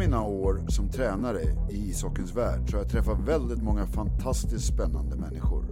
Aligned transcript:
Under 0.00 0.08
mina 0.08 0.26
år 0.26 0.60
som 0.68 0.88
tränare 0.88 1.40
i 1.70 1.90
ishockeyns 1.90 2.36
värld 2.36 2.70
så 2.70 2.76
har 2.76 2.82
jag 2.82 2.90
träffat 2.90 3.28
väldigt 3.28 3.62
många 3.62 3.86
fantastiskt 3.86 4.66
spännande 4.66 5.16
människor. 5.16 5.64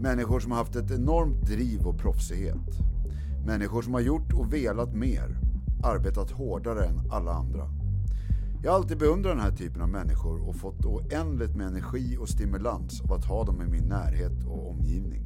Människor 0.00 0.40
som 0.40 0.50
har 0.50 0.58
haft 0.58 0.76
ett 0.76 0.90
enormt 0.90 1.46
driv 1.46 1.86
och 1.86 1.98
proffsighet. 1.98 2.78
Människor 3.46 3.82
som 3.82 3.94
har 3.94 4.00
gjort 4.00 4.32
och 4.32 4.52
velat 4.52 4.94
mer. 4.94 5.38
Arbetat 5.84 6.30
hårdare 6.30 6.84
än 6.84 7.10
alla 7.10 7.32
andra. 7.32 7.68
Jag 8.62 8.70
har 8.70 8.78
alltid 8.78 8.98
beundrat 8.98 9.36
den 9.36 9.44
här 9.44 9.56
typen 9.56 9.82
av 9.82 9.88
människor 9.88 10.48
och 10.48 10.56
fått 10.56 10.84
oändligt 10.84 11.56
med 11.56 11.66
energi 11.66 12.16
och 12.20 12.28
stimulans 12.28 13.00
av 13.00 13.12
att 13.12 13.24
ha 13.24 13.44
dem 13.44 13.62
i 13.62 13.66
min 13.66 13.88
närhet 13.88 14.44
och 14.46 14.70
omgivning. 14.70 15.22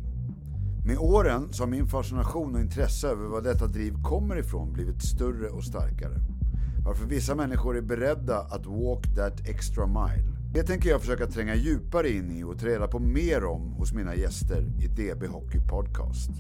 Med 0.86 0.98
åren 0.98 1.52
så 1.52 1.62
har 1.62 1.70
min 1.70 1.86
fascination 1.86 2.54
och 2.54 2.60
intresse 2.60 3.08
över 3.08 3.26
var 3.26 3.42
detta 3.42 3.66
driv 3.66 4.02
kommer 4.02 4.36
ifrån 4.36 4.72
blivit 4.72 5.02
större 5.02 5.48
och 5.48 5.64
starkare. 5.64 6.39
Varför 6.84 7.06
vissa 7.06 7.34
människor 7.34 7.76
är 7.76 7.80
beredda 7.80 8.38
att 8.38 8.66
walk 8.66 9.16
that 9.16 9.48
extra 9.48 9.86
mile. 9.86 10.24
Det 10.54 10.62
tänker 10.62 10.90
jag 10.90 11.00
försöka 11.00 11.26
tränga 11.26 11.54
djupare 11.54 12.10
in 12.10 12.30
i 12.30 12.44
och 12.44 12.58
ta 12.58 12.66
reda 12.66 12.88
på 12.88 12.98
mer 12.98 13.44
om 13.44 13.72
hos 13.72 13.92
mina 13.92 14.14
gäster 14.14 14.62
i 14.82 14.86
DB 14.86 15.26
Hockey 15.26 15.58
Podcast. 15.70 16.30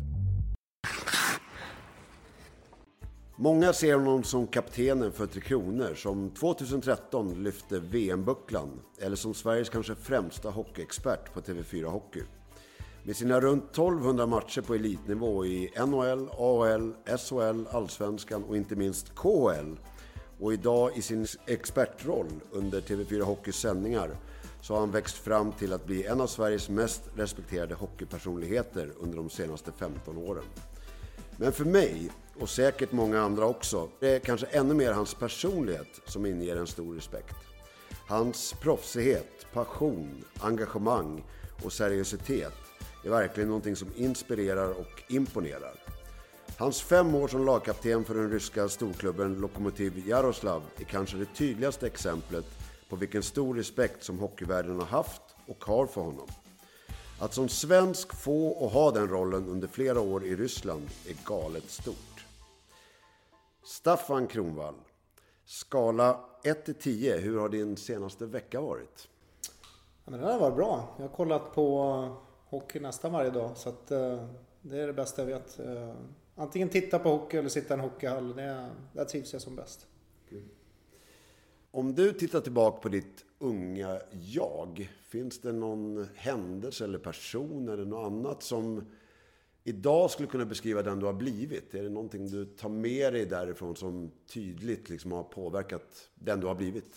Många 3.36 3.72
ser 3.72 3.94
honom 3.94 4.24
som 4.24 4.46
kaptenen 4.46 5.12
för 5.12 5.26
Tre 5.26 5.40
Kronor 5.40 5.94
som 5.94 6.30
2013 6.30 7.42
lyfte 7.42 7.80
VM-bucklan 7.80 8.80
eller 9.00 9.16
som 9.16 9.34
Sveriges 9.34 9.68
kanske 9.68 9.94
främsta 9.94 10.50
hockeyexpert 10.50 11.34
på 11.34 11.40
TV4 11.40 11.84
Hockey. 11.84 12.22
Med 13.02 13.16
sina 13.16 13.40
runt 13.40 13.70
1200 13.70 14.26
matcher 14.26 14.60
på 14.60 14.74
elitnivå 14.74 15.46
i 15.46 15.70
NHL, 15.86 16.28
AHL, 16.38 16.94
SHL, 17.18 17.66
Allsvenskan 17.70 18.44
och 18.44 18.56
inte 18.56 18.76
minst 18.76 19.14
KHL 19.14 19.76
och 20.40 20.52
idag 20.52 20.96
i 20.96 21.02
sin 21.02 21.26
expertroll 21.46 22.30
under 22.52 22.80
TV4 22.80 23.22
Hockeys 23.22 23.56
sändningar 23.56 24.10
så 24.62 24.74
har 24.74 24.80
han 24.80 24.90
växt 24.90 25.16
fram 25.16 25.52
till 25.52 25.72
att 25.72 25.86
bli 25.86 26.06
en 26.06 26.20
av 26.20 26.26
Sveriges 26.26 26.68
mest 26.68 27.02
respekterade 27.16 27.74
hockeypersonligheter 27.74 28.92
under 29.00 29.16
de 29.16 29.30
senaste 29.30 29.72
15 29.72 30.18
åren. 30.18 30.44
Men 31.36 31.52
för 31.52 31.64
mig, 31.64 32.10
och 32.40 32.48
säkert 32.48 32.92
många 32.92 33.20
andra 33.20 33.46
också, 33.46 33.88
det 34.00 34.08
är 34.08 34.18
kanske 34.18 34.46
ännu 34.46 34.74
mer 34.74 34.92
hans 34.92 35.14
personlighet 35.14 36.00
som 36.06 36.26
inger 36.26 36.56
en 36.56 36.66
stor 36.66 36.94
respekt. 36.94 37.36
Hans 38.08 38.54
proffsighet, 38.60 39.46
passion, 39.52 40.24
engagemang 40.40 41.24
och 41.64 41.72
seriositet 41.72 42.54
är 43.04 43.10
verkligen 43.10 43.48
någonting 43.48 43.76
som 43.76 43.88
inspirerar 43.96 44.70
och 44.70 45.02
imponerar. 45.08 45.79
Hans 46.60 46.82
fem 46.82 47.14
år 47.14 47.28
som 47.28 47.44
lagkapten 47.44 48.04
för 48.04 48.14
den 48.14 48.30
ryska 48.30 48.68
storklubben 48.68 49.34
Lokomotiv 49.34 50.08
Jaroslav 50.08 50.62
är 50.76 50.84
kanske 50.84 51.16
det 51.16 51.24
tydligaste 51.24 51.86
exemplet 51.86 52.44
på 52.88 52.96
vilken 52.96 53.22
stor 53.22 53.54
respekt 53.54 54.04
som 54.04 54.18
hockeyvärlden 54.18 54.76
har 54.76 54.86
haft 54.86 55.22
och 55.46 55.64
har 55.64 55.86
för 55.86 56.00
honom. 56.00 56.28
Att 57.20 57.34
som 57.34 57.48
svensk 57.48 58.14
få 58.14 58.48
och 58.48 58.70
ha 58.70 58.90
den 58.90 59.08
rollen 59.08 59.48
under 59.48 59.68
flera 59.68 60.00
år 60.00 60.24
i 60.24 60.36
Ryssland 60.36 60.88
är 61.08 61.26
galet 61.26 61.70
stort. 61.70 62.26
Staffan 63.64 64.26
Kronvall. 64.26 64.74
Skala 65.44 66.20
1 66.44 66.64
till 66.64 66.74
10. 66.74 67.16
Hur 67.16 67.38
har 67.38 67.48
din 67.48 67.76
senaste 67.76 68.26
vecka 68.26 68.60
varit? 68.60 69.08
Ja, 70.04 70.10
men 70.10 70.20
den 70.20 70.30
har 70.30 70.38
varit 70.38 70.56
bra. 70.56 70.94
Jag 70.96 71.08
har 71.08 71.16
kollat 71.16 71.54
på 71.54 72.08
hockey 72.48 72.80
nästan 72.80 73.12
varje 73.12 73.30
dag. 73.30 73.56
Så 73.56 73.68
att, 73.68 73.90
eh, 73.90 74.24
det 74.62 74.80
är 74.80 74.86
det 74.86 74.92
bästa 74.92 75.22
jag 75.22 75.26
vet. 75.26 75.58
Eh, 75.58 75.94
antingen 76.40 76.68
titta 76.68 76.98
på 76.98 77.08
hockey 77.08 77.36
eller 77.36 77.48
sitta 77.48 77.74
i 77.74 77.78
en 77.78 77.80
hockeyhall. 77.80 78.36
Det, 78.36 78.70
där 78.92 79.04
trivs 79.04 79.32
jag 79.32 79.42
som 79.42 79.56
bäst. 79.56 79.86
Om 81.70 81.94
du 81.94 82.12
tittar 82.12 82.40
tillbaka 82.40 82.80
på 82.80 82.88
ditt 82.88 83.24
unga 83.38 84.00
jag. 84.10 84.90
Finns 85.02 85.40
det 85.40 85.52
någon 85.52 86.08
händelse 86.14 86.84
eller 86.84 86.98
person 86.98 87.68
eller 87.68 87.84
något 87.84 88.06
annat 88.06 88.42
som 88.42 88.84
idag 89.64 90.10
skulle 90.10 90.28
kunna 90.28 90.44
beskriva 90.44 90.82
den 90.82 91.00
du 91.00 91.06
har 91.06 91.12
blivit? 91.12 91.74
Är 91.74 91.82
det 91.82 91.88
någonting 91.88 92.30
du 92.30 92.44
tar 92.44 92.68
med 92.68 93.12
dig 93.12 93.26
därifrån 93.26 93.76
som 93.76 94.10
tydligt 94.26 94.88
liksom 94.88 95.12
har 95.12 95.22
påverkat 95.22 96.08
den 96.14 96.40
du 96.40 96.46
har 96.46 96.54
blivit? 96.54 96.94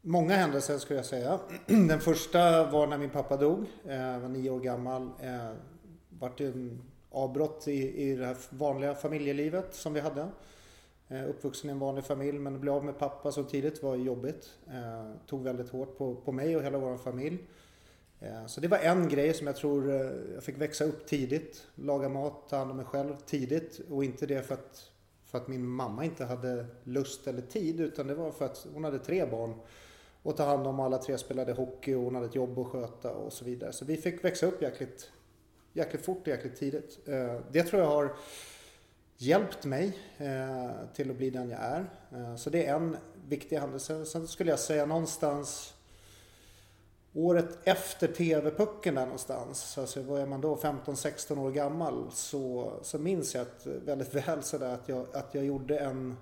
Många 0.00 0.36
händelser 0.36 0.78
skulle 0.78 0.98
jag 0.98 1.06
säga. 1.06 1.40
Den 1.66 2.00
första 2.00 2.70
var 2.70 2.86
när 2.86 2.98
min 2.98 3.10
pappa 3.10 3.36
dog. 3.36 3.66
Jag 3.84 4.20
var 4.20 4.28
nio 4.28 4.50
år 4.50 4.60
gammal. 4.60 5.10
Det 5.20 5.56
vart 6.08 6.40
en 6.40 6.82
avbrott 7.12 7.68
i, 7.68 8.02
i 8.02 8.14
det 8.16 8.26
här 8.26 8.36
vanliga 8.50 8.94
familjelivet 8.94 9.74
som 9.74 9.92
vi 9.92 10.00
hade. 10.00 10.28
Eh, 11.08 11.28
uppvuxen 11.28 11.70
i 11.70 11.72
en 11.72 11.78
vanlig 11.78 12.04
familj 12.04 12.38
men 12.38 12.54
att 12.54 12.60
bli 12.60 12.70
av 12.70 12.84
med 12.84 12.98
pappa 12.98 13.32
så 13.32 13.44
tidigt 13.44 13.82
var 13.82 13.96
jobbigt. 13.96 14.58
Eh, 14.66 15.10
tog 15.26 15.42
väldigt 15.42 15.70
hårt 15.70 15.98
på, 15.98 16.14
på 16.14 16.32
mig 16.32 16.56
och 16.56 16.62
hela 16.62 16.78
vår 16.78 16.96
familj. 16.96 17.38
Eh, 18.20 18.46
så 18.46 18.60
det 18.60 18.68
var 18.68 18.78
en 18.78 19.08
grej 19.08 19.34
som 19.34 19.46
jag 19.46 19.56
tror 19.56 19.90
jag 20.34 20.42
fick 20.42 20.58
växa 20.58 20.84
upp 20.84 21.06
tidigt. 21.06 21.66
Laga 21.74 22.08
mat, 22.08 22.48
ta 22.48 22.56
hand 22.56 22.70
om 22.70 22.76
mig 22.76 22.86
själv 22.86 23.16
tidigt. 23.26 23.80
Och 23.90 24.04
inte 24.04 24.26
det 24.26 24.42
för 24.42 24.54
att, 24.54 24.90
för 25.24 25.38
att 25.38 25.48
min 25.48 25.66
mamma 25.66 26.04
inte 26.04 26.24
hade 26.24 26.66
lust 26.84 27.26
eller 27.26 27.42
tid 27.42 27.80
utan 27.80 28.06
det 28.06 28.14
var 28.14 28.30
för 28.30 28.44
att 28.44 28.66
hon 28.74 28.84
hade 28.84 28.98
tre 28.98 29.26
barn 29.26 29.54
och 30.22 30.36
ta 30.36 30.44
hand 30.44 30.66
om. 30.66 30.80
Alla 30.80 30.98
tre 30.98 31.18
spelade 31.18 31.52
hockey 31.52 31.94
och 31.94 32.02
hon 32.02 32.14
hade 32.14 32.26
ett 32.26 32.34
jobb 32.34 32.58
att 32.58 32.66
sköta 32.66 33.10
och 33.10 33.32
så 33.32 33.44
vidare. 33.44 33.72
Så 33.72 33.84
vi 33.84 33.96
fick 33.96 34.24
växa 34.24 34.46
upp 34.46 34.62
jäkligt, 34.62 35.10
jäkligt 35.72 36.04
fort 36.04 36.20
och 36.20 36.28
jäkligt 36.28 36.56
tidigt. 36.56 37.08
Eh, 37.08 37.40
det 37.50 37.62
tror 37.62 37.82
jag 37.82 37.88
har 37.88 38.16
hjälpt 39.16 39.64
mig 39.64 39.98
eh, 40.18 40.70
till 40.94 41.10
att 41.10 41.16
bli 41.16 41.30
den 41.30 41.50
jag 41.50 41.60
är. 41.60 41.90
Eh, 42.12 42.36
så 42.36 42.50
det 42.50 42.66
är 42.66 42.74
en 42.74 42.96
viktig 43.28 43.56
händelse. 43.56 44.04
Sen 44.04 44.28
skulle 44.28 44.50
jag 44.50 44.58
säga 44.58 44.86
någonstans 44.86 45.74
året 47.14 47.58
efter 47.64 48.08
TV-pucken 48.08 48.94
där 48.94 49.04
någonstans, 49.04 49.78
alltså 49.78 50.02
vad 50.02 50.20
är 50.20 50.26
man 50.26 50.40
då, 50.40 50.56
15-16 50.56 51.38
år 51.38 51.50
gammal, 51.50 52.10
så, 52.12 52.72
så 52.82 52.98
minns 52.98 53.34
jag 53.34 53.42
att, 53.42 53.66
väldigt 53.66 54.14
väl 54.28 54.42
sådär 54.42 54.74
att 54.74 54.88
jag, 54.88 55.06
att 55.12 55.34
jag 55.34 55.44
gjorde 55.44 55.78
en 55.78 56.16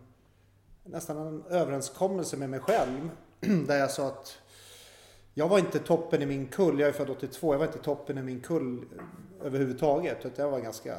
nästan 0.85 1.17
en 1.17 1.45
överenskommelse 1.49 2.37
med 2.37 2.51
mig 2.51 2.61
själv 2.61 3.11
där 3.67 3.79
jag 3.79 3.91
sa 3.91 4.07
att 4.07 4.39
jag 5.35 5.49
var 5.49 5.59
inte 5.59 5.79
toppen 5.79 6.23
i 6.23 6.27
min 6.27 6.47
kull. 6.47 6.81
Jag 6.81 6.89
är 6.89 6.93
född 6.93 7.11
82. 7.11 7.55
Jag 7.55 7.59
var 7.59 7.67
inte 7.67 7.79
toppen 7.79 8.19
i 8.19 8.23
min 8.23 8.41
kull 8.41 8.85
överhuvudtaget. 9.43 10.27
Utan 10.27 10.45
jag 10.45 10.53
var 10.53 10.61
ganska... 10.61 10.97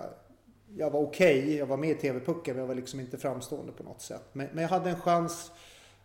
Jag 0.76 0.92
var 0.92 1.02
okej. 1.02 1.40
Okay. 1.40 1.58
Jag 1.58 1.66
var 1.66 1.78
med 1.78 1.90
i 1.90 1.96
TV-pucken. 1.96 2.56
Men 2.56 2.60
jag 2.60 2.68
var 2.68 2.76
liksom 2.76 3.00
inte 3.00 3.18
framstående 3.18 3.72
på 3.72 3.84
något 3.84 4.02
sätt. 4.02 4.24
Men, 4.34 4.48
men 4.54 4.62
jag 4.62 4.70
hade 4.70 4.90
en 4.90 5.00
chans 5.00 5.52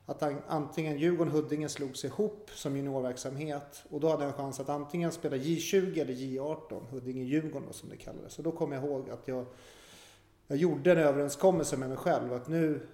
att 0.06 0.22
antingen 0.46 0.98
Djurgården 0.98 1.32
och 1.32 1.40
Huddinge 1.40 1.68
slogs 1.68 2.04
ihop 2.04 2.50
som 2.54 2.76
juniorverksamhet. 2.76 3.84
Och 3.90 4.00
då 4.00 4.08
hade 4.08 4.22
jag 4.22 4.30
en 4.30 4.36
chans 4.36 4.60
att 4.60 4.68
antingen 4.68 5.12
spela 5.12 5.36
J20 5.36 6.00
eller 6.00 6.14
J18. 6.14 6.82
Huddinge-Djurgården 6.90 7.72
som 7.72 7.88
det 7.88 7.96
kallades. 7.96 8.32
Så 8.32 8.42
då 8.42 8.52
kom 8.52 8.72
jag 8.72 8.84
ihåg 8.84 9.10
att 9.10 9.28
jag, 9.28 9.46
jag 10.46 10.58
gjorde 10.58 10.92
en 10.92 10.98
överenskommelse 10.98 11.76
med 11.76 11.88
mig 11.88 11.98
själv. 11.98 12.32
Att 12.32 12.48
nu 12.48 12.86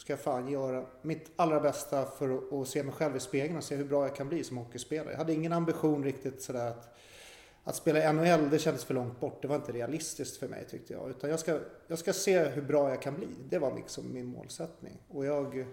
ska 0.00 0.12
jag 0.12 0.20
fan 0.20 0.48
göra 0.48 0.86
mitt 1.02 1.30
allra 1.36 1.60
bästa 1.60 2.06
för 2.06 2.60
att 2.62 2.68
se 2.68 2.82
mig 2.82 2.94
själv 2.94 3.16
i 3.16 3.20
spegeln 3.20 3.56
och 3.56 3.64
se 3.64 3.76
hur 3.76 3.84
bra 3.84 4.06
jag 4.06 4.16
kan 4.16 4.28
bli 4.28 4.44
som 4.44 4.56
hockeyspelare. 4.56 5.10
Jag 5.10 5.18
hade 5.18 5.32
ingen 5.32 5.52
ambition 5.52 6.04
riktigt 6.04 6.42
sådär 6.42 6.66
att, 6.66 6.96
att 7.64 7.76
spela 7.76 8.10
i 8.10 8.12
NHL, 8.12 8.50
det 8.50 8.58
kändes 8.58 8.84
för 8.84 8.94
långt 8.94 9.20
bort. 9.20 9.42
Det 9.42 9.48
var 9.48 9.56
inte 9.56 9.72
realistiskt 9.72 10.36
för 10.36 10.48
mig 10.48 10.66
tyckte 10.70 10.92
jag. 10.92 11.10
Utan 11.10 11.30
jag 11.30 11.40
ska, 11.40 11.58
jag 11.86 11.98
ska 11.98 12.12
se 12.12 12.38
hur 12.44 12.62
bra 12.62 12.90
jag 12.90 13.02
kan 13.02 13.14
bli. 13.14 13.28
Det 13.48 13.58
var 13.58 13.74
liksom 13.76 14.12
min 14.12 14.26
målsättning. 14.26 14.98
Och 15.08 15.26
jag, 15.26 15.66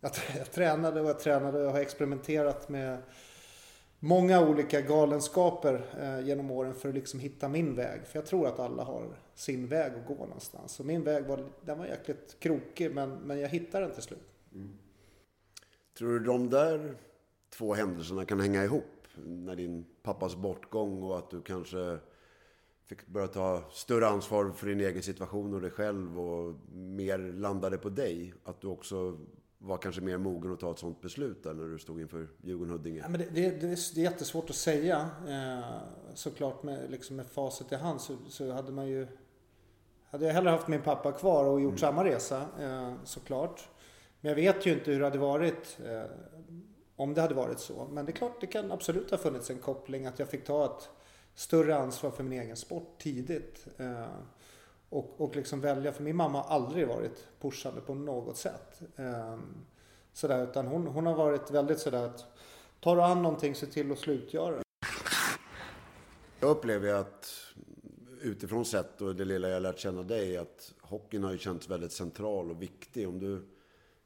jag, 0.00 0.12
jag 0.38 0.50
tränade 0.52 1.00
och 1.00 1.08
jag 1.08 1.20
tränade 1.20 1.58
och 1.58 1.64
jag 1.64 1.70
har 1.70 1.80
experimenterat 1.80 2.68
med 2.68 2.98
många 4.00 4.48
olika 4.48 4.80
galenskaper 4.80 5.86
eh, 6.00 6.26
genom 6.26 6.50
åren 6.50 6.74
för 6.74 6.88
att 6.88 6.94
liksom 6.94 7.20
hitta 7.20 7.48
min 7.48 7.74
väg. 7.74 8.06
För 8.06 8.18
jag 8.18 8.26
tror 8.26 8.46
att 8.46 8.58
alla 8.58 8.84
har 8.84 9.16
sin 9.34 9.66
väg 9.66 9.92
att 9.94 10.06
gå 10.06 10.14
någonstans. 10.14 10.80
Och 10.80 10.86
min 10.86 11.04
väg 11.04 11.24
var, 11.24 11.44
den 11.64 11.78
var 11.78 11.86
jäkligt 11.86 12.36
krokig 12.40 12.94
men, 12.94 13.10
men 13.10 13.40
jag 13.40 13.48
hittade 13.48 13.84
den 13.86 13.94
till 13.94 14.02
slut. 14.02 14.28
Mm. 14.54 14.70
Tror 15.98 16.08
du 16.08 16.18
de 16.18 16.50
där 16.50 16.94
två 17.50 17.74
händelserna 17.74 18.24
kan 18.24 18.40
hänga 18.40 18.64
ihop? 18.64 18.84
När 19.24 19.56
din 19.56 19.84
pappas 20.02 20.36
bortgång 20.36 21.02
och 21.02 21.18
att 21.18 21.30
du 21.30 21.42
kanske 21.42 21.98
fick 22.86 23.06
börja 23.06 23.26
ta 23.26 23.62
större 23.70 24.06
ansvar 24.06 24.50
för 24.50 24.66
din 24.66 24.80
egen 24.80 25.02
situation 25.02 25.54
och 25.54 25.60
dig 25.60 25.70
själv 25.70 26.20
och 26.20 26.54
mer 26.72 27.18
landade 27.18 27.78
på 27.78 27.88
dig. 27.88 28.34
Att 28.44 28.60
du 28.60 28.66
också 28.66 29.18
var 29.62 29.78
kanske 29.78 30.00
mer 30.00 30.18
mogen 30.18 30.52
att 30.52 30.60
ta 30.60 30.70
ett 30.70 30.78
sånt 30.78 31.00
beslut 31.00 31.42
där 31.42 31.54
när 31.54 31.64
du 31.64 31.78
stod 31.78 32.00
inför 32.00 32.28
Djurgården-Huddinge? 32.42 33.00
Ja, 33.02 33.08
men 33.08 33.20
det, 33.20 33.26
det, 33.30 33.50
det, 33.60 33.66
är 33.72 33.98
jättesvårt 33.98 34.50
att 34.50 34.56
säga. 34.56 35.10
Eh, 35.28 35.78
såklart 36.14 36.62
med, 36.62 36.90
liksom 36.90 37.16
med 37.16 37.26
facit 37.26 37.72
i 37.72 37.74
hand 37.74 38.00
så, 38.00 38.16
så, 38.28 38.52
hade 38.52 38.72
man 38.72 38.88
ju... 38.88 39.06
Hade 40.10 40.26
jag 40.26 40.34
hellre 40.34 40.50
haft 40.50 40.68
min 40.68 40.82
pappa 40.82 41.12
kvar 41.12 41.44
och 41.44 41.60
gjort 41.60 41.70
mm. 41.70 41.78
samma 41.78 42.04
resa 42.04 42.46
eh, 42.60 42.94
såklart. 43.04 43.68
Men 44.20 44.28
jag 44.28 44.36
vet 44.36 44.66
ju 44.66 44.72
inte 44.72 44.90
hur 44.90 44.98
det 44.98 45.06
hade 45.06 45.18
varit 45.18 45.78
eh, 45.86 46.02
om 46.96 47.14
det 47.14 47.20
hade 47.20 47.34
varit 47.34 47.60
så. 47.60 47.88
Men 47.92 48.06
det 48.06 48.12
är 48.12 48.16
klart, 48.16 48.40
det 48.40 48.46
kan 48.46 48.72
absolut 48.72 49.10
ha 49.10 49.18
funnits 49.18 49.50
en 49.50 49.58
koppling 49.58 50.06
att 50.06 50.18
jag 50.18 50.28
fick 50.28 50.44
ta 50.44 50.64
ett 50.64 50.88
större 51.34 51.76
ansvar 51.76 52.10
för 52.10 52.24
min 52.24 52.40
egen 52.40 52.56
sport 52.56 52.98
tidigt. 52.98 53.66
Eh, 53.76 54.06
och, 54.90 55.20
och 55.20 55.36
liksom 55.36 55.60
välja, 55.60 55.92
för 55.92 56.02
min 56.02 56.16
mamma 56.16 56.42
har 56.42 56.54
aldrig 56.54 56.88
varit 56.88 57.28
pushande 57.40 57.80
på 57.80 57.94
något 57.94 58.36
sätt. 58.36 58.80
Um, 58.96 59.66
sådär. 60.12 60.44
Utan 60.44 60.66
hon, 60.66 60.86
hon 60.86 61.06
har 61.06 61.14
varit 61.14 61.50
väldigt 61.50 61.78
sådär 61.78 62.06
att 62.06 62.24
tar 62.80 62.96
du 62.96 63.02
an 63.02 63.22
någonting, 63.22 63.54
se 63.54 63.66
till 63.66 63.92
att 63.92 63.98
slutgöra 63.98 64.56
det. 64.56 64.62
Jag 66.40 66.50
upplever 66.50 66.94
att 66.94 67.26
utifrån 68.22 68.64
sett 68.64 69.00
och 69.00 69.16
det 69.16 69.24
lilla 69.24 69.48
jag 69.48 69.62
lärt 69.62 69.78
känna 69.78 70.02
dig 70.02 70.36
att 70.36 70.74
hockeyn 70.80 71.24
har 71.24 71.32
ju 71.32 71.38
känts 71.38 71.68
väldigt 71.70 71.92
central 71.92 72.50
och 72.50 72.62
viktig. 72.62 73.08
Om 73.08 73.18
du 73.18 73.48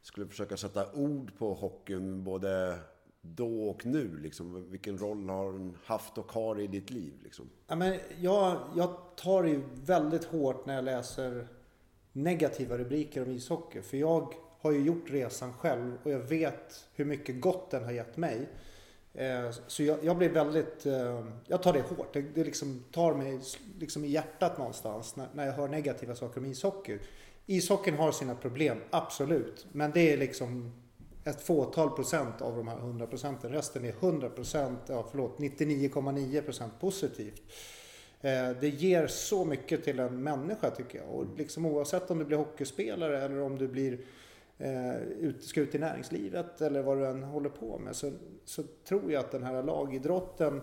skulle 0.02 0.26
försöka 0.26 0.56
sätta 0.56 0.92
ord 0.92 1.38
på 1.38 1.54
hockeyn 1.54 2.25
både 2.25 2.78
då 3.25 3.69
och 3.69 3.87
nu? 3.87 4.19
Liksom, 4.19 4.71
vilken 4.71 4.99
roll 4.99 5.29
har 5.29 5.53
den 5.53 5.76
haft 5.85 6.19
och 6.19 6.32
har 6.32 6.61
i 6.61 6.67
ditt 6.67 6.91
liv? 6.91 7.12
Liksom? 7.23 7.50
Ja, 7.67 7.76
men 7.76 7.99
jag, 8.21 8.61
jag 8.76 8.97
tar 9.17 9.43
det 9.43 9.61
väldigt 9.85 10.25
hårt 10.25 10.67
när 10.67 10.75
jag 10.75 10.85
läser 10.85 11.49
negativa 12.12 12.79
rubriker 12.79 13.23
om 13.23 13.31
ishockey. 13.31 13.82
För 13.82 13.97
jag 13.97 14.35
har 14.61 14.73
ju 14.73 14.81
gjort 14.81 15.11
resan 15.11 15.53
själv 15.53 15.99
och 16.03 16.11
jag 16.11 16.19
vet 16.19 16.88
hur 16.94 17.05
mycket 17.05 17.41
gott 17.41 17.71
den 17.71 17.85
har 17.85 17.93
gett 17.93 18.17
mig. 18.17 18.49
Eh, 19.15 19.50
så 19.67 19.82
jag, 19.82 20.05
jag 20.05 20.19
blir 20.19 20.29
väldigt, 20.29 20.87
eh, 20.87 21.25
jag 21.47 21.62
tar 21.62 21.73
det 21.73 21.81
hårt. 21.81 22.12
Det, 22.12 22.23
det 22.23 22.44
liksom 22.44 22.85
tar 22.93 23.15
mig 23.15 23.41
liksom 23.79 24.05
i 24.05 24.09
hjärtat 24.09 24.59
någonstans 24.59 25.17
när, 25.17 25.29
när 25.35 25.47
jag 25.47 25.53
hör 25.53 25.69
negativa 25.69 26.15
saker 26.15 26.41
om 26.41 26.47
ishockey. 26.47 26.99
Ishockeyn 27.47 27.94
har 27.94 28.12
sina 28.12 28.35
problem, 28.35 28.79
absolut. 28.91 29.67
Men 29.73 29.91
det 29.91 30.12
är 30.12 30.17
liksom 30.17 30.73
ett 31.25 31.41
fåtal 31.41 31.91
procent 31.91 32.43
av 32.43 32.56
de 32.56 32.69
här 32.69 32.79
100 32.79 33.06
procenten. 33.06 33.53
Resten 33.53 33.85
är 33.85 33.93
100 33.93 34.31
procent, 34.31 34.81
ja 34.87 35.06
förlåt, 35.11 35.38
99,9 35.38 36.41
procent 36.41 36.73
positivt. 36.81 37.43
Eh, 38.21 38.50
det 38.61 38.69
ger 38.69 39.06
så 39.06 39.44
mycket 39.44 39.85
till 39.85 40.00
en 40.00 40.23
människa 40.23 40.71
tycker 40.71 40.99
jag. 40.99 41.09
Och 41.09 41.26
liksom 41.37 41.67
oavsett 41.67 42.11
om 42.11 42.19
du 42.19 42.25
blir 42.25 42.37
hockeyspelare 42.37 43.23
eller 43.23 43.41
om 43.41 43.59
du 43.59 43.69
blir 43.69 43.99
eh, 44.59 45.32
ska 45.41 45.61
ut 45.61 45.75
i 45.75 45.79
näringslivet 45.79 46.61
eller 46.61 46.82
vad 46.82 46.99
du 46.99 47.06
än 47.06 47.23
håller 47.23 47.49
på 47.49 47.79
med. 47.79 47.97
Så, 47.97 48.12
så 48.44 48.62
tror 48.88 49.12
jag 49.12 49.20
att 49.20 49.31
den 49.31 49.43
här 49.43 49.62
lagidrotten, 49.62 50.62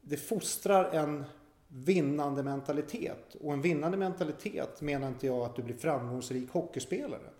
det 0.00 0.16
fostrar 0.16 0.90
en 0.90 1.24
vinnande 1.68 2.42
mentalitet. 2.42 3.36
Och 3.40 3.52
en 3.52 3.62
vinnande 3.62 3.96
mentalitet 3.96 4.80
menar 4.80 5.08
inte 5.08 5.26
jag 5.26 5.40
att 5.40 5.56
du 5.56 5.62
blir 5.62 5.76
framgångsrik 5.76 6.50
hockeyspelare. 6.50 7.30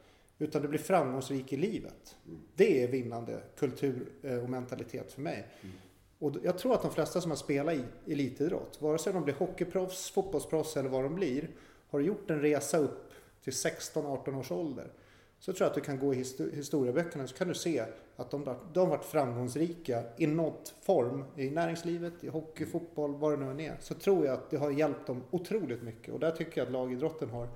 Utan 0.42 0.62
du 0.62 0.68
blir 0.68 0.80
framgångsrik 0.80 1.52
i 1.52 1.56
livet. 1.56 2.16
Mm. 2.26 2.40
Det 2.54 2.82
är 2.82 2.88
vinnande 2.88 3.42
kultur 3.56 4.12
eh, 4.22 4.42
och 4.42 4.50
mentalitet 4.50 5.12
för 5.12 5.20
mig. 5.20 5.46
Mm. 5.60 5.74
Och 6.18 6.32
jag 6.42 6.58
tror 6.58 6.74
att 6.74 6.82
de 6.82 6.90
flesta 6.90 7.20
som 7.20 7.30
har 7.30 7.36
spelat 7.36 7.74
i 7.74 7.84
elitidrott, 8.06 8.82
vare 8.82 8.98
sig 8.98 9.12
de 9.12 9.24
blir 9.24 9.34
hockeyproffs, 9.34 10.10
fotbollsproffs 10.10 10.76
eller 10.76 10.88
vad 10.88 11.04
de 11.04 11.14
blir, 11.14 11.50
har 11.88 12.00
gjort 12.00 12.30
en 12.30 12.40
resa 12.40 12.78
upp 12.78 13.12
till 13.44 13.52
16-18 13.52 14.38
års 14.38 14.50
ålder. 14.50 14.92
Så 15.38 15.52
tror 15.52 15.64
jag 15.64 15.68
att 15.68 15.74
du 15.74 15.80
kan 15.80 15.98
gå 15.98 16.14
i 16.14 16.16
historieböckerna 16.52 17.26
så 17.26 17.34
kan 17.36 17.48
du 17.48 17.54
se 17.54 17.84
att 18.16 18.30
de, 18.30 18.56
de 18.72 18.88
varit 18.88 19.04
framgångsrika 19.04 20.02
i 20.16 20.26
något 20.26 20.74
form, 20.82 21.24
i 21.36 21.50
näringslivet, 21.50 22.24
i 22.24 22.28
hockey, 22.28 22.66
fotboll, 22.66 23.14
vad 23.14 23.32
det 23.32 23.44
nu 23.44 23.50
än 23.50 23.60
är. 23.60 23.76
Så 23.80 23.94
tror 23.94 24.26
jag 24.26 24.34
att 24.34 24.50
det 24.50 24.56
har 24.56 24.70
hjälpt 24.70 25.06
dem 25.06 25.22
otroligt 25.30 25.82
mycket. 25.82 26.14
Och 26.14 26.20
där 26.20 26.30
tycker 26.30 26.60
jag 26.60 26.66
att 26.66 26.72
lagidrotten 26.72 27.30
har 27.30 27.48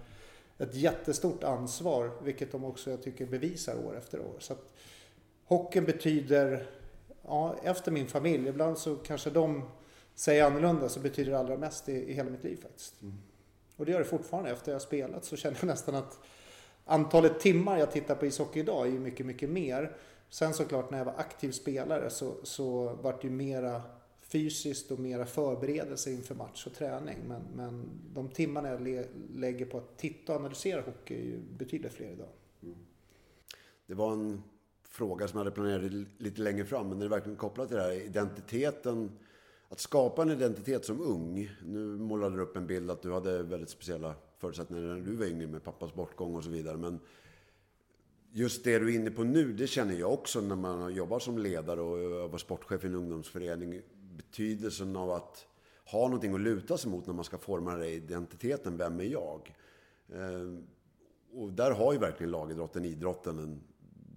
ett 0.58 0.74
jättestort 0.74 1.44
ansvar, 1.44 2.10
vilket 2.22 2.52
de 2.52 2.64
också 2.64 2.90
jag 2.90 3.02
tycker 3.02 3.26
bevisar 3.26 3.86
år 3.86 3.96
efter 3.96 4.20
år. 4.20 4.36
Så 4.38 4.52
att 4.52 4.72
hockeyn 5.44 5.84
betyder, 5.84 6.66
ja, 7.22 7.56
efter 7.62 7.92
min 7.92 8.06
familj, 8.06 8.48
ibland 8.48 8.78
så 8.78 8.96
kanske 8.96 9.30
de 9.30 9.62
säger 10.14 10.44
annorlunda, 10.44 10.88
så 10.88 11.00
betyder 11.00 11.32
det 11.32 11.38
allra 11.38 11.56
mest 11.56 11.88
i, 11.88 11.92
i 11.92 12.12
hela 12.12 12.30
mitt 12.30 12.44
liv 12.44 12.58
faktiskt. 12.62 13.02
Mm. 13.02 13.14
Och 13.76 13.86
det 13.86 13.92
gör 13.92 13.98
det 13.98 14.04
fortfarande. 14.04 14.50
Efter 14.50 14.72
jag 14.72 14.82
spelat 14.82 15.24
så 15.24 15.36
känner 15.36 15.56
jag 15.60 15.66
nästan 15.66 15.94
att 15.94 16.18
antalet 16.84 17.40
timmar 17.40 17.78
jag 17.78 17.92
tittar 17.92 18.14
på 18.14 18.26
ishockey 18.26 18.60
idag 18.60 18.86
är 18.86 18.90
ju 18.90 18.98
mycket, 18.98 19.26
mycket 19.26 19.50
mer. 19.50 19.96
Sen 20.30 20.54
såklart 20.54 20.90
när 20.90 20.98
jag 20.98 21.04
var 21.04 21.14
aktiv 21.16 21.50
spelare 21.50 22.10
så, 22.10 22.34
så 22.42 22.98
vart 23.02 23.22
det 23.22 23.28
ju 23.28 23.34
mera 23.34 23.82
fysiskt 24.28 24.90
och 24.90 24.98
mera 24.98 25.26
förberedelse 25.26 26.10
inför 26.10 26.34
match 26.34 26.66
och 26.66 26.74
träning. 26.74 27.18
Men, 27.28 27.42
men 27.54 27.88
de 28.14 28.28
timmarna 28.28 28.68
jag 28.68 29.06
lägger 29.34 29.66
på 29.66 29.78
att 29.78 29.98
titta 29.98 30.32
och 30.32 30.38
analysera 30.38 30.80
hockey 30.80 31.14
är 31.14 31.24
ju 31.24 31.38
betydligt 31.58 31.92
fler 31.92 32.10
idag. 32.12 32.28
Mm. 32.62 32.76
Det 33.86 33.94
var 33.94 34.12
en 34.12 34.42
fråga 34.88 35.28
som 35.28 35.38
jag 35.38 35.44
hade 35.44 35.54
planerat 35.54 36.06
lite 36.18 36.40
längre 36.40 36.64
fram, 36.64 36.88
men 36.88 36.98
det 36.98 37.04
är 37.04 37.08
verkligen 37.08 37.36
kopplat 37.36 37.68
till 37.68 37.76
det 37.76 37.82
här 37.82 38.06
identiteten. 38.06 39.10
Att 39.68 39.80
skapa 39.80 40.22
en 40.22 40.30
identitet 40.30 40.84
som 40.84 41.00
ung. 41.00 41.50
Nu 41.64 41.78
målade 41.78 42.36
du 42.36 42.42
upp 42.42 42.56
en 42.56 42.66
bild 42.66 42.90
att 42.90 43.02
du 43.02 43.12
hade 43.12 43.42
väldigt 43.42 43.70
speciella 43.70 44.14
förutsättningar 44.38 44.82
när 44.82 45.00
du 45.00 45.16
var 45.16 45.26
yngre 45.26 45.46
med 45.46 45.64
pappas 45.64 45.94
bortgång 45.94 46.34
och 46.34 46.44
så 46.44 46.50
vidare. 46.50 46.76
Men 46.76 47.00
just 48.32 48.64
det 48.64 48.78
du 48.78 48.90
är 48.90 48.94
inne 48.94 49.10
på 49.10 49.24
nu, 49.24 49.52
det 49.52 49.66
känner 49.66 49.94
jag 49.94 50.12
också 50.12 50.40
när 50.40 50.56
man 50.56 50.94
jobbar 50.94 51.18
som 51.18 51.38
ledare 51.38 51.80
och 51.80 52.30
var 52.30 52.38
sportchef 52.38 52.84
i 52.84 52.86
en 52.86 52.94
ungdomsförening 52.94 53.82
betydelsen 54.16 54.96
av 54.96 55.10
att 55.10 55.46
ha 55.84 56.00
någonting 56.00 56.34
att 56.34 56.40
luta 56.40 56.78
sig 56.78 56.90
mot 56.90 57.06
när 57.06 57.14
man 57.14 57.24
ska 57.24 57.38
forma 57.38 57.76
den 57.76 57.88
identiteten. 57.88 58.76
Vem 58.76 59.00
är 59.00 59.04
jag? 59.04 59.54
Eh, 60.08 60.58
och 61.32 61.52
där 61.52 61.70
har 61.70 61.92
ju 61.92 61.98
verkligen 61.98 62.30
lagidrotten, 62.30 62.84
idrotten, 62.84 63.38
en 63.38 63.60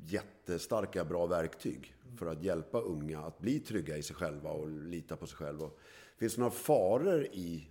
jättestarka, 0.05 1.05
bra 1.05 1.25
verktyg 1.25 1.95
för 2.17 2.25
att 2.25 2.43
hjälpa 2.43 2.81
unga 2.81 3.19
att 3.19 3.39
bli 3.39 3.59
trygga 3.59 3.97
i 3.97 4.03
sig 4.03 4.15
själva 4.15 4.49
och 4.49 4.69
lita 4.69 5.15
på 5.15 5.27
sig 5.27 5.37
själva. 5.37 5.69
Finns 6.17 6.35
det 6.35 6.41
några 6.41 6.51
faror 6.51 7.23
i 7.23 7.67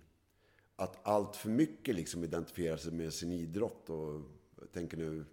att 0.75 1.07
allt 1.07 1.35
för 1.35 1.49
mycket 1.49 1.95
liksom 1.95 2.23
identifiera 2.23 2.77
sig 2.77 2.91
med 2.93 3.13
sin 3.13 3.31
idrott? 3.31 3.89
Och 3.89 4.21
jag 4.59 4.71
tänker 4.71 4.97
nu 4.97 5.25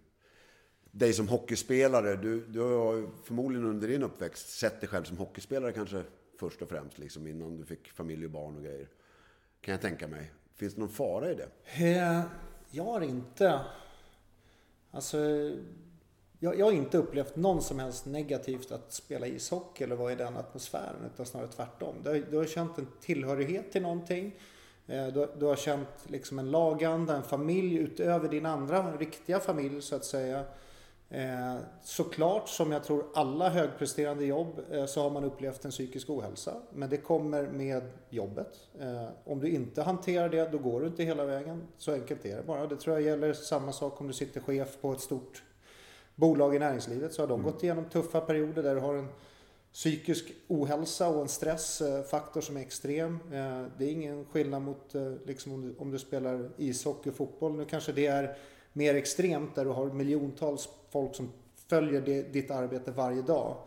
dig 0.91 1.13
som 1.13 1.27
hockeyspelare, 1.27 2.15
du, 2.15 2.45
du 2.45 2.61
har 2.61 3.09
förmodligen 3.23 3.67
under 3.67 3.87
din 3.87 4.03
uppväxt 4.03 4.49
sett 4.49 4.81
dig 4.81 4.89
själv 4.89 5.03
som 5.03 5.17
hockeyspelare 5.17 5.71
kanske 5.71 6.03
först 6.37 6.61
och 6.61 6.69
främst, 6.69 6.97
liksom, 6.97 7.27
innan 7.27 7.57
du 7.57 7.65
fick 7.65 7.91
familj 7.91 8.25
och 8.25 8.31
barn 8.31 8.55
och 8.55 8.63
grejer. 8.63 8.89
Kan 9.61 9.71
jag 9.71 9.81
tänka 9.81 10.07
mig. 10.07 10.31
Finns 10.55 10.73
det 10.73 10.79
någon 10.79 10.89
fara 10.89 11.31
i 11.31 11.35
det? 11.35 11.49
Eh, 11.85 12.21
jag 12.71 12.83
har 12.83 13.01
inte... 13.01 13.59
Alltså, 14.91 15.17
jag, 16.39 16.59
jag 16.59 16.65
har 16.65 16.71
inte 16.71 16.97
upplevt 16.97 17.35
någon 17.35 17.61
som 17.61 17.79
helst 17.79 18.05
negativt 18.05 18.71
att 18.71 18.93
spela 18.93 19.27
ishockey 19.27 19.83
eller 19.83 19.95
vara 19.95 20.11
i 20.11 20.15
den 20.15 20.37
atmosfären, 20.37 21.05
utan 21.13 21.25
snarare 21.25 21.47
tvärtom. 21.47 21.95
Du, 22.03 22.25
du 22.31 22.37
har 22.37 22.45
känt 22.45 22.77
en 22.77 22.87
tillhörighet 23.01 23.71
till 23.71 23.81
någonting. 23.81 24.39
Eh, 24.87 25.07
du, 25.07 25.27
du 25.39 25.45
har 25.45 25.55
känt 25.55 25.89
liksom 26.07 26.39
en 26.39 26.51
laganda, 26.51 27.15
en 27.15 27.23
familj 27.23 27.75
utöver 27.75 28.29
din 28.29 28.45
andra 28.45 28.97
riktiga 28.97 29.39
familj 29.39 29.81
så 29.81 29.95
att 29.95 30.05
säga. 30.05 30.45
Eh, 31.09 31.57
såklart, 31.83 32.49
som 32.49 32.71
jag 32.71 32.83
tror 32.83 33.05
alla 33.13 33.49
högpresterande 33.49 34.25
jobb, 34.25 34.59
eh, 34.71 34.85
så 34.85 35.01
har 35.01 35.09
man 35.09 35.23
upplevt 35.23 35.65
en 35.65 35.71
psykisk 35.71 36.09
ohälsa. 36.09 36.53
Men 36.73 36.89
det 36.89 36.97
kommer 36.97 37.47
med 37.47 37.83
jobbet. 38.09 38.59
Eh, 38.79 39.07
om 39.23 39.39
du 39.39 39.49
inte 39.49 39.83
hanterar 39.83 40.29
det, 40.29 40.49
då 40.51 40.57
går 40.57 40.81
du 40.81 40.87
inte 40.87 41.03
hela 41.03 41.25
vägen. 41.25 41.63
Så 41.77 41.93
enkelt 41.93 42.25
är 42.25 42.37
det 42.37 42.43
bara. 42.43 42.67
Det 42.67 42.75
tror 42.75 42.95
jag 42.95 43.05
gäller 43.05 43.33
samma 43.33 43.71
sak 43.71 44.01
om 44.01 44.07
du 44.07 44.13
sitter 44.13 44.41
chef 44.41 44.77
på 44.81 44.91
ett 44.91 44.99
stort 44.99 45.43
bolag 46.15 46.55
i 46.55 46.59
näringslivet. 46.59 47.13
Så 47.13 47.21
har 47.21 47.27
de 47.27 47.39
mm. 47.39 47.51
gått 47.51 47.63
igenom 47.63 47.85
tuffa 47.85 48.21
perioder 48.21 48.63
där 48.63 48.75
du 48.75 48.81
har 48.81 48.95
en 48.95 49.07
psykisk 49.73 50.33
ohälsa 50.47 51.09
och 51.09 51.21
en 51.21 51.27
stressfaktor 51.27 52.41
som 52.41 52.57
är 52.57 52.61
extrem. 52.61 53.19
Det 53.77 53.85
är 53.85 53.89
ingen 53.89 54.25
skillnad 54.25 54.61
mot 54.61 54.93
liksom 55.25 55.53
om, 55.53 55.61
du, 55.61 55.75
om 55.77 55.91
du 55.91 55.99
spelar 55.99 56.49
ishockey 56.57 57.09
och 57.09 57.15
fotboll. 57.15 57.55
Nu 57.55 57.65
kanske 57.65 57.91
det 57.91 58.05
är 58.05 58.37
mer 58.77 58.95
extremt 58.95 59.55
där 59.55 59.65
du 59.65 59.71
har 59.71 59.85
miljontals 59.85 60.69
folk 60.89 61.15
som 61.15 61.31
följer 61.67 62.01
det, 62.01 62.21
ditt 62.21 62.51
arbete 62.51 62.91
varje 62.91 63.21
dag. 63.21 63.57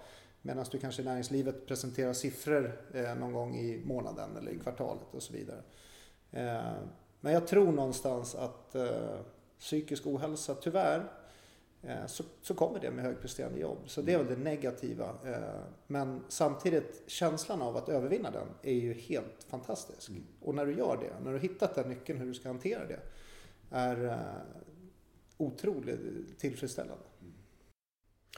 Medan 0.43 0.65
du 0.71 0.79
kanske 0.79 1.03
i 1.03 1.05
näringslivet 1.05 1.67
presenterar 1.67 2.13
siffror 2.13 2.81
eh, 2.95 3.15
någon 3.15 3.33
gång 3.33 3.57
i 3.57 3.83
månaden 3.85 4.37
eller 4.37 4.53
i 4.53 4.59
kvartalet 4.59 5.15
och 5.15 5.23
så 5.23 5.33
vidare. 5.33 5.63
Eh, 6.31 6.73
men 7.21 7.33
jag 7.33 7.47
tror 7.47 7.73
någonstans 7.73 8.35
att 8.35 8.75
eh, 8.75 9.21
psykisk 9.59 10.07
ohälsa, 10.07 10.55
tyvärr, 10.55 11.13
eh, 11.83 12.07
så, 12.07 12.25
så 12.43 12.55
kommer 12.55 12.81
det 12.81 12.91
med 12.91 13.05
högpresterande 13.05 13.61
jobb. 13.61 13.79
Så 13.87 14.03
det 14.03 14.13
är 14.13 14.19
väl 14.19 14.27
det 14.27 14.37
negativa. 14.37 15.15
Eh, 15.25 15.61
men 15.87 16.25
samtidigt, 16.29 17.03
känslan 17.07 17.63
av 17.63 17.77
att 17.77 17.89
övervinna 17.89 18.31
den 18.31 18.49
är 18.63 18.81
ju 18.81 18.93
helt 18.93 19.47
fantastisk. 19.49 20.09
Mm. 20.09 20.23
Och 20.41 20.55
när 20.55 20.67
du 20.67 20.79
gör 20.79 20.97
det, 20.97 21.25
när 21.25 21.33
du 21.33 21.39
hittat 21.39 21.75
den 21.75 21.89
nyckeln 21.89 22.19
hur 22.19 22.27
du 22.27 22.35
ska 22.35 22.49
hantera 22.49 22.87
det, 22.87 23.01
är 23.71 24.05
eh, 24.05 24.17
otroligt 25.41 26.39
tillfredsställande. 26.39 27.05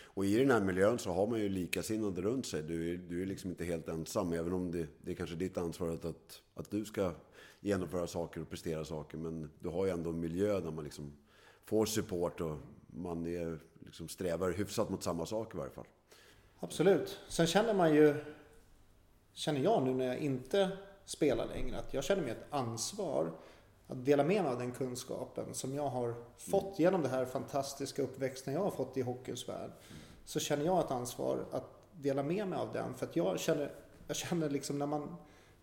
Och 0.05 0.25
i 0.25 0.39
den 0.39 0.51
här 0.51 0.61
miljön 0.61 0.99
så 0.99 1.11
har 1.13 1.27
man 1.27 1.41
ju 1.41 1.49
likasinnade 1.49 2.23
runt 2.23 2.47
sig. 2.47 2.63
Du 2.63 2.95
är, 2.95 2.97
du 2.97 3.23
är 3.23 3.27
liksom 3.27 3.51
inte 3.51 3.65
helt 3.65 3.89
ensam, 3.89 4.33
även 4.33 4.53
om 4.53 4.71
det, 4.71 4.87
det 5.03 5.11
är 5.11 5.15
kanske 5.15 5.37
ditt 5.37 5.59
ansvar 5.59 5.89
att, 5.89 6.43
att 6.55 6.71
du 6.71 6.85
ska 6.85 7.15
genomföra 7.61 8.07
saker 8.07 8.41
och 8.41 8.51
prestera 8.51 8.85
saker. 8.85 9.19
Men 9.19 9.51
du 9.61 9.69
har 9.69 9.87
ju 9.87 9.93
ändå 9.93 10.11
en 10.11 10.21
miljö 10.21 10.61
där 10.61 10.71
man 10.71 10.85
liksom 10.85 11.13
får 11.65 11.87
support 11.87 12.41
och 12.41 12.57
man 12.87 13.27
är, 13.27 13.59
liksom 13.85 14.09
strävar 14.09 14.53
hyfsat 14.53 14.91
mot 14.91 15.03
samma 15.03 15.27
sak 15.27 15.55
i 15.55 15.57
varje 15.57 15.71
fall. 15.71 15.87
Absolut. 16.61 17.21
Sen 17.29 17.47
känner 17.47 17.75
man 17.75 17.95
ju, 17.95 18.15
känner 19.33 19.61
jag 19.61 19.83
nu 19.83 19.95
när 19.95 20.07
jag 20.07 20.19
inte 20.19 20.71
spelar 21.05 21.47
längre, 21.47 21.79
att 21.79 21.95
jag 21.95 22.05
känner 22.05 22.23
mig 22.23 22.31
ett 22.31 22.47
ansvar 22.51 23.33
att 23.93 24.05
dela 24.05 24.25
med 24.25 24.43
mig 24.43 24.53
av 24.53 24.59
den 24.59 24.73
kunskapen 24.73 25.55
som 25.55 25.75
jag 25.75 25.89
har 25.89 26.15
fått 26.39 26.79
genom 26.79 27.03
det 27.03 27.09
här 27.09 27.25
fantastiska 27.25 28.03
uppväxten 28.03 28.55
jag 28.55 28.61
har 28.61 28.71
fått 28.71 28.97
i 28.97 29.03
hockeyns 29.03 29.49
värld. 29.49 29.71
så 30.25 30.41
känner 30.41 30.65
jag 30.65 30.81
ett 30.81 30.91
ansvar 30.91 31.45
att 31.51 31.65
dela 31.93 32.23
med 32.23 32.49
mig 32.49 32.59
av 32.59 32.73
den. 32.73 32.95
För 32.95 33.07
att 33.07 33.17
jag 33.17 33.41
känner, 33.41 33.73
jag 34.07 34.17
känner 34.17 34.51
liksom 34.51 34.79
när 34.79 34.87
man, 34.87 35.17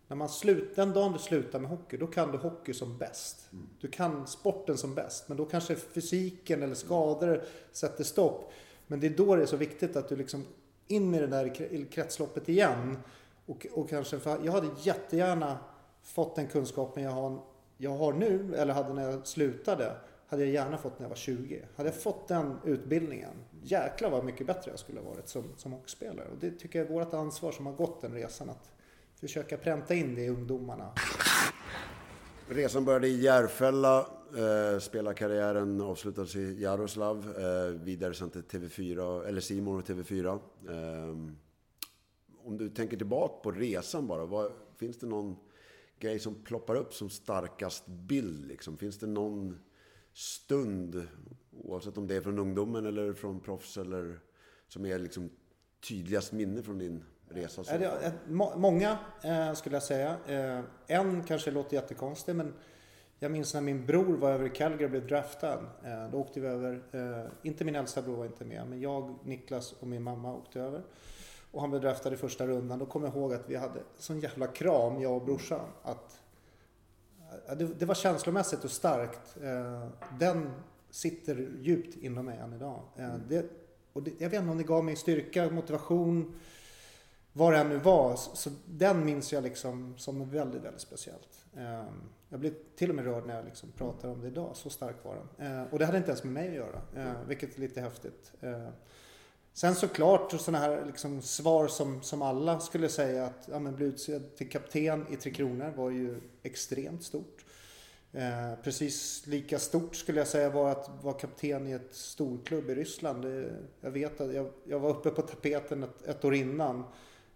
när 0.08 0.16
man 0.16 0.30
slut, 0.30 0.76
den 0.76 0.94
dagen 0.94 1.14
du 1.14 1.20
slutar 1.20 1.60
med 1.60 1.70
hockey, 1.70 1.98
då 1.98 2.08
kan 2.08 2.32
du 2.32 2.38
hockey 2.38 2.74
som 2.74 2.98
bäst. 2.98 3.50
Du 3.82 3.88
kan 3.88 4.28
sporten 4.28 4.78
som 4.78 4.96
bäst, 4.96 5.28
men 5.28 5.38
då 5.38 5.46
kanske 5.46 5.76
fysiken 5.76 6.64
eller 6.64 6.76
skador 6.76 7.44
sätter 7.72 8.04
stopp. 8.04 8.52
Men 8.88 9.00
det 9.00 9.08
är 9.08 9.18
då 9.18 9.36
det 9.36 9.42
är 9.42 9.46
så 9.46 9.58
viktigt 9.58 9.96
att 9.96 10.10
du 10.10 10.16
liksom 10.16 10.46
in 10.88 11.16
i 11.16 11.20
det 11.20 11.28
där 11.28 11.86
kretsloppet 11.92 12.50
igen. 12.50 12.98
Och, 13.46 13.68
och 13.72 13.90
kanske, 13.90 14.20
för 14.20 14.40
jag 14.46 14.52
hade 14.52 14.70
jättegärna 14.82 15.58
fått 16.04 16.36
den 16.36 16.48
kunskapen 16.48 17.04
jag 17.04 17.12
har, 17.12 17.40
jag 17.82 17.98
har 17.98 18.14
nu, 18.14 18.56
eller 18.56 18.74
hade 18.74 18.94
när 18.94 19.12
jag 19.12 19.28
slutade, 19.28 19.96
hade 20.28 20.46
jag 20.46 20.54
gärna 20.54 20.78
fått 20.78 21.00
när 21.00 21.06
jag 21.06 21.10
var 21.10 21.16
20. 21.16 21.66
Hade 21.76 21.90
jag 21.90 22.02
fått 22.02 22.28
den 22.28 22.56
utbildningen, 22.66 23.34
jäklar 23.64 24.10
vad 24.10 24.26
mycket 24.26 24.48
bättre 24.48 24.72
jag 24.72 24.80
skulle 24.80 25.00
ha 25.00 25.10
varit 25.10 25.30
som, 25.30 25.44
som 25.58 25.72
hockeyspelare. 25.72 26.28
Och 26.32 26.38
det 26.40 26.52
tycker 26.52 26.80
jag 26.80 26.88
är 26.88 26.94
vårt 26.94 27.14
ansvar 27.14 27.52
som 27.52 27.66
har 27.66 27.74
gått 27.74 28.02
den 28.02 28.14
resan, 28.14 28.50
att 28.50 28.72
försöka 29.20 29.58
pränta 29.58 29.94
in 29.94 30.16
det 30.16 30.22
i 30.22 30.30
ungdomarna. 30.30 30.92
Resan 32.50 32.86
började 32.86 33.08
i 33.08 33.22
Järfälla, 33.22 34.00
eh, 34.00 34.80
spelarkarriären 34.80 35.82
avslutades 35.82 36.36
i 36.36 36.62
Jaroslav, 36.62 37.34
eh, 37.38 37.82
vidare 37.84 38.14
sen 38.14 38.30
till 38.30 38.44
TV4, 38.44 39.28
eller 39.28 39.42
Simon 39.42 39.78
och 39.78 39.86
TV4. 39.86 40.40
Eh, 40.70 41.16
om 42.44 42.58
du 42.58 42.70
tänker 42.70 42.98
tillbaka 42.98 43.34
på 43.44 43.52
resan 43.52 44.08
bara, 44.08 44.26
vad, 44.26 44.52
finns 44.78 45.00
det 45.00 45.08
någon 45.08 45.36
grej 46.00 46.20
som 46.20 46.36
ploppar 46.36 46.76
upp 46.76 46.94
som 46.94 47.10
starkast 47.10 47.88
bild? 47.88 48.46
Liksom? 48.46 48.78
Finns 48.78 49.00
det 49.00 49.08
någon 49.08 49.60
stund, 50.14 51.08
oavsett 51.52 51.98
om 51.98 52.08
det 52.08 52.16
är 52.16 52.22
från 52.22 52.40
ungdomen 52.40 52.86
eller 52.86 53.14
från 53.14 53.40
proffs, 53.40 53.78
eller 53.78 54.20
som 54.68 54.86
är 54.86 55.00
liksom 55.00 55.30
tydligast 55.88 56.32
minne 56.32 56.64
från 56.64 56.78
din 56.78 57.04
resa? 57.30 57.64
Så? 57.64 57.72
Många 58.56 58.98
eh, 59.24 59.54
skulle 59.54 59.76
jag 59.76 59.84
säga. 59.84 60.18
Eh, 60.28 60.64
en 60.88 61.24
kanske 61.24 61.52
låter 61.52 61.76
jättekonstig, 61.76 62.36
men 62.36 62.54
jag 63.20 63.32
minns 63.32 63.54
när 63.54 63.62
min 63.62 63.86
bror 63.86 64.18
var 64.18 64.32
över 64.32 64.46
i 64.46 64.50
Calgary 64.50 64.86
och 64.86 64.90
blev 64.90 65.08
draftad. 65.08 65.66
Eh, 65.86 66.12
då 66.12 66.18
åkte 66.18 66.40
vi 66.40 66.48
över, 66.48 66.82
inte 67.44 67.66
min 67.66 67.76
äldsta 67.76 68.02
bror 68.02 68.16
var 68.16 68.26
inte 68.26 68.46
med, 68.46 68.68
men 68.68 68.82
jag, 68.82 69.16
Niklas 69.24 69.74
och 69.74 69.88
min 69.88 70.04
mamma 70.04 70.36
åkte 70.36 70.62
över. 70.62 70.84
Och 71.52 71.62
han 71.62 71.70
blev 71.70 71.82
draftad 71.82 72.14
i 72.14 72.18
första 72.18 72.48
rundan. 72.48 72.80
Då 72.80 72.86
kommer 72.86 73.08
jag 73.08 73.16
ihåg 73.16 73.34
att 73.34 73.50
vi 73.50 73.56
hade 73.56 73.80
sån 73.98 74.20
jävla 74.20 74.48
kram, 74.48 75.02
jag 75.02 75.16
och 75.16 75.26
brorsan. 75.26 75.68
Att, 75.84 76.20
det, 77.58 77.80
det 77.80 77.86
var 77.86 77.96
känslomässigt 77.96 78.64
och 78.64 78.72
starkt. 78.72 79.38
Eh, 79.44 79.88
den 80.20 80.52
sitter 80.90 81.50
djupt 81.62 81.96
inom 81.96 82.26
mig 82.26 82.38
än 82.38 82.54
idag. 82.54 82.82
Eh, 82.96 83.06
mm. 83.06 83.22
Det, 83.28 83.46
och 83.94 84.04
det, 84.04 84.12
jag 84.18 84.30
vet 84.30 84.40
inte 84.40 84.52
om 84.52 84.58
det 84.58 84.64
gav 84.64 84.84
mig 84.84 84.96
styrka, 84.96 85.50
motivation, 85.50 86.40
vad 87.34 87.54
det 87.54 87.60
än 87.60 87.70
nu 87.70 87.78
var. 87.78 88.16
Så 88.16 88.50
den 88.66 89.06
minns 89.06 89.34
jag 89.34 89.44
liksom 89.44 89.98
som 89.98 90.30
väldigt, 90.30 90.62
väldigt 90.64 90.82
speciellt. 90.82 91.46
Eh, 91.58 91.84
jag 92.30 92.40
blir 92.40 92.54
till 92.76 92.90
och 92.90 92.96
med 92.96 93.06
rörd 93.06 93.26
när 93.28 93.36
jag 93.36 93.46
liksom 93.46 93.72
pratar 93.72 94.10
om 94.10 94.22
det 94.22 94.28
idag. 94.28 94.52
Så 94.54 94.70
stark 94.70 94.96
var 95.04 95.16
den. 95.16 95.68
Och 95.68 95.80
det 95.80 95.86
hade 95.86 95.98
inte 95.98 96.10
ens 96.10 96.24
med 96.24 96.34
mig 96.34 96.48
att 96.48 96.56
göra, 96.56 96.82
vilket 97.28 97.56
är 97.56 97.60
lite 97.60 97.82
häftigt. 97.82 98.34
Sen 99.54 99.76
såklart 99.76 100.32
sådana 100.32 100.66
här 100.66 100.86
liksom 100.86 101.22
svar 101.22 101.68
som, 101.68 102.02
som 102.02 102.22
alla 102.22 102.60
skulle 102.60 102.90
säga 102.90 103.26
att 103.26 103.48
ja, 103.52 103.60
men 103.60 103.76
bli 103.76 103.86
utsedd 103.86 104.36
till 104.36 104.50
kapten 104.50 105.06
i 105.10 105.16
Tre 105.16 105.32
Kronor 105.32 105.74
var 105.76 105.90
ju 105.90 106.22
extremt 106.44 107.04
stort. 107.04 107.46
Eh, 108.12 108.54
precis 108.64 109.28
lika 109.28 109.60
stort 109.60 109.96
skulle 109.96 110.20
jag 110.20 110.28
säga 110.28 110.50
var 110.50 110.72
att 110.72 110.90
vara 111.04 111.14
kapten 111.14 111.68
i 111.68 111.72
ett 111.72 111.96
storklubb 111.96 112.70
i 112.70 112.76
Ryssland. 112.76 113.22
Det, 113.22 113.56
jag 113.82 113.92
vet 113.92 114.22
att 114.22 114.34
jag, 114.34 114.50
jag, 114.64 114.80
var 114.80 114.90
uppe 114.90 115.10
på 115.10 115.22
tapeten 115.22 115.84
ett, 115.84 116.08
ett 116.08 116.26
år 116.26 116.36
innan. 116.36 116.84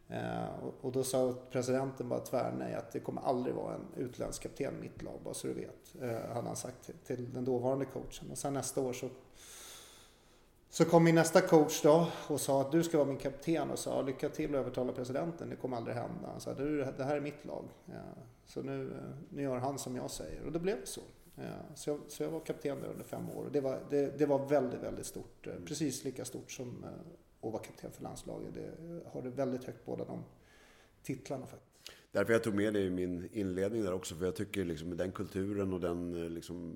Eh, 0.10 0.46
och, 0.63 0.74
och, 0.82 0.91
då 0.91 1.03
sa 1.03 1.36
presidenten 1.51 2.10
bara 2.10 2.20
tvärnej 2.20 2.74
att 2.74 2.91
det 2.91 3.00
kommer 3.00 3.22
aldrig 3.22 3.55
vara 3.55 3.75
en 3.75 4.03
utländsk 4.03 4.43
kapten 4.43 4.77
i 4.77 4.82
mitt 4.82 5.01
lag, 5.01 5.20
bara 5.24 5.34
så 5.34 5.48
du 5.48 5.53
vet. 5.53 5.96
Eh, 6.01 6.34
hade 6.34 6.48
han 6.48 6.55
sagt 6.55 6.86
till, 6.86 6.96
till 7.05 7.34
den 7.34 7.46
dåvarande 7.46 7.86
coachen. 7.86 8.32
Och 8.32 8.38
sen 8.38 8.53
nästa 8.53 8.82
år 8.82 8.93
så 8.93 9.10
så 10.74 10.86
kom 10.86 11.03
min 11.03 11.15
nästa 11.15 11.42
coach 11.42 11.82
då 11.82 12.08
och 12.27 12.42
sa 12.42 12.62
att 12.62 12.72
du 12.72 12.84
ska 12.84 12.98
vara 12.98 13.08
min 13.08 13.18
kapten 13.18 13.72
och 13.72 13.80
sa 13.80 14.01
lycka 14.01 14.30
till 14.30 14.56
och 14.56 14.62
övertala 14.62 14.94
presidenten. 14.94 15.50
Det 15.50 15.56
kommer 15.56 15.77
aldrig 15.77 15.96
hända. 15.96 16.27
Han 16.32 16.42
sa 16.42 16.53
du, 16.53 16.86
det 16.98 17.03
här 17.03 17.15
är 17.15 17.22
mitt 17.22 17.46
lag. 17.46 17.65
Ja, 17.86 18.01
så 18.46 18.62
nu, 18.62 18.94
nu 19.30 19.42
gör 19.42 19.58
han 19.58 19.80
som 19.80 19.96
jag 19.96 20.12
säger. 20.12 20.46
Och 20.46 20.51
det 20.51 20.60
blev 20.60 20.86
så. 20.86 21.01
Ja, 21.36 21.75
så, 21.75 21.89
jag, 21.89 22.00
så 22.08 22.24
jag 22.24 22.32
var 22.32 22.39
kapten 22.39 22.82
där 22.82 22.88
under 22.88 23.03
fem 23.03 23.30
år. 23.30 23.46
Och 23.46 23.51
det 23.51 23.62
var, 23.62 23.80
det, 23.89 24.18
det 24.18 24.25
var 24.25 24.46
väldigt, 24.46 24.80
väldigt 24.80 25.06
stort. 25.06 25.48
Eh, 25.48 25.53
precis 25.65 26.03
lika 26.03 26.25
stort 26.25 26.51
som 26.51 26.84
eh, 26.84 26.89
att 27.48 27.53
vara 27.53 27.63
kapten 27.63 27.92
för 27.92 28.03
landslaget. 28.03 28.53
Det 28.53 28.72
har 29.12 29.22
det 29.22 29.30
väldigt 29.30 29.63
högt 29.63 29.86
båda 29.86 30.06
de 30.06 30.24
titlarna 31.03 31.46
faktiskt. 31.46 31.92
Därför 32.12 32.34
jag 32.34 32.44
tog 32.44 32.53
med 32.53 32.74
det 32.74 32.82
i 32.82 32.89
min 32.89 33.30
inledning 33.32 33.84
där 33.84 33.94
också. 33.94 34.15
För 34.15 34.25
jag 34.25 34.36
tycker 34.36 34.65
liksom 34.65 34.89
med 34.89 34.98
den 34.98 35.12
kulturen 35.12 35.74
och 35.74 35.80
den 35.80 36.24
eh, 36.24 36.30
liksom 36.30 36.75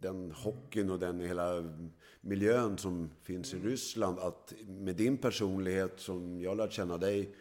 den 0.00 0.30
hockeyn 0.30 0.90
och 0.90 0.98
den 0.98 1.20
hela 1.20 1.72
miljön 2.20 2.78
som 2.78 3.10
finns 3.22 3.54
i 3.54 3.58
Ryssland. 3.58 4.18
Att 4.18 4.54
med 4.66 4.96
din 4.96 5.18
personlighet 5.18 6.00
som 6.00 6.40
jag 6.40 6.56
lärt 6.56 6.72
känna 6.72 6.98
dig 6.98 7.34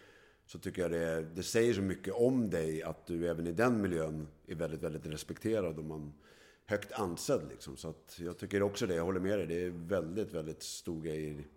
så 0.45 0.59
tycker 0.59 0.81
jag 0.81 0.91
det, 0.91 1.21
det 1.35 1.43
säger 1.43 1.73
så 1.73 1.81
mycket 1.81 2.13
om 2.13 2.49
dig 2.49 2.83
att 2.83 3.07
du 3.07 3.27
även 3.27 3.47
i 3.47 3.51
den 3.51 3.81
miljön 3.81 4.27
är 4.47 4.55
väldigt, 4.55 4.83
väldigt 4.83 5.05
respekterad 5.05 5.77
och 5.77 5.85
man 5.85 6.13
högt 6.65 6.91
ansedd 6.91 7.41
liksom. 7.49 7.77
Så 7.77 7.89
att 7.89 8.19
jag 8.19 8.37
tycker 8.37 8.63
också 8.63 8.87
det, 8.87 8.95
jag 8.95 9.03
håller 9.03 9.19
med 9.19 9.39
dig. 9.39 9.47
Det 9.47 9.63
är 9.63 9.69
väldigt, 9.69 10.33
väldigt 10.33 10.63
stor 10.63 11.01
grej 11.01 11.47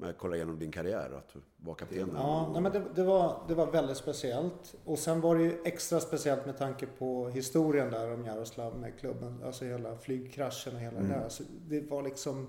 om 0.00 0.06
jag 0.06 0.18
kollar 0.18 0.36
igenom 0.36 0.58
din 0.58 0.72
karriär, 0.72 1.10
att 1.18 1.36
vara 1.56 1.76
kapten. 1.76 2.10
Ja, 2.14 2.50
nej, 2.52 2.62
men 2.62 2.72
det, 2.72 2.82
det, 2.94 3.02
var, 3.02 3.40
det 3.48 3.54
var 3.54 3.66
väldigt 3.66 3.96
speciellt. 3.96 4.74
Och 4.84 4.98
sen 4.98 5.20
var 5.20 5.36
det 5.36 5.42
ju 5.42 5.62
extra 5.64 6.00
speciellt 6.00 6.46
med 6.46 6.58
tanke 6.58 6.86
på 6.86 7.28
historien 7.28 7.90
där 7.90 8.14
om 8.14 8.24
Jaroslav 8.24 8.78
med 8.78 8.98
klubben. 8.98 9.42
Alltså 9.44 9.64
hela 9.64 9.96
flygkraschen 9.96 10.74
och 10.74 10.80
hela 10.80 10.98
mm. 10.98 11.08
det 11.08 11.18
där. 11.18 11.28
Så 11.28 11.42
det 11.66 11.90
var 11.90 12.02
liksom... 12.02 12.48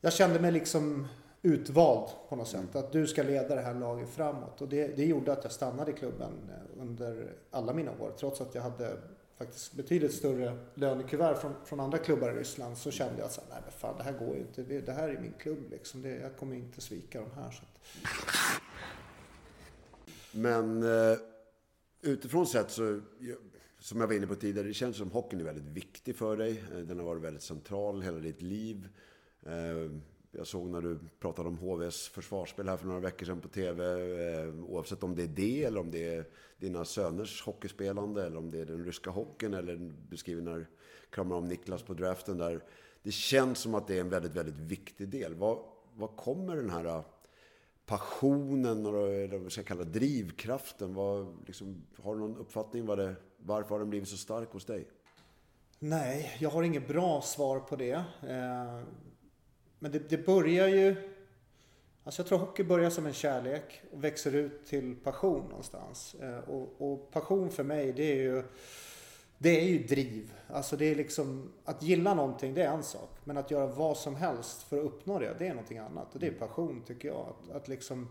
Jag 0.00 0.12
kände 0.12 0.40
mig 0.40 0.52
liksom 0.52 1.06
utvald 1.42 2.08
på 2.28 2.36
något 2.36 2.48
sätt. 2.48 2.74
Mm. 2.74 2.84
Att 2.84 2.92
du 2.92 3.06
ska 3.06 3.22
leda 3.22 3.54
det 3.54 3.60
här 3.60 3.74
laget 3.74 4.08
framåt. 4.08 4.60
Och 4.60 4.68
det, 4.68 4.96
det 4.96 5.06
gjorde 5.06 5.32
att 5.32 5.44
jag 5.44 5.52
stannade 5.52 5.90
i 5.90 5.94
klubben 5.94 6.32
under 6.78 7.32
alla 7.50 7.72
mina 7.72 7.90
år. 7.90 8.12
Trots 8.18 8.40
att 8.40 8.54
jag 8.54 8.62
hade 8.62 8.96
faktiskt 9.38 9.72
betydligt 9.72 10.14
större 10.14 10.58
lönekuvert 10.74 11.34
från, 11.34 11.54
från 11.64 11.80
andra 11.80 11.98
klubbar 11.98 12.30
i 12.30 12.34
Ryssland 12.34 12.78
så 12.78 12.90
kände 12.90 13.18
jag 13.18 13.26
att 13.26 13.46
nej 13.50 13.60
men 13.62 13.72
fan 13.72 13.96
det 13.98 14.04
här 14.04 14.12
går 14.12 14.36
ju 14.36 14.40
inte. 14.40 14.62
Det 14.62 14.92
här 14.92 15.08
är 15.08 15.20
min 15.20 15.32
klubb 15.38 15.70
liksom. 15.70 16.02
Det, 16.02 16.08
jag 16.08 16.36
kommer 16.36 16.56
inte 16.56 16.80
svika 16.80 17.20
de 17.20 17.30
här. 17.30 17.50
Så 17.50 17.62
att... 17.62 17.80
Men 20.32 20.82
eh, 20.82 21.18
utifrån 22.00 22.46
sett 22.46 22.70
så, 22.70 23.00
som 23.78 24.00
jag 24.00 24.06
var 24.06 24.14
inne 24.14 24.26
på 24.26 24.34
tidigare, 24.34 24.68
det 24.68 24.74
känns 24.74 24.96
som 24.96 25.10
hockeyn 25.10 25.40
är 25.40 25.44
väldigt 25.44 25.76
viktig 25.76 26.16
för 26.16 26.36
dig. 26.36 26.64
Eh, 26.72 26.78
den 26.78 26.98
har 26.98 27.06
varit 27.06 27.22
väldigt 27.22 27.42
central 27.42 28.02
hela 28.02 28.18
ditt 28.18 28.42
liv. 28.42 28.88
Eh, 29.42 29.90
jag 30.30 30.46
såg 30.46 30.68
när 30.68 30.80
du 30.80 30.98
pratade 31.20 31.48
om 31.48 31.58
HVs 31.58 32.08
försvarsspel 32.08 32.68
här 32.68 32.76
för 32.76 32.86
några 32.86 33.00
veckor 33.00 33.26
sedan 33.26 33.40
på 33.40 33.48
TV. 33.48 33.84
Eh, 33.84 34.48
oavsett 34.48 35.02
om 35.02 35.14
det 35.14 35.22
är 35.22 35.28
det 35.28 35.64
eller 35.64 35.80
om 35.80 35.90
det 35.90 36.14
är 36.14 36.24
dina 36.58 36.84
söners 36.84 37.42
hockeyspelande 37.42 38.26
eller 38.26 38.36
om 38.36 38.50
det 38.50 38.60
är 38.60 38.66
den 38.66 38.84
ryska 38.84 39.10
hockeyn 39.10 39.54
eller 39.54 39.76
beskriver 40.10 40.42
när 40.42 40.56
du 40.56 40.66
kramar 41.10 41.36
om 41.36 41.48
Niklas 41.48 41.82
på 41.82 41.94
draften 41.94 42.38
där. 42.38 42.60
Det 43.02 43.12
känns 43.12 43.58
som 43.58 43.74
att 43.74 43.86
det 43.86 43.96
är 43.96 44.00
en 44.00 44.08
väldigt, 44.08 44.34
väldigt 44.34 44.58
viktig 44.58 45.08
del. 45.08 45.34
Vad, 45.34 45.58
vad 45.94 46.16
kommer 46.16 46.56
den 46.56 46.70
här 46.70 46.84
eh, 46.84 47.04
passionen, 47.86 48.86
eller 48.86 49.34
eh, 49.34 49.40
vad 49.40 49.52
ska 49.52 49.60
jag 49.60 49.66
kalla 49.66 49.84
drivkraften? 49.84 50.94
Vad, 50.94 51.36
liksom, 51.46 51.82
har 52.02 52.14
du 52.14 52.20
någon 52.20 52.36
uppfattning 52.36 52.86
vad 52.86 52.98
det, 52.98 53.14
varför 53.38 53.70
har 53.70 53.78
den 53.78 53.90
blivit 53.90 54.08
så 54.08 54.16
stark 54.16 54.52
hos 54.52 54.64
dig? 54.64 54.88
Nej, 55.78 56.36
jag 56.40 56.50
har 56.50 56.62
inget 56.62 56.88
bra 56.88 57.22
svar 57.22 57.60
på 57.60 57.76
det. 57.76 58.04
Men 59.78 59.92
det, 59.92 60.10
det 60.10 60.26
börjar 60.26 60.68
ju... 60.68 60.96
Alltså 62.04 62.22
jag 62.22 62.28
tror 62.28 62.38
hockey 62.38 62.64
börjar 62.64 62.90
som 62.90 63.06
en 63.06 63.12
kärlek 63.12 63.82
och 63.92 64.04
växer 64.04 64.34
ut 64.34 64.66
till 64.66 64.96
passion 64.96 65.48
någonstans. 65.48 66.14
Eh, 66.14 66.38
och, 66.38 66.92
och, 66.92 67.10
passion 67.10 67.50
för 67.50 67.64
mig 67.64 67.92
det 67.92 68.12
är 68.12 68.16
ju... 68.16 68.42
Det 69.38 69.60
är 69.60 69.64
ju 69.64 69.86
driv. 69.86 70.32
Alltså 70.48 70.76
det 70.76 70.84
är 70.84 70.94
liksom... 70.94 71.52
Att 71.64 71.82
gilla 71.82 72.14
någonting 72.14 72.54
det 72.54 72.62
är 72.62 72.72
en 72.72 72.82
sak. 72.82 73.10
Men 73.24 73.36
att 73.36 73.50
göra 73.50 73.66
vad 73.66 73.96
som 73.96 74.16
helst 74.16 74.62
för 74.62 74.78
att 74.78 74.84
uppnå 74.84 75.18
det, 75.18 75.34
det 75.38 75.46
är 75.46 75.50
någonting 75.50 75.78
annat. 75.78 76.14
Och 76.14 76.20
det 76.20 76.26
är 76.26 76.32
passion 76.32 76.82
tycker 76.86 77.08
jag. 77.08 77.26
Att, 77.28 77.56
att 77.56 77.68
liksom... 77.68 78.08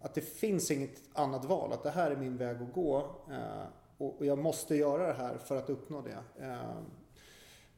Att 0.00 0.14
det 0.14 0.20
finns 0.20 0.70
inget 0.70 1.02
annat 1.12 1.44
val. 1.44 1.72
Att 1.72 1.82
det 1.82 1.90
här 1.90 2.10
är 2.10 2.16
min 2.16 2.36
väg 2.36 2.56
att 2.62 2.72
gå. 2.72 3.16
Eh, 3.30 3.64
och, 3.98 4.26
jag 4.26 4.38
måste 4.38 4.76
göra 4.76 5.06
det 5.06 5.12
här 5.12 5.38
för 5.38 5.56
att 5.56 5.70
uppnå 5.70 6.02
det. 6.02 6.44
Eh, 6.46 6.78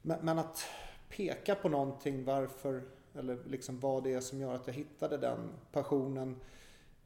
men 0.02 0.38
att 0.38 0.66
peka 1.08 1.54
på 1.54 1.68
någonting 1.68 2.24
varför 2.24 2.82
eller 3.18 3.38
liksom 3.46 3.80
vad 3.80 4.04
det 4.04 4.12
är 4.12 4.20
som 4.20 4.40
gör 4.40 4.54
att 4.54 4.66
jag 4.66 4.74
hittade 4.74 5.16
den 5.16 5.38
passionen. 5.72 6.36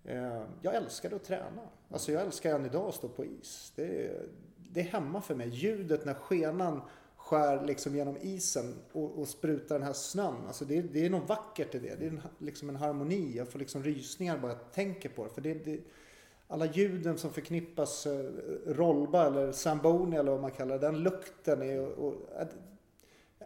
Eh, 0.05 0.43
jag 0.63 0.75
älskade 0.75 1.17
att 1.17 1.25
träna. 1.25 1.63
Alltså 1.91 2.13
jag 2.13 2.23
älskar 2.23 2.55
än 2.55 2.67
idag 2.67 2.89
att 2.89 2.95
stå 2.95 3.09
på 3.09 3.25
is. 3.25 3.73
Det 3.77 4.07
är, 4.07 4.27
det 4.57 4.81
är 4.81 4.85
hemma 4.85 5.21
för 5.21 5.35
mig. 5.35 5.49
Ljudet 5.49 6.05
när 6.05 6.15
skenan 6.15 6.83
skär 7.17 7.67
liksom 7.67 7.97
genom 7.97 8.17
isen 8.21 8.75
och, 8.93 9.19
och 9.19 9.29
sprutar 9.29 9.75
den 9.75 9.87
här 9.87 9.93
snön. 9.93 10.47
Alltså 10.47 10.65
det, 10.65 10.83
det 10.83 11.07
är 11.07 11.11
något 11.11 11.29
vackert 11.29 11.75
i 11.75 11.79
det. 11.79 11.95
Det 11.99 12.05
är 12.05 12.11
en, 12.11 12.23
liksom 12.39 12.69
en 12.69 12.77
harmoni. 12.77 13.37
Jag 13.37 13.49
får 13.49 13.59
liksom 13.59 13.83
rysningar 13.83 14.39
bara 14.39 14.53
jag 14.53 14.73
tänker 14.73 15.09
på 15.09 15.25
det. 15.25 15.31
För 15.31 15.41
det, 15.41 15.55
det 15.55 15.81
alla 16.49 16.67
ljuden 16.67 17.19
som 17.19 17.33
förknippas, 17.33 18.07
eh, 18.07 18.13
Rolba 18.67 18.75
rollba 18.75 19.27
eller 19.27 19.53
samboni 19.53 20.17
eller 20.17 20.31
vad 20.31 20.41
man 20.41 20.51
kallar 20.51 20.79
det, 20.79 20.87
den 20.87 21.03
lukten 21.03 21.63
är 21.63 21.81
och, 21.81 22.07
och, 22.07 22.15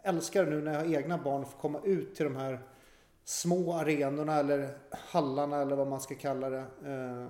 älskar 0.05 0.45
nu 0.45 0.61
när 0.61 0.73
jag 0.73 0.79
har 0.79 0.95
egna 0.95 1.17
barn 1.17 1.45
får 1.45 1.59
komma 1.59 1.79
ut 1.83 2.15
till 2.15 2.25
de 2.25 2.35
här 2.35 2.59
små 3.23 3.73
arenorna 3.73 4.35
eller 4.35 4.77
hallarna 4.91 5.61
eller 5.61 5.75
vad 5.75 5.87
man 5.87 6.01
ska 6.01 6.15
kalla 6.15 6.49
det. 6.49 6.65
Eh, 6.85 7.27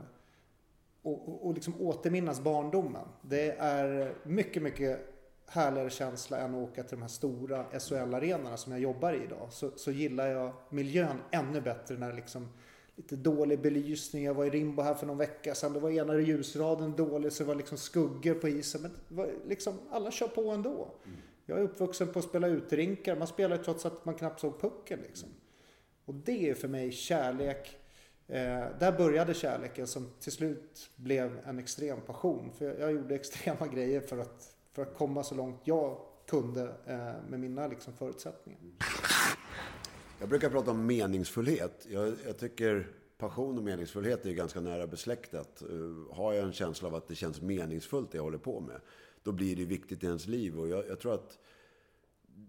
och, 1.02 1.30
och, 1.30 1.46
och 1.46 1.54
liksom 1.54 1.74
återminnas 1.80 2.42
barndomen. 2.42 3.08
Det 3.22 3.52
är 3.52 4.14
mycket, 4.24 4.64
mycket 4.64 5.16
härligare 5.48 5.90
känsla 5.90 6.38
än 6.38 6.56
att 6.56 6.70
åka 6.70 6.84
till 6.84 6.98
de 6.98 7.02
här 7.02 7.10
stora 7.10 7.66
SHL-arenorna 7.72 8.58
som 8.58 8.72
jag 8.72 8.82
jobbar 8.82 9.14
i 9.14 9.24
idag. 9.24 9.48
Så, 9.52 9.72
så 9.76 9.92
gillar 9.92 10.28
jag 10.28 10.52
miljön 10.70 11.18
ännu 11.32 11.62
bättre 11.62 11.98
när 11.98 12.10
det 12.10 12.16
liksom 12.16 12.48
lite 12.96 13.16
dålig 13.16 13.62
belysning. 13.62 14.24
Jag 14.24 14.34
var 14.34 14.46
i 14.46 14.50
Rimbo 14.50 14.82
här 14.82 14.94
för 14.94 15.08
någon 15.08 15.18
vecka 15.18 15.56
sedan. 15.56 15.74
Det 15.74 15.80
var 15.80 15.90
ena 15.90 16.20
ljusraden 16.20 16.96
dålig 16.96 17.32
så 17.32 17.44
det 17.44 17.48
var 17.48 17.56
liksom 17.56 17.78
skuggor 17.78 18.34
på 18.34 18.50
isen. 18.50 18.82
Men 18.82 18.92
var 19.08 19.30
liksom, 19.48 19.74
alla 19.92 20.12
kör 20.12 20.28
på 20.28 20.50
ändå. 20.50 20.88
Mm. 21.06 21.18
Jag 21.46 21.60
är 21.60 21.64
uppvuxen 21.64 22.08
på 22.08 22.20
att 22.20 22.26
spela 22.26 22.48
utrinkar. 22.48 23.16
Man 23.16 23.28
spelar 23.28 23.58
trots 23.58 23.86
att 23.86 24.06
man 24.06 24.16
knappt 24.16 24.40
såg 24.40 24.62
pucken 24.62 25.00
liksom. 25.08 25.30
Och 26.06 26.14
det 26.14 26.50
är 26.50 26.54
för 26.54 26.68
mig 26.68 26.92
kärlek. 26.92 27.78
Eh, 28.28 28.66
där 28.80 28.98
började 28.98 29.34
kärleken 29.34 29.88
som 29.88 30.10
till 30.20 30.32
slut 30.32 30.90
blev 30.96 31.40
en 31.46 31.60
extrem 31.60 32.02
passion. 32.02 32.52
För 32.58 32.66
jag, 32.66 32.80
jag 32.80 32.92
gjorde 32.92 33.16
extrema 33.22 33.68
grejer 33.68 34.02
för 34.02 34.18
att, 34.18 34.56
för 34.74 34.82
att 34.82 34.98
komma 34.98 35.24
så 35.24 35.36
långt 35.36 35.62
jag 35.64 35.98
kunde 36.28 36.62
eh, 36.86 37.30
med 37.30 37.40
mina 37.40 37.68
liksom, 37.68 37.94
förutsättningar. 37.94 38.60
Jag 40.20 40.30
brukar 40.30 40.50
prata 40.50 40.72
om 40.72 40.86
meningsfullhet. 40.86 41.88
Jag, 41.90 42.14
jag 42.26 42.38
tycker 42.38 42.88
passion 43.18 43.58
och 43.58 43.64
meningsfullhet 43.64 44.26
är 44.26 44.32
ganska 44.32 44.62
nära 44.62 44.88
besläktat. 44.88 45.64
Uh, 45.70 46.14
har 46.14 46.34
jag 46.34 46.44
en 46.44 46.54
känsla 46.54 46.88
av 46.88 46.96
att 46.96 47.08
det 47.08 47.16
känns 47.16 47.42
meningsfullt 47.42 48.12
det 48.12 48.18
jag 48.18 48.24
håller 48.24 48.38
på 48.38 48.60
med, 48.60 48.82
då 49.26 49.32
blir 49.32 49.56
det 49.56 49.66
viktigt 49.66 50.04
i 50.04 50.06
ens 50.06 50.28
liv. 50.28 50.60
Och 50.60 50.68
jag, 50.68 50.88
jag 50.88 51.00
tror 51.00 51.14
att 51.14 51.40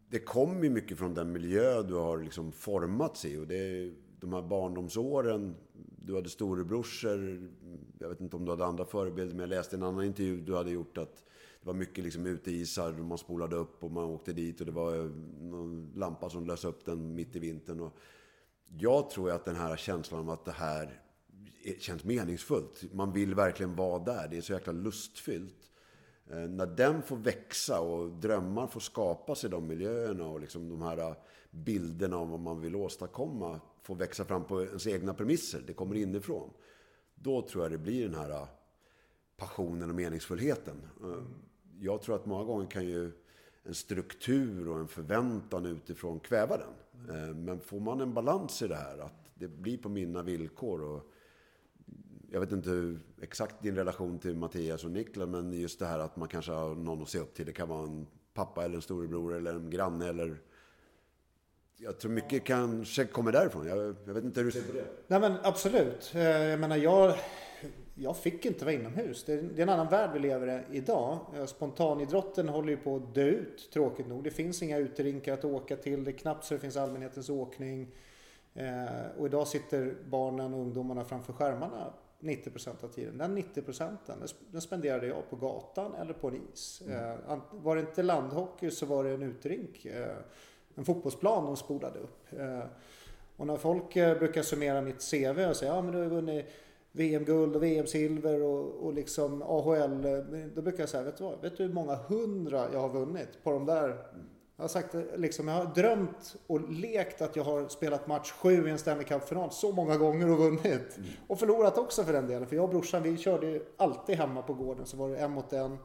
det 0.08 0.18
kommer 0.18 0.64
ju 0.64 0.70
mycket 0.70 0.98
från 0.98 1.14
den 1.14 1.32
miljö 1.32 1.82
du 1.82 1.94
har 1.94 2.18
liksom 2.18 2.52
formats 2.52 3.24
i. 3.24 3.36
Och 3.36 3.46
det 3.46 3.56
är 3.56 3.94
de 4.20 4.32
här 4.32 4.42
barndomsåren. 4.42 5.56
Du 5.96 6.14
hade 6.14 6.28
storebrorsor. 6.28 7.50
Jag 7.98 8.08
vet 8.08 8.20
inte 8.20 8.36
om 8.36 8.44
du 8.44 8.50
hade 8.50 8.64
andra 8.64 8.84
förebilder, 8.84 9.34
men 9.34 9.40
jag 9.40 9.48
läste 9.48 9.76
en 9.76 9.82
annan 9.82 10.04
intervju 10.04 10.40
du 10.40 10.56
hade 10.56 10.70
gjort 10.70 10.98
att 10.98 11.24
det 11.60 11.66
var 11.66 11.74
mycket 11.74 12.04
liksom 12.04 12.26
uteisar, 12.26 12.92
man 12.92 13.18
spolade 13.18 13.56
upp 13.56 13.84
och 13.84 13.90
man 13.90 14.04
åkte 14.04 14.32
dit 14.32 14.60
och 14.60 14.66
det 14.66 14.72
var 14.72 15.10
någon 15.40 15.92
lampa 15.94 16.30
som 16.30 16.46
lös 16.46 16.64
upp 16.64 16.84
den 16.84 17.14
mitt 17.14 17.36
i 17.36 17.38
vintern. 17.38 17.80
Och 17.80 17.96
jag 18.78 19.10
tror 19.10 19.30
att 19.30 19.44
den 19.44 19.56
här 19.56 19.76
känslan 19.76 20.20
av 20.20 20.30
att 20.30 20.44
det 20.44 20.52
här 20.52 21.02
känns 21.78 22.04
meningsfullt. 22.04 22.92
Man 22.92 23.12
vill 23.12 23.34
verkligen 23.34 23.76
vara 23.76 23.98
där. 23.98 24.28
Det 24.28 24.36
är 24.36 24.40
så 24.40 24.52
jäkla 24.52 24.72
lustfyllt. 24.72 25.70
Eh, 26.30 26.38
när 26.38 26.66
den 26.66 27.02
får 27.02 27.16
växa 27.16 27.80
och 27.80 28.10
drömmar 28.10 28.66
får 28.66 28.80
skapas 28.80 29.44
i 29.44 29.48
de 29.48 29.66
miljöerna 29.66 30.26
och 30.26 30.40
liksom 30.40 30.68
de 30.68 30.82
här 30.82 30.98
eh, 30.98 31.16
bilderna 31.50 32.16
om 32.16 32.30
vad 32.30 32.40
man 32.40 32.60
vill 32.60 32.76
åstadkomma 32.76 33.60
får 33.82 33.94
växa 33.94 34.24
fram 34.24 34.44
på 34.44 34.62
ens 34.62 34.86
egna 34.86 35.14
premisser. 35.14 35.62
Det 35.66 35.72
kommer 35.72 35.94
inifrån. 35.94 36.50
Då 37.14 37.42
tror 37.42 37.64
jag 37.64 37.72
det 37.72 37.78
blir 37.78 38.08
den 38.08 38.14
här 38.14 38.30
eh, 38.30 38.48
passionen 39.36 39.90
och 39.90 39.96
meningsfullheten. 39.96 40.76
Jag 41.80 42.02
tror 42.02 42.14
att 42.14 42.26
många 42.26 42.44
gånger 42.44 42.66
kan 42.66 42.86
ju 42.86 43.12
en 43.62 43.74
struktur 43.74 44.68
och 44.68 44.78
en 44.78 44.88
förväntan 44.88 45.66
utifrån 45.66 46.20
kväva 46.20 46.56
den. 46.56 47.44
Men 47.44 47.60
får 47.60 47.80
man 47.80 48.00
en 48.00 48.14
balans 48.14 48.62
i 48.62 48.68
det 48.68 48.74
här, 48.74 48.98
att 48.98 49.30
det 49.34 49.48
blir 49.48 49.78
på 49.78 49.88
mina 49.88 50.22
villkor. 50.22 50.82
Och 50.82 51.12
jag 52.30 52.40
vet 52.40 52.52
inte 52.52 52.70
hur, 52.70 53.00
exakt 53.22 53.62
din 53.62 53.76
relation 53.76 54.18
till 54.18 54.36
Mattias 54.36 54.84
och 54.84 54.90
Niklas, 54.90 55.28
men 55.28 55.52
just 55.52 55.78
det 55.78 55.86
här 55.86 55.98
att 55.98 56.16
man 56.16 56.28
kanske 56.28 56.52
har 56.52 56.74
någon 56.74 57.02
att 57.02 57.08
se 57.08 57.18
upp 57.18 57.34
till. 57.34 57.46
Det 57.46 57.52
kan 57.52 57.68
vara 57.68 57.82
en 57.82 58.06
pappa 58.34 58.64
eller 58.64 58.76
en 58.76 58.82
storebror 58.82 59.34
eller 59.34 59.54
en 59.54 59.70
granne 59.70 60.08
eller... 60.08 60.36
Jag 61.78 61.98
tror 61.98 62.12
mycket 62.12 62.44
kanske 62.44 63.04
kommer 63.04 63.32
därifrån. 63.32 63.66
Jag, 63.66 63.96
jag 64.06 64.14
vet 64.14 64.24
inte 64.24 64.40
hur 64.40 64.44
du 64.44 64.52
ser 64.52 64.62
på 64.62 64.72
det. 64.72 64.84
Nej 65.06 65.20
men 65.20 65.34
absolut. 65.42 66.12
Eh, 66.14 66.22
jag 66.22 66.60
menar 66.60 66.76
jag 66.76 67.14
jag 67.98 68.16
fick 68.16 68.44
inte 68.44 68.64
vara 68.64 68.74
inomhus. 68.74 69.24
Det 69.24 69.32
är, 69.32 69.60
en 69.60 69.68
annan 69.68 69.88
värld 69.88 70.10
vi 70.12 70.18
lever 70.18 70.64
i 70.70 70.76
idag. 70.76 71.18
Eh, 71.36 71.46
spontanidrotten 71.46 72.48
håller 72.48 72.68
ju 72.68 72.76
på 72.76 72.96
att 72.96 73.14
dö 73.14 73.24
ut, 73.24 73.70
tråkigt 73.72 74.08
nog. 74.08 74.24
Det 74.24 74.30
finns 74.30 74.62
inga 74.62 74.78
uterinkar 74.78 75.32
att 75.34 75.44
åka 75.44 75.76
till. 75.76 76.04
Det 76.04 76.10
är 76.10 76.18
knappt 76.18 76.44
så 76.44 76.54
det 76.54 76.60
finns 76.60 76.76
allmänhetens 76.76 77.28
åkning. 77.28 77.88
Eh, 78.54 79.18
och 79.18 79.26
idag 79.26 79.48
sitter 79.48 79.96
barnen 80.04 80.54
och 80.54 80.60
ungdomarna 80.60 81.04
framför 81.04 81.32
skärmarna 81.32 81.92
90 82.20 82.70
av 82.84 82.88
tiden. 82.88 83.18
Den 83.18 83.34
90 83.34 83.62
procenten, 83.62 84.22
den 84.50 84.60
spenderade 84.60 85.06
jag 85.06 85.30
på 85.30 85.36
gatan 85.36 85.94
eller 85.94 86.12
på 86.12 86.28
en 86.28 86.40
is. 86.52 86.82
Mm. 86.86 87.18
Eh, 87.28 87.38
var 87.50 87.76
det 87.76 87.80
inte 87.80 88.02
landhockey 88.02 88.70
så 88.70 88.86
var 88.86 89.04
det 89.04 89.10
en 89.10 89.22
uterink. 89.22 89.84
Eh, 89.84 90.16
en 90.74 90.84
fotbollsplan 90.84 91.44
de 91.44 91.56
spolade 91.56 91.98
upp. 91.98 92.28
Och 93.36 93.46
när 93.46 93.56
folk 93.56 93.94
brukar 93.94 94.42
summera 94.42 94.80
mitt 94.80 95.10
CV 95.10 95.40
och 95.48 95.56
säga 95.56 95.74
ja 95.74 95.82
men 95.82 95.92
du 95.92 95.98
har 95.98 96.06
vunnit 96.06 96.46
VM-guld 96.92 97.56
och 97.56 97.62
VM-silver 97.62 98.42
och, 98.42 98.86
och 98.86 98.92
liksom 98.94 99.42
AHL. 99.42 100.02
Då 100.54 100.62
brukar 100.62 100.82
jag 100.82 100.88
säga, 100.88 101.02
vet 101.02 101.16
du 101.16 101.24
vad? 101.24 101.40
Vet 101.40 101.56
du 101.56 101.64
hur 101.64 101.72
många 101.72 101.94
hundra 101.94 102.72
jag 102.72 102.80
har 102.80 102.88
vunnit 102.88 103.28
på 103.42 103.50
de 103.50 103.66
där? 103.66 104.06
Jag 104.56 104.62
har 104.62 104.68
sagt 104.68 104.94
liksom, 105.16 105.48
jag 105.48 105.54
har 105.54 105.74
drömt 105.74 106.36
och 106.46 106.70
lekt 106.70 107.22
att 107.22 107.36
jag 107.36 107.44
har 107.44 107.68
spelat 107.68 108.06
match 108.06 108.32
sju 108.32 108.68
i 108.68 108.70
en 108.70 108.78
Stanley 108.78 109.04
Cup-final 109.04 109.50
så 109.50 109.72
många 109.72 109.96
gånger 109.96 110.30
och 110.30 110.38
vunnit. 110.38 110.96
Mm. 110.96 111.08
Och 111.26 111.38
förlorat 111.38 111.78
också 111.78 112.04
för 112.04 112.12
den 112.12 112.26
delen. 112.26 112.48
För 112.48 112.56
jag 112.56 112.64
och 112.64 112.70
brorsan, 112.70 113.02
vi 113.02 113.16
körde 113.16 113.46
ju 113.46 113.64
alltid 113.76 114.16
hemma 114.16 114.42
på 114.42 114.54
gården. 114.54 114.86
Så 114.86 114.96
var 114.96 115.08
det 115.08 115.16
en 115.16 115.30
mot 115.30 115.52
en. 115.52 115.78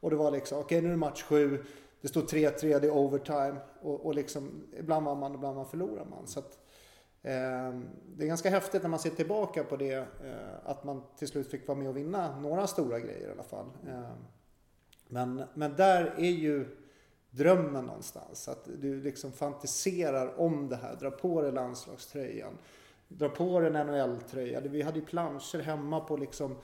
Och 0.00 0.10
det 0.10 0.16
var 0.16 0.30
liksom, 0.30 0.58
okej 0.58 0.78
okay, 0.78 0.80
nu 0.80 0.88
är 0.88 0.90
det 0.90 0.96
match 0.96 1.22
sju. 1.22 1.64
Det 2.00 2.08
står 2.08 2.22
3-3, 2.22 2.60
det 2.60 2.86
är 2.86 2.90
overtime. 2.90 3.56
Och, 3.82 4.06
och 4.06 4.14
liksom, 4.14 4.62
ibland 4.78 5.06
vann 5.06 5.18
man, 5.18 5.34
ibland 5.34 5.56
man 5.56 5.66
förlorar 5.66 6.04
man. 6.04 6.26
Så 6.26 6.38
att, 6.38 6.58
Ehm, 7.24 7.88
det 8.16 8.24
är 8.24 8.28
ganska 8.28 8.50
häftigt 8.50 8.82
när 8.82 8.88
man 8.90 8.98
ser 8.98 9.10
tillbaka 9.10 9.64
på 9.64 9.76
det, 9.76 9.94
eh, 9.94 10.04
att 10.64 10.84
man 10.84 11.02
till 11.16 11.28
slut 11.28 11.50
fick 11.50 11.68
vara 11.68 11.78
med 11.78 11.88
och 11.88 11.96
vinna 11.96 12.40
några 12.40 12.66
stora 12.66 13.00
grejer 13.00 13.28
i 13.28 13.32
alla 13.32 13.42
fall. 13.42 13.66
Ehm, 13.88 14.24
men, 15.08 15.42
men 15.54 15.76
där 15.76 16.14
är 16.16 16.30
ju 16.30 16.66
drömmen 17.36 17.84
någonstans. 17.84 18.48
Att 18.48 18.68
du 18.80 19.02
liksom 19.02 19.32
fantiserar 19.32 20.40
om 20.40 20.68
det 20.68 20.76
här, 20.76 20.96
drar 20.96 21.10
på 21.10 21.42
dig 21.42 21.52
landslagströjan, 21.52 22.58
drar 23.08 23.28
på 23.28 23.60
dig 23.60 23.76
en 23.76 23.86
NHL-tröja. 23.86 24.60
Vi 24.60 24.82
hade 24.82 24.98
ju 24.98 25.04
planscher 25.04 25.58
hemma 25.58 26.00
på 26.00 26.16
liksom 26.16 26.56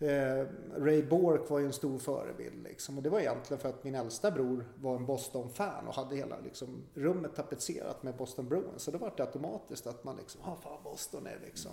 Eh, 0.00 0.46
Ray 0.76 1.02
Bork 1.02 1.50
var 1.50 1.58
ju 1.58 1.66
en 1.66 1.72
stor 1.72 1.98
förebild. 1.98 2.62
Liksom. 2.62 2.96
Och 2.96 3.02
det 3.02 3.10
var 3.10 3.20
egentligen 3.20 3.60
för 3.60 3.68
att 3.68 3.84
min 3.84 3.94
äldsta 3.94 4.30
bror 4.30 4.64
var 4.76 4.96
en 4.96 5.06
Boston-fan 5.06 5.86
och 5.86 5.94
hade 5.94 6.16
hela 6.16 6.36
liksom, 6.44 6.84
rummet 6.94 7.34
tapetserat 7.34 8.02
med 8.02 8.16
Boston 8.16 8.48
Bruins. 8.48 8.82
Så 8.82 8.90
då 8.90 8.98
var 8.98 9.12
det 9.16 9.22
automatiskt 9.22 9.86
att 9.86 10.04
man 10.04 10.16
liksom, 10.16 10.40
ja 10.44 10.52
ah, 10.52 10.56
fan 10.62 10.82
Boston 10.84 11.26
är 11.26 11.40
liksom. 11.44 11.72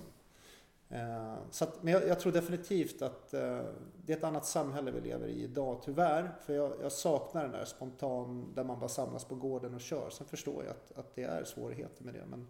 Eh, 0.89 1.35
så 1.51 1.63
att, 1.63 1.83
men 1.83 1.93
jag, 1.93 2.07
jag, 2.07 2.19
tror 2.19 2.31
definitivt 2.31 3.01
att 3.01 3.33
eh, 3.33 3.61
det 4.05 4.13
är 4.13 4.17
ett 4.17 4.23
annat 4.23 4.45
samhälle 4.45 4.91
vi 4.91 5.01
lever 5.01 5.27
i 5.27 5.43
idag, 5.43 5.81
tyvärr. 5.85 6.31
För 6.45 6.53
jag, 6.53 6.73
jag, 6.81 6.91
saknar 6.91 7.43
den 7.43 7.51
där 7.51 7.65
spontan, 7.65 8.53
där 8.55 8.63
man 8.63 8.79
bara 8.79 8.89
samlas 8.89 9.25
på 9.25 9.35
gården 9.35 9.73
och 9.73 9.81
kör. 9.81 10.09
Sen 10.09 10.27
förstår 10.27 10.63
jag 10.63 10.71
att, 10.71 10.97
att 10.97 11.15
det 11.15 11.23
är 11.23 11.43
svårigheter 11.43 12.03
med 12.03 12.13
det. 12.13 12.25
Men, 12.29 12.47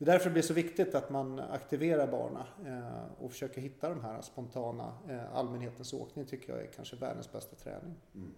det 0.00 0.04
är 0.04 0.12
därför 0.12 0.24
det 0.24 0.32
blir 0.32 0.42
så 0.42 0.54
viktigt 0.54 0.94
att 0.94 1.10
man 1.10 1.38
aktiverar 1.38 2.06
barnen 2.06 2.42
eh, 2.66 3.22
och 3.24 3.30
försöker 3.30 3.60
hitta 3.60 3.88
de 3.88 4.00
här 4.00 4.22
spontana 4.22 4.92
eh, 5.08 5.34
allmänhetens 5.34 5.92
åkning 5.92 6.24
tycker 6.26 6.52
jag 6.52 6.62
är 6.62 6.66
kanske 6.66 6.96
världens 6.96 7.32
bästa 7.32 7.56
träning. 7.56 7.94
Mm. 8.14 8.30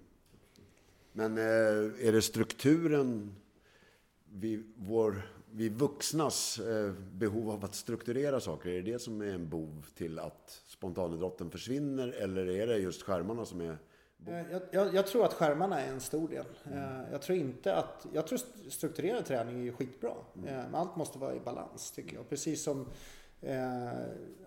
Men 1.13 1.39
eh, 1.39 2.09
är 2.09 2.13
det 2.13 2.23
strukturen, 2.23 3.37
vi, 4.25 4.65
vår, 4.77 5.23
vi 5.55 5.69
vuxnas 5.69 6.61
behov 7.12 7.51
av 7.51 7.65
att 7.65 7.75
strukturera 7.75 8.41
saker, 8.41 8.71
är 8.71 8.83
det 8.83 8.93
det 8.93 8.99
som 8.99 9.21
är 9.21 9.35
en 9.35 9.49
bov 9.49 9.87
till 9.95 10.19
att 10.19 10.62
spontanidrotten 10.67 11.51
försvinner? 11.51 12.09
Eller 12.09 12.47
är 12.51 12.67
det 12.67 12.79
just 12.79 13.03
skärmarna 13.03 13.45
som 13.45 13.61
är 13.61 13.79
Eh, 14.27 14.53
jag, 14.53 14.62
jag, 14.71 14.95
jag, 14.95 15.07
tror 15.07 15.25
att 15.25 15.35
skärmarna 15.35 15.81
är 15.81 15.93
en 15.93 16.01
stor 16.01 16.29
del. 16.29 16.45
Mm. 16.65 17.12
Jag 17.12 17.23
tror 17.23 17.38
inte 17.38 17.75
att... 17.75 18.07
Jag 18.12 18.27
tror 18.27 18.38
strukturerad 18.71 19.25
träning 19.25 19.69
är 19.69 19.73
skitbra. 19.73 20.12
Mm. 20.37 20.49
Eh, 20.49 20.55
men 20.55 20.75
allt 20.75 20.97
måste 20.97 21.19
vara 21.19 21.35
i 21.35 21.41
balans 21.41 21.91
tycker 21.91 22.17
jag. 22.17 22.29
Precis 22.29 22.62
som... 22.62 22.87
Eh, 23.41 23.93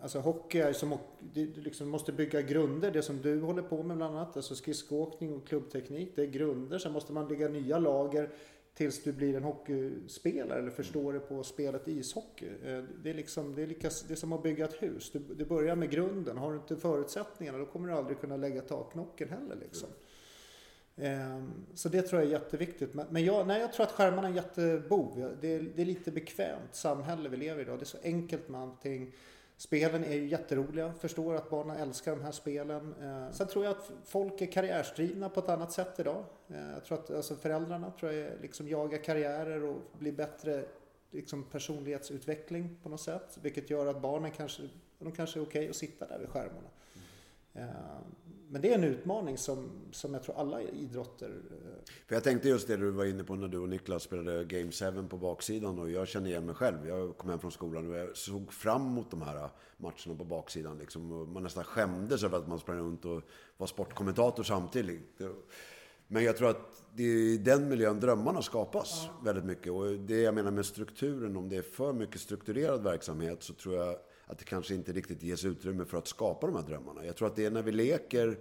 alltså 0.02 0.20
hockey 0.20 0.60
är 0.60 0.74
som... 0.74 0.98
Du 1.20 1.54
liksom 1.54 1.90
måste 1.90 2.12
bygga 2.12 2.42
grunder. 2.42 2.92
Det 2.92 3.02
som 3.02 3.22
du 3.22 3.42
håller 3.42 3.62
på 3.62 3.84
med 3.84 3.98
bland 3.98 4.16
annat. 4.16 4.36
Alltså 4.36 4.56
skridskoåkning 4.56 5.34
och 5.34 5.48
klubbteknik. 5.48 6.12
Det 6.16 6.22
är 6.22 6.28
grunder. 6.28 6.80
Sen 6.80 6.92
måste 6.92 7.14
man 7.14 7.28
lägga 7.28 7.48
nya 7.48 7.80
lager 7.80 8.30
tills 8.76 9.04
du 9.04 9.12
blir 9.12 9.36
en 9.36 9.44
hockeyspelare 9.44 10.60
eller 10.60 10.72
förstår 10.72 11.14
det 11.14 11.20
på 11.20 11.44
spelet 11.44 11.88
ishockey. 11.88 12.48
Eh, 12.64 12.84
det 13.04 13.10
är, 13.10 13.14
liksom, 13.14 13.56
det 13.56 13.62
är, 13.62 13.68
lika, 13.68 13.90
det 14.08 14.14
är 14.14 14.16
som 14.16 14.34
att 14.34 14.44
bygga 14.44 14.66
ett 14.66 14.84
hus. 14.84 15.12
Du, 15.12 15.20
du 15.20 15.46
börjar 15.46 15.76
med 15.76 15.90
grunden. 15.90 16.38
Har 16.38 16.52
du 16.52 16.58
inte 16.58 16.76
förutsättningarna 16.76 17.58
då 17.58 17.66
kommer 17.66 17.88
du 17.88 17.94
aldrig 17.94 18.20
kunna 18.20 18.38
lägga 18.38 18.62
taknocken 18.62 19.30
heller. 19.30 19.56
Liksom. 19.56 19.90
Ehm, 20.98 21.52
så 21.74 21.90
det 21.90 22.02
tror 22.02 22.22
jag 22.22 22.32
är 22.32 22.34
jätteviktigt. 22.34 22.94
Men 22.94 23.26
jag, 23.26 23.48
nej, 23.48 23.62
jag 23.62 23.74
tror 23.74 23.86
att 23.86 23.92
skärmarna 23.92 24.28
är 24.28 24.32
en 24.32 24.36
jättebov. 24.36 25.36
Det 25.42 25.48
är, 25.48 25.62
det 25.76 25.82
är 25.82 25.86
lite 25.86 26.12
bekvämt 26.12 26.76
samhälle 26.76 27.30
vi 27.30 27.38
lever 27.38 27.60
i 27.60 27.62
idag. 27.62 27.80
Det 27.80 27.84
är 27.84 27.86
så 27.86 27.98
enkelt 28.04 28.50
med 28.50 28.62
allting. 28.62 29.14
Spelen 29.58 30.04
är 30.04 30.14
ju 30.14 30.28
jätteroliga. 30.28 30.94
Förstår 30.94 31.36
att 31.36 31.50
barnen 31.50 31.78
älskar 31.78 32.16
de 32.16 32.22
här 32.22 32.32
spelen. 32.32 32.96
Ehm, 33.02 33.34
sen 33.34 33.48
tror 33.48 33.66
jag 33.66 33.72
att 33.72 33.92
folk 34.06 34.42
är 34.42 34.46
karriärsdrivna 34.46 35.30
på 35.30 35.40
ett 35.40 35.50
annat 35.50 35.72
sätt 35.72 36.00
idag. 36.00 36.24
Ehm, 36.48 36.70
jag 36.70 36.84
tror 36.84 37.00
att 37.00 37.12
alltså 37.12 37.36
föräldrarna 37.36 37.92
tror 37.92 38.12
jag 38.12 38.42
liksom 38.42 38.68
jagar 38.68 38.98
karriärer 38.98 39.64
och 39.64 39.78
blir 40.00 40.12
bättre 40.12 40.66
liksom 41.12 41.44
personlighetsutveckling 41.44 42.78
på 42.84 42.90
något 42.90 43.02
sätt. 43.02 43.38
Vilket 43.42 43.70
gör 43.70 43.88
att 43.88 44.02
barnen 44.02 44.32
kanske, 44.32 44.64
de 45.00 45.12
kanske 45.12 45.40
är 45.40 45.44
okej 45.44 45.60
okay 45.60 45.70
att 45.70 45.76
sitta 45.76 46.08
där 46.08 46.20
vid 46.20 46.30
skärmarna. 46.30 46.70
Mm. 47.54 47.70
Men 48.50 48.62
det 48.62 48.70
är 48.70 48.76
en 48.76 48.84
utmaning 48.84 49.38
som, 49.38 49.70
som 49.92 50.14
jag 50.14 50.24
tror 50.24 50.36
alla 50.40 50.62
idrotter... 50.62 51.30
Eh, 51.52 51.92
För 52.08 52.16
jag 52.16 52.24
tänkte 52.24 52.50
just 52.50 52.68
det 52.68 52.78
du 52.78 52.92
var 52.92 53.06
inne 53.06 53.24
på 53.24 53.36
när 53.36 53.48
du 53.48 53.58
och 53.58 53.70
Niklas 53.70 54.04
spelade 54.04 54.46
Game 54.46 54.72
7 54.72 55.08
på 55.10 55.18
baksidan 55.18 55.80
och 55.80 55.90
jag 55.90 56.08
känner 56.08 56.30
igen 56.30 56.46
mig 56.46 56.56
själv. 56.56 56.88
Jag 56.88 57.18
kom 57.18 57.30
hem 57.30 57.40
från 57.40 57.52
skolan 57.52 57.90
och 57.90 57.98
jag 57.98 58.18
såg 58.18 58.54
fram 58.54 58.88
emot 58.88 59.12
de 59.12 59.22
här 59.22 59.50
matcherna 59.78 60.18
på 60.18 60.24
baksidan. 60.24 60.78
Liksom. 60.78 61.34
Man 61.34 61.44
nästan 61.44 61.64
skämdes 61.64 62.24
över 62.24 62.38
att 62.38 62.48
man 62.48 62.60
sprang 62.60 62.78
runt 62.78 63.06
och 63.06 63.22
var 63.58 63.68
sportkommentator 63.68 64.44
samtidigt. 64.44 65.22
Men 66.08 66.24
jag 66.24 66.38
tror 66.38 66.50
att 66.50 66.84
det 66.96 67.04
är 67.04 67.18
i 67.18 67.38
den 67.38 67.70
miljön 67.70 68.00
drömmarna 68.00 68.42
skapas 68.42 69.04
ja. 69.06 69.22
väldigt 69.24 69.46
mycket. 69.46 69.72
Och 69.72 69.92
det 69.92 70.22
jag 70.22 70.36
menar 70.36 70.52
med 70.52 70.66
strukturen, 70.66 71.38
om 71.38 71.50
det 71.50 71.58
är 71.58 71.62
för 71.62 71.94
mycket 71.94 72.22
strukturerad 72.22 72.84
verksamhet 72.84 73.44
så 73.44 73.54
tror 73.54 73.76
jag 73.76 73.96
att 74.26 74.38
det 74.38 74.46
kanske 74.46 74.76
inte 74.76 74.92
riktigt 74.92 75.24
ges 75.24 75.46
utrymme 75.46 75.86
för 75.86 75.98
att 75.98 76.08
skapa 76.08 76.48
de 76.48 76.56
här 76.56 76.64
drömmarna. 76.64 77.06
Jag 77.06 77.16
tror 77.16 77.28
att 77.28 77.36
det 77.36 77.46
är 77.46 77.52
när 77.52 77.64
vi 77.64 77.72
leker, 77.72 78.38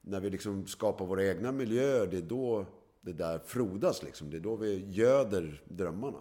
när 0.00 0.20
vi 0.20 0.30
liksom 0.30 0.66
skapar 0.66 1.06
våra 1.06 1.24
egna 1.24 1.52
miljöer, 1.52 2.06
det 2.06 2.16
är 2.16 2.22
då 2.22 2.66
det 3.00 3.12
där 3.12 3.38
frodas. 3.38 4.02
Liksom. 4.02 4.30
Det 4.30 4.36
är 4.36 4.40
då 4.40 4.56
vi 4.56 4.84
göder 4.88 5.62
drömmarna. 5.64 6.18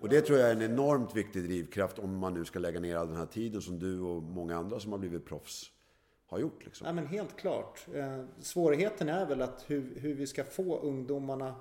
Och 0.00 0.08
det 0.08 0.20
tror 0.20 0.38
jag 0.38 0.48
är 0.50 0.54
en 0.54 0.62
enormt 0.62 1.16
viktig 1.16 1.44
drivkraft 1.44 1.98
om 1.98 2.18
man 2.18 2.34
nu 2.34 2.44
ska 2.44 2.58
lägga 2.58 2.80
ner 2.80 2.96
all 2.96 3.08
den 3.08 3.16
här 3.16 3.26
tiden 3.26 3.62
som 3.62 3.78
du 3.78 4.00
och 4.00 4.22
många 4.22 4.56
andra 4.56 4.80
som 4.80 4.92
har 4.92 4.98
blivit 4.98 5.26
proffs 5.26 5.70
har 6.26 6.38
gjort. 6.38 6.64
Liksom. 6.64 6.86
Ja, 6.86 6.92
men 6.92 7.06
helt 7.06 7.36
klart. 7.36 7.86
Eh, 7.94 8.24
svårigheten 8.40 9.08
är 9.08 9.26
väl 9.26 9.42
att 9.42 9.64
hur, 9.66 10.00
hur 10.00 10.14
vi 10.14 10.26
ska 10.26 10.44
få 10.44 10.78
ungdomarna 10.78 11.54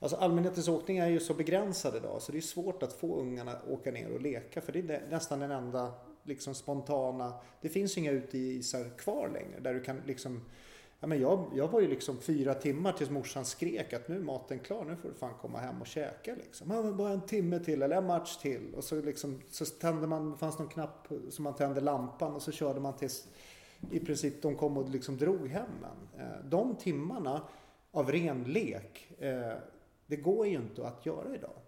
Alltså 0.00 0.16
allmänhetens 0.16 0.68
åkning 0.68 0.98
är 0.98 1.08
ju 1.08 1.20
så 1.20 1.34
begränsad 1.34 1.96
idag 1.96 2.22
så 2.22 2.32
det 2.32 2.38
är 2.38 2.42
svårt 2.42 2.82
att 2.82 2.92
få 2.92 3.20
ungarna 3.20 3.52
att 3.52 3.68
åka 3.68 3.90
ner 3.90 4.12
och 4.12 4.20
leka 4.20 4.60
för 4.60 4.72
det 4.72 4.94
är 4.94 5.02
nästan 5.10 5.40
den 5.40 5.50
enda 5.50 5.92
liksom 6.22 6.54
spontana, 6.54 7.32
det 7.60 7.68
finns 7.68 7.98
inga 7.98 8.10
uteisar 8.10 8.98
kvar 8.98 9.28
längre 9.28 9.60
där 9.60 9.74
du 9.74 9.80
kan 9.80 10.02
liksom 10.06 10.40
Ja, 11.00 11.06
men 11.06 11.20
jag, 11.20 11.50
jag 11.54 11.68
var 11.68 11.80
ju 11.80 11.88
liksom 11.88 12.18
fyra 12.20 12.54
timmar 12.54 12.92
tills 12.92 13.10
morsan 13.10 13.44
skrek 13.44 13.92
att 13.92 14.08
nu 14.08 14.16
är 14.16 14.20
maten 14.20 14.58
klar, 14.58 14.84
nu 14.84 14.96
får 14.96 15.08
du 15.08 15.14
fan 15.14 15.34
komma 15.40 15.58
hem 15.58 15.80
och 15.80 15.86
käka. 15.86 16.34
Liksom. 16.34 16.70
Ja, 16.70 16.92
bara 16.92 17.12
en 17.12 17.26
timme 17.26 17.58
till 17.58 17.82
eller 17.82 17.96
en 17.96 18.06
match 18.06 18.36
till. 18.36 18.74
Och 18.74 18.84
så, 18.84 19.02
liksom, 19.02 19.40
så 19.50 19.64
tände 19.64 20.06
man, 20.06 20.30
det 20.30 20.38
fanns 20.38 20.58
någon 20.58 20.68
knapp 20.68 21.08
som 21.30 21.44
man 21.44 21.54
tände 21.54 21.80
lampan 21.80 22.34
och 22.34 22.42
så 22.42 22.52
körde 22.52 22.80
man 22.80 22.96
tills 22.96 23.28
i 23.90 24.00
princip 24.00 24.42
de 24.42 24.56
kom 24.56 24.76
och 24.76 24.88
liksom 24.88 25.16
drog 25.16 25.48
hem 25.48 25.70
en. 25.84 26.20
Eh, 26.20 26.44
de 26.44 26.76
timmarna 26.76 27.42
av 27.90 28.12
ren 28.12 28.44
lek 28.44 29.10
eh, 29.18 29.52
det 30.08 30.16
går 30.16 30.46
ju 30.46 30.54
inte 30.54 30.86
att 30.86 31.06
göra 31.06 31.34
idag. 31.34 31.60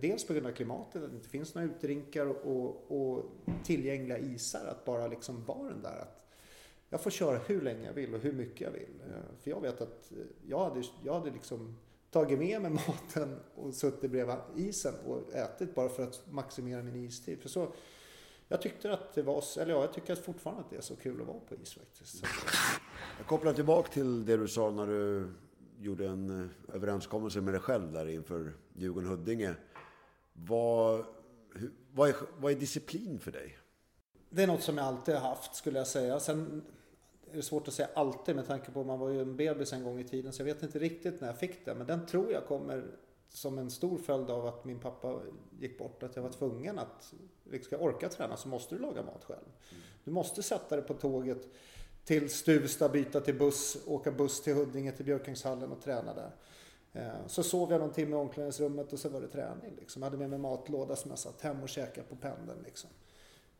Dels 0.00 0.26
på 0.26 0.32
grund 0.32 0.46
av 0.46 0.52
klimatet, 0.52 1.02
att 1.02 1.10
det 1.10 1.16
inte 1.16 1.28
finns 1.28 1.54
några 1.54 1.68
uterinkar 1.68 2.26
och, 2.26 2.90
och 2.90 3.24
tillgängliga 3.64 4.18
isar. 4.18 4.66
Att 4.66 4.84
bara 4.84 5.06
liksom 5.06 5.44
vara 5.44 5.68
den 5.68 5.82
där 5.82 5.98
att 5.98 6.18
jag 6.88 7.00
får 7.00 7.10
köra 7.10 7.38
hur 7.38 7.60
länge 7.60 7.86
jag 7.86 7.92
vill 7.92 8.14
och 8.14 8.20
hur 8.20 8.32
mycket 8.32 8.60
jag 8.60 8.70
vill. 8.70 9.02
För 9.40 9.50
jag 9.50 9.60
vet 9.60 9.80
att 9.80 10.12
jag 10.46 10.58
hade, 10.58 10.82
jag 11.04 11.14
hade 11.14 11.30
liksom 11.30 11.76
tagit 12.10 12.38
med 12.38 12.62
mig 12.62 12.70
maten 12.88 13.40
och 13.54 13.74
suttit 13.74 14.10
bredvid 14.10 14.36
isen 14.56 14.94
och 15.06 15.34
ätit 15.34 15.74
bara 15.74 15.88
för 15.88 16.02
att 16.02 16.22
maximera 16.30 16.82
min 16.82 17.04
istid. 17.04 17.40
För 17.40 17.48
så, 17.48 17.72
jag 18.48 18.62
tyckte 18.62 18.92
att 18.92 19.14
det 19.14 19.22
var, 19.22 19.44
eller 19.60 19.72
ja, 19.72 19.80
jag 19.80 19.92
tycker 19.92 20.14
fortfarande 20.14 20.62
att 20.62 20.70
det 20.70 20.76
är 20.76 20.80
så 20.80 20.96
kul 20.96 21.20
att 21.20 21.26
vara 21.26 21.40
på 21.40 21.54
is 21.54 21.74
faktiskt. 21.74 22.24
Jag 23.18 23.26
kopplar 23.26 23.52
tillbaka 23.52 23.92
till 23.92 24.24
det 24.24 24.36
du 24.36 24.48
sa 24.48 24.70
när 24.70 24.86
du 24.86 25.28
gjorde 25.80 26.08
en 26.08 26.40
eh, 26.40 26.74
överenskommelse 26.74 27.40
med 27.40 27.54
dig 27.54 27.60
själv 27.60 27.92
där 27.92 28.08
inför 28.08 28.52
Djurgården-Huddinge. 28.74 29.54
Vad, 30.32 31.04
vad, 31.92 32.08
är, 32.08 32.14
vad 32.38 32.52
är 32.52 32.56
disciplin 32.56 33.18
för 33.18 33.32
dig? 33.32 33.58
Det 34.30 34.42
är 34.42 34.46
något 34.46 34.62
som 34.62 34.78
jag 34.78 34.86
alltid 34.86 35.14
har 35.14 35.28
haft 35.28 35.54
skulle 35.54 35.78
jag 35.78 35.86
säga. 35.86 36.20
Sen 36.20 36.62
är 37.30 37.36
det 37.36 37.42
svårt 37.42 37.68
att 37.68 37.74
säga 37.74 37.88
alltid 37.94 38.36
med 38.36 38.46
tanke 38.46 38.70
på 38.70 38.80
att 38.80 38.86
man 38.86 38.98
var 38.98 39.08
ju 39.08 39.22
en 39.22 39.36
bebis 39.36 39.72
en 39.72 39.84
gång 39.84 40.00
i 40.00 40.04
tiden. 40.04 40.32
Så 40.32 40.40
jag 40.40 40.44
vet 40.44 40.62
inte 40.62 40.78
riktigt 40.78 41.20
när 41.20 41.28
jag 41.28 41.38
fick 41.38 41.64
det. 41.64 41.74
Men 41.74 41.86
den 41.86 42.06
tror 42.06 42.32
jag 42.32 42.46
kommer 42.46 42.84
som 43.28 43.58
en 43.58 43.70
stor 43.70 43.98
följd 43.98 44.30
av 44.30 44.46
att 44.46 44.64
min 44.64 44.80
pappa 44.80 45.20
gick 45.60 45.78
bort. 45.78 46.02
Att 46.02 46.16
jag 46.16 46.22
var 46.22 46.30
tvungen 46.30 46.78
att, 46.78 47.14
ska 47.62 47.76
jag 47.76 47.82
orka 47.82 48.08
träna 48.08 48.36
så 48.36 48.48
måste 48.48 48.74
du 48.74 48.80
laga 48.80 49.02
mat 49.02 49.24
själv. 49.24 49.46
Du 50.04 50.10
måste 50.10 50.42
sätta 50.42 50.76
dig 50.76 50.84
på 50.84 50.94
tåget 50.94 51.48
till 52.08 52.30
Stuvsta, 52.30 52.88
byta 52.88 53.20
till 53.20 53.34
buss, 53.34 53.76
åka 53.86 54.10
buss 54.10 54.42
till 54.42 54.54
Huddinge, 54.54 54.92
till 54.92 55.04
Björkängshallen 55.04 55.72
och 55.72 55.82
träna 55.82 56.14
där. 56.14 56.30
Eh, 56.92 57.26
så 57.26 57.42
sov 57.42 57.72
jag 57.72 57.80
någon 57.80 57.92
timme 57.92 58.16
i 58.16 58.18
omklädningsrummet 58.18 58.92
och 58.92 58.98
så 58.98 59.08
var 59.08 59.20
det 59.20 59.28
träning. 59.28 59.72
Liksom. 59.78 60.02
Jag 60.02 60.10
hade 60.10 60.18
med 60.18 60.30
mig 60.30 60.38
matlåda 60.38 60.96
som 60.96 61.10
jag 61.10 61.18
satt 61.18 61.40
hem 61.40 61.62
och 61.62 61.68
käkade 61.68 62.06
på 62.06 62.16
pendeln. 62.16 62.58
Liksom. 62.64 62.90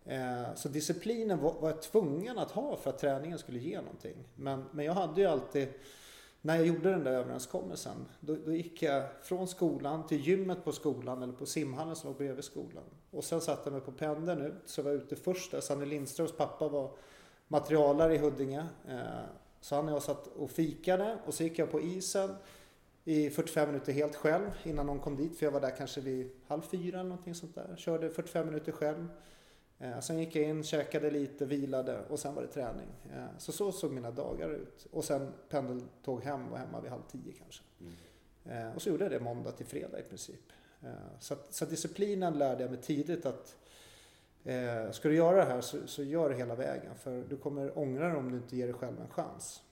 Eh, 0.04 0.54
så 0.54 0.68
disciplinen 0.68 1.38
var 1.38 1.68
jag 1.68 1.82
tvungen 1.82 2.38
att 2.38 2.50
ha 2.50 2.76
för 2.76 2.90
att 2.90 2.98
träningen 2.98 3.38
skulle 3.38 3.58
ge 3.58 3.80
någonting. 3.80 4.16
Men, 4.36 4.64
men 4.72 4.84
jag 4.84 4.92
hade 4.92 5.20
ju 5.20 5.26
alltid, 5.26 5.68
när 6.40 6.56
jag 6.56 6.66
gjorde 6.66 6.90
den 6.90 7.04
där 7.04 7.12
överenskommelsen, 7.12 8.06
då, 8.20 8.36
då 8.44 8.52
gick 8.52 8.82
jag 8.82 9.04
från 9.22 9.48
skolan 9.48 10.06
till 10.06 10.26
gymmet 10.26 10.64
på 10.64 10.72
skolan 10.72 11.22
eller 11.22 11.32
på 11.32 11.46
simhallen 11.46 11.96
som 11.96 12.12
var 12.12 12.18
bredvid 12.18 12.44
skolan. 12.44 12.84
Och 13.10 13.24
sen 13.24 13.40
satte 13.40 13.62
jag 13.64 13.72
mig 13.72 13.82
på 13.82 13.92
pendeln 13.92 14.42
ut, 14.42 14.62
så 14.64 14.82
var 14.82 14.90
jag 14.90 15.00
ute 15.00 15.16
först 15.16 15.50
där. 15.50 15.60
Sanne 15.60 15.86
Lindströms 15.86 16.32
pappa 16.32 16.68
var 16.68 16.90
materialare 17.48 18.14
i 18.14 18.18
Huddinge. 18.18 18.66
Eh, 18.88 19.00
så 19.60 19.74
han 19.74 19.88
och 19.88 19.94
jag 19.94 20.02
satt 20.02 20.26
och 20.26 20.50
fikade 20.50 21.18
och 21.26 21.34
så 21.34 21.42
gick 21.42 21.58
jag 21.58 21.70
på 21.70 21.80
isen 21.80 22.34
i 23.04 23.30
45 23.30 23.68
minuter 23.68 23.92
helt 23.92 24.16
själv 24.16 24.50
innan 24.64 24.86
någon 24.86 25.00
kom 25.00 25.16
dit. 25.16 25.38
För 25.38 25.46
jag 25.46 25.52
var 25.52 25.60
där 25.60 25.76
kanske 25.76 26.00
vid 26.00 26.30
halv 26.46 26.62
fyra 26.62 27.00
eller 27.00 27.08
någonting 27.08 27.34
sånt 27.34 27.54
där. 27.54 27.76
Körde 27.76 28.10
45 28.10 28.46
minuter 28.46 28.72
själv. 28.72 29.08
Eh, 29.78 30.00
sen 30.00 30.18
gick 30.18 30.36
jag 30.36 30.44
in, 30.44 30.64
käkade 30.64 31.10
lite, 31.10 31.46
vilade 31.46 32.04
och 32.08 32.18
sen 32.18 32.34
var 32.34 32.42
det 32.42 32.48
träning. 32.48 32.88
Eh, 33.12 33.38
så 33.38 33.52
så 33.52 33.72
såg 33.72 33.92
mina 33.92 34.10
dagar 34.10 34.50
ut. 34.50 34.86
Och 34.90 35.04
sen 35.04 35.32
pendeltåg 35.48 36.24
hem, 36.24 36.50
var 36.50 36.58
hemma 36.58 36.80
vid 36.80 36.90
halv 36.90 37.02
tio 37.10 37.32
kanske. 37.32 37.62
Mm. 37.80 38.72
Och 38.76 38.82
så 38.82 38.88
gjorde 38.88 39.04
jag 39.04 39.12
det 39.12 39.20
måndag 39.20 39.52
till 39.52 39.66
fredag 39.66 40.00
i 40.00 40.02
princip. 40.02 40.52
Så, 41.20 41.36
så 41.50 41.64
disciplinen 41.64 42.38
lärde 42.38 42.62
jag 42.62 42.70
mig 42.70 42.80
tidigt 42.80 43.26
att 43.26 43.56
Eh, 44.48 44.90
ska 44.90 45.08
du 45.08 45.14
göra 45.14 45.36
det 45.36 45.44
här 45.44 45.60
så, 45.60 45.86
så 45.86 46.02
gör 46.02 46.30
det 46.30 46.36
hela 46.36 46.54
vägen. 46.54 46.94
För 46.94 47.24
du 47.28 47.36
kommer 47.36 47.78
ångra 47.78 48.08
dig 48.08 48.16
om 48.16 48.30
du 48.30 48.36
inte 48.36 48.56
ger 48.56 48.66
dig 48.66 48.74
själv 48.74 49.00
en 49.00 49.08
chans. 49.08 49.62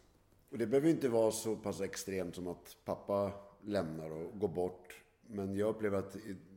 Och 0.50 0.58
det 0.58 0.66
behöver 0.66 0.88
inte 0.88 1.08
vara 1.08 1.30
så 1.30 1.56
pass 1.56 1.80
extremt 1.80 2.34
som 2.34 2.46
att 2.46 2.76
pappa 2.84 3.32
lämnar 3.64 4.10
och 4.10 4.38
går 4.38 4.48
bort. 4.48 5.04
Men 5.26 5.56
jag 5.56 5.68
upplever 5.68 5.98
att 5.98 6.16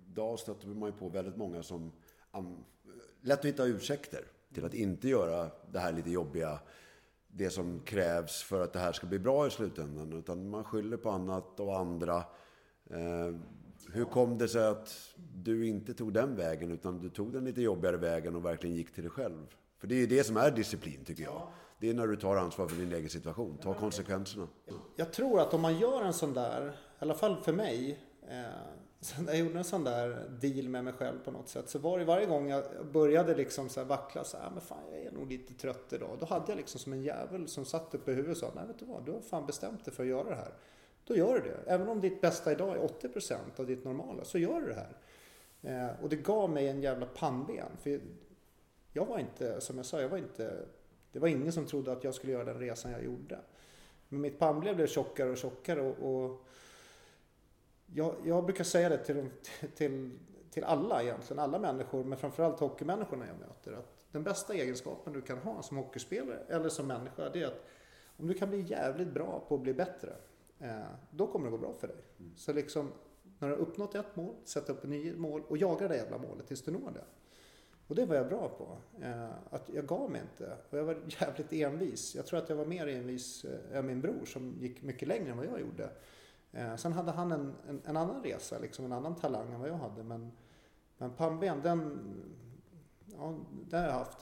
idag 0.10 0.40
stöter 0.40 0.68
man 0.68 0.90
ju 0.90 0.98
på 0.98 1.10
väldigt 1.10 1.38
många 1.38 1.64
som 1.64 1.92
lätt 3.22 3.40
att 3.40 3.46
hitta 3.46 3.66
ursäkter 3.66 4.24
till 4.54 4.66
att 4.66 4.74
inte 4.74 5.08
göra 5.08 5.52
det 5.72 5.80
här 5.80 5.92
lite 5.92 6.12
jobbiga. 6.12 6.60
Det 7.28 7.50
som 7.50 7.80
krävs 7.80 8.44
för 8.44 8.64
att 8.64 8.74
det 8.74 8.80
här 8.80 8.92
ska 8.92 9.08
bli 9.08 9.20
bra 9.20 9.48
i 9.48 9.50
slutändan. 9.50 10.14
Utan 10.14 10.50
man 10.50 10.64
skyller 10.64 10.98
på 10.98 11.10
annat 11.10 11.60
och 11.60 11.78
andra. 11.78 12.18
Eh, 12.90 13.36
hur 13.94 14.06
kom 14.06 14.38
det 14.38 14.48
sig 14.48 14.68
att 14.68 15.16
du 15.36 15.68
inte 15.68 15.94
tog 15.94 16.14
den 16.14 16.36
vägen 16.36 16.72
utan 16.72 17.00
du 17.00 17.10
tog 17.10 17.34
den 17.34 17.46
lite 17.46 17.62
jobbigare 17.62 17.98
vägen 17.98 18.36
och 18.36 18.46
verkligen 18.46 18.76
gick 18.76 18.94
till 18.94 19.04
dig 19.04 19.12
själv? 19.12 19.56
För 19.78 19.88
det 19.88 19.96
är 19.96 20.00
ju 20.00 20.08
det 20.08 20.24
som 20.24 20.38
är 20.38 20.52
disciplin 20.52 21.06
tycker 21.06 21.24
jag. 21.24 21.48
Det 21.80 21.90
är 21.90 21.94
när 21.94 22.08
du 22.08 22.16
tar 22.16 22.36
ansvar 22.36 22.68
för 22.68 22.76
din 22.76 22.94
egen 22.94 23.10
situation, 23.10 23.58
tar 23.58 23.74
konsekvenserna. 23.74 24.48
Jag 24.96 25.14
tror 25.14 25.40
att 25.40 25.54
om 25.54 25.62
man 25.62 25.80
gör 25.80 26.04
en 26.04 26.14
sån 26.14 26.34
där, 26.34 26.68
i 26.68 26.72
alla 27.00 27.14
fall 27.14 27.36
för 27.36 27.54
mig, 27.54 28.00
eh, 28.30 28.44
jag 29.28 29.38
gjorde 29.38 29.58
en 29.58 29.64
sån 29.64 29.84
där 29.84 30.30
deal 30.42 30.70
med 30.70 30.84
mig 30.84 30.94
själv 30.94 31.20
på 31.26 31.32
något 31.32 31.50
sätt. 31.50 31.70
Så 31.70 31.80
var 31.80 32.00
det 32.00 32.06
varje 32.06 32.26
gång 32.26 32.50
jag 32.50 32.64
började 32.92 33.36
liksom 33.36 33.70
så 33.70 33.84
vackla 33.84 34.24
så 34.24 34.38
här, 34.38 34.48
ah, 34.48 34.50
men 34.50 34.62
fan 34.62 34.78
jag 34.92 35.02
är 35.02 35.12
nog 35.12 35.32
lite 35.32 35.54
trött 35.54 35.94
idag. 35.94 36.18
Då 36.20 36.26
hade 36.26 36.46
jag 36.48 36.58
liksom 36.58 36.80
som 36.80 36.94
en 36.94 37.04
jävel 37.04 37.48
som 37.48 37.66
satt 37.66 37.96
uppe 37.96 38.12
i 38.12 38.16
huvudet 38.16 38.38
och 38.38 38.50
sa, 38.50 38.52
nej 38.56 38.68
vet 38.68 38.80
du 38.80 38.86
vad, 38.86 39.06
du 39.06 39.12
har 39.12 39.22
fan 39.22 39.46
bestämt 39.46 39.86
dig 39.86 39.94
för 39.94 40.04
att 40.04 40.10
göra 40.10 40.30
det 40.30 40.36
här. 40.36 40.54
Då 41.10 41.16
gör 41.16 41.34
du 41.34 41.42
det. 41.42 41.72
Även 41.72 41.90
om 41.90 42.02
ditt 42.02 42.22
bästa 42.22 42.52
idag 42.52 42.78
är 42.78 42.82
80% 42.82 43.36
av 43.56 43.66
ditt 43.66 43.86
normala, 43.86 44.24
så 44.24 44.38
gör 44.38 44.62
du 44.62 44.68
det 44.68 44.74
här. 44.74 44.98
Eh, 45.62 46.04
och 46.04 46.10
det 46.10 46.16
gav 46.16 46.50
mig 46.50 46.68
en 46.68 46.82
jävla 46.82 47.06
pannben. 47.06 47.68
För 47.82 48.02
jag 48.94 49.06
var 49.06 49.20
inte, 49.20 49.62
som 49.62 49.78
jag 49.78 49.86
sa, 49.86 50.02
jag 50.02 50.10
var 50.10 50.18
inte... 50.18 50.66
Det 51.12 51.20
var 51.20 51.28
ingen 51.28 51.52
som 51.52 51.66
trodde 51.66 51.92
att 51.92 52.04
jag 52.04 52.16
skulle 52.16 52.32
göra 52.32 52.44
den 52.44 52.60
resan 52.60 52.92
jag 52.92 53.04
gjorde. 53.04 53.40
Men 54.10 54.22
mitt 54.22 54.40
pannben 54.40 54.76
blev 54.76 54.88
tjockare 54.88 55.30
och 55.30 55.38
tjockare 55.38 55.82
och... 55.82 56.16
och 56.16 56.46
jag, 57.94 58.16
jag, 58.26 58.46
brukar 58.46 58.64
säga 58.64 58.90
det 58.90 58.98
till, 58.98 59.30
till, 59.76 60.20
till 60.52 60.64
alla 60.64 61.04
egentligen, 61.04 61.40
alla 61.40 61.60
människor, 61.60 62.04
men 62.04 62.18
framförallt 62.18 62.60
hockeymänniskorna 62.60 63.28
jag 63.28 63.40
möter. 63.40 63.72
Att 63.74 64.06
den 64.12 64.24
bästa 64.24 64.54
egenskapen 64.54 65.14
du 65.14 65.22
kan 65.22 65.38
ha 65.38 65.62
som 65.62 65.78
hockeyspelare 65.78 66.40
eller 66.48 66.70
som 66.70 66.88
människa, 66.88 67.30
det 67.30 67.42
är 67.42 67.48
att 67.48 67.66
om 68.18 68.28
du 68.28 68.34
kan 68.34 68.50
bli 68.50 68.62
jävligt 68.62 69.14
bra 69.14 69.44
på 69.48 69.56
att 69.56 69.62
bli 69.62 69.74
bättre 69.74 70.16
då 71.12 71.28
kommer 71.28 71.46
det 71.46 71.52
gå 71.52 71.58
bra 71.58 71.74
för 71.74 71.88
dig. 71.88 71.98
Mm. 72.20 72.36
Så 72.36 72.54
liksom, 72.54 72.92
när 73.40 73.50
du 73.50 73.56
har 73.56 73.62
uppnått 73.62 73.96
ett 73.96 74.16
mål, 74.16 74.36
sätt 74.44 74.70
upp 74.70 74.84
ett 74.84 74.90
nytt 74.90 75.18
mål 75.18 75.44
och 75.48 75.58
jaga 75.58 75.88
det 75.88 75.96
jävla 75.96 76.18
målet 76.18 76.48
tills 76.48 76.62
du 76.62 76.72
når 76.72 76.92
det. 76.92 77.04
Och 77.90 77.96
det 77.96 78.06
var 78.06 78.16
jag 78.16 78.28
bra 78.28 78.50
på. 78.50 78.78
Eh, 79.06 79.30
att 79.50 79.70
jag 79.74 79.88
gav 79.88 80.12
mig 80.12 80.22
inte. 80.22 80.58
Och 80.70 80.78
jag 80.78 80.84
var 80.84 80.98
jävligt 81.22 81.54
envis. 81.54 82.16
Jag 82.16 82.26
tror 82.26 82.40
att 82.40 82.50
jag 82.50 82.56
var 82.56 82.66
mer 82.66 82.88
envis 82.88 83.46
eh, 83.46 83.78
än 83.78 83.86
min 83.86 84.02
bror 84.02 84.26
som 84.26 84.56
gick 84.60 84.82
mycket 84.82 85.08
längre 85.08 85.32
än 85.32 85.38
vad 85.38 85.46
jag 85.46 85.60
gjorde. 85.60 85.90
Eh, 86.52 86.76
sen 86.76 86.94
hade 86.94 87.12
han 87.12 87.32
en, 87.32 87.54
en, 87.68 87.82
en, 87.86 87.98
annan 87.98 88.24
resa, 88.24 88.60
liksom 88.60 88.86
en 88.86 88.92
annan 88.92 89.16
talang 89.16 89.54
än 89.54 89.60
vad 89.60 89.70
jag 89.70 89.78
hade. 89.78 90.04
Men, 90.04 90.32
men 90.98 91.12
pannben, 91.14 91.62
den, 91.62 92.00
ja, 93.18 93.40
den 93.70 93.80
har 93.80 93.88
jag 93.88 93.96
haft. 93.96 94.18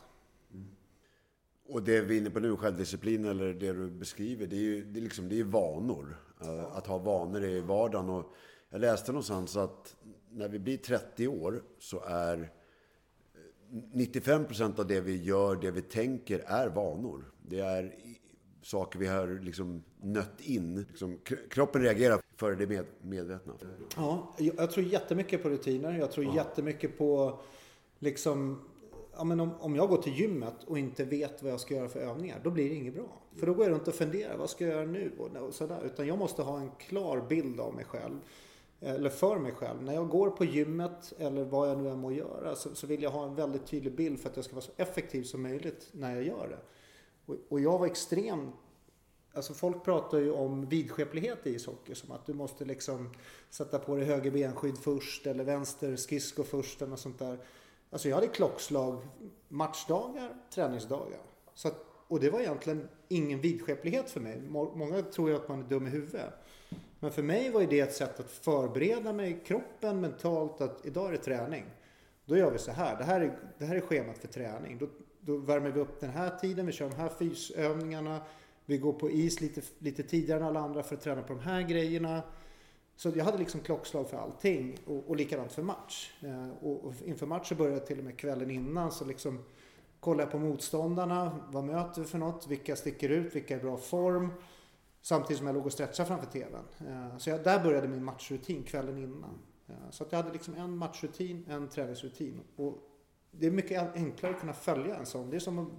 Mm. 0.53 0.67
Och 1.65 1.83
det 1.83 2.01
vi 2.01 2.15
är 2.15 2.21
inne 2.21 2.29
på 2.29 2.39
nu, 2.39 2.57
självdisciplin 2.57 3.25
eller 3.25 3.53
det 3.53 3.73
du 3.73 3.89
beskriver, 3.89 4.47
det 4.47 4.55
är 4.55 4.61
ju 4.61 4.85
det 4.85 4.99
är 4.99 5.03
liksom, 5.03 5.29
det 5.29 5.39
är 5.39 5.43
vanor. 5.43 6.17
Att 6.71 6.87
ha 6.87 6.97
vanor 6.97 7.43
i 7.43 7.61
vardagen. 7.61 8.09
Och 8.09 8.25
jag 8.69 8.81
läste 8.81 9.11
någonstans 9.11 9.57
att 9.57 9.95
när 10.29 10.49
vi 10.49 10.59
blir 10.59 10.77
30 10.77 11.27
år 11.27 11.63
så 11.79 12.03
är 12.03 12.51
95% 13.93 14.79
av 14.79 14.87
det 14.87 15.01
vi 15.01 15.23
gör, 15.23 15.55
det 15.55 15.71
vi 15.71 15.81
tänker, 15.81 16.39
är 16.39 16.67
vanor. 16.67 17.31
Det 17.41 17.59
är 17.59 17.95
saker 18.61 18.99
vi 18.99 19.07
har 19.07 19.39
liksom 19.43 19.83
nött 20.01 20.41
in. 20.41 20.85
Liksom, 20.89 21.19
kroppen 21.49 21.81
reagerar 21.81 22.21
före 22.35 22.55
det 22.55 22.67
med, 22.67 22.85
medvetna. 23.01 23.53
Ja, 23.95 24.35
jag 24.37 24.71
tror 24.71 24.85
jättemycket 24.85 25.43
på 25.43 25.49
rutiner. 25.49 25.99
Jag 25.99 26.11
tror 26.11 26.25
ja. 26.25 26.35
jättemycket 26.35 26.97
på 26.97 27.39
liksom 27.99 28.61
Ja, 29.17 29.23
men 29.23 29.39
om, 29.39 29.51
om 29.59 29.75
jag 29.75 29.89
går 29.89 29.97
till 29.97 30.13
gymmet 30.13 30.63
och 30.67 30.79
inte 30.79 31.05
vet 31.05 31.43
vad 31.43 31.51
jag 31.51 31.59
ska 31.59 31.75
göra 31.75 31.89
för 31.89 31.99
övningar, 31.99 32.41
då 32.43 32.49
blir 32.49 32.69
det 32.69 32.75
inget 32.75 32.93
bra. 32.93 33.21
För 33.35 33.47
då 33.47 33.53
går 33.53 33.65
jag 33.65 33.71
runt 33.71 33.87
och 33.87 33.95
funderar, 33.95 34.37
vad 34.37 34.49
ska 34.49 34.65
jag 34.65 34.73
göra 34.73 34.85
nu? 34.85 35.11
Och, 35.17 35.47
och 35.47 35.53
sådär. 35.53 35.81
Utan 35.85 36.07
jag 36.07 36.17
måste 36.17 36.41
ha 36.41 36.59
en 36.59 36.71
klar 36.79 37.25
bild 37.29 37.59
av 37.59 37.73
mig 37.75 37.85
själv 37.85 38.19
eller 38.79 39.09
för 39.09 39.39
mig 39.39 39.51
själv. 39.51 39.83
När 39.83 39.93
jag 39.93 40.09
går 40.09 40.29
på 40.29 40.45
gymmet 40.45 41.13
eller 41.17 41.43
vad 41.43 41.69
jag 41.69 41.77
nu 41.77 41.89
än 41.89 41.99
må 41.99 42.11
göra 42.11 42.55
så, 42.55 42.75
så, 42.75 42.87
vill 42.87 43.03
jag 43.03 43.09
ha 43.09 43.25
en 43.25 43.35
väldigt 43.35 43.65
tydlig 43.65 43.95
bild 43.95 44.19
för 44.19 44.29
att 44.29 44.35
jag 44.35 44.45
ska 44.45 44.55
vara 44.55 44.65
så 44.65 44.71
effektiv 44.77 45.23
som 45.23 45.41
möjligt 45.41 45.89
när 45.91 46.15
jag 46.15 46.23
gör 46.23 46.47
det. 46.49 46.59
Och, 47.25 47.35
och 47.49 47.59
jag 47.59 47.79
var 47.79 47.85
extremt 47.85 48.55
Alltså 49.33 49.53
folk 49.53 49.83
pratar 49.83 50.17
ju 50.17 50.31
om 50.31 50.65
vidskeplighet 50.65 51.47
i 51.47 51.55
ishockey 51.55 51.95
som 51.95 52.11
att 52.11 52.25
du 52.25 52.33
måste 52.33 52.65
liksom 52.65 53.09
sätta 53.49 53.79
på 53.79 53.95
dig 53.95 54.05
höger 54.05 54.31
benskydd 54.31 54.77
först 54.77 55.27
eller 55.27 55.43
vänster 55.43 55.95
skridsko 55.95 56.43
först 56.43 56.81
eller 56.81 56.89
något 56.89 56.99
sånt 56.99 57.19
där. 57.19 57.39
Alltså 57.89 58.09
jag 58.09 58.15
hade 58.15 58.27
klockslag 58.27 59.01
matchdagar, 59.47 60.35
träningsdagar. 60.49 61.19
Så 61.53 61.67
att, 61.67 61.85
och 62.07 62.19
det 62.19 62.29
var 62.29 62.39
egentligen 62.39 62.87
ingen 63.07 63.41
vidskeplighet 63.41 64.09
för 64.09 64.19
mig. 64.19 64.41
Många 64.49 65.01
tror 65.01 65.29
ju 65.29 65.35
att 65.35 65.49
man 65.49 65.59
är 65.59 65.63
dum 65.63 65.87
i 65.87 65.89
huvudet. 65.89 66.33
Men 66.99 67.11
för 67.11 67.23
mig 67.23 67.51
var 67.51 67.63
det 67.63 67.79
ett 67.79 67.93
sätt 67.93 68.19
att 68.19 68.31
förbereda 68.31 69.13
mig, 69.13 69.43
kroppen, 69.45 70.01
mentalt, 70.01 70.61
att 70.61 70.85
idag 70.85 71.07
är 71.07 71.11
det 71.11 71.17
träning. 71.17 71.65
Då 72.25 72.37
gör 72.37 72.51
vi 72.51 72.57
så 72.57 72.71
här, 72.71 72.97
det 72.97 73.03
här 73.03 73.21
är, 73.21 73.39
det 73.57 73.65
här 73.65 73.75
är 73.75 73.81
schemat 73.81 74.17
för 74.17 74.27
träning. 74.27 74.77
Då, 74.77 74.87
då 75.19 75.37
värmer 75.37 75.69
vi 75.69 75.79
upp 75.79 75.99
den 75.99 76.09
här 76.09 76.29
tiden, 76.29 76.65
vi 76.65 76.71
kör 76.71 76.89
de 76.89 76.95
här 76.95 77.09
fysövningarna. 77.09 78.21
Vi 78.65 78.77
går 78.77 78.93
på 78.93 79.09
is 79.09 79.41
lite, 79.41 79.61
lite 79.79 80.03
tidigare 80.03 80.39
än 80.39 80.45
alla 80.45 80.59
andra 80.59 80.83
för 80.83 80.95
att 80.95 81.01
träna 81.01 81.21
på 81.21 81.33
de 81.33 81.39
här 81.39 81.61
grejerna. 81.61 82.21
Så 82.97 83.11
jag 83.15 83.25
hade 83.25 83.37
liksom 83.37 83.59
klockslag 83.59 84.09
för 84.09 84.17
allting 84.17 84.77
och, 84.85 85.09
och 85.09 85.15
likadant 85.15 85.51
för 85.51 85.61
match. 85.61 86.13
Eh, 86.21 86.49
och, 86.61 86.85
och, 86.85 86.93
inför 87.05 87.25
match 87.25 87.49
så 87.49 87.55
började 87.55 87.77
jag 87.77 87.85
till 87.85 87.97
och 87.99 88.03
med 88.03 88.19
kvällen 88.19 88.51
innan 88.51 88.91
så 88.91 89.05
liksom 89.05 89.43
kollade 89.99 90.23
jag 90.23 90.31
på 90.31 90.39
motståndarna. 90.39 91.39
Vad 91.51 91.63
möter 91.63 92.01
vi 92.01 92.07
för 92.07 92.17
något? 92.17 92.47
Vilka 92.47 92.75
sticker 92.75 93.09
ut? 93.09 93.35
Vilka 93.35 93.55
är 93.55 93.59
i 93.59 93.61
bra 93.61 93.77
form? 93.77 94.33
Samtidigt 95.01 95.37
som 95.37 95.47
jag 95.47 95.53
låg 95.53 95.65
och 95.65 95.73
stretchade 95.73 96.07
framför 96.07 96.27
TVn. 96.27 96.63
Eh, 96.87 97.17
så 97.17 97.29
jag, 97.29 97.43
där 97.43 97.63
började 97.63 97.87
min 97.87 98.03
matchrutin 98.03 98.63
kvällen 98.63 98.97
innan. 98.97 99.39
Eh, 99.67 99.75
så 99.91 100.03
att 100.03 100.11
jag 100.11 100.19
hade 100.19 100.33
liksom 100.33 100.53
en 100.53 100.77
matchrutin, 100.77 101.45
en 101.49 101.69
träningsrutin. 101.69 102.41
Och 102.55 102.77
det 103.31 103.47
är 103.47 103.51
mycket 103.51 103.95
enklare 103.95 104.33
att 104.33 104.39
kunna 104.39 104.53
följa 104.53 104.95
en 104.95 105.05
sån. 105.05 105.29
Det 105.29 105.35
är 105.35 105.39
som 105.39 105.59
att 105.59 105.69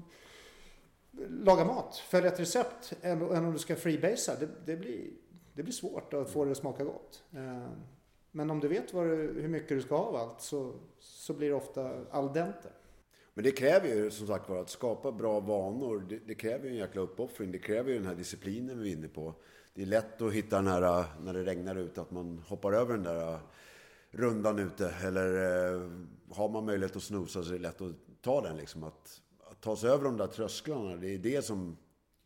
laga 1.29 1.65
mat. 1.65 1.97
Följa 1.97 2.33
ett 2.33 2.41
recept 2.41 2.93
än, 3.03 3.23
om 3.23 3.53
du 3.53 3.59
ska 3.59 3.77
freebasea. 3.77 4.35
Det, 4.41 4.49
det, 4.67 4.77
blir, 4.77 5.11
det 5.59 5.65
blir 5.65 5.75
svårt 5.75 6.15
att 6.15 6.31
få 6.31 6.45
det 6.45 6.51
att 6.51 6.57
smaka 6.57 6.85
gott. 6.85 7.25
Eh, 7.33 7.69
men 8.31 8.51
om 8.51 8.61
du 8.61 8.69
vet 8.69 8.89
du, 8.89 8.99
hur 8.99 9.49
mycket 9.49 9.69
du 9.69 9.81
ska 9.81 9.97
ha 9.97 10.05
av 10.05 10.17
allt 10.17 10.41
så, 10.41 10.75
så 10.99 11.35
blir 11.35 11.49
det 11.49 11.55
ofta 11.55 11.91
al 12.11 12.33
dente. 12.33 12.69
Men 13.35 13.45
det 13.45 13.51
kräver 13.51 13.89
ju 13.89 14.11
som 14.11 14.27
sagt 14.27 14.49
var 14.49 14.61
att 14.61 14.71
skapa 14.71 15.13
bra 15.13 15.41
vanor. 15.41 16.07
Det, 16.09 16.19
det, 16.27 16.35
kräver 16.35 16.65
ju 16.65 16.71
en 16.71 16.77
jäkla 16.77 17.03
uppoffring. 17.03 17.53
Det 17.53 17.59
kräver 17.59 17.91
ju 17.91 17.99
den 17.99 18.07
här 18.07 18.15
disciplinen 18.15 18.81
vi 18.81 18.93
är 18.93 18.97
inne 18.97 19.09
på. 19.09 19.35
Det 19.75 19.83
är 19.83 19.87
lätt 19.87 20.23
att 20.23 20.33
hitta 20.33 20.57
den 20.57 20.67
här, 20.67 21.05
när 21.23 21.35
det 21.35 21.45
regnar 21.45 21.77
ute, 21.77 22.01
att 22.01 22.11
man 22.11 22.39
hoppar 22.39 22.73
över 22.73 22.95
den 22.95 23.03
där 23.03 23.33
eh, 23.33 23.39
rundan 24.11 24.59
ute. 24.59 24.95
Eller 25.05 25.27
eh, 25.75 25.91
har 26.31 26.49
man 26.49 26.65
möjlighet 26.65 26.97
att 26.97 27.03
snusa 27.03 27.43
så 27.43 27.49
är 27.49 27.53
det 27.53 27.63
lätt 27.63 27.81
att 27.81 27.93
ta 28.21 28.41
den 28.41 28.57
liksom. 28.57 28.83
Att, 28.83 29.21
att 29.51 29.61
ta 29.61 29.77
sig 29.77 29.91
över 29.91 30.05
de 30.05 30.17
där 30.17 30.27
trösklarna, 30.27 30.97
det 30.97 31.15
är 31.15 31.19
det 31.19 31.45
som 31.45 31.77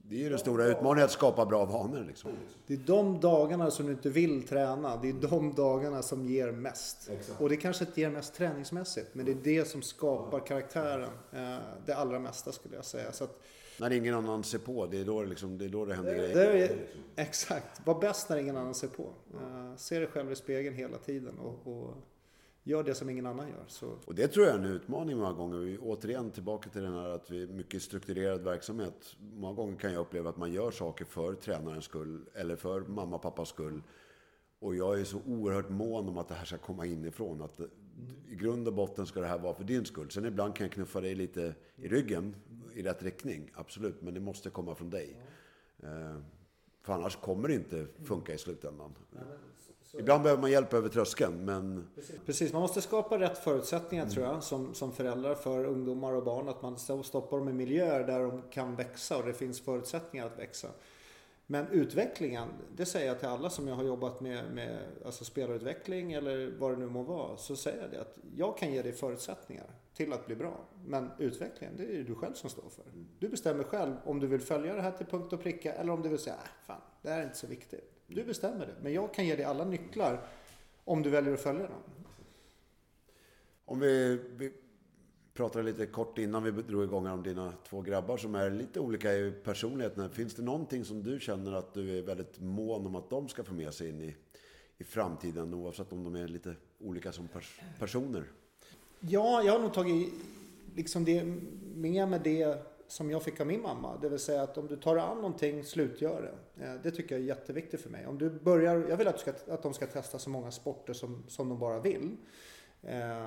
det 0.03 0.15
är 0.15 0.21
ju 0.21 0.29
den 0.29 0.39
stora 0.39 0.65
utmaningen 0.65 1.05
att 1.05 1.11
skapa 1.11 1.47
bra 1.47 1.65
vanor. 1.65 2.05
Liksom. 2.05 2.31
Det 2.67 2.75
är 2.75 2.79
de 2.79 3.21
dagarna 3.21 3.71
som 3.71 3.87
du 3.87 3.93
inte 3.93 4.11
vill 4.11 4.43
träna. 4.43 4.97
Det 4.97 5.09
är 5.09 5.13
de 5.13 5.55
dagarna 5.55 6.03
som 6.03 6.27
ger 6.27 6.53
mest. 6.53 7.11
Exakt. 7.11 7.41
Och 7.41 7.49
det 7.49 7.57
kanske 7.57 7.85
inte 7.85 8.01
ger 8.01 8.11
mest 8.11 8.35
träningsmässigt. 8.35 9.15
Men 9.15 9.25
det 9.27 9.33
är 9.33 9.37
det 9.43 9.69
som 9.69 9.83
skapar 9.83 10.47
karaktären. 10.47 11.11
Eh, 11.33 11.57
det 11.87 11.93
allra 11.95 12.19
mesta 12.19 12.53
skulle 12.53 12.77
jag 12.77 12.85
säga. 12.85 13.13
Så 13.13 13.25
att, 13.25 13.41
när 13.79 13.91
ingen 13.91 14.15
annan 14.15 14.45
ser 14.45 14.59
på, 14.59 14.87
det 14.87 15.01
är 15.01 15.05
då 15.05 15.23
det, 15.23 15.29
liksom, 15.29 15.59
det, 15.59 15.65
är 15.65 15.69
då 15.69 15.85
det 15.85 15.95
händer 15.95 16.15
det, 16.15 16.19
grejer. 16.19 16.35
Det 16.35 16.65
är, 16.65 16.87
exakt. 17.17 17.87
Var 17.87 18.01
bäst 18.01 18.29
när 18.29 18.37
ingen 18.37 18.57
annan 18.57 18.75
ser 18.75 18.89
på. 18.89 19.03
Uh, 19.03 19.77
se 19.77 19.99
dig 19.99 20.09
själv 20.09 20.33
i 20.33 20.37
spegeln 20.37 20.77
hela 20.77 20.99
tiden. 20.99 21.39
och, 21.39 21.73
och 21.73 21.95
gör 22.63 22.83
det 22.83 22.95
som 22.95 23.11
ingen 23.11 23.27
annan 23.27 23.49
gör. 23.49 23.65
Så. 23.67 23.99
Och 24.05 24.15
det 24.15 24.29
tror 24.29 24.47
jag 24.47 24.55
är 24.55 24.59
en 24.59 24.65
utmaning 24.65 25.17
många 25.17 25.33
gånger. 25.33 25.59
Vi, 25.59 25.79
återigen 25.79 26.31
tillbaka 26.31 26.71
till 26.71 26.83
den 26.83 26.93
här 26.93 27.09
att 27.09 27.31
vi 27.31 27.47
mycket 27.47 27.83
strukturerad 27.83 28.45
verksamhet. 28.45 29.17
Många 29.21 29.55
gånger 29.55 29.77
kan 29.77 29.93
jag 29.93 30.01
uppleva 30.01 30.31
att 30.31 30.37
man 30.37 30.53
gör 30.53 30.71
saker 30.71 31.05
för 31.05 31.35
tränarens 31.35 31.85
skull 31.85 32.25
eller 32.35 32.57
för 32.57 32.81
mamma 32.81 33.17
och 33.17 33.23
pappas 33.23 33.49
skull. 33.49 33.83
Och 34.59 34.77
jag 34.77 35.01
är 35.01 35.05
så 35.05 35.21
oerhört 35.27 35.69
mån 35.69 36.09
om 36.09 36.19
att 36.19 36.29
det 36.29 36.35
här 36.35 36.45
ska 36.45 36.59
komma 36.59 36.87
inifrån. 36.87 37.43
Att 37.43 37.61
i 38.29 38.35
grund 38.35 38.69
och 38.69 38.75
botten 38.75 39.07
ska 39.07 39.21
det 39.21 39.27
här 39.27 39.39
vara 39.39 39.55
för 39.55 39.65
din 39.65 39.85
skull. 39.85 40.11
Sen 40.11 40.25
ibland 40.25 40.57
kan 40.57 40.65
jag 40.65 40.73
knuffa 40.73 41.01
dig 41.01 41.15
lite 41.15 41.55
i 41.77 41.89
ryggen 41.89 42.35
i 42.75 42.83
rätt 42.83 43.03
riktning. 43.03 43.51
Absolut, 43.55 44.03
men 44.03 44.15
det 44.15 44.21
måste 44.21 44.51
komma 44.51 44.75
från 44.75 44.91
dig. 44.91 45.17
Eh, 45.83 46.17
för 46.83 46.93
annars 46.93 47.17
kommer 47.17 47.49
det 47.49 47.55
inte 47.55 47.87
funka 48.05 48.35
i 48.35 48.39
slutändan. 48.39 48.95
Ibland 49.99 50.23
behöver 50.23 50.41
man 50.41 50.51
hjälp 50.51 50.75
över 50.75 50.89
tröskeln, 50.89 51.45
men... 51.45 51.87
Precis, 52.27 52.53
man 52.53 52.63
måste 52.63 52.81
skapa 52.81 53.19
rätt 53.19 53.39
förutsättningar 53.39 54.05
mm. 54.05 54.15
tror 54.15 54.27
jag, 54.27 54.43
som, 54.43 54.75
som 54.75 54.93
föräldrar 54.93 55.35
för 55.35 55.65
ungdomar 55.65 56.13
och 56.13 56.25
barn. 56.25 56.49
Att 56.49 56.63
man 56.63 56.79
stoppar 57.05 57.39
dem 57.39 57.49
i 57.49 57.53
miljöer 57.53 58.07
där 58.07 58.21
de 58.21 58.43
kan 58.51 58.77
växa 58.77 59.19
och 59.19 59.27
det 59.27 59.35
finns 59.35 59.61
förutsättningar 59.61 60.27
att 60.27 60.39
växa. 60.39 60.69
Men 61.47 61.69
utvecklingen, 61.69 62.49
det 62.77 62.87
säger 62.87 63.07
jag 63.07 63.19
till 63.19 63.29
alla 63.29 63.51
som 63.51 63.69
jag 63.69 63.75
har 63.75 63.85
jobbat 63.85 64.21
med, 64.21 64.55
med 64.55 64.79
alltså 65.05 65.25
spelarutveckling 65.25 66.13
eller 66.13 66.55
vad 66.59 66.71
det 66.71 66.77
nu 66.77 66.87
må 66.87 67.03
vara. 67.03 67.37
Så 67.37 67.57
säger 67.57 67.83
jag 67.83 67.91
det 67.91 68.01
att 68.01 68.19
jag 68.37 68.59
kan 68.59 68.73
ge 68.73 68.83
dig 68.83 68.93
förutsättningar 68.93 69.67
till 69.95 70.13
att 70.13 70.27
bli 70.27 70.37
bra. 70.37 70.61
Men 70.87 71.11
utvecklingen, 71.19 71.77
det 71.77 71.83
är 71.83 71.99
det 71.99 72.03
du 72.03 72.15
själv 72.15 72.35
som 72.35 72.51
står 72.51 72.69
för. 72.69 72.85
Du 73.19 73.29
bestämmer 73.29 73.65
själv 73.65 73.95
om 74.05 74.21
du 74.21 74.27
vill 74.27 74.41
följa 74.41 74.75
det 74.75 74.83
här 74.83 74.91
till 74.91 75.07
punkt 75.07 75.33
och 75.33 75.43
pricka 75.43 75.73
eller 75.73 75.93
om 75.93 76.03
du 76.03 76.09
vill 76.09 76.19
säga, 76.19 76.37
äh, 76.37 76.67
fan, 76.67 76.81
det 77.03 77.11
här 77.11 77.21
är 77.21 77.25
inte 77.25 77.39
så 77.39 77.47
viktigt. 77.47 77.92
Du 78.15 78.25
bestämmer 78.25 78.67
det. 78.67 78.75
Men 78.83 78.93
jag 78.93 79.15
kan 79.15 79.27
ge 79.27 79.37
dig 79.37 79.45
alla 79.45 79.65
nycklar 79.65 80.27
om 80.85 81.03
du 81.03 81.11
väljer 81.11 81.35
att 81.35 81.41
följa 81.41 81.63
dem. 81.63 81.83
Om 83.65 83.81
vi, 83.81 84.19
vi 84.37 84.53
pratade 85.35 85.65
lite 85.65 85.87
kort 85.87 86.19
innan 86.19 86.43
vi 86.43 86.51
drog 86.51 86.85
igång 86.85 87.07
om 87.07 87.23
dina 87.23 87.53
två 87.69 87.81
grabbar 87.81 88.17
som 88.17 88.35
är 88.35 88.51
lite 88.51 88.81
olika 88.81 89.15
i 89.15 89.33
personligheten. 89.45 90.11
Finns 90.11 90.35
det 90.35 90.43
någonting 90.43 90.85
som 90.85 91.03
du 91.03 91.21
känner 91.21 91.53
att 91.53 91.75
du 91.75 91.99
är 91.99 92.03
väldigt 92.03 92.41
mån 92.41 92.87
om 92.87 92.97
att 92.97 93.11
de 93.11 93.29
ska 93.29 93.45
få 93.45 93.55
med 93.55 93.75
sig 93.75 93.89
in 93.89 94.01
i, 94.01 94.17
i 94.79 94.85
framtiden 94.85 95.55
oavsett 95.55 95.93
om 95.93 96.05
de 96.05 96.15
är 96.15 96.29
lite 96.29 96.55
olika 96.79 97.13
som 97.13 97.29
pers 97.29 97.61
personer? 97.79 98.25
Ja, 99.01 99.43
jag 99.43 99.53
har 99.53 99.59
nog 99.59 99.75
tagit 99.75 100.13
liksom 100.77 101.05
det, 101.05 101.25
med 101.75 102.09
mig 102.09 102.21
det 102.25 102.72
som 102.93 103.11
jag 103.11 103.23
fick 103.23 103.41
av 103.41 103.47
min 103.47 103.63
mamma. 103.63 103.97
Det 103.97 104.09
vill 104.09 104.19
säga 104.19 104.43
att 104.43 104.59
om 104.59 104.67
du 104.67 104.77
tar 104.77 104.97
an 104.97 105.17
någonting, 105.17 105.65
slutgör 105.65 106.23
det. 106.23 106.65
Eh, 106.65 106.75
det 106.83 106.91
tycker 106.91 107.15
jag 107.15 107.23
är 107.23 107.27
jätteviktigt 107.27 107.81
för 107.81 107.91
mig. 107.91 108.07
Om 108.07 108.19
du 108.19 108.31
börjar, 108.31 108.87
jag 108.89 108.97
vill 108.97 109.09
att, 109.09 109.21
ska, 109.21 109.33
att 109.49 109.63
de 109.63 109.75
ska 109.75 109.87
testa 109.87 110.19
så 110.19 110.31
många 110.31 110.51
sporter 110.51 110.93
som, 110.93 111.25
som 111.29 111.49
de 111.49 111.59
bara 111.59 111.81
vill. 111.81 112.17
Eh, 112.83 113.27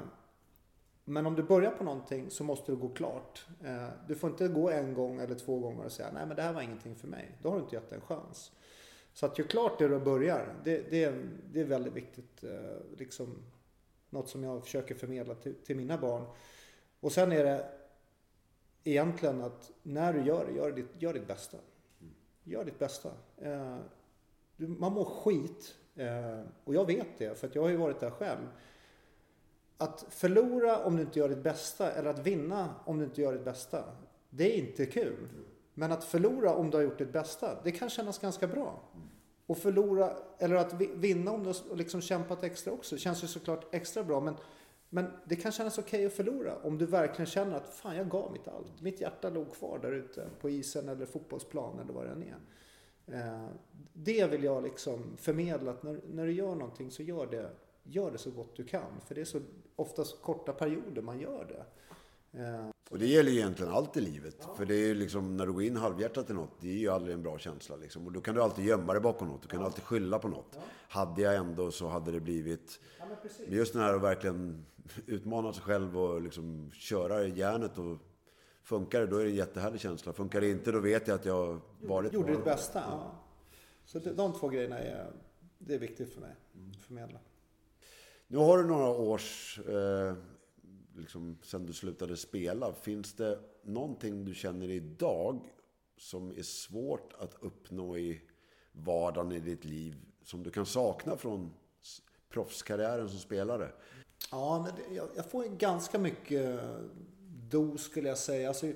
men 1.06 1.26
om 1.26 1.36
du 1.36 1.44
börjar 1.44 1.72
på 1.72 1.84
någonting 1.84 2.30
så 2.30 2.44
måste 2.44 2.72
du 2.72 2.76
gå 2.76 2.90
klart. 2.90 3.48
Eh, 3.64 3.88
du 4.08 4.16
får 4.16 4.30
inte 4.30 4.48
gå 4.48 4.70
en 4.70 4.94
gång 4.94 5.20
eller 5.20 5.36
två 5.36 5.60
gånger 5.60 5.86
och 5.86 5.92
säga 5.92 6.10
nej 6.14 6.26
men 6.26 6.36
det 6.36 6.42
här 6.42 6.54
var 6.54 6.62
ingenting 6.62 6.96
för 6.96 7.08
mig. 7.08 7.38
Då 7.42 7.50
har 7.50 7.56
du 7.56 7.64
inte 7.64 7.76
gett 7.76 7.92
en 7.92 8.02
chans. 8.02 8.52
Så 9.14 9.26
att 9.26 9.38
göra 9.38 9.48
klart 9.48 9.80
det 9.80 9.88
du 9.88 10.00
börjar, 10.00 10.56
det, 10.64 10.90
det, 10.90 11.04
är, 11.04 11.30
det 11.52 11.62
är 11.62 11.66
väldigt 11.66 11.94
viktigt. 11.94 12.44
Liksom, 12.98 13.44
något 14.10 14.30
som 14.30 14.44
jag 14.44 14.64
försöker 14.64 14.96
förmedla 14.96 15.36
till, 15.36 15.56
till 15.56 15.76
mina 15.76 15.98
barn. 15.98 16.26
Och 17.00 17.12
sen 17.12 17.32
är 17.32 17.44
det 17.44 17.72
egentligen 18.86 19.42
att 19.42 19.72
när 19.84 20.14
du 20.14 20.24
gör 20.24 20.46
det, 20.46 20.52
gör 20.52 20.72
ditt, 20.72 20.90
gör 21.00 21.14
ditt 21.14 21.28
bästa. 21.28 21.58
Gör 22.44 22.66
ditt 22.66 22.80
bästa. 22.80 23.10
Eh, 23.38 23.78
man 24.58 24.94
mår 24.94 25.06
skit. 25.06 25.76
Eh, 25.96 26.42
och 26.64 26.76
jag 26.76 26.86
vet 26.86 27.08
det, 27.18 27.40
för 27.40 27.48
att 27.48 27.56
jag 27.56 27.62
har 27.62 27.70
ju 27.70 27.76
varit 27.76 28.00
där 28.00 28.10
själv. 28.10 28.48
Att 29.78 30.06
förlora 30.10 30.86
om 30.86 30.96
du 30.96 31.02
inte 31.02 31.20
gör 31.20 31.30
ditt 31.30 31.44
bästa 31.44 31.92
eller 31.92 32.10
att 32.10 32.20
vinna 32.20 32.76
om 32.86 33.00
du 33.00 33.06
inte 33.06 33.22
gör 33.22 33.34
ditt 33.34 33.46
bästa. 33.46 33.84
Det 34.30 34.54
är 34.54 34.58
inte 34.58 34.86
kul. 34.86 35.28
Men 35.74 35.92
att 35.92 36.04
förlora 36.04 36.56
om 36.56 36.70
du 36.70 36.78
har 36.78 36.84
gjort 36.84 36.98
ditt 36.98 37.14
bästa, 37.14 37.58
det 37.64 37.72
kan 37.72 37.90
kännas 37.90 38.20
ganska 38.20 38.48
bra. 38.48 38.82
Och 39.46 39.58
förlora, 39.58 40.14
eller 40.38 40.56
att 40.56 40.74
vinna 40.74 41.32
om 41.32 41.44
du 41.44 41.50
har 41.50 41.76
liksom 41.76 42.02
kämpat 42.02 42.44
extra 42.44 42.74
också, 42.74 42.98
känns 42.98 43.24
ju 43.24 43.28
såklart 43.28 43.76
extra 43.76 44.04
bra. 44.04 44.20
Men, 44.20 44.36
men 44.96 45.08
det 45.26 45.36
kan 45.36 45.52
kännas 45.52 45.78
okej 45.78 45.98
okay 45.98 46.06
att 46.06 46.14
förlora 46.14 46.56
om 46.56 46.78
du 46.78 46.86
verkligen 46.86 47.26
känner 47.26 47.58
att 47.58 47.70
fan 47.70 47.96
jag 47.96 48.10
gav 48.10 48.32
mitt 48.32 48.48
allt. 48.48 48.82
Mitt 48.82 49.02
hjärta 49.02 49.30
låg 49.30 49.54
kvar 49.54 49.80
där 49.82 49.92
ute 49.92 50.28
på 50.42 50.50
isen 50.50 50.90
eller 50.90 51.06
fotbollsplanen 51.06 51.80
eller 51.80 51.94
vad 51.94 52.06
det 52.06 52.12
än 52.12 52.24
är. 52.24 52.38
Eh, 53.20 53.48
det 53.94 54.28
vill 54.32 54.44
jag 54.44 54.64
liksom 54.64 55.18
förmedla 55.18 55.72
att 55.72 55.84
när, 55.84 56.02
när 56.14 56.26
du 56.26 56.32
gör 56.32 56.56
någonting 56.56 56.92
så 56.92 57.04
gör 57.04 57.28
det, 57.28 57.50
gör 57.84 58.12
det 58.12 58.18
så 58.18 58.32
gott 58.32 58.56
du 58.56 58.64
kan. 58.64 59.02
För 59.06 59.16
det 59.16 59.22
är 59.22 59.26
så 59.26 59.42
oftast 59.76 60.22
korta 60.22 60.54
perioder 60.54 61.02
man 61.02 61.20
gör 61.20 61.46
det. 61.46 61.66
Eh, 62.38 62.70
och 62.90 63.00
det 63.00 63.06
gäller 63.06 63.32
ju 63.32 63.38
egentligen 63.38 63.72
allt 63.72 63.98
i 63.98 64.02
livet. 64.02 64.36
Ja. 64.40 64.56
För 64.56 64.66
det 64.66 64.76
är 64.76 64.96
liksom 64.96 65.38
när 65.38 65.46
du 65.46 65.54
går 65.54 65.64
in 65.64 65.78
halvhjärtat 65.78 66.30
i 66.30 66.34
något, 66.34 66.52
det 66.62 66.70
är 66.70 66.78
ju 66.78 66.90
aldrig 66.90 67.14
en 67.14 67.24
bra 67.24 67.38
känsla. 67.38 67.76
Liksom. 67.76 68.06
Och 68.06 68.12
då 68.12 68.22
kan 68.22 68.36
du 68.36 68.42
alltid 68.42 68.66
gömma 68.66 68.94
dig 68.94 69.02
bakom 69.02 69.28
något. 69.28 69.42
Du 69.42 69.48
kan 69.48 69.60
ja. 69.60 69.66
alltid 69.66 69.84
skylla 69.84 70.20
på 70.20 70.28
något. 70.28 70.50
Ja. 70.56 70.62
Hade 70.90 71.22
jag 71.22 71.36
ändå 71.36 71.72
så 71.72 71.88
hade 71.88 72.12
det 72.12 72.20
blivit... 72.20 72.80
Ja, 73.00 73.06
men 73.48 73.58
just 73.58 73.74
den 73.74 73.82
här 73.82 73.94
att 73.94 74.02
verkligen 74.02 74.66
utmana 75.06 75.54
sig 75.54 75.64
själv 75.64 75.98
och 75.98 76.22
liksom 76.22 76.72
köra 76.74 77.24
järnet 77.24 77.78
och 77.78 77.98
Funkar 78.66 79.00
det, 79.00 79.08
då 79.08 79.18
är 79.18 79.24
det 79.24 79.30
en 79.30 79.36
jättehärlig 79.36 79.82
känsla. 79.82 80.14
Funkar 80.14 80.42
det 80.42 80.50
inte, 80.50 80.72
då 80.72 80.80
vet 80.80 81.08
jag 81.08 81.16
att 81.16 81.26
jag 81.26 81.62
varit... 81.82 82.14
Gjorde 82.14 82.32
ditt 82.32 82.44
bästa. 82.44 82.84
Ja. 82.88 83.12
Så 83.86 84.00
de 84.00 84.34
två 84.34 84.50
grejerna 84.50 84.80
är, 84.80 85.12
det 85.58 85.74
är 85.74 85.80
viktigt 85.80 86.14
för 86.14 86.22
mig 86.22 86.36
att 86.76 86.82
förmedla. 86.82 87.20
Nu 88.28 88.38
har 88.38 88.58
du 88.58 88.64
några 88.64 88.88
års 88.90 89.60
eh, 89.60 90.14
liksom, 90.96 91.38
sen 91.42 91.66
du 91.66 91.74
slutade 91.74 92.18
spela, 92.18 92.74
finns 92.74 93.14
det 93.14 93.40
någonting 93.64 94.26
du 94.26 94.34
känner 94.34 94.70
idag 94.70 95.50
som 95.98 96.32
är 96.32 96.44
svårt 96.44 97.14
att 97.20 97.36
uppnå 97.40 97.98
i 97.98 98.22
vardagen 98.72 99.32
i 99.32 99.40
ditt 99.40 99.66
liv 99.66 99.96
som 100.24 100.44
du 100.44 100.52
kan 100.52 100.66
sakna 100.66 101.18
från 101.18 101.54
proffskarriären 102.30 103.10
som 103.10 103.20
spelare? 103.20 103.72
Ja, 104.32 104.68
men 104.68 104.96
jag 105.16 105.32
får 105.32 105.44
ganska 105.44 106.00
mycket 106.00 106.60
dos 107.50 107.84
skulle 107.84 108.10
jag 108.10 108.18
säga. 108.18 108.48
Alltså, 108.48 108.72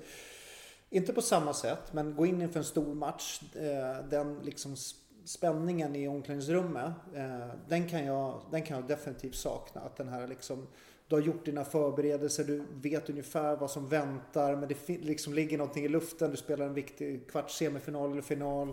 inte 0.90 1.12
på 1.12 1.22
samma 1.22 1.54
sätt, 1.54 1.92
men 1.92 2.16
gå 2.16 2.26
in 2.26 2.42
inför 2.42 2.58
en 2.58 2.64
stor 2.64 2.94
match. 2.94 3.40
Eh, 3.54 4.08
den 4.08 4.38
liksom 4.42 4.76
spänningen 5.24 5.96
i 5.96 6.08
omklädningsrummet, 6.08 6.92
eh, 7.14 7.48
den 7.68 7.88
kan, 7.88 8.04
jag, 8.04 8.42
den 8.50 8.62
kan 8.62 8.76
jag 8.76 8.86
definitivt 8.86 9.34
sakna. 9.34 9.80
Att 9.80 9.96
den 9.96 10.08
här 10.08 10.28
liksom, 10.28 10.66
du 11.10 11.16
har 11.16 11.22
gjort 11.22 11.44
dina 11.44 11.64
förberedelser, 11.64 12.44
du 12.44 12.62
vet 12.80 13.10
ungefär 13.10 13.56
vad 13.56 13.70
som 13.70 13.88
väntar 13.88 14.56
men 14.56 14.68
det 14.68 14.88
liksom 14.88 15.34
ligger 15.34 15.58
någonting 15.58 15.84
i 15.84 15.88
luften. 15.88 16.30
Du 16.30 16.36
spelar 16.36 16.66
en 16.66 16.74
viktig 16.74 17.30
kvarts 17.30 17.56
semifinal 17.56 18.12
eller 18.12 18.22
final. 18.22 18.72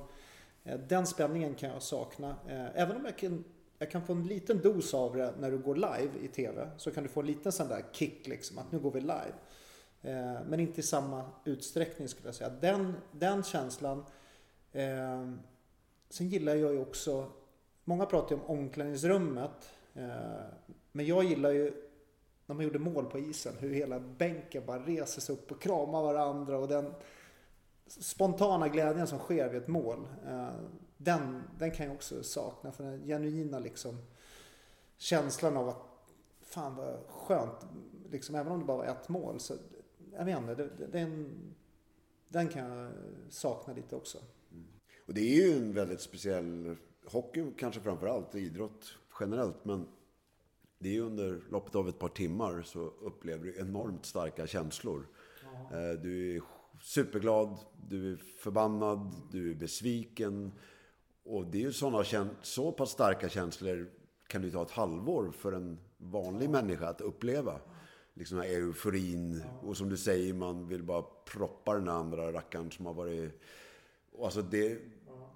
Eh, 0.64 0.80
den 0.80 1.08
spänningen 1.08 1.56
kan 1.56 1.70
jag 1.70 1.82
sakna. 1.82 2.36
Eh, 2.48 2.82
även 2.82 2.98
om 2.98 3.06
jag 3.06 3.18
kan, 3.18 3.44
jag 3.78 3.92
kan 3.92 4.06
få 4.06 4.14
en 4.14 4.28
liten 4.28 4.62
dos 4.62 4.94
av 4.94 5.16
det 5.16 5.34
när 5.40 5.52
du 5.52 5.58
går 5.58 5.76
live 5.76 6.10
i 6.22 6.28
TV. 6.28 6.70
Så 6.78 6.92
kan 6.92 7.04
du 7.04 7.10
få 7.10 7.20
en 7.20 7.26
liten 7.26 7.52
sån 7.52 7.68
där 7.68 7.86
kick 7.92 8.28
liksom, 8.28 8.58
att 8.58 8.72
nu 8.72 8.80
går 8.80 8.92
vi 8.92 9.02
live. 9.02 9.34
Eh, 10.02 10.42
men 10.48 10.60
inte 10.60 10.80
i 10.80 10.84
samma 10.84 11.30
utsträckning 11.46 12.08
skulle 12.08 12.28
jag 12.28 12.36
säga. 12.36 12.50
Den, 12.50 12.94
den 13.12 13.44
känslan. 13.44 14.06
Sen 16.10 16.30
gillar 16.30 16.56
jag 16.56 16.74
ju 16.74 16.82
också, 16.82 17.32
många 17.84 18.06
pratar 18.06 18.36
ju 18.36 18.42
om 18.42 18.60
omklädningsrummet. 18.60 19.70
Men 20.92 21.06
jag 21.06 21.24
gillar 21.24 21.52
ju 21.52 21.87
när 22.48 22.56
man 22.56 22.66
gjorde 22.66 22.80
mål 22.80 23.06
på 23.06 23.20
isen, 23.20 23.54
hur 23.60 23.70
hela 23.70 24.00
bänken 24.00 24.66
bara 24.66 24.80
reser 24.80 25.22
sig 25.22 25.36
upp 25.36 25.52
och 25.52 25.62
kramar 25.62 26.04
varandra 26.04 26.58
och 26.58 26.68
den 26.68 26.94
spontana 27.88 28.68
glädjen 28.68 29.08
som 29.08 29.20
sker 29.20 29.50
vid 29.50 29.62
ett 29.62 29.68
mål. 29.68 30.08
Eh, 30.28 30.50
den, 30.98 31.44
den 31.60 31.72
kan 31.72 31.86
jag 31.86 31.96
också 31.96 32.24
sakna 32.24 32.72
för 32.72 32.84
den 32.84 33.06
genuina 33.06 33.60
liksom 33.60 33.98
känslan 34.98 35.58
av 35.58 35.70
att 35.70 35.82
fan 36.42 36.76
vad 36.76 37.00
skönt, 37.08 37.66
liksom, 38.12 38.36
även 38.36 38.52
om 38.52 38.60
det 38.60 38.66
bara 38.66 38.78
var 38.78 38.86
ett 38.86 39.10
mål. 39.10 39.40
Så, 39.40 39.54
jag 40.14 40.26
vet 40.26 40.38
inte, 40.38 40.70
den, 40.92 41.36
den 42.28 42.48
kan 42.48 42.70
jag 42.70 42.92
sakna 43.30 43.74
lite 43.74 43.96
också. 43.96 44.18
Mm. 44.52 44.68
Och 45.06 45.14
det 45.14 45.22
är 45.22 45.48
ju 45.48 45.58
en 45.58 45.74
väldigt 45.74 46.02
speciell, 46.02 46.76
hockey 47.06 47.52
kanske 47.58 47.82
framför 47.82 48.08
allt, 48.08 48.36
idrott 48.36 48.98
generellt, 49.20 49.66
men 49.66 49.88
det 50.80 50.98
är 50.98 51.02
under 51.02 51.42
loppet 51.50 51.76
av 51.76 51.90
ett 51.90 52.00
par 52.00 52.10
timmar 52.10 52.62
så 52.62 52.80
upplever 52.80 53.46
du 53.46 53.60
enormt 53.60 54.06
starka 54.06 54.48
känslor. 54.48 55.08
Ja. 55.44 55.78
Eh, 55.78 56.00
du 56.02 56.36
är 56.36 56.42
superglad, 56.82 57.58
du 57.90 58.14
är 58.14 58.16
förbannad, 58.16 59.16
du 59.32 59.52
är 59.52 59.56
besviken. 59.56 60.52
Och 61.24 61.46
det 61.46 61.58
är 61.58 61.62
ju 61.62 61.74
sådana 61.74 62.30
så 62.42 62.72
pass 62.72 62.90
starka 62.90 63.30
känslor 63.30 63.90
kan 64.28 64.42
det 64.42 64.52
ta 64.52 64.62
ett 64.62 64.72
halvår 64.72 65.32
för 65.32 65.52
en 65.52 65.80
vanlig 65.98 66.50
människa 66.50 66.88
att 66.88 67.02
uppleva. 67.02 67.60
Liksom 68.14 68.38
den 68.38 68.48
här 68.48 68.56
euforin. 68.56 69.44
Och 69.62 69.78
som 69.78 69.90
du 69.90 69.98
säger, 69.98 70.34
man 70.34 70.68
vill 70.68 70.84
bara 70.84 71.02
proppa 71.26 71.74
den 71.74 71.90
andra 71.90 72.34
rackaren 72.34 72.72
som 72.72 72.86
har 72.86 72.94
varit... 72.94 73.42
Alltså 74.24 74.42
det, 74.42 74.80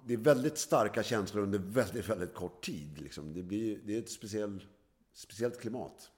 det 0.06 0.14
är 0.14 0.18
väldigt 0.18 0.58
starka 0.58 1.02
känslor 1.02 1.42
under 1.42 1.58
väldigt, 1.58 2.08
väldigt 2.08 2.34
kort 2.34 2.64
tid. 2.64 3.00
Liksom. 3.00 3.34
Det, 3.34 3.42
blir, 3.42 3.78
det 3.84 3.94
är 3.94 3.98
ett 3.98 4.10
speciellt 4.10 4.62
speciellt 5.12 5.60
klimat. 5.60 6.10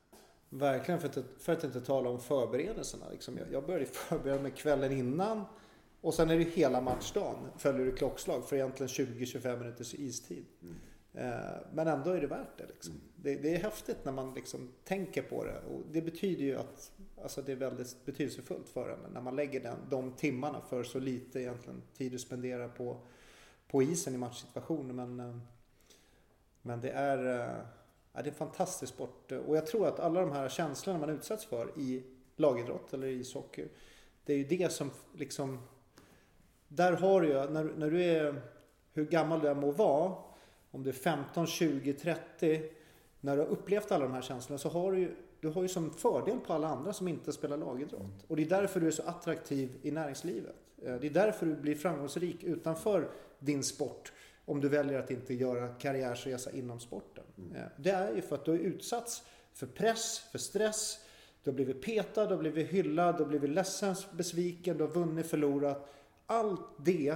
Verkligen, 0.49 1.01
för 1.01 1.09
att, 1.09 1.19
för 1.39 1.53
att 1.53 1.65
inte 1.65 1.81
tala 1.81 2.11
om 2.11 2.21
förberedelserna. 2.21 3.09
Liksom 3.11 3.39
jag, 3.39 3.53
jag 3.53 3.67
började 3.67 3.87
förbereda 3.93 4.43
mig 4.43 4.51
kvällen 4.51 4.93
innan. 4.93 5.45
Och 6.01 6.15
sen 6.15 6.31
är 6.31 6.39
det 6.39 6.45
hela 6.45 6.81
matchdagen. 6.81 7.37
Följer 7.59 7.87
du 7.87 7.93
klockslag 7.93 8.49
för 8.49 8.57
egentligen 8.57 8.89
20-25 8.89 9.59
minuters 9.59 9.95
istid. 9.95 10.45
Mm. 10.63 10.75
Eh, 11.15 11.57
men 11.73 11.89
ändå 11.89 12.11
är 12.11 12.21
det 12.21 12.27
värt 12.27 12.59
det, 12.59 12.67
liksom. 12.67 12.93
mm. 12.93 13.05
det. 13.17 13.35
Det 13.35 13.55
är 13.55 13.59
häftigt 13.59 14.05
när 14.05 14.13
man 14.13 14.35
liksom 14.35 14.73
tänker 14.85 15.23
på 15.23 15.45
det. 15.45 15.59
Och 15.59 15.83
det 15.93 16.03
betyder 16.03 16.45
ju 16.45 16.57
att 16.57 16.93
alltså 17.23 17.43
det 17.43 17.53
är 17.53 17.57
väldigt 17.57 18.05
betydelsefullt 18.05 18.69
för 18.69 18.91
en. 18.91 19.13
När 19.13 19.21
man 19.21 19.37
lägger 19.37 19.61
den, 19.61 19.77
de 19.91 20.13
timmarna 20.13 20.61
för 20.61 20.83
så 20.83 20.99
lite 20.99 21.41
egentligen 21.41 21.83
tid 21.97 22.13
du 22.13 22.19
spenderar 22.19 22.69
på, 22.69 23.01
på 23.69 23.83
isen 23.83 24.15
i 24.15 24.19
matchsituationer. 24.19 24.95
Men, 24.95 25.21
eh, 25.21 25.39
men 26.63 26.81
det 26.81 26.91
är 26.91 27.41
eh, 27.41 27.67
Ja, 28.17 28.23
det 28.23 28.29
är 28.29 28.33
en 28.33 28.39
fantastisk 28.39 28.95
sport 28.95 29.33
och 29.33 29.57
jag 29.57 29.67
tror 29.67 29.87
att 29.87 30.01
alla 30.01 30.21
de 30.21 30.33
här 30.33 30.49
känslorna 30.49 30.99
man 30.99 31.11
utsätts 31.11 31.45
för 31.45 31.79
i 31.79 32.03
lagidrott 32.37 32.95
eller 32.95 33.07
i 33.07 33.21
ishockey. 33.21 33.65
Det 34.25 34.33
är 34.33 34.37
ju 34.37 34.45
det 34.45 34.73
som 34.73 34.91
liksom... 35.15 35.59
Där 36.69 36.93
har 36.93 37.21
du 37.21 37.29
ju, 37.29 37.35
när, 37.35 37.65
när 37.65 37.91
du 37.91 38.05
är, 38.05 38.43
hur 38.93 39.05
gammal 39.05 39.41
du 39.41 39.49
än 39.49 39.61
må 39.61 39.71
vara, 39.71 40.15
om 40.71 40.83
du 40.83 40.91
är 40.91 40.95
15, 40.95 41.47
20, 41.47 41.93
30. 41.93 42.63
När 43.21 43.37
du 43.37 43.43
har 43.43 43.49
upplevt 43.49 43.93
alla 43.93 44.05
de 44.05 44.15
här 44.15 44.23
känslorna 44.23 44.59
så 44.59 44.69
har 44.69 44.93
du 44.93 44.99
ju, 44.99 45.15
du 45.41 45.49
har 45.49 45.63
ju 45.63 45.69
som 45.69 45.91
fördel 45.91 46.39
på 46.47 46.53
alla 46.53 46.69
andra 46.69 46.93
som 46.93 47.09
inte 47.09 47.33
spelar 47.33 47.57
lagidrott. 47.57 48.25
Och 48.29 48.37
det 48.37 48.43
är 48.43 48.49
därför 48.49 48.81
du 48.81 48.87
är 48.87 48.91
så 48.91 49.03
attraktiv 49.03 49.71
i 49.83 49.91
näringslivet. 49.91 50.57
Eh, 50.83 50.95
det 50.95 51.07
är 51.07 51.11
därför 51.11 51.47
du 51.47 51.55
blir 51.55 51.75
framgångsrik 51.75 52.45
utanför 52.45 53.11
din 53.39 53.63
sport 53.63 54.13
om 54.45 54.61
du 54.61 54.69
väljer 54.69 54.99
att 54.99 55.11
inte 55.11 55.35
göra 55.35 55.69
karriärsresa 55.69 56.51
inom 56.51 56.81
sporten. 56.81 57.14
Mm. 57.39 57.57
Eh, 57.57 57.63
det 57.77 57.91
är 57.91 58.15
ju 58.15 58.23
för 58.23 58.35
att 58.35 58.45
du 58.45 58.51
har 58.51 58.59
utsatts 58.59 59.23
för 59.53 59.67
press, 59.67 60.19
för 60.19 60.39
stress. 60.39 60.99
Du 61.43 61.51
har 61.51 61.55
blivit 61.55 61.83
petad, 61.83 62.27
du 62.27 62.35
har 62.35 62.41
blivit 62.41 62.69
hyllad, 62.69 63.17
du 63.17 63.23
har 63.23 63.29
blivit 63.29 63.51
ledsen, 63.51 63.95
besviken, 64.13 64.77
du 64.77 64.85
har 64.85 64.91
vunnit, 64.91 65.27
förlorat. 65.27 65.93
Allt 66.27 66.61
det 66.79 67.15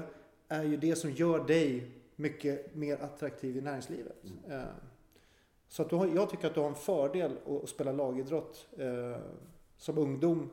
är 0.49 0.65
ju 0.65 0.77
det 0.77 0.97
som 0.97 1.11
gör 1.11 1.47
dig 1.47 1.91
mycket 2.17 2.75
mer 2.75 2.97
attraktiv 2.97 3.57
i 3.57 3.61
näringslivet. 3.61 4.25
Mm. 4.25 4.61
Eh, 4.61 4.67
så 5.69 5.83
att 5.83 5.91
du 5.91 5.97
har, 5.97 6.07
jag 6.07 6.31
tycker 6.31 6.47
att 6.47 6.55
du 6.55 6.61
har 6.61 6.69
en 6.69 6.75
fördel 6.75 7.39
att 7.47 7.69
spela 7.69 7.93
lagidrott 7.93 8.69
eh, 8.79 9.23
som 9.77 9.99
ungdom, 9.99 10.51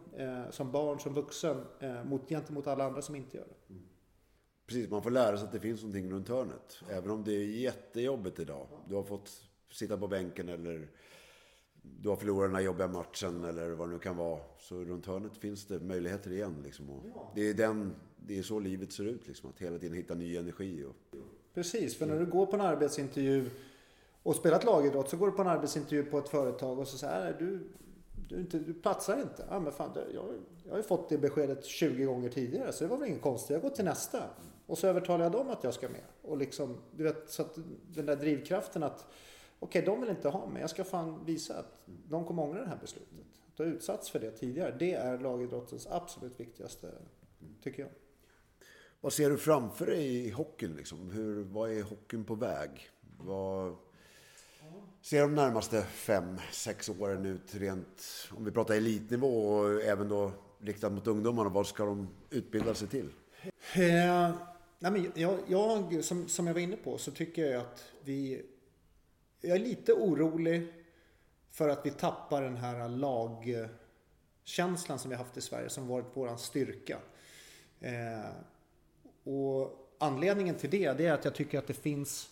som 0.50 0.72
barn, 0.72 1.00
som 1.00 1.14
vuxen 1.14 1.66
mot, 2.06 2.30
gentemot 2.30 2.68
alla 2.68 2.86
andra 2.86 3.02
som 3.02 3.16
inte 3.16 3.38
gör 3.38 3.46
det. 3.46 3.74
Mm. 3.74 3.84
Precis, 4.66 4.90
man 4.90 5.04
får 5.04 5.12
lära 5.12 5.38
sig 5.38 5.46
att 5.46 5.52
det 5.52 5.60
finns 5.60 5.82
någonting 5.82 6.12
runt 6.12 6.30
hörnet. 6.30 6.82
Även 6.90 7.12
om 7.12 7.24
det 7.24 7.32
är 7.32 7.46
jättejobbigt 7.46 8.40
idag. 8.40 8.68
Du 8.88 8.96
har 8.96 9.04
fått 9.04 9.44
sitta 9.72 9.98
på 9.98 10.08
bänken 10.08 10.50
eller 10.50 10.88
du 12.00 12.10
har 12.10 12.16
förlorat 12.16 12.50
den 12.50 12.56
här 12.56 12.64
jobbiga 12.64 12.88
matchen 12.88 13.44
eller 13.44 13.70
vad 13.70 13.90
det 13.90 13.94
nu 13.94 14.00
kan 14.00 14.18
vara. 14.18 14.40
Så 14.60 14.76
runt 14.76 15.06
hörnet 15.06 15.38
finns 15.38 15.66
det 15.66 15.80
möjligheter 15.80 16.32
igen. 16.32 16.56
Liksom. 16.64 16.90
Och 16.90 17.04
det, 17.36 17.50
är 17.50 17.54
den, 17.54 17.96
det 18.18 18.38
är 18.38 18.44
så 18.44 18.60
livet 18.60 18.92
ser 18.92 19.06
ut, 19.06 19.28
liksom, 19.28 19.50
att 19.50 19.62
hela 19.62 19.80
tiden 19.80 19.98
hitta 19.98 20.16
ny 20.16 20.38
energi. 20.38 20.84
Och... 20.84 21.18
Precis, 21.54 21.98
för 21.98 22.06
när 22.06 22.20
du 22.20 22.26
går 22.26 22.46
på 22.46 22.56
en 22.56 22.62
arbetsintervju 22.62 23.50
och 24.24 24.36
spelat 24.36 24.64
lagidrott 24.64 25.10
så 25.10 25.18
går 25.18 25.28
du 25.28 25.34
på 25.34 25.42
en 25.42 25.48
arbetsintervju 25.48 26.04
på 26.04 26.18
ett 26.18 26.30
företag 26.30 26.80
och 26.80 26.88
så 26.88 26.98
säger 26.98 27.36
du, 27.40 27.60
du, 28.30 28.40
inte, 28.40 28.60
du 28.60 28.74
platsar 28.74 29.22
inte. 29.22 29.46
Ja, 29.50 29.60
men 29.60 29.72
fan, 29.72 29.92
jag, 29.96 30.26
jag 30.64 30.72
har 30.72 30.78
ju 30.78 30.84
fått 30.84 31.10
det 31.10 31.18
beskedet 31.18 31.66
20 31.66 32.06
gånger 32.06 32.30
tidigare 32.30 32.74
så 32.74 32.84
det 32.84 32.90
var 32.90 32.98
väl 32.98 33.10
inget 33.10 33.22
konstigt. 33.22 33.50
Jag 33.50 33.62
går 33.62 33.70
till 33.70 33.86
nästa. 33.86 34.24
Och 34.68 34.78
så 34.78 34.88
övertalar 34.88 35.26
jag 35.26 35.32
dem 35.32 35.50
att 35.50 35.64
jag 35.64 35.74
ska 35.74 35.90
med. 35.90 36.02
Och 36.22 36.38
liksom, 36.38 36.78
du 36.92 37.04
vet, 37.04 37.30
så 37.30 37.42
att 37.42 37.58
den 37.88 38.06
där 38.06 38.16
drivkraften 38.16 38.84
att 38.84 39.06
okej, 39.60 39.82
okay, 39.82 39.94
de 39.94 40.02
vill 40.02 40.10
inte 40.10 40.30
ha 40.30 40.48
mig. 40.48 40.62
Jag 40.62 40.70
ska 40.70 40.84
fan 40.84 41.26
visa 41.26 41.60
att 41.60 41.82
de 41.86 42.26
kommer 42.26 42.44
ångra 42.44 42.62
det 42.62 42.68
här 42.68 42.80
beslutet. 42.82 43.10
Du 43.56 43.64
har 43.64 43.72
utsatts 43.72 44.10
för 44.10 44.20
det 44.20 44.32
tidigare. 44.32 44.76
Det 44.80 44.94
är 44.94 45.20
lagidrottens 45.20 45.88
absolut 45.88 46.40
viktigaste, 46.40 46.92
tycker 47.64 47.82
jag. 47.84 47.92
Vad 49.02 49.14
ser 49.14 49.30
du 49.30 49.38
framför 49.38 49.86
dig 49.86 50.16
i 50.16 50.30
hockeyn? 50.30 50.76
Liksom? 50.76 51.12
Hur, 51.12 51.44
vad 51.44 51.72
är 51.72 51.84
hockeyn 51.84 52.24
på 52.26 52.36
väg? 52.36 52.90
Vad 53.18 53.76
ser 55.02 55.22
de 55.22 55.36
närmaste 55.36 55.82
fem, 55.82 56.38
sex 56.52 56.90
åren 56.90 57.26
ut 57.26 57.56
rent, 57.56 58.30
om 58.38 58.46
vi 58.46 58.52
pratar 58.52 58.76
elitnivå 58.76 59.48
och 59.48 59.82
även 59.82 60.10
då 60.10 60.32
riktat 60.60 60.92
mot 60.92 61.08
ungdomarna, 61.08 61.50
vad 61.50 61.68
ska 61.68 61.86
de 61.86 62.08
utbilda 62.30 62.74
sig 62.74 62.88
till? 62.88 63.10
Eh, 63.76 64.32
nej 64.80 64.92
men 64.92 65.12
jag, 65.16 65.40
jag, 65.48 66.04
som, 66.04 66.28
som 66.28 66.48
jag 66.48 66.54
var 66.54 66.62
inne 66.62 66.76
på 66.76 66.98
så 66.98 67.12
tycker 67.12 67.46
jag 67.46 67.62
att 67.62 67.84
vi... 68.04 68.46
Jag 69.48 69.56
är 69.56 69.60
lite 69.60 69.94
orolig 69.94 70.68
för 71.52 71.70
att 71.70 71.86
vi 71.86 71.90
tappar 71.90 72.42
den 72.42 72.58
här 72.58 72.90
lagkänslan 72.90 75.00
som 75.00 75.10
vi 75.10 75.16
haft 75.16 75.38
i 75.38 75.42
Sverige 75.42 75.70
som 75.70 75.88
varit 75.88 76.06
våran 76.14 76.38
styrka. 76.38 76.98
Eh, 77.80 78.30
och 79.24 79.90
anledningen 79.98 80.56
till 80.56 80.70
det, 80.70 80.94
det 80.94 81.06
är 81.06 81.14
att 81.14 81.26
jag 81.26 81.36
tycker 81.36 81.60
att 81.60 81.68
det 81.68 81.74
finns 81.74 82.30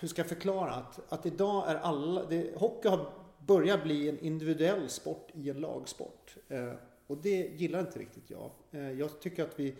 hur 0.00 0.08
ska 0.08 0.20
jag 0.20 0.28
förklara? 0.28 0.70
Att, 0.70 1.12
att 1.12 1.26
idag 1.26 1.70
är 1.70 1.74
alla, 1.74 2.24
det, 2.24 2.56
hockey 2.56 2.88
har 2.88 3.12
börjat 3.46 3.82
bli 3.82 4.08
en 4.08 4.18
individuell 4.18 4.88
sport 4.88 5.28
i 5.34 5.50
en 5.50 5.60
lagsport. 5.60 6.36
Eh, 6.48 6.72
och 7.06 7.16
det 7.16 7.50
gillar 7.56 7.80
inte 7.80 7.98
riktigt 7.98 8.30
jag. 8.30 8.50
Eh, 8.70 8.92
jag 8.92 9.20
tycker 9.20 9.42
att 9.42 9.60
vi, 9.60 9.74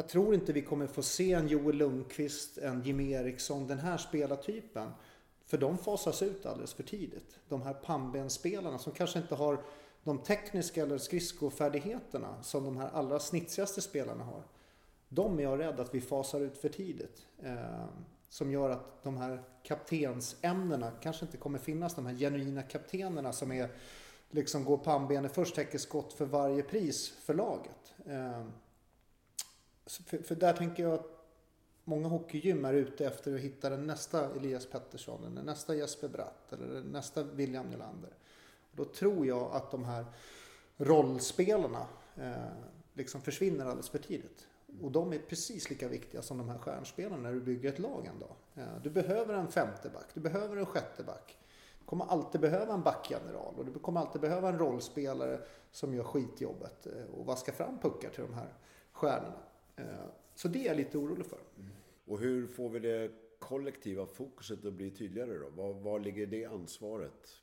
jag 0.00 0.08
tror 0.08 0.34
inte 0.34 0.52
vi 0.52 0.62
kommer 0.62 0.86
få 0.86 1.02
se 1.02 1.32
en 1.32 1.48
Joel 1.48 1.76
Lundqvist, 1.76 2.58
en 2.58 2.82
Jimmy 2.82 3.12
Eriksson, 3.12 3.66
den 3.66 3.78
här 3.78 3.96
spelartypen. 3.96 4.90
För 5.46 5.58
de 5.58 5.78
fasas 5.78 6.22
ut 6.22 6.46
alldeles 6.46 6.74
för 6.74 6.82
tidigt. 6.82 7.38
De 7.48 7.62
här 7.62 7.74
pannbensspelarna 7.74 8.78
som 8.78 8.92
kanske 8.92 9.18
inte 9.18 9.34
har 9.34 9.62
de 10.04 10.18
tekniska 10.18 10.82
eller 10.82 10.98
skridskofärdigheterna 10.98 12.42
som 12.42 12.64
de 12.64 12.76
här 12.76 12.90
allra 12.90 13.20
snitsigaste 13.20 13.80
spelarna 13.80 14.24
har. 14.24 14.42
De 15.08 15.38
är 15.38 15.42
jag 15.42 15.58
rädd 15.58 15.80
att 15.80 15.94
vi 15.94 16.00
fasar 16.00 16.40
ut 16.40 16.58
för 16.58 16.68
tidigt. 16.68 17.26
Eh, 17.42 17.84
som 18.28 18.50
gör 18.50 18.70
att 18.70 19.02
de 19.02 19.16
här 19.16 19.42
kaptensämnena 19.62 20.90
kanske 21.02 21.24
inte 21.24 21.36
kommer 21.36 21.58
finnas. 21.58 21.94
De 21.94 22.06
här 22.06 22.14
genuina 22.14 22.62
kaptenerna 22.62 23.32
som 23.32 23.52
är 23.52 23.68
liksom 24.30 24.64
går 24.64 24.78
pannbenet 24.78 25.34
först, 25.34 25.54
täcker 25.54 25.78
skott 25.78 26.12
för 26.12 26.24
varje 26.24 26.62
pris 26.62 27.08
för 27.08 27.34
laget. 27.34 27.94
Eh, 28.06 28.42
för, 29.98 30.18
för, 30.18 30.34
där 30.34 30.52
tänker 30.52 30.82
jag 30.82 30.92
att 30.92 31.20
många 31.84 32.08
hockeygym 32.08 32.64
är 32.64 32.74
ute 32.74 33.06
efter 33.06 33.34
att 33.34 33.40
hitta 33.40 33.70
den 33.70 33.86
nästa 33.86 34.34
Elias 34.34 34.66
Pettersson, 34.66 35.24
eller 35.24 35.42
nästa 35.42 35.74
Jesper 35.74 36.08
Bratt 36.08 36.52
eller 36.52 36.82
nästa 36.82 37.22
William 37.22 37.66
Nylander. 37.66 38.10
Då 38.72 38.84
tror 38.84 39.26
jag 39.26 39.52
att 39.52 39.70
de 39.70 39.84
här 39.84 40.04
rollspelarna 40.76 41.86
eh, 42.16 42.32
liksom 42.94 43.20
försvinner 43.20 43.64
alldeles 43.64 43.88
för 43.88 43.98
tidigt. 43.98 44.46
Och 44.82 44.92
de 44.92 45.12
är 45.12 45.18
precis 45.18 45.70
lika 45.70 45.88
viktiga 45.88 46.22
som 46.22 46.38
de 46.38 46.48
här 46.48 46.58
stjärnspelarna 46.58 47.22
när 47.22 47.32
du 47.32 47.40
bygger 47.40 47.68
ett 47.68 47.78
lag 47.78 48.06
en 48.06 48.18
dag. 48.18 48.36
Eh, 48.54 48.82
du 48.82 48.90
behöver 48.90 49.34
en 49.34 49.48
femte 49.48 49.90
back, 49.90 50.06
du 50.14 50.20
behöver 50.20 50.56
en 50.56 50.66
sjätte 50.66 51.02
back. 51.02 51.38
Du 51.78 51.84
kommer 51.84 52.04
alltid 52.04 52.40
behöva 52.40 52.74
en 52.74 52.82
backgeneral 52.82 53.54
och 53.58 53.64
du 53.64 53.78
kommer 53.78 54.00
alltid 54.00 54.20
behöva 54.20 54.48
en 54.48 54.58
rollspelare 54.58 55.40
som 55.70 55.94
gör 55.94 56.04
skitjobbet 56.04 56.86
eh, 56.86 57.14
och 57.18 57.26
vaskar 57.26 57.52
fram 57.52 57.78
puckar 57.78 58.10
till 58.10 58.24
de 58.24 58.34
här 58.34 58.54
stjärnorna. 58.92 59.42
Eh, 59.80 60.06
så 60.34 60.48
det 60.48 60.64
är 60.64 60.66
jag 60.66 60.76
lite 60.76 60.98
orolig 60.98 61.26
för. 61.26 61.38
Mm. 61.58 61.70
Och 62.06 62.18
hur 62.18 62.46
får 62.46 62.68
vi 62.68 62.78
det 62.78 63.10
kollektiva 63.38 64.06
fokuset 64.06 64.64
att 64.64 64.72
bli 64.72 64.90
tydligare 64.90 65.38
då? 65.38 65.48
Var, 65.48 65.74
var 65.74 66.00
ligger 66.00 66.26
det 66.26 66.44
ansvaret? 66.44 67.42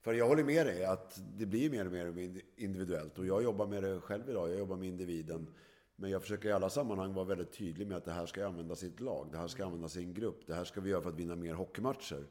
För 0.00 0.14
jag 0.14 0.28
håller 0.28 0.44
med 0.44 0.66
dig 0.66 0.84
att 0.84 1.20
det 1.36 1.46
blir 1.46 1.70
mer 1.70 1.86
och 1.86 1.92
mer 2.14 2.42
individuellt. 2.56 3.18
Och 3.18 3.26
jag 3.26 3.42
jobbar 3.42 3.66
med 3.66 3.82
det 3.82 4.00
själv 4.00 4.30
idag. 4.30 4.50
Jag 4.50 4.58
jobbar 4.58 4.76
med 4.76 4.88
individen. 4.88 5.54
Men 5.96 6.10
jag 6.10 6.22
försöker 6.22 6.48
i 6.48 6.52
alla 6.52 6.70
sammanhang 6.70 7.14
vara 7.14 7.24
väldigt 7.24 7.52
tydlig 7.52 7.86
med 7.86 7.96
att 7.96 8.04
det 8.04 8.12
här 8.12 8.26
ska 8.26 8.46
användas 8.46 8.82
i 8.82 8.86
ett 8.86 9.00
lag. 9.00 9.28
Det 9.32 9.38
här 9.38 9.48
ska 9.48 9.64
användas 9.64 9.96
i 9.96 10.02
en 10.02 10.14
grupp. 10.14 10.46
Det 10.46 10.54
här 10.54 10.64
ska 10.64 10.80
vi 10.80 10.90
göra 10.90 11.02
för 11.02 11.08
att 11.08 11.18
vinna 11.18 11.36
mer 11.36 11.54
hockeymatcher. 11.54 12.26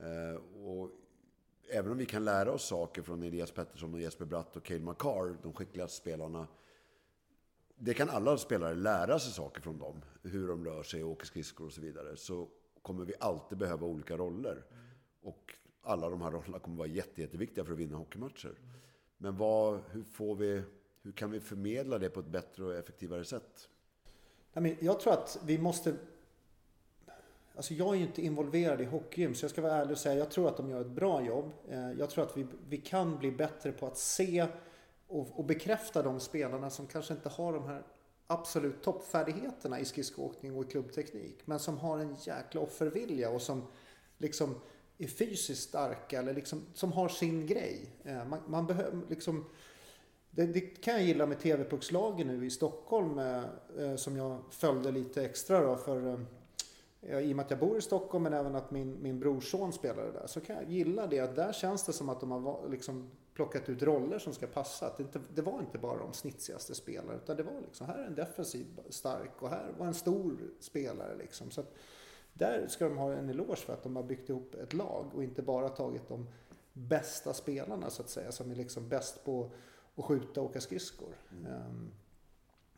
Eh, 0.00 0.64
och 0.64 0.90
även 1.68 1.92
om 1.92 1.98
vi 1.98 2.06
kan 2.06 2.24
lära 2.24 2.52
oss 2.52 2.64
saker 2.64 3.02
från 3.02 3.22
Elias 3.22 3.50
Pettersson 3.50 3.94
och 3.94 4.00
Jesper 4.00 4.24
Bratt 4.24 4.56
och 4.56 4.64
Cale 4.64 4.80
Makar, 4.80 5.36
de 5.42 5.52
skickligaste 5.52 5.96
spelarna. 5.96 6.46
Det 7.78 7.94
kan 7.94 8.10
alla 8.10 8.38
spelare 8.38 8.74
lära 8.74 9.18
sig 9.18 9.32
saker 9.32 9.60
från 9.60 9.78
dem. 9.78 10.02
Hur 10.22 10.48
de 10.48 10.64
rör 10.64 10.82
sig, 10.82 11.04
åker 11.04 11.26
skridskor 11.26 11.66
och 11.66 11.72
så 11.72 11.80
vidare. 11.80 12.16
Så 12.16 12.48
kommer 12.82 13.04
vi 13.04 13.14
alltid 13.20 13.58
behöva 13.58 13.86
olika 13.86 14.16
roller. 14.16 14.64
Och 15.22 15.54
alla 15.82 16.10
de 16.10 16.22
här 16.22 16.30
rollerna 16.32 16.58
kommer 16.58 16.76
vara 16.76 16.88
jätte, 16.88 17.20
jätteviktiga 17.20 17.64
för 17.64 17.72
att 17.72 17.78
vinna 17.78 17.96
hockeymatcher. 17.96 18.54
Men 19.18 19.36
vad, 19.36 19.80
hur 19.92 20.02
får 20.02 20.34
vi 20.34 20.62
hur 21.06 21.12
kan 21.12 21.30
vi 21.30 21.40
förmedla 21.40 21.98
det 21.98 22.10
på 22.10 22.20
ett 22.20 22.26
bättre 22.26 22.64
och 22.64 22.74
effektivare 22.74 23.24
sätt? 23.24 23.68
Jag 24.80 25.00
tror 25.00 25.12
att 25.12 25.38
vi 25.44 25.58
måste... 25.58 25.94
Alltså 27.56 27.74
jag 27.74 27.94
är 27.94 27.98
ju 27.98 28.06
inte 28.06 28.22
involverad 28.22 28.80
i 28.80 28.84
hockeygym 28.84 29.34
så 29.34 29.44
jag 29.44 29.50
ska 29.50 29.62
vara 29.62 29.72
ärlig 29.72 29.92
och 29.92 29.98
säga 29.98 30.14
jag 30.14 30.30
tror 30.30 30.48
att 30.48 30.56
de 30.56 30.70
gör 30.70 30.80
ett 30.80 30.90
bra 30.90 31.22
jobb. 31.22 31.52
Eh, 31.68 31.92
jag 31.92 32.10
tror 32.10 32.24
att 32.24 32.36
vi, 32.36 32.46
vi 32.68 32.76
kan 32.76 33.18
bli 33.18 33.30
bättre 33.30 33.72
på 33.72 33.86
att 33.86 33.98
se 33.98 34.46
och, 35.08 35.38
och 35.38 35.44
bekräfta 35.44 36.02
de 36.02 36.20
spelarna 36.20 36.70
som 36.70 36.86
kanske 36.86 37.14
inte 37.14 37.28
har 37.28 37.52
de 37.52 37.64
här 37.64 37.82
absolut 38.26 38.82
toppfärdigheterna 38.82 39.80
i 39.80 39.84
skridskoåkning 39.84 40.56
och 40.56 40.64
i 40.64 40.70
klubbteknik. 40.70 41.38
Men 41.44 41.58
som 41.58 41.78
har 41.78 41.98
en 41.98 42.16
jäkla 42.24 42.60
offervilja 42.60 43.30
och 43.30 43.42
som 43.42 43.62
liksom 44.18 44.54
är 44.98 45.06
fysiskt 45.06 45.68
starka 45.68 46.18
eller 46.18 46.34
liksom, 46.34 46.66
som 46.74 46.92
har 46.92 47.08
sin 47.08 47.46
grej. 47.46 47.90
Eh, 48.04 48.24
man, 48.24 48.40
man 48.46 48.66
behöver 48.66 49.00
liksom 49.08 49.44
det, 50.36 50.46
det, 50.46 50.60
kan 50.60 50.94
jag 50.94 51.02
gilla 51.02 51.26
med 51.26 51.40
TV-puckslagen 51.40 52.26
nu 52.26 52.46
i 52.46 52.50
Stockholm 52.50 53.18
eh, 53.18 53.44
eh, 53.78 53.96
som 53.96 54.16
jag 54.16 54.38
följde 54.50 54.90
lite 54.90 55.24
extra 55.24 55.60
då 55.60 55.76
för 55.76 56.26
eh, 57.02 57.18
i 57.18 57.32
och 57.32 57.36
med 57.36 57.44
att 57.44 57.50
jag 57.50 57.60
bor 57.60 57.78
i 57.78 57.82
Stockholm 57.82 58.24
men 58.24 58.32
även 58.32 58.54
att 58.54 58.70
min, 58.70 59.02
min 59.02 59.20
brorson 59.20 59.72
spelade 59.72 60.12
där 60.12 60.26
så 60.26 60.40
kan 60.40 60.56
jag 60.56 60.70
gilla 60.70 61.06
det 61.06 61.20
att 61.20 61.36
där 61.36 61.52
känns 61.52 61.84
det 61.84 61.92
som 61.92 62.08
att 62.08 62.20
de 62.20 62.30
har 62.30 62.68
liksom 62.68 63.10
plockat 63.36 63.68
ut 63.68 63.82
roller 63.82 64.18
som 64.18 64.34
ska 64.34 64.46
passa. 64.46 64.86
Att 64.86 64.96
det, 64.96 65.02
inte, 65.02 65.20
det 65.34 65.42
var 65.42 65.60
inte 65.60 65.78
bara 65.78 65.98
de 65.98 66.12
snitsigaste 66.12 66.74
spelarna 66.74 67.14
utan 67.14 67.36
det 67.36 67.42
var 67.42 67.60
liksom 67.60 67.86
här 67.86 67.98
är 67.98 68.06
en 68.06 68.14
defensiv 68.14 68.66
stark 68.88 69.42
och 69.42 69.50
här 69.50 69.72
var 69.78 69.86
en 69.86 69.94
stor 69.94 70.36
spelare 70.60 71.16
liksom. 71.16 71.50
Så 71.50 71.60
att, 71.60 71.74
där 72.32 72.66
ska 72.68 72.88
de 72.88 72.96
ha 72.96 73.12
en 73.12 73.28
eloge 73.28 73.56
för 73.56 73.72
att 73.72 73.82
de 73.82 73.96
har 73.96 74.02
byggt 74.02 74.28
ihop 74.28 74.54
ett 74.54 74.72
lag 74.72 75.10
och 75.14 75.24
inte 75.24 75.42
bara 75.42 75.68
tagit 75.68 76.08
de 76.08 76.28
bästa 76.72 77.34
spelarna 77.34 77.90
så 77.90 78.02
att 78.02 78.08
säga 78.08 78.32
som 78.32 78.50
är 78.50 78.54
liksom 78.54 78.88
bäst 78.88 79.24
på 79.24 79.50
och 79.94 80.04
skjuta 80.04 80.40
och 80.40 80.46
åka 80.46 80.60
skridskor. 80.60 81.16
Mm. 81.30 81.90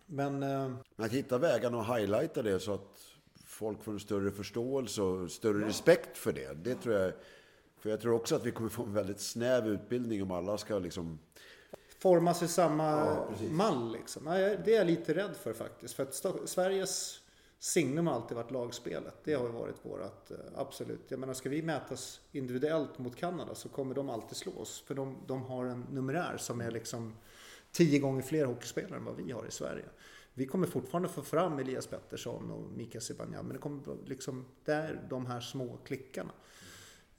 Men... 0.07 0.43
Eh, 0.43 0.75
att 0.97 1.13
hitta 1.13 1.39
vägarna 1.39 1.79
och 1.79 1.97
highlighta 1.97 2.43
det 2.43 2.61
så 2.61 2.75
att 2.75 3.01
folk 3.45 3.83
får 3.83 3.93
en 3.93 4.01
större 4.01 4.31
förståelse 4.31 5.03
och 5.03 5.31
större 5.31 5.61
ja. 5.61 5.69
respekt 5.69 6.19
för 6.19 6.33
det. 6.33 6.65
Det 6.65 6.75
tror 6.75 6.95
jag... 6.95 7.13
För 7.89 7.93
jag 7.93 8.01
tror 8.01 8.15
också 8.15 8.37
att 8.37 8.47
vi 8.47 8.51
kommer 8.51 8.71
få 8.71 8.83
en 8.83 8.93
väldigt 8.93 9.21
snäv 9.21 9.67
utbildning 9.67 10.23
om 10.23 10.31
alla 10.31 10.59
ska 10.59 10.79
liksom... 10.79 11.19
Formas 11.99 12.43
i 12.43 12.49
samma 12.49 12.85
ja, 12.85 13.29
mall 13.51 13.93
liksom. 13.93 14.25
Det 14.25 14.73
är 14.73 14.77
jag 14.77 14.87
lite 14.87 15.15
rädd 15.15 15.37
för 15.37 15.53
faktiskt. 15.53 15.95
För 15.95 16.03
att 16.03 16.49
Sveriges 16.49 17.21
signum 17.59 18.07
har 18.07 18.15
alltid 18.15 18.37
varit 18.37 18.51
lagspelet. 18.51 19.15
Det 19.25 19.35
har 19.35 19.49
varit 19.49 19.85
vårat, 19.87 20.31
eh, 20.31 20.37
absolut. 20.57 21.01
Jag 21.09 21.21
menar, 21.21 21.35
ska 21.35 21.49
vi 21.49 21.63
mätas 21.63 22.21
individuellt 22.33 22.99
mot 22.99 23.17
Kanada 23.17 23.55
så 23.55 23.69
kommer 23.69 23.95
de 23.95 24.11
alltid 24.11 24.37
slå 24.37 24.53
oss. 24.53 24.81
För 24.87 24.95
de, 24.95 25.17
de 25.27 25.43
har 25.43 25.65
en 25.65 25.87
numerär 25.91 26.37
som 26.37 26.61
är 26.61 26.71
liksom 26.71 27.15
tio 27.73 27.99
gånger 27.99 28.23
fler 28.23 28.45
hockeyspelare 28.45 28.97
än 28.97 29.05
vad 29.05 29.17
vi 29.17 29.33
har 29.33 29.47
i 29.47 29.51
Sverige. 29.51 29.85
Vi 30.35 30.47
kommer 30.47 30.67
fortfarande 30.67 31.09
få 31.09 31.23
fram 31.23 31.59
Elias 31.59 31.87
Pettersson 31.87 32.51
och 32.51 32.63
Mika 32.77 33.01
Zibanejad, 33.01 33.45
men 33.45 33.53
det 33.53 33.63
kommer 33.63 33.83
liksom, 34.05 34.45
det 34.65 34.73
är 34.73 35.07
de 35.11 35.27
här 35.27 35.41
små 35.41 35.79
klickarna. 35.85 36.33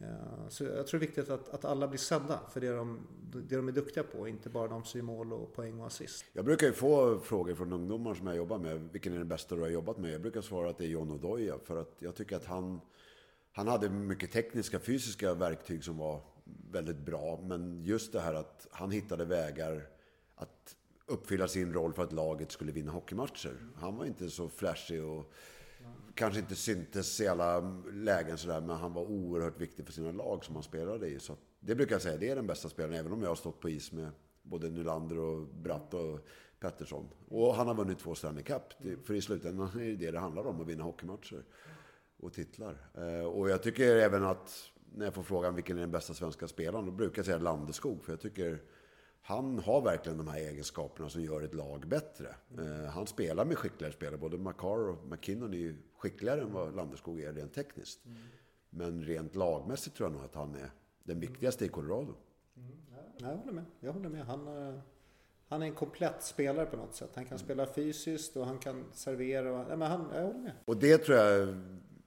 Eh, 0.02 0.48
så 0.50 0.64
jag 0.64 0.88
tror 0.88 1.00
det 1.00 1.06
är 1.06 1.08
viktigt 1.08 1.30
att, 1.30 1.50
att 1.50 1.66
alla 1.66 1.88
blir 1.88 2.00
sedda 2.00 2.40
för 2.54 2.62
det 2.62 2.70
de, 2.70 3.08
det 3.32 3.56
de 3.56 3.68
är 3.68 3.72
duktiga 3.72 4.04
på, 4.04 4.28
inte 4.28 4.50
bara 4.50 4.68
de 4.68 4.84
som 4.84 5.00
gör 5.00 5.06
mål 5.06 5.34
och 5.34 5.54
poäng 5.54 5.80
och 5.80 5.88
assist. 5.88 6.26
Jag 6.34 6.46
brukar 6.46 6.68
ju 6.68 6.74
få 6.74 7.20
frågor 7.20 7.56
från 7.56 7.74
ungdomar 7.74 8.14
som 8.14 8.28
jag 8.28 8.36
jobbar 8.36 8.58
med. 8.58 8.90
Vilken 8.92 9.14
är 9.14 9.18
den 9.18 9.28
bästa 9.28 9.56
du 9.56 9.62
har 9.62 9.70
jobbat 9.70 9.98
med? 9.98 10.14
Jag 10.14 10.22
brukar 10.22 10.42
svara 10.42 10.70
att 10.70 10.78
det 10.78 10.86
är 10.86 10.90
John 10.90 11.12
Odoja. 11.12 11.60
För 11.64 11.78
att 11.78 11.96
jag 12.00 12.16
tycker 12.16 12.36
att 12.36 12.46
han, 12.46 12.82
han 13.52 13.68
hade 13.68 13.90
mycket 13.90 14.32
tekniska, 14.32 14.80
fysiska 14.80 15.34
verktyg 15.34 15.84
som 15.84 15.98
var 15.98 16.22
väldigt 16.72 17.00
bra. 17.00 17.40
Men 17.44 17.84
just 17.84 18.14
det 18.14 18.20
här 18.20 18.34
att 18.34 18.68
han 18.72 18.92
hittade 18.92 19.26
vägar 19.26 19.88
att 20.36 20.76
uppfylla 21.06 21.48
sin 21.48 21.74
roll 21.74 21.94
för 21.94 22.04
att 22.04 22.14
laget 22.14 22.52
skulle 22.52 22.72
vinna 22.72 22.92
hockeymatcher. 22.92 23.58
Han 23.76 23.98
var 23.98 24.06
inte 24.06 24.30
så 24.30 24.50
flashig 24.50 25.04
och 25.04 25.34
kanske 26.20 26.40
inte 26.40 26.56
syntes 26.56 27.22
i 27.22 27.28
alla 27.28 27.60
lägen 27.94 28.38
sådär, 28.38 28.62
men 28.62 28.76
han 28.76 28.94
var 28.94 29.02
oerhört 29.02 29.62
viktig 29.62 29.86
för 29.86 29.94
sina 29.94 30.12
lag 30.12 30.46
som 30.46 30.56
han 30.56 30.64
spelade 30.64 31.08
i. 31.08 31.20
Så 31.20 31.38
det 31.60 31.76
brukar 31.76 31.96
jag 31.96 32.02
säga, 32.02 32.18
det 32.18 32.30
är 32.30 32.36
den 32.36 32.48
bästa 32.48 32.70
spelaren, 32.70 32.96
även 32.96 33.12
om 33.12 33.22
jag 33.22 33.30
har 33.30 33.36
stått 33.36 33.60
på 33.60 33.70
is 33.70 33.92
med 33.92 34.10
både 34.42 34.70
Nylander 34.70 35.20
och 35.20 35.48
Bratt 35.48 35.94
och 35.94 36.20
Pettersson. 36.60 37.10
Och 37.28 37.56
han 37.56 37.68
har 37.68 37.76
vunnit 37.76 38.00
två 38.00 38.16
Stanley 38.16 38.44
Cup. 38.44 38.62
För 39.04 39.14
i 39.14 39.22
slutändan 39.22 39.68
är 39.68 39.80
det 39.80 39.96
det 39.96 40.12
det 40.12 40.20
handlar 40.20 40.48
om, 40.48 40.62
att 40.62 40.68
vinna 40.68 40.84
hockeymatcher 40.84 41.44
och 42.18 42.34
titlar. 42.34 42.90
Eh, 42.94 43.26
och 43.26 43.50
jag 43.50 43.64
tycker 43.64 43.96
även 43.96 44.24
att, 44.24 44.72
när 44.96 45.06
jag 45.06 45.14
får 45.14 45.24
frågan 45.24 45.56
vilken 45.56 45.78
är 45.78 45.82
den 45.82 45.92
bästa 45.92 46.14
svenska 46.14 46.48
spelaren, 46.48 46.86
då 46.86 46.92
brukar 46.92 47.20
jag 47.20 47.26
säga 47.26 47.38
Landeskog. 47.38 48.04
För 48.04 48.12
jag 48.14 48.22
tycker 48.22 48.62
han 49.22 49.60
har 49.60 49.82
verkligen 49.82 50.18
de 50.18 50.28
här 50.28 50.40
egenskaperna 50.40 51.10
som 51.10 51.22
gör 51.22 51.42
ett 51.42 51.54
lag 51.54 51.88
bättre. 51.88 52.36
Mm. 52.58 52.88
Han 52.88 53.08
spelar 53.08 53.46
med 53.46 53.58
skickligare 53.58 53.94
spelare. 53.94 54.18
Både 54.18 54.38
Makar 54.38 54.90
och 54.90 55.08
McKinnon 55.12 55.54
är 55.54 55.58
ju 55.58 55.76
skickligare 56.00 56.42
än 56.42 56.54
vad 56.54 56.76
Landeskog 56.76 57.22
är 57.22 57.34
rent 57.34 57.54
tekniskt. 57.54 58.06
Mm. 58.06 58.18
Men 58.70 59.04
rent 59.04 59.36
lagmässigt 59.36 59.96
tror 59.96 60.10
jag 60.10 60.14
nog 60.16 60.26
att 60.26 60.36
han 60.36 60.56
är 60.56 60.72
den 61.04 61.20
viktigaste 61.20 61.66
i 61.66 61.68
Colorado. 61.68 62.16
Mm. 62.58 62.70
Ja, 63.18 63.28
jag 63.30 63.38
håller 63.38 63.52
med. 63.52 63.66
Jag 63.80 63.94
håller 63.94 64.10
med. 64.10 64.26
Han, 64.26 64.48
eh, 64.48 64.80
han 65.48 65.62
är 65.62 65.66
en 65.66 65.76
komplett 65.76 66.24
spelare 66.24 66.66
på 66.66 66.78
något 66.78 66.96
sätt. 66.96 67.12
Han 67.16 67.26
kan 67.26 67.40
spela 67.40 67.66
fysiskt 67.66 68.38
och 68.38 68.46
han 68.46 68.60
kan 68.60 68.86
servera. 68.94 69.60
Och, 69.60 69.72
ja, 69.72 69.76
men 69.76 69.92
han, 69.92 70.10
jag 70.14 70.24
håller 70.24 70.40
med. 70.40 70.54
Och 70.66 70.78
det 70.78 70.98
tror 70.98 71.18
jag, 71.18 71.58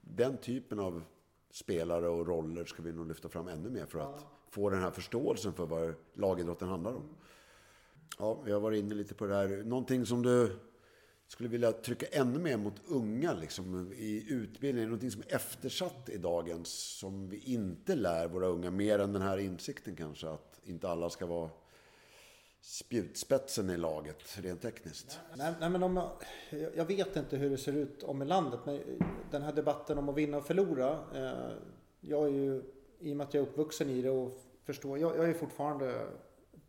den 0.01 0.37
typen 0.37 0.79
av 0.79 1.03
spelare 1.51 2.07
och 2.07 2.27
roller 2.27 2.65
ska 2.65 2.83
vi 2.83 2.93
nog 2.93 3.07
lyfta 3.07 3.29
fram 3.29 3.47
ännu 3.47 3.69
mer 3.69 3.85
för 3.85 3.99
att 3.99 4.25
få 4.49 4.69
den 4.69 4.79
här 4.79 4.91
förståelsen 4.91 5.53
för 5.53 5.65
vad 5.65 5.93
lagidrotten 6.13 6.67
handlar 6.67 6.93
om. 6.93 7.15
Ja, 8.19 8.41
vi 8.45 8.51
har 8.51 8.59
varit 8.59 8.83
inne 8.83 8.95
lite 8.95 9.13
på 9.13 9.25
det 9.25 9.35
här. 9.35 9.63
Någonting 9.63 10.05
som 10.05 10.21
du 10.21 10.59
skulle 11.33 11.49
vilja 11.49 11.71
trycka 11.71 12.05
ännu 12.11 12.39
mer 12.39 12.57
mot 12.57 12.81
unga 12.85 13.33
liksom, 13.33 13.93
i 13.93 14.25
utbildningen. 14.29 14.89
Någonting 14.89 15.11
som 15.11 15.21
är 15.21 15.35
eftersatt 15.35 16.09
i 16.09 16.17
dagens, 16.17 16.69
som 16.99 17.29
vi 17.29 17.37
inte 17.37 17.95
lär 17.95 18.27
våra 18.27 18.47
unga. 18.47 18.71
Mer 18.71 18.99
än 18.99 19.13
den 19.13 19.21
här 19.21 19.37
insikten 19.37 19.95
kanske, 19.95 20.29
att 20.29 20.59
inte 20.63 20.89
alla 20.89 21.09
ska 21.09 21.25
vara 21.25 21.49
spjutspetsen 22.61 23.69
i 23.69 23.77
laget, 23.77 24.37
rent 24.37 24.61
tekniskt. 24.61 25.19
Nej, 25.35 25.53
nej 25.59 25.69
men 25.69 25.83
om 25.83 25.97
jag, 26.49 26.69
jag, 26.75 26.85
vet 26.85 27.15
inte 27.15 27.37
hur 27.37 27.49
det 27.49 27.57
ser 27.57 27.73
ut 27.73 28.03
om 28.03 28.21
i 28.21 28.25
landet, 28.25 28.59
men 28.65 28.81
den 29.31 29.41
här 29.41 29.53
debatten 29.53 29.97
om 29.97 30.09
att 30.09 30.15
vinna 30.15 30.37
och 30.37 30.45
förlora. 30.45 30.99
Eh, 31.15 31.57
jag 32.01 32.27
är 32.27 32.31
ju, 32.31 32.63
i 32.99 33.13
och 33.13 33.17
med 33.17 33.27
att 33.27 33.33
jag 33.33 33.43
är 33.43 33.47
uppvuxen 33.47 33.89
i 33.89 34.01
det 34.01 34.09
och 34.09 34.41
förstår, 34.63 34.99
jag, 34.99 35.17
jag 35.17 35.29
är 35.29 35.33
fortfarande 35.33 36.07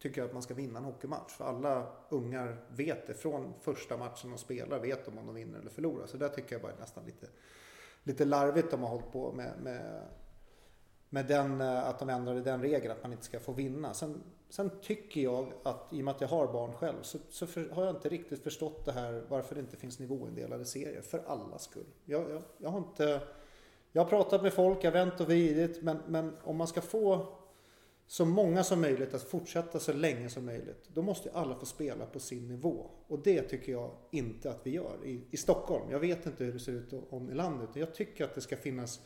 tycker 0.04 0.20
jag 0.20 0.26
att 0.26 0.32
man 0.32 0.42
ska 0.42 0.54
vinna 0.54 0.78
en 0.78 0.84
hockeymatch. 0.84 1.32
För 1.32 1.44
alla 1.44 1.86
ungar 2.08 2.56
vet 2.68 3.06
det. 3.06 3.14
Från 3.14 3.54
första 3.60 3.96
matchen 3.96 4.30
de 4.30 4.38
spelar 4.38 4.78
vet 4.78 5.04
de 5.04 5.18
om 5.18 5.26
de 5.26 5.34
vinner 5.34 5.58
eller 5.58 5.70
förlorar. 5.70 6.06
Så 6.06 6.16
där 6.16 6.28
tycker 6.28 6.54
jag 6.54 6.62
bara 6.62 6.72
nästan 6.80 7.04
lite, 7.04 7.26
lite 8.02 8.24
larvigt 8.24 8.70
de 8.70 8.82
har 8.82 8.88
hållit 8.88 9.12
på 9.12 9.32
med, 9.32 9.52
med, 9.62 10.02
med 11.08 11.26
den, 11.26 11.60
eh, 11.60 11.88
att 11.88 11.98
de 11.98 12.08
ändrade 12.08 12.40
den 12.40 12.62
regeln 12.62 12.92
att 12.92 13.02
man 13.02 13.12
inte 13.12 13.24
ska 13.24 13.40
få 13.40 13.52
vinna. 13.52 13.94
Sen, 13.94 14.22
sen 14.48 14.70
tycker 14.82 15.20
jag 15.20 15.52
att 15.62 15.92
i 15.92 16.00
och 16.00 16.04
med 16.04 16.14
att 16.14 16.20
jag 16.20 16.28
har 16.28 16.52
barn 16.52 16.72
själv 16.72 17.02
så, 17.02 17.18
så 17.30 17.46
för, 17.46 17.68
har 17.68 17.84
jag 17.84 17.96
inte 17.96 18.08
riktigt 18.08 18.42
förstått 18.42 18.84
det 18.84 18.92
här 18.92 19.24
varför 19.28 19.54
det 19.54 19.60
inte 19.60 19.76
finns 19.76 19.98
nivåindelade 19.98 20.64
serier. 20.64 21.02
För 21.02 21.22
allas 21.26 21.62
skull. 21.62 21.86
Jag, 22.04 22.30
jag, 22.30 22.42
jag 22.58 22.70
har 22.70 22.78
inte... 22.78 23.20
Jag 23.92 24.02
har 24.02 24.10
pratat 24.10 24.42
med 24.42 24.52
folk, 24.52 24.84
jag 24.84 24.92
har 24.92 25.04
vänt 25.04 25.20
och 25.20 25.26
vridit. 25.26 25.82
Men, 25.82 25.98
men 26.06 26.36
om 26.44 26.56
man 26.56 26.66
ska 26.66 26.80
få 26.80 27.26
så 28.06 28.24
många 28.24 28.64
som 28.64 28.80
möjligt 28.80 29.14
att 29.14 29.22
fortsätta 29.22 29.80
så 29.80 29.92
länge 29.92 30.28
som 30.28 30.44
möjligt. 30.44 30.88
Då 30.88 31.02
måste 31.02 31.30
alla 31.32 31.54
få 31.54 31.66
spela 31.66 32.06
på 32.06 32.20
sin 32.20 32.48
nivå. 32.48 32.90
Och 33.06 33.18
det 33.18 33.42
tycker 33.42 33.72
jag 33.72 33.90
inte 34.10 34.50
att 34.50 34.60
vi 34.62 34.70
gör 34.70 34.96
i, 35.04 35.20
i 35.30 35.36
Stockholm. 35.36 35.90
Jag 35.90 36.00
vet 36.00 36.26
inte 36.26 36.44
hur 36.44 36.52
det 36.52 36.60
ser 36.60 36.72
ut 36.72 36.92
om 37.10 37.30
i 37.30 37.34
landet. 37.34 37.70
Jag 37.74 37.94
tycker 37.94 38.24
att 38.24 38.34
det 38.34 38.40
ska 38.40 38.56
finnas 38.56 39.00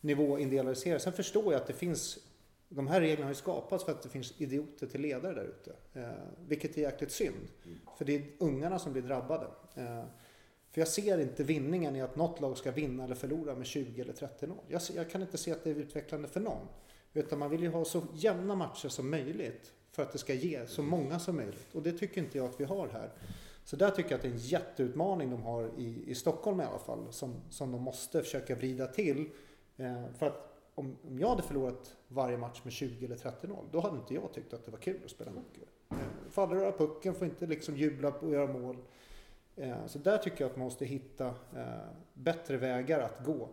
nivåindelade 0.00 0.76
serier. 0.76 0.98
Sen 0.98 1.12
förstår 1.12 1.52
jag 1.52 1.60
att 1.60 1.66
det 1.66 1.72
finns 1.72 2.18
de 2.68 2.86
här 2.86 3.00
reglerna 3.00 3.24
har 3.24 3.30
ju 3.30 3.34
skapats 3.34 3.84
för 3.84 3.92
att 3.92 4.02
det 4.02 4.08
finns 4.08 4.40
idioter 4.40 4.86
till 4.86 5.00
ledare 5.00 5.34
där 5.34 5.44
ute. 5.44 5.72
Eh, 5.92 6.08
vilket 6.46 6.76
är 6.78 6.82
jäkligt 6.82 7.12
synd. 7.12 7.48
För 7.98 8.04
det 8.04 8.16
är 8.16 8.22
ungarna 8.38 8.78
som 8.78 8.92
blir 8.92 9.02
drabbade. 9.02 9.46
Eh, 9.74 10.04
för 10.70 10.80
jag 10.80 10.88
ser 10.88 11.18
inte 11.18 11.44
vinningen 11.44 11.96
i 11.96 12.02
att 12.02 12.16
något 12.16 12.40
lag 12.40 12.58
ska 12.58 12.70
vinna 12.70 13.04
eller 13.04 13.14
förlora 13.14 13.54
med 13.54 13.66
20 13.66 14.00
eller 14.02 14.12
30-0. 14.12 14.54
Jag, 14.68 14.82
jag, 14.94 15.10
kan 15.10 15.22
inte 15.22 15.38
se 15.38 15.52
att 15.52 15.64
det 15.64 15.70
är 15.70 15.74
utvecklande 15.74 16.28
för 16.28 16.40
någon. 16.40 16.66
Utan 17.12 17.38
man 17.38 17.50
vill 17.50 17.62
ju 17.62 17.68
ha 17.68 17.84
så 17.84 18.02
jämna 18.14 18.54
matcher 18.54 18.88
som 18.88 19.10
möjligt 19.10 19.72
för 19.90 20.02
att 20.02 20.12
det 20.12 20.18
ska 20.18 20.34
ge 20.34 20.66
så 20.66 20.82
många 20.82 21.18
som 21.18 21.36
möjligt. 21.36 21.74
Och 21.74 21.82
det 21.82 21.92
tycker 21.92 22.20
inte 22.20 22.38
jag 22.38 22.46
att 22.46 22.60
vi 22.60 22.64
har 22.64 22.88
här. 22.88 23.10
Så 23.64 23.76
där 23.76 23.90
tycker 23.90 24.10
jag 24.10 24.16
att 24.16 24.22
det 24.22 24.28
är 24.28 24.32
en 24.32 24.38
jätteutmaning 24.38 25.30
de 25.30 25.42
har 25.42 25.70
i, 25.78 26.04
i 26.06 26.14
Stockholm 26.14 26.60
i 26.60 26.64
alla 26.64 26.78
fall. 26.78 27.12
Som, 27.12 27.34
som 27.50 27.72
de 27.72 27.82
måste 27.82 28.22
försöka 28.22 28.54
vrida 28.54 28.86
till. 28.86 29.30
Eh, 29.76 30.12
för 30.18 30.26
att 30.26 30.48
om, 30.74 30.96
om 31.08 31.18
jag 31.18 31.28
hade 31.28 31.42
förlorat 31.42 31.96
varje 32.08 32.38
match 32.38 32.60
med 32.64 32.72
20 32.72 33.04
eller 33.04 33.16
30-0, 33.16 33.56
då 33.70 33.80
hade 33.80 33.96
inte 33.96 34.14
jag 34.14 34.32
tyckt 34.32 34.52
att 34.52 34.64
det 34.64 34.70
var 34.70 34.78
kul 34.78 35.00
att 35.04 35.10
spela 35.10 35.30
hockey. 35.30 35.60
Eh, 35.90 35.96
får 36.30 36.42
aldrig 36.42 36.62
röra 36.62 36.72
pucken, 36.72 37.14
får 37.14 37.26
inte 37.26 37.46
liksom 37.46 37.76
jubla 37.76 38.08
och 38.08 38.30
göra 38.30 38.52
mål. 38.52 38.76
Eh, 39.56 39.86
så 39.86 39.98
där 39.98 40.18
tycker 40.18 40.44
jag 40.44 40.50
att 40.50 40.56
man 40.56 40.64
måste 40.64 40.84
hitta 40.84 41.26
eh, 41.26 41.88
bättre 42.14 42.56
vägar 42.56 43.00
att 43.00 43.24
gå. 43.24 43.48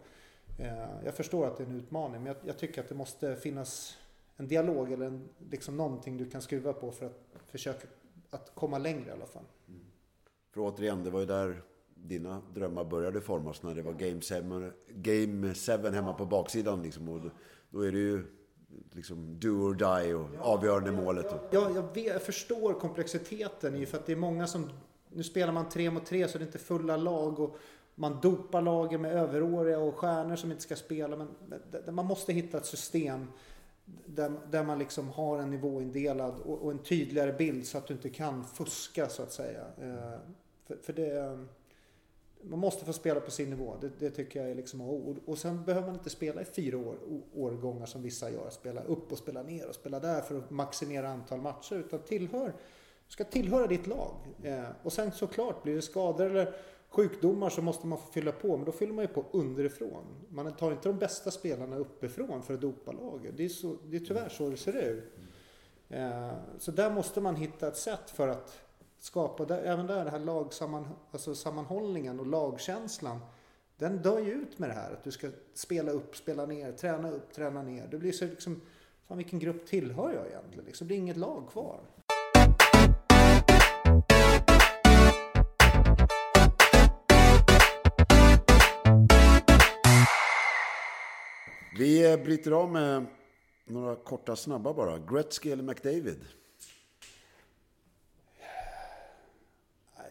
Eh, 0.57 1.03
jag 1.05 1.13
förstår 1.15 1.47
att 1.47 1.57
det 1.57 1.63
är 1.63 1.67
en 1.67 1.75
utmaning 1.75 2.23
men 2.23 2.35
jag, 2.43 2.57
tycker 2.57 2.81
att 2.81 2.89
det 2.89 2.95
måste 2.95 3.35
finnas 3.35 3.97
en 4.37 4.47
dialog 4.47 4.91
eller 4.91 5.05
en, 5.05 5.29
liksom 5.51 5.77
någonting 5.77 6.17
du 6.17 6.29
kan 6.29 6.41
skruva 6.41 6.73
på 6.73 6.91
för 6.91 7.05
att 7.05 7.19
försöka 7.47 7.87
att 8.29 8.51
komma 8.55 8.77
längre 8.77 9.09
i 9.09 9.11
alla 9.11 9.25
fall. 9.25 9.43
Mm. 9.67 9.81
För 10.51 10.61
återigen, 10.61 11.03
det 11.03 11.09
var 11.09 11.19
ju 11.19 11.25
där 11.25 11.61
dina 11.95 12.41
drömmar 12.53 12.83
började 12.83 13.21
formas 13.21 13.63
när 13.63 13.75
det 13.75 13.81
var 13.81 13.93
Game 13.93 14.21
7, 14.21 14.71
game 14.89 15.55
seven 15.55 15.93
hemma 15.93 16.13
på 16.13 16.25
baksidan. 16.25 16.83
Liksom, 16.83 17.09
och 17.09 17.21
då 17.69 17.81
är 17.81 17.91
det 17.91 17.99
ju 17.99 18.25
liksom 18.91 19.39
do 19.39 19.49
or 19.49 19.73
die 19.73 20.13
och 20.13 20.27
avgörande 20.39 20.91
målet. 20.91 21.25
Ja, 21.51 21.71
jag, 21.75 21.93
vet, 21.93 22.05
jag 22.05 22.21
förstår 22.21 22.73
komplexiteten 22.73 23.75
i 23.75 23.85
för 23.85 23.97
att 23.97 24.05
det 24.05 24.11
är 24.11 24.17
många 24.17 24.47
som... 24.47 24.69
Nu 25.09 25.23
spelar 25.23 25.53
man 25.53 25.69
tre 25.69 25.91
mot 25.91 26.05
tre 26.05 26.27
så 26.27 26.37
det 26.37 26.43
är 26.43 26.45
inte 26.45 26.57
fulla 26.57 26.97
lag. 26.97 27.39
Och, 27.39 27.57
man 27.95 28.19
dopar 28.21 28.61
lagen 28.61 29.01
med 29.01 29.11
överåriga 29.11 29.79
och 29.79 29.95
stjärnor 29.95 30.35
som 30.35 30.51
inte 30.51 30.63
ska 30.63 30.75
spela. 30.75 31.15
Men 31.15 31.95
man 31.95 32.05
måste 32.05 32.33
hitta 32.33 32.57
ett 32.57 32.65
system 32.65 33.27
där, 34.05 34.31
där 34.51 34.63
man 34.63 34.79
liksom 34.79 35.09
har 35.09 35.39
en 35.39 35.51
nivåindelad 35.51 36.39
och, 36.39 36.61
och, 36.61 36.71
en 36.71 36.79
tydligare 36.79 37.33
bild 37.33 37.67
så 37.67 37.77
att 37.77 37.87
du 37.87 37.93
inte 37.93 38.09
kan 38.09 38.45
fuska 38.45 39.09
så 39.09 39.23
att 39.23 39.31
säga. 39.31 39.65
Eh, 39.81 40.19
för, 40.67 40.77
för 40.81 40.93
det, 40.93 41.39
man 42.41 42.59
måste 42.59 42.85
få 42.85 42.93
spela 42.93 43.19
på 43.19 43.31
sin 43.31 43.49
nivå. 43.49 43.77
Det, 43.81 43.91
det 43.99 44.09
tycker 44.09 44.39
jag 44.41 44.51
är 44.51 44.55
liksom 44.55 44.81
ord. 44.81 45.19
och 45.25 45.37
sen 45.37 45.63
behöver 45.63 45.87
man 45.87 45.95
inte 45.95 46.09
spela 46.09 46.41
i 46.41 46.45
fyra 46.45 46.77
år, 46.77 46.97
årgångar 47.33 47.85
som 47.85 48.01
vissa 48.01 48.31
gör. 48.31 48.49
Spela 48.49 48.83
upp 48.83 49.11
och 49.11 49.17
spela 49.17 49.43
ner 49.43 49.67
och 49.67 49.75
spela 49.75 49.99
där 49.99 50.21
för 50.21 50.37
att 50.37 50.49
maximera 50.49 51.09
antal 51.09 51.41
matcher. 51.41 51.75
Utan 51.75 51.99
tillhör, 51.99 52.53
ska 53.07 53.23
tillhöra 53.23 53.67
ditt 53.67 53.87
lag. 53.87 54.15
Eh, 54.43 54.65
och 54.83 54.93
sen 54.93 55.11
såklart 55.11 55.63
blir 55.63 55.75
det 55.75 55.81
skador 55.81 56.25
eller 56.25 56.55
sjukdomar 56.95 57.49
så 57.49 57.61
måste 57.61 57.87
man 57.87 57.97
få 57.97 58.11
fylla 58.11 58.31
på, 58.31 58.57
men 58.57 58.65
då 58.65 58.71
fyller 58.71 58.93
man 58.93 59.03
ju 59.03 59.07
på 59.07 59.25
underifrån. 59.31 60.03
Man 60.29 60.55
tar 60.55 60.71
inte 60.71 60.89
de 60.89 60.97
bästa 60.97 61.31
spelarna 61.31 61.75
uppifrån 61.75 62.43
för 62.43 62.53
att 62.53 62.61
dopa 62.61 62.91
laget. 62.91 63.37
Det 63.37 63.45
är, 63.45 63.49
så, 63.49 63.75
det 63.85 63.97
är 63.97 63.99
tyvärr 63.99 64.29
så 64.29 64.49
det 64.49 64.57
ser 64.57 64.91
ut. 64.91 65.03
Eh, 65.89 66.31
så 66.59 66.71
där 66.71 66.91
måste 66.91 67.21
man 67.21 67.35
hitta 67.35 67.67
ett 67.67 67.77
sätt 67.77 68.09
för 68.09 68.27
att 68.27 68.59
skapa, 68.99 69.45
där, 69.45 69.63
även 69.63 69.87
där, 69.87 69.97
den 69.97 70.07
här 70.07 70.19
lagsammanhållningen 70.19 70.99
alltså 71.11 71.35
sammanhållningen 71.35 72.19
och 72.19 72.27
lagkänslan. 72.27 73.19
Den 73.77 73.97
dör 73.97 74.19
ju 74.19 74.31
ut 74.31 74.59
med 74.59 74.69
det 74.69 74.73
här 74.73 74.91
att 74.91 75.03
du 75.03 75.11
ska 75.11 75.29
spela 75.53 75.91
upp, 75.91 76.15
spela 76.15 76.45
ner, 76.45 76.71
träna 76.71 77.11
upp, 77.11 77.33
träna 77.33 77.61
ner. 77.61 77.87
Det 77.91 77.97
blir 77.97 78.11
så 78.11 78.25
liksom, 78.25 78.61
fan 79.07 79.17
vilken 79.17 79.39
grupp 79.39 79.65
tillhör 79.67 80.13
jag 80.13 80.27
egentligen? 80.27 80.65
Liksom, 80.65 80.85
det 80.85 80.87
blir 80.87 80.97
inget 80.97 81.17
lag 81.17 81.49
kvar. 81.51 81.79
Vi 91.77 92.17
bryter 92.17 92.51
av 92.51 92.71
med 92.71 93.05
några 93.65 93.95
korta 93.95 94.35
snabba 94.35 94.73
bara. 94.73 94.99
Gretzky 94.99 95.51
eller 95.51 95.63
McDavid? 95.63 96.25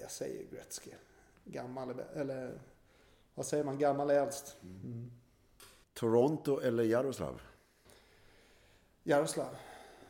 Jag 0.00 0.10
säger 0.10 0.44
Gretzky. 0.50 0.90
Gammal 1.44 2.00
eller 2.14 2.60
vad 3.34 3.46
säger 3.46 3.64
man? 3.64 3.78
Gammal 3.78 4.10
är 4.10 4.22
äldst. 4.22 4.56
Mm. 4.62 5.10
Toronto 5.94 6.60
eller 6.60 6.84
Jaroslav? 6.84 7.40
Jaroslav. 9.02 9.56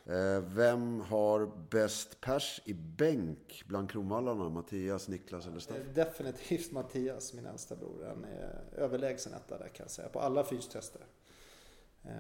Eh, 0.06 0.40
vem 0.40 1.00
har 1.00 1.46
bäst 1.70 2.20
pers 2.20 2.60
i 2.64 2.74
bänk 2.74 3.62
bland 3.66 3.90
kronvallarna? 3.90 4.48
Mattias, 4.48 5.08
Niklas 5.08 5.46
eller 5.46 5.58
Staff? 5.58 5.76
Definitivt 5.94 6.72
Mattias, 6.72 7.32
min 7.32 7.46
äldsta 7.46 7.76
bror. 7.76 8.04
Han 8.08 8.24
är 8.24 8.64
överlägsen 8.76 9.32
etta 9.34 9.58
där 9.58 9.68
kan 9.68 9.84
jag 9.84 9.90
säga. 9.90 10.08
På 10.08 10.20
alla 10.20 10.44
fystester. 10.44 11.02
Eh, 12.04 12.12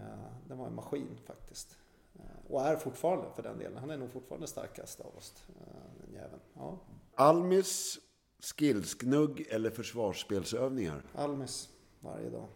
den 0.48 0.58
var 0.58 0.66
en 0.66 0.74
maskin 0.74 1.18
faktiskt. 1.26 1.78
Eh, 2.14 2.52
och 2.52 2.62
är 2.62 2.76
fortfarande 2.76 3.26
för 3.36 3.42
den 3.42 3.58
delen. 3.58 3.78
Han 3.78 3.90
är 3.90 3.96
nog 3.96 4.10
fortfarande 4.10 4.46
starkast 4.46 5.00
av 5.00 5.16
oss, 5.16 5.44
eh, 5.48 6.04
den 6.04 6.14
jäveln. 6.14 6.42
Ja. 6.54 6.78
Almis, 7.14 7.98
skillsgnugg 8.40 9.46
eller 9.50 9.70
försvarsspelsövningar? 9.70 11.02
Almis, 11.14 11.68
varje 12.00 12.30
dag. 12.30 12.46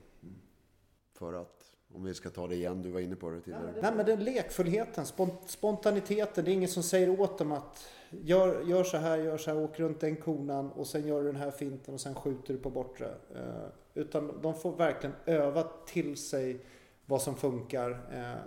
För 1.12 1.34
att? 1.34 1.64
Om 1.94 2.04
vi 2.04 2.14
ska 2.14 2.30
ta 2.30 2.46
det 2.46 2.54
igen, 2.54 2.82
du 2.82 2.90
var 2.90 3.00
inne 3.00 3.16
på 3.16 3.30
det 3.30 3.40
tidigare. 3.40 3.74
Nej 3.82 3.92
men 3.96 4.06
den 4.06 4.24
lekfullheten, 4.24 5.06
spontaniteten. 5.46 6.44
Det 6.44 6.50
är 6.50 6.52
ingen 6.52 6.68
som 6.68 6.82
säger 6.82 7.20
åt 7.20 7.38
dem 7.38 7.52
att 7.52 7.88
gör, 8.10 8.62
gör 8.62 8.84
så 8.84 8.96
här, 8.96 9.18
gör 9.18 9.38
så 9.38 9.50
här, 9.50 9.58
åk 9.58 9.80
runt 9.80 10.00
den 10.00 10.16
konan 10.16 10.70
och 10.72 10.86
sen 10.86 11.06
gör 11.06 11.20
du 11.20 11.26
den 11.26 11.36
här 11.36 11.50
finten 11.50 11.94
och 11.94 12.00
sen 12.00 12.14
skjuter 12.14 12.54
du 12.54 12.60
på 12.60 12.70
bortre. 12.70 13.14
Eh, 13.34 13.66
utan 13.94 14.40
de 14.42 14.54
får 14.54 14.76
verkligen 14.76 15.16
öva 15.26 15.62
till 15.86 16.16
sig 16.16 16.64
vad 17.08 17.22
som 17.22 17.36
funkar. 17.36 17.90
Eh, 17.90 18.40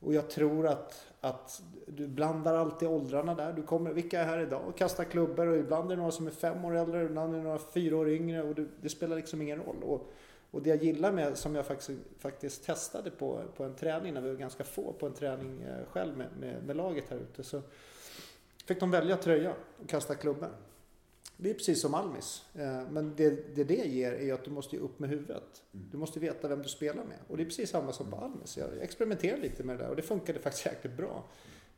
och 0.00 0.14
jag 0.14 0.30
tror 0.30 0.66
att, 0.66 1.06
att 1.20 1.62
du 1.86 2.06
blandar 2.06 2.54
alltid 2.54 2.88
åldrarna 2.88 3.34
där. 3.34 3.52
Du 3.52 3.62
kommer, 3.62 3.92
vilka 3.92 4.20
är 4.20 4.24
här 4.24 4.40
idag 4.40 4.68
och 4.68 4.78
kastar 4.78 5.04
klubbor 5.04 5.46
och 5.46 5.56
ibland 5.56 5.90
är 5.90 5.96
det 5.96 6.00
några 6.00 6.12
som 6.12 6.26
är 6.26 6.30
fem 6.30 6.64
år 6.64 6.76
äldre, 6.76 7.04
ibland 7.04 7.34
är 7.34 7.38
det 7.38 7.44
några 7.44 7.58
fyra 7.58 7.96
år 7.96 8.08
yngre 8.08 8.42
och 8.42 8.54
det, 8.54 8.66
det 8.80 8.88
spelar 8.88 9.16
liksom 9.16 9.42
ingen 9.42 9.58
roll. 9.58 9.82
Och, 9.82 10.12
och 10.50 10.62
det 10.62 10.70
jag 10.70 10.84
gillar 10.84 11.12
med, 11.12 11.38
som 11.38 11.54
jag 11.54 11.66
faktiskt, 11.66 11.90
faktiskt 12.18 12.64
testade 12.64 13.10
på, 13.10 13.42
på 13.56 13.64
en 13.64 13.74
träning, 13.74 14.14
när 14.14 14.20
vi 14.20 14.28
var 14.28 14.36
ganska 14.36 14.64
få 14.64 14.92
på 14.92 15.06
en 15.06 15.14
träning 15.14 15.62
eh, 15.62 15.86
själv 15.92 16.16
med, 16.16 16.28
med, 16.40 16.62
med 16.66 16.76
laget 16.76 17.04
här 17.08 17.16
ute, 17.16 17.42
så 17.42 17.62
fick 18.66 18.80
de 18.80 18.90
välja 18.90 19.16
tröja 19.16 19.54
och 19.82 19.88
kasta 19.88 20.14
klubbor. 20.14 20.48
Det 21.36 21.50
är 21.50 21.54
precis 21.54 21.80
som 21.80 21.94
Almis. 21.94 22.44
Eh, 22.54 22.90
men 22.90 23.14
det, 23.16 23.56
det 23.56 23.64
det 23.64 23.86
ger 23.86 24.12
är 24.12 24.34
att 24.34 24.44
du 24.44 24.50
måste 24.50 24.78
upp 24.78 24.98
med 24.98 25.10
huvudet. 25.10 25.62
Mm. 25.74 25.88
Du 25.90 25.98
måste 25.98 26.20
veta 26.20 26.48
vem 26.48 26.62
du 26.62 26.68
spelar 26.68 27.04
med. 27.04 27.18
Och 27.28 27.36
det 27.36 27.42
är 27.42 27.44
precis 27.44 27.70
samma 27.70 27.92
som 27.92 28.10
på 28.10 28.16
Almis. 28.16 28.56
Jag 28.56 28.68
experimenterade 28.80 29.42
lite 29.42 29.64
med 29.64 29.78
det 29.78 29.82
där 29.82 29.90
och 29.90 29.96
det 29.96 30.02
funkade 30.02 30.38
faktiskt 30.38 30.66
jäkligt 30.66 30.96
bra. 30.96 31.24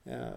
Eh, 0.05 0.29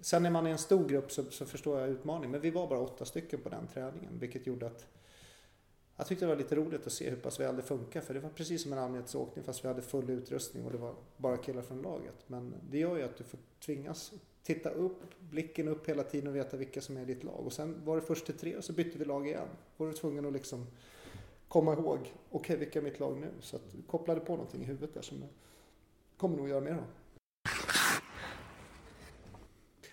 sen 0.00 0.22
när 0.22 0.30
man 0.30 0.46
är 0.46 0.50
en 0.50 0.58
stor 0.58 0.88
grupp 0.88 1.12
så, 1.12 1.24
så 1.24 1.46
förstår 1.46 1.80
jag 1.80 1.88
utmaningen. 1.88 2.30
Men 2.30 2.40
vi 2.40 2.50
var 2.50 2.68
bara 2.68 2.80
åtta 2.80 3.04
stycken 3.04 3.40
på 3.40 3.48
den 3.48 3.66
träningen. 3.66 4.18
Vilket 4.18 4.46
gjorde 4.46 4.66
att 4.66 4.86
jag 5.96 6.06
tyckte 6.06 6.24
det 6.24 6.28
var 6.28 6.36
lite 6.36 6.56
roligt 6.56 6.86
att 6.86 6.92
se 6.92 7.10
hur 7.10 7.16
pass 7.16 7.40
väl 7.40 7.56
det 7.56 7.62
funkar. 7.62 8.00
För 8.00 8.14
det 8.14 8.20
var 8.20 8.30
precis 8.30 8.62
som 8.62 8.72
en 8.72 8.78
allmänhetsåkning 8.78 9.44
fast 9.44 9.64
vi 9.64 9.68
hade 9.68 9.82
full 9.82 10.10
utrustning 10.10 10.64
och 10.64 10.72
det 10.72 10.78
var 10.78 10.94
bara 11.16 11.36
killar 11.36 11.62
från 11.62 11.82
laget. 11.82 12.14
Men 12.26 12.54
det 12.70 12.78
gör 12.78 12.96
ju 12.96 13.02
att 13.02 13.16
du 13.16 13.24
får 13.24 13.38
tvingas 13.60 14.12
titta 14.42 14.70
upp, 14.70 15.00
blicken 15.30 15.68
upp 15.68 15.88
hela 15.88 16.02
tiden 16.02 16.28
och 16.28 16.36
veta 16.36 16.56
vilka 16.56 16.80
som 16.80 16.96
är 16.96 17.02
i 17.02 17.04
ditt 17.04 17.24
lag. 17.24 17.46
Och 17.46 17.52
sen 17.52 17.84
var 17.84 17.96
det 17.96 18.02
först 18.02 18.26
till 18.26 18.38
tre 18.38 18.56
och 18.56 18.64
så 18.64 18.72
bytte 18.72 18.98
vi 18.98 19.04
lag 19.04 19.26
igen. 19.26 19.48
Då 19.76 19.84
var 19.84 19.90
du 19.90 19.96
tvungen 19.96 20.26
att 20.26 20.32
liksom 20.32 20.66
komma 21.48 21.72
ihåg, 21.72 21.98
okej 21.98 22.14
okay, 22.30 22.56
vilka 22.56 22.78
är 22.78 22.82
mitt 22.82 23.00
lag 23.00 23.18
nu? 23.20 23.30
Så 23.40 23.56
att 23.56 23.72
du 23.72 23.82
kopplade 23.82 24.20
på 24.20 24.32
någonting 24.36 24.62
i 24.62 24.64
huvudet 24.64 24.94
där 24.94 25.02
som 25.02 25.20
jag 25.20 25.28
kommer 26.16 26.36
nog 26.36 26.48
göra 26.48 26.60
mer 26.60 26.72
av. 26.72 26.84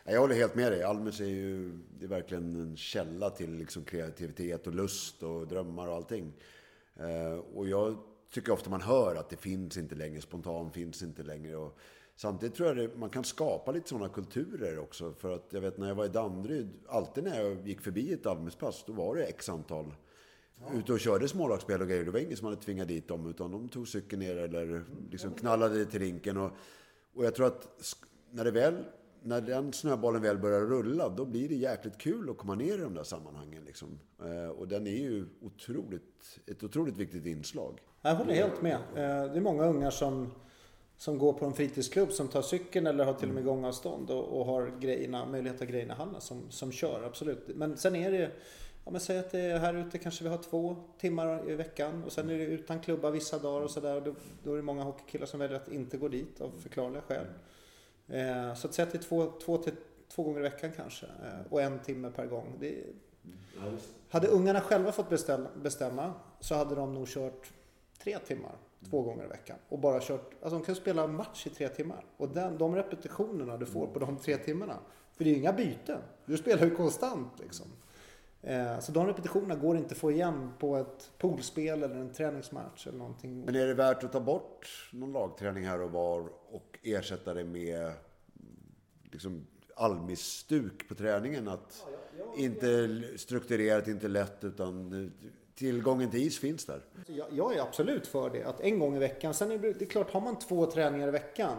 Jag 0.08 0.20
håller 0.20 0.36
helt 0.36 0.56
med 0.56 0.72
dig. 0.72 0.84
Almus 0.84 1.20
är 1.20 1.26
ju 1.26 1.80
det 2.00 2.06
är 2.06 2.10
verkligen 2.10 2.56
en 2.56 2.78
källa 2.78 3.30
till 3.30 3.56
liksom 3.56 3.84
kreativitet 3.84 4.68
och 4.68 4.76
lust 4.76 5.24
och 5.24 5.48
drömmar 5.48 5.88
och 5.88 5.96
allting. 5.96 6.34
Eh, 6.96 7.40
och 7.56 7.68
jag 7.68 7.98
tycker 8.32 8.52
ofta 8.52 8.70
man 8.70 8.82
hör 8.82 9.16
att 9.16 9.30
det 9.30 9.38
finns 9.38 9.78
inte 9.78 9.96
längre, 9.96 10.22
spontan 10.22 10.72
finns 10.72 11.04
inte 11.04 11.24
längre. 11.24 11.56
Och 11.56 11.78
samtidigt 12.16 12.56
tror 12.56 12.78
jag 12.78 12.86
att 12.86 12.98
man 12.98 13.10
kan 13.10 13.24
skapa 13.24 13.72
lite 13.72 13.90
sådana 13.90 14.10
kulturer 14.10 14.80
också. 14.80 15.14
För 15.14 15.36
att 15.36 15.46
jag 15.50 15.62
vet 15.62 15.78
när 15.78 15.88
jag 15.88 15.96
var 15.96 16.06
i 16.06 16.10
Danderyd, 16.10 16.70
alltid 16.88 17.24
när 17.24 17.42
jag 17.42 17.68
gick 17.68 17.82
förbi 17.82 18.14
ett 18.14 18.26
Almuspass, 18.26 18.84
då 18.88 18.94
var 18.94 19.16
det 19.16 19.24
x 19.24 19.50
antal 19.50 19.94
Ja. 20.60 20.80
Ute 20.80 20.94
och 20.94 21.00
körde 21.00 21.28
smålagsspel 21.28 21.82
och 21.82 21.88
grejer. 21.88 22.06
Det 22.06 22.12
var 22.12 22.20
ingen 22.20 22.38
som 22.38 22.46
hade 22.48 22.62
tvingat 22.62 22.88
dit 22.88 23.08
dem. 23.08 23.30
Utan 23.30 23.52
de 23.52 23.70
tog 23.70 23.88
cykeln 23.88 24.20
ner 24.20 24.36
eller 24.36 24.84
liksom 25.12 25.34
knallade 25.34 25.86
till 25.86 26.00
rinken. 26.00 26.38
Och, 26.38 26.52
och 27.14 27.26
jag 27.26 27.36
tror 27.36 27.48
att 27.48 27.96
när 28.32 28.44
det 28.44 28.52
väl 28.52 28.84
när 29.26 29.42
den 29.42 29.74
snöbollen 29.74 30.22
väl 30.22 30.38
börjar 30.38 30.62
rulla, 30.62 31.10
då 31.10 31.26
blir 31.26 31.50
det 31.50 31.56
jäkligt 31.56 31.98
kul 31.98 32.30
att 32.30 32.38
komma 32.38 32.56
ner 32.56 32.78
i 32.78 32.82
de 32.82 32.94
där 32.94 33.04
sammanhangen. 33.04 33.66
Liksom. 33.66 34.00
Eh, 34.20 34.50
och 34.50 34.68
den 34.68 34.88
är 34.88 34.98
ju 34.98 35.26
otroligt, 35.42 36.40
ett 36.46 36.64
otroligt 36.64 36.98
viktigt 36.98 37.26
inslag. 37.26 37.80
Jag 38.02 38.16
håller 38.16 38.34
helt 38.34 38.62
med. 38.62 38.76
Eh, 38.76 39.32
det 39.32 39.38
är 39.38 39.42
många 39.42 39.66
ungar 39.66 39.92
som, 39.92 40.32
som 40.98 41.18
går 41.18 41.34
på 41.34 41.46
en 41.46 41.54
fritidsklubb 41.54 42.12
som 42.12 42.28
tar 42.28 42.42
cykeln 42.42 42.88
eller 42.88 43.06
har 43.06 43.14
till 43.14 43.30
och 43.30 43.36
med 43.36 43.44
gångavstånd 43.44 44.10
och, 44.10 44.40
och 44.40 44.46
har 44.46 44.72
grejerna, 44.80 45.26
möjlighet 45.26 45.62
att 45.62 45.68
ha 45.68 45.72
grejerna 45.72 45.94
i 45.94 45.98
handen 45.98 46.22
som, 46.22 46.52
som 46.52 46.72
kör, 46.72 47.04
absolut. 47.04 47.48
Men 47.48 47.78
sen 47.78 47.96
är 47.96 48.12
det 48.12 48.32
Ja, 48.86 48.92
men 48.92 49.02
säg 49.02 49.20
att 49.20 49.32
det 49.32 49.40
är 49.40 49.60
här 49.60 49.74
ute 49.74 49.98
kanske 49.98 50.24
vi 50.24 50.30
har 50.30 50.38
två 50.38 50.76
timmar 50.98 51.50
i 51.50 51.56
veckan 51.56 52.04
och 52.04 52.12
sen 52.12 52.30
är 52.30 52.38
det 52.38 52.44
utan 52.44 52.80
klubba 52.80 53.10
vissa 53.10 53.40
dagar 53.40 53.62
och 53.62 53.72
sådär. 53.72 54.02
Då, 54.02 54.16
då 54.44 54.54
är 54.54 54.56
det 54.56 54.62
många 54.62 54.84
hockeykillar 54.84 55.26
som 55.26 55.40
väljer 55.40 55.58
att 55.58 55.68
inte 55.68 55.98
gå 55.98 56.08
dit 56.08 56.42
av 56.42 56.52
förklarliga 56.62 57.02
skäl. 57.02 57.26
Eh, 58.08 58.56
så 58.56 58.68
att 58.68 58.74
säga 58.74 58.86
att 58.86 58.92
det 58.92 58.98
är 58.98 59.04
två, 59.04 59.32
två, 59.46 59.58
till, 59.58 59.74
två 60.10 60.24
gånger 60.24 60.40
i 60.40 60.44
veckan 60.44 60.72
kanske 60.76 61.06
eh, 61.06 61.52
och 61.52 61.62
en 61.62 61.80
timme 61.80 62.12
per 62.12 62.26
gång. 62.26 62.58
Det, 62.60 62.84
hade 64.10 64.28
ungarna 64.28 64.62
själva 64.62 64.92
fått 64.92 65.10
beställa, 65.10 65.50
bestämma 65.56 66.14
så 66.40 66.56
hade 66.56 66.76
de 66.76 66.94
nog 66.94 67.08
kört 67.08 67.52
tre 68.04 68.20
timmar 68.20 68.56
två 68.90 69.02
gånger 69.02 69.26
i 69.26 69.28
veckan. 69.28 69.58
Och 69.70 69.80
bara 69.80 70.00
kört, 70.02 70.32
alltså 70.42 70.60
de 70.60 70.66
kan 70.66 70.76
spela 70.76 71.08
match 71.08 71.48
i 71.48 71.50
tre 71.50 71.70
timmar. 71.70 72.06
Och 72.18 72.30
den, 72.30 72.58
de 72.58 72.76
repetitionerna 72.76 73.58
du 73.58 73.66
får 73.66 73.88
på 73.88 74.00
de 74.00 74.18
tre 74.18 74.38
timmarna. 74.38 74.78
För 75.14 75.24
det 75.24 75.30
är 75.30 75.34
ju 75.34 75.40
inga 75.40 75.54
byten. 75.54 76.02
Du 76.26 76.38
spelar 76.38 76.66
ju 76.66 76.76
konstant 76.76 77.40
liksom. 77.40 77.68
Eh, 78.42 78.80
så 78.80 78.92
de 78.92 79.08
repetitionerna 79.08 79.56
går 79.56 79.78
inte 79.78 79.92
att 79.92 79.98
få 79.98 80.12
igen 80.12 80.54
på 80.60 80.78
ett 80.78 81.12
poolspel 81.18 81.84
eller 81.84 81.96
en 81.96 82.14
träningsmatch 82.14 82.88
eller 82.88 82.98
någonting. 82.98 83.46
Men 83.46 83.56
är 83.56 83.68
det 83.68 83.74
värt 83.74 84.04
att 84.04 84.12
ta 84.12 84.20
bort 84.20 84.90
någon 84.94 85.12
lagträning 85.12 85.66
här 85.66 85.82
och 85.82 85.92
var 85.92 86.30
och 86.50 86.80
ersätta 86.84 87.34
det 87.34 87.44
med 87.44 87.92
liksom 89.12 89.48
Almis-stuk 89.76 90.88
på 90.88 90.96
träningen? 90.96 91.48
Att 91.48 91.86
inte 92.38 93.02
strukturerat, 93.18 93.88
inte 93.88 94.08
lätt 94.08 94.44
utan 94.44 95.12
tillgången 95.56 96.12
till 96.12 96.20
is 96.20 96.40
finns 96.40 96.66
där. 96.66 96.82
Jag, 97.08 97.28
jag 97.32 97.56
är 97.56 97.62
absolut 97.62 98.08
för 98.08 98.30
det. 98.30 98.44
Att 98.44 98.62
en 98.62 98.80
gång 98.80 98.96
i 98.96 99.00
veckan. 99.00 99.34
Sen 99.34 99.52
är 99.52 99.58
det, 99.58 99.74
det 99.74 99.86
är 99.86 99.90
klart, 99.90 100.12
har 100.12 100.22
man 100.22 100.40
två 100.40 100.66
träningar 100.66 101.08
i 101.08 101.12
veckan 101.12 101.58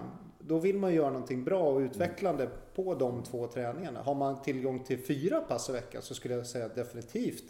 då 0.48 0.58
vill 0.58 0.78
man 0.78 0.94
göra 0.94 1.10
någonting 1.10 1.44
bra 1.44 1.62
och 1.62 1.78
utvecklande 1.78 2.50
på 2.74 2.94
de 2.94 3.22
två 3.22 3.46
träningarna. 3.46 4.02
Har 4.02 4.14
man 4.14 4.42
tillgång 4.42 4.84
till 4.84 4.98
fyra 4.98 5.40
pass 5.40 5.68
i 5.68 5.72
veckan 5.72 6.02
så 6.02 6.14
skulle 6.14 6.34
jag 6.34 6.46
säga 6.46 6.68
definitivt 6.68 7.44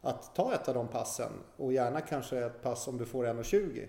att 0.00 0.34
ta 0.34 0.54
ett 0.54 0.68
av 0.68 0.74
de 0.74 0.88
passen 0.88 1.32
och 1.56 1.72
gärna 1.72 2.00
kanske 2.00 2.38
ett 2.38 2.62
pass 2.62 2.88
om 2.88 2.98
du 2.98 3.04
får 3.04 3.24
1,20 3.24 3.88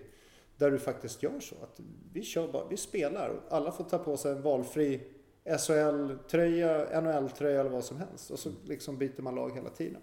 där 0.56 0.70
du 0.70 0.78
faktiskt 0.78 1.22
gör 1.22 1.40
så 1.40 1.54
att 1.62 1.80
vi, 2.12 2.22
kör 2.22 2.48
bara, 2.48 2.68
vi 2.68 2.76
spelar 2.76 3.28
och 3.28 3.56
alla 3.56 3.72
får 3.72 3.84
ta 3.84 3.98
på 3.98 4.16
sig 4.16 4.32
en 4.32 4.42
valfri 4.42 5.00
SHL-tröja, 5.44 7.00
NHL-tröja 7.00 7.60
eller 7.60 7.70
vad 7.70 7.84
som 7.84 7.96
helst 7.96 8.30
och 8.30 8.38
så 8.38 8.50
liksom 8.64 8.98
byter 8.98 9.22
man 9.22 9.34
lag 9.34 9.54
hela 9.54 9.70
tiden. 9.70 10.00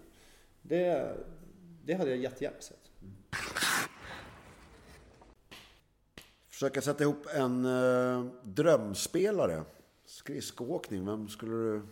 Det, 0.62 1.16
det 1.84 1.94
hade 1.94 2.10
jag 2.10 2.18
jättegärna 2.18 2.60
sett. 2.60 2.90
Försöka 6.48 6.80
sätta 6.80 7.04
ihop 7.04 7.26
en 7.34 7.64
eh, 7.64 8.24
drömspelare. 8.42 9.64
Skridskoåkning, 10.04 11.06
vem 11.06 11.28
skulle 11.28 11.52
du... 11.52 11.82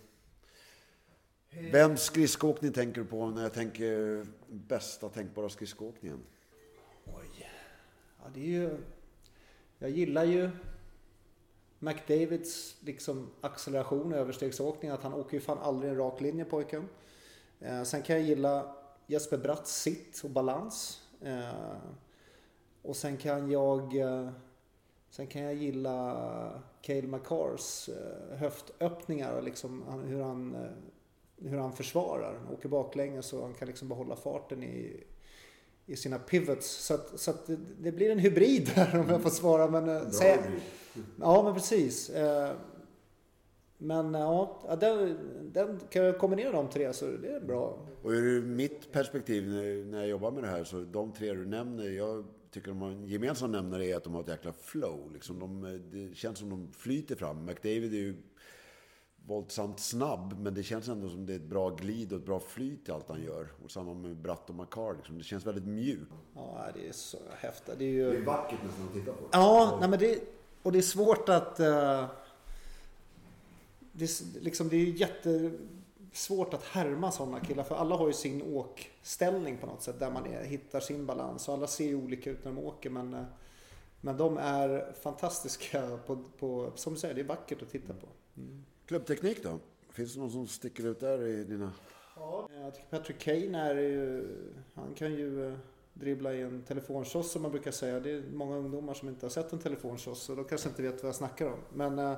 Vems 1.70 2.02
skridskoåkning 2.02 2.72
tänker 2.72 3.00
du 3.00 3.06
på 3.06 3.26
när 3.26 3.42
jag 3.42 3.52
tänker 3.52 4.26
bästa 4.48 5.08
tänkbara 5.08 5.48
skridskoåkningen? 5.48 6.18
Oj. 7.04 7.50
Ja, 8.18 8.30
det 8.34 8.40
är 8.40 8.44
ju... 8.44 8.76
Jag 9.78 9.90
gillar 9.90 10.24
ju 10.24 10.50
McDavids 11.78 12.76
liksom 12.80 13.30
acceleration, 13.40 14.12
överstegsåkning. 14.12 14.90
Att 14.90 15.02
han 15.02 15.14
åker 15.14 15.34
ju 15.34 15.40
fan 15.40 15.58
aldrig 15.58 15.90
en 15.90 15.98
rak 15.98 16.20
linje 16.20 16.44
pojken. 16.44 16.88
Eh, 17.60 17.82
sen 17.82 18.02
kan 18.02 18.16
jag 18.16 18.24
gilla 18.24 18.76
Jesper 19.12 19.38
Bratts 19.38 19.82
sitt 19.82 20.20
och 20.24 20.30
balans. 20.30 21.00
Eh, 21.20 21.76
och 22.82 22.96
sen 22.96 23.16
kan 23.16 23.50
jag... 23.50 23.96
Eh, 23.96 24.30
Sen 25.12 25.26
kan 25.26 25.42
jag 25.42 25.54
gilla 25.54 26.62
Cale 26.82 27.02
McCars 27.06 27.88
eh, 27.88 28.36
höftöppningar 28.36 29.36
och 29.36 29.42
liksom 29.42 30.02
hur 30.06 30.22
han, 30.22 30.56
hur 31.36 31.58
han 31.58 31.72
försvarar. 31.72 32.38
Han 32.44 32.54
åker 32.54 32.68
baklänges 32.68 33.26
så 33.26 33.42
han 33.42 33.54
kan 33.54 33.68
liksom 33.68 33.88
behålla 33.88 34.16
farten 34.16 34.62
i, 34.62 35.04
i 35.86 35.96
sina 35.96 36.18
pivots. 36.18 36.66
Så, 36.86 36.94
att, 36.94 37.20
så 37.20 37.30
att 37.30 37.50
det, 37.80 37.92
blir 37.92 38.10
en 38.10 38.18
hybrid 38.18 38.70
där 38.74 39.00
om 39.00 39.08
jag 39.08 39.22
får 39.22 39.30
svara. 39.30 39.70
Men, 39.70 39.88
eh, 39.88 40.10
säg, 40.10 40.38
ja, 41.20 41.42
men 41.42 41.54
precis. 41.54 42.10
Men 43.82 44.14
ja, 44.14 44.76
den, 44.80 45.18
den, 45.52 45.80
kan 45.90 46.04
jag 46.04 46.18
kombinera 46.18 46.52
de 46.52 46.68
tre 46.68 46.92
så 46.92 47.04
det 47.04 47.28
är 47.28 47.40
bra. 47.40 47.78
Och 48.02 48.10
ur 48.10 48.42
mitt 48.42 48.92
perspektiv 48.92 49.48
när 49.86 49.98
jag 49.98 50.08
jobbar 50.08 50.30
med 50.30 50.42
det 50.42 50.48
här 50.48 50.64
så 50.64 50.80
de 50.80 51.12
tre 51.12 51.32
du 51.32 51.46
nämner. 51.46 51.90
Jag 51.90 52.24
tycker 52.50 52.68
de 52.68 52.82
har 52.82 52.90
en 52.90 53.06
gemensam 53.06 53.52
nämnare 53.52 53.86
är 53.86 53.96
att 53.96 54.04
de 54.04 54.14
har 54.14 54.22
ett 54.22 54.28
jäkla 54.28 54.52
flow. 54.52 55.12
Liksom 55.12 55.38
de, 55.38 55.80
det 55.92 56.16
känns 56.16 56.38
som 56.38 56.50
de 56.50 56.72
flyter 56.72 57.16
fram. 57.16 57.44
McDavid 57.44 57.94
är 57.94 57.98
ju 57.98 58.16
våldsamt 59.26 59.80
snabb, 59.80 60.34
men 60.38 60.54
det 60.54 60.62
känns 60.62 60.88
ändå 60.88 61.08
som 61.08 61.26
det 61.26 61.32
är 61.32 61.36
ett 61.36 61.42
bra 61.42 61.70
glid 61.70 62.12
och 62.12 62.18
ett 62.18 62.26
bra 62.26 62.40
flyt 62.40 62.88
i 62.88 62.92
allt 62.92 63.08
han 63.08 63.22
gör. 63.22 63.48
Och 63.64 63.70
samma 63.70 63.94
med 63.94 64.16
Bratt 64.16 64.50
och 64.50 64.54
Makar, 64.54 64.94
liksom. 64.96 65.18
det 65.18 65.24
känns 65.24 65.46
väldigt 65.46 65.66
mjukt. 65.66 66.12
Ja, 66.34 66.66
det 66.74 66.88
är 66.88 66.92
så 66.92 67.18
häftigt. 67.38 67.74
Det 67.78 67.84
är 67.84 67.88
ju... 67.88 68.10
Det 68.10 68.16
är 68.16 68.24
vackert 68.24 68.58
nästan 68.64 68.86
att 68.86 68.94
titta 68.94 69.12
på. 69.12 69.28
Ja, 69.32 69.76
nej, 69.80 69.88
men 69.88 69.98
det, 69.98 70.20
och 70.62 70.72
det 70.72 70.78
är 70.78 70.82
svårt 70.82 71.28
att... 71.28 71.60
Uh... 71.60 72.04
Det, 73.92 74.22
liksom, 74.40 74.68
det 74.68 74.76
är 74.76 74.86
jätte 74.86 75.52
svårt 76.12 76.54
att 76.54 76.64
härma 76.64 77.12
sådana 77.12 77.40
killar 77.40 77.64
för 77.64 77.74
alla 77.74 77.96
har 77.96 78.06
ju 78.06 78.12
sin 78.12 78.42
åkställning 78.42 79.58
på 79.58 79.66
något 79.66 79.82
sätt 79.82 79.98
där 79.98 80.10
man 80.10 80.26
är, 80.26 80.44
hittar 80.44 80.80
sin 80.80 81.06
balans 81.06 81.48
och 81.48 81.54
alla 81.54 81.66
ser 81.66 81.84
ju 81.84 81.94
olika 81.94 82.30
ut 82.30 82.44
när 82.44 82.52
de 82.52 82.58
åker 82.58 82.90
men 82.90 83.14
eh, 83.14 83.24
Men 84.04 84.16
de 84.16 84.38
är 84.38 84.92
fantastiska 85.02 85.98
på, 86.06 86.16
på, 86.38 86.72
som 86.74 86.94
du 86.94 87.00
säger, 87.00 87.14
det 87.14 87.20
är 87.20 87.24
vackert 87.24 87.62
att 87.62 87.70
titta 87.70 87.94
på. 87.94 88.06
Mm. 88.36 88.64
Klubbteknik 88.86 89.42
då? 89.42 89.58
Finns 89.90 90.14
det 90.14 90.20
någon 90.20 90.30
som 90.30 90.46
sticker 90.46 90.86
ut 90.86 91.00
där 91.00 91.22
i 91.26 91.44
dina... 91.44 91.72
Ja, 92.16 92.48
jag 92.52 92.74
tycker 92.74 92.88
Patrick 92.90 93.18
Kane 93.18 93.58
är 93.58 93.74
ju, 93.74 94.28
han 94.74 94.94
kan 94.94 95.14
ju 95.14 95.48
eh, 95.48 95.58
dribbla 95.94 96.34
i 96.34 96.42
en 96.42 96.62
telefonkiosk 96.62 97.30
som 97.30 97.42
man 97.42 97.50
brukar 97.50 97.70
säga. 97.70 98.00
Det 98.00 98.10
är 98.10 98.22
många 98.32 98.56
ungdomar 98.56 98.94
som 98.94 99.08
inte 99.08 99.26
har 99.26 99.30
sett 99.30 99.52
en 99.52 99.58
telefonkiosk 99.58 100.22
så 100.22 100.34
de 100.34 100.44
kanske 100.44 100.68
inte 100.68 100.82
vet 100.82 101.02
vad 101.02 101.08
jag 101.08 101.14
snackar 101.16 101.46
om. 101.46 101.58
Men 101.74 102.16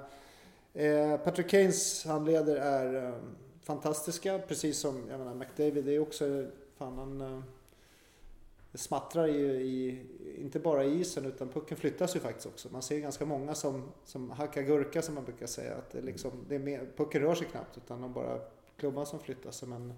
eh, 0.75 1.17
Patrick 1.17 1.51
Kanes 1.51 2.05
handleder 2.05 2.57
är 2.57 3.09
eh, 3.09 3.15
fantastiska. 3.63 4.39
Precis 4.39 4.79
som 4.79 5.09
jag 5.11 5.19
menar, 5.19 5.35
McDavid 5.35 5.89
är 5.89 5.99
också, 5.99 6.47
fan 6.77 6.99
han 6.99 7.21
eh, 7.21 7.43
smattrar 8.75 9.27
ju 9.27 9.53
i, 9.53 10.07
inte 10.39 10.59
bara 10.59 10.85
i 10.85 11.01
isen 11.01 11.25
utan 11.27 11.49
pucken 11.49 11.77
flyttas 11.77 12.17
ju 12.17 12.21
faktiskt 12.21 12.47
också. 12.47 12.69
Man 12.73 12.83
ser 12.83 12.99
ganska 12.99 13.25
många 13.25 13.55
som, 13.55 13.93
som 14.05 14.31
hackar 14.31 14.63
gurka 14.63 15.03
som 15.03 15.15
man 15.15 15.25
brukar 15.25 15.47
säga. 15.47 15.75
Att 15.75 15.91
det 15.91 16.01
liksom, 16.01 16.31
det 16.49 16.55
är 16.55 16.59
mer, 16.59 16.89
pucken 16.97 17.23
rör 17.23 17.35
sig 17.35 17.47
knappt 17.47 17.77
utan 17.77 18.01
de 18.01 18.13
bara 18.13 18.41
klubban 18.77 19.07
som 19.07 19.21
flyttas. 19.21 19.63
Men 19.63 19.95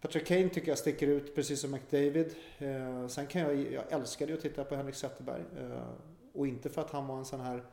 Patrick 0.00 0.26
Kane 0.26 0.48
tycker 0.48 0.68
jag 0.68 0.78
sticker 0.78 1.06
ut 1.06 1.34
precis 1.34 1.60
som 1.60 1.70
McDavid. 1.70 2.34
Eh, 2.58 3.06
sen 3.08 3.26
kan 3.26 3.42
jag, 3.42 3.72
jag 3.72 3.92
älskade 3.92 4.32
ju 4.32 4.36
att 4.36 4.42
titta 4.42 4.64
på 4.64 4.74
Henrik 4.74 4.94
Zetterberg. 4.94 5.42
Eh, 5.58 5.88
och 6.32 6.46
inte 6.46 6.70
för 6.70 6.80
att 6.80 6.90
han 6.90 7.06
var 7.06 7.18
en 7.18 7.24
sån 7.24 7.40
här 7.40 7.64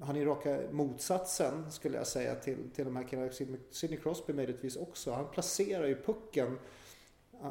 han 0.00 0.16
är 0.16 0.24
raka 0.26 0.60
motsatsen 0.70 1.70
skulle 1.70 1.96
jag 1.96 2.06
säga 2.06 2.34
till, 2.34 2.70
till 2.74 2.84
de 2.84 2.96
här 2.96 3.04
killarna. 3.04 3.32
Sidney 3.70 4.00
Crosby 4.00 4.32
möjligtvis 4.32 4.76
också. 4.76 5.12
Han 5.12 5.30
placerar 5.30 5.86
ju 5.86 6.02
pucken. 6.02 6.58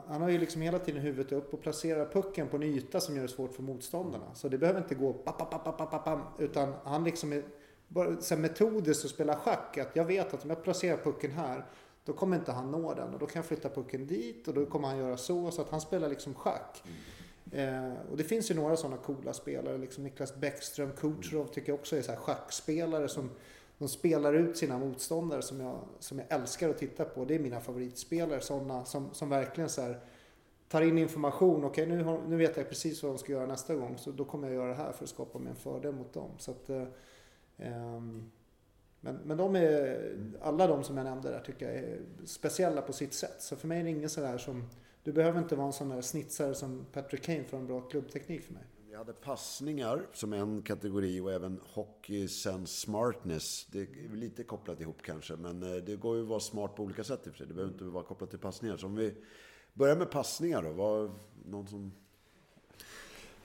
Han 0.08 0.22
har 0.22 0.30
ju 0.30 0.38
liksom 0.38 0.62
hela 0.62 0.80
tiden 0.80 1.02
huvudet 1.02 1.32
upp 1.32 1.54
och 1.54 1.62
placerar 1.62 2.06
pucken 2.06 2.48
på 2.48 2.56
en 2.56 2.64
yta 2.64 3.00
som 3.00 3.16
gör 3.16 3.22
det 3.22 3.30
svårt 3.30 3.54
för 3.54 3.64
motståndarna. 3.64 4.36
Så 4.36 4.50
det 4.50 4.58
behöver 4.58 4.80
inte 4.80 4.96
gå 4.96 5.14
bap, 5.14 5.38
bap, 5.38 5.78
bap, 5.78 5.92
bap, 5.92 6.40
utan 6.40 6.74
han 6.84 7.04
liksom 7.04 7.34
är 7.34 7.44
bara 7.88 8.22
så 8.22 8.38
metodiskt 8.38 9.06
att 9.06 9.12
spela 9.12 9.36
schack. 9.36 9.78
Att 9.78 9.96
jag 9.96 10.06
vet 10.06 10.34
att 10.34 10.44
om 10.44 10.50
jag 10.50 10.64
placerar 10.64 10.98
pucken 10.98 11.32
här 11.32 11.66
då 12.06 12.14
kommer 12.14 12.38
inte 12.38 12.52
han 12.52 12.72
nå 12.72 12.94
den 12.94 13.14
och 13.14 13.20
då 13.20 13.26
kan 13.26 13.40
jag 13.40 13.46
flytta 13.46 13.70
pucken 13.70 14.08
dit 14.08 14.48
och 14.48 14.54
då 14.54 14.66
kommer 14.66 14.88
han 14.88 14.98
göra 14.98 15.18
så. 15.18 15.52
Så 15.52 15.62
att 15.62 15.70
han 15.70 15.82
spelar 15.82 16.10
liksom 16.10 16.34
schack. 16.34 16.82
Mm. 16.84 16.98
Eh, 17.52 17.94
och 18.12 18.18
det 18.18 18.24
finns 18.24 18.52
ju 18.52 18.56
några 18.56 18.76
sådana 18.76 18.98
coola 18.98 19.34
spelare. 19.34 19.78
Liksom 19.78 20.04
Niklas 20.04 20.36
Bäckström, 20.36 20.92
Kucherov 20.92 21.46
tycker 21.46 21.72
jag 21.72 21.80
också 21.80 21.98
är 21.98 22.02
så 22.02 22.12
här 22.12 22.20
schackspelare 22.20 23.08
som 23.08 23.30
de 23.78 23.88
spelar 23.88 24.34
ut 24.34 24.58
sina 24.58 24.78
motståndare 24.78 25.42
som 25.42 25.60
jag, 25.60 25.80
som 26.00 26.20
jag 26.20 26.28
älskar 26.30 26.70
att 26.70 26.78
titta 26.78 27.06
på. 27.06 27.26
Det 27.26 27.36
är 27.36 27.40
mina 27.40 27.60
favoritspelare. 27.60 28.42
Sådana 28.42 28.86
som, 28.86 29.14
som 29.14 29.30
verkligen 29.30 29.70
så 29.70 29.82
här, 29.82 30.00
tar 30.70 30.82
in 30.82 30.98
information. 30.98 31.64
Okej, 31.64 31.84
okay, 31.84 32.04
nu, 32.04 32.20
nu 32.28 32.36
vet 32.36 32.58
jag 32.58 32.70
precis 32.70 33.04
vad 33.04 33.12
de 33.12 33.18
ska 33.18 33.32
göra 33.32 33.46
nästa 33.46 33.76
gång. 33.76 33.98
Så 33.98 34.12
då 34.12 34.26
kommer 34.26 34.48
jag 34.48 34.56
göra 34.56 34.68
det 34.68 34.76
här 34.76 34.92
för 34.92 35.04
att 35.04 35.10
skapa 35.10 35.40
mig 35.40 35.50
en 35.50 35.56
fördel 35.56 35.94
mot 35.94 36.14
dem. 36.14 36.30
Så 36.38 36.52
att, 36.52 36.70
eh, 36.70 36.84
ehm, 37.58 38.32
men, 39.00 39.16
men 39.16 39.38
de 39.38 39.56
är, 39.56 40.16
alla 40.42 40.68
de 40.68 40.84
som 40.84 40.98
jag 40.98 41.04
nämnde 41.04 41.30
där 41.30 41.40
tycker 41.40 41.66
jag 41.66 41.76
är 41.76 42.00
speciella 42.26 42.82
på 42.82 42.94
sitt 42.94 43.14
sätt. 43.14 43.36
Så 43.40 43.56
för 43.56 43.68
mig 43.68 43.80
är 43.80 43.84
det 43.84 43.90
ingen 43.90 44.10
sådär 44.10 44.38
som 44.38 44.64
du 45.06 45.14
behöver 45.14 45.40
inte 45.40 45.56
vara 45.56 45.68
en 45.68 45.74
sån 45.74 45.90
där 45.90 46.02
snitsare 46.02 46.56
som 46.56 46.86
Patrick 46.94 47.24
Kane 47.24 47.44
för 47.44 47.58
en 47.58 47.68
bra 47.68 47.82
klubbteknik 47.82 48.42
för 48.42 48.54
mig. 48.54 48.64
Vi 48.90 48.96
hade 48.96 49.14
passningar 49.14 50.08
som 50.14 50.34
en 50.34 50.62
kategori 50.62 51.20
och 51.20 51.32
även 51.32 51.60
hockey 51.74 52.28
sen 52.28 52.68
smartness. 52.68 53.68
Det 53.72 53.80
är 53.80 54.16
lite 54.16 54.44
kopplat 54.44 54.82
ihop 54.82 55.02
kanske, 55.02 55.36
men 55.36 55.64
eh, 55.64 55.84
det 55.84 55.96
går 55.96 56.16
ju 56.16 56.22
att 56.22 56.28
vara 56.28 56.40
smart 56.40 56.76
på 56.76 56.84
olika 56.84 57.04
sätt 57.04 57.28
i 57.28 57.30
och 57.30 57.34
för 57.34 57.38
sig. 57.38 57.48
Det 57.48 57.54
behöver 57.54 57.74
inte 57.74 57.84
vara 57.84 58.04
kopplat 58.04 58.30
till 58.30 58.40
passningar. 58.40 58.78
Så 58.78 58.86
om 58.86 58.96
vi 58.96 59.16
börjar 59.74 59.96
med 59.96 60.12
passningar 60.12 60.64
då. 60.64 60.72
Var 60.72 61.12
någon 61.46 61.68
som... 61.68 61.94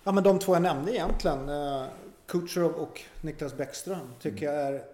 Ja, 0.04 0.12
men 0.12 0.24
de 0.24 0.38
två 0.38 0.54
jag 0.54 0.62
nämnde 0.62 0.92
egentligen. 0.92 1.48
Uh, 1.48 1.86
Kucherov 2.26 2.72
och 2.72 3.00
Niklas 3.20 3.56
Bäckström 3.56 4.14
tycker 4.20 4.48
mm. 4.48 4.60
jag 4.60 4.74
är 4.74 4.84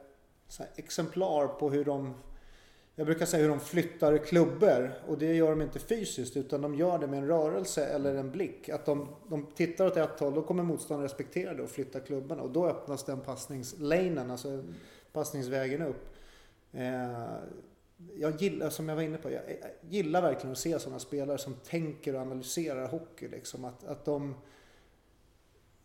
exemplar 0.76 1.48
på 1.48 1.70
hur 1.70 1.84
de 1.84 2.14
jag 2.98 3.06
brukar 3.06 3.26
säga 3.26 3.42
hur 3.42 3.48
de 3.48 3.60
flyttar 3.60 4.18
klubbor 4.18 4.92
och 5.06 5.18
det 5.18 5.34
gör 5.34 5.50
de 5.50 5.62
inte 5.62 5.78
fysiskt 5.78 6.36
utan 6.36 6.62
de 6.62 6.74
gör 6.74 6.98
det 6.98 7.06
med 7.06 7.18
en 7.18 7.26
rörelse 7.26 7.86
eller 7.86 8.14
en 8.14 8.30
blick. 8.30 8.68
Att 8.68 8.86
de, 8.86 9.08
de 9.28 9.46
tittar 9.54 9.86
åt 9.86 9.96
ett 9.96 10.20
håll, 10.20 10.34
då 10.34 10.42
kommer 10.42 10.62
motståndaren 10.62 11.08
respektera 11.08 11.54
det 11.54 11.62
och 11.62 11.70
flytta 11.70 12.00
klubborna 12.00 12.42
och 12.42 12.50
då 12.50 12.66
öppnas 12.66 13.04
den 13.04 13.20
passningslanen, 13.20 14.30
alltså 14.30 14.62
passningsvägen 15.12 15.82
upp. 15.82 16.14
Eh, 16.72 17.36
jag 18.14 18.42
gillar, 18.42 18.70
som 18.70 18.88
jag 18.88 18.96
var 18.96 19.02
inne 19.02 19.18
på, 19.18 19.30
jag 19.30 19.42
gillar 19.80 20.22
verkligen 20.22 20.52
att 20.52 20.58
se 20.58 20.78
sådana 20.78 20.98
spelare 20.98 21.38
som 21.38 21.54
tänker 21.54 22.14
och 22.14 22.20
analyserar 22.20 22.88
hockey. 22.88 23.28
Liksom. 23.28 23.64
Att, 23.64 23.84
att 23.84 24.04
de, 24.04 24.34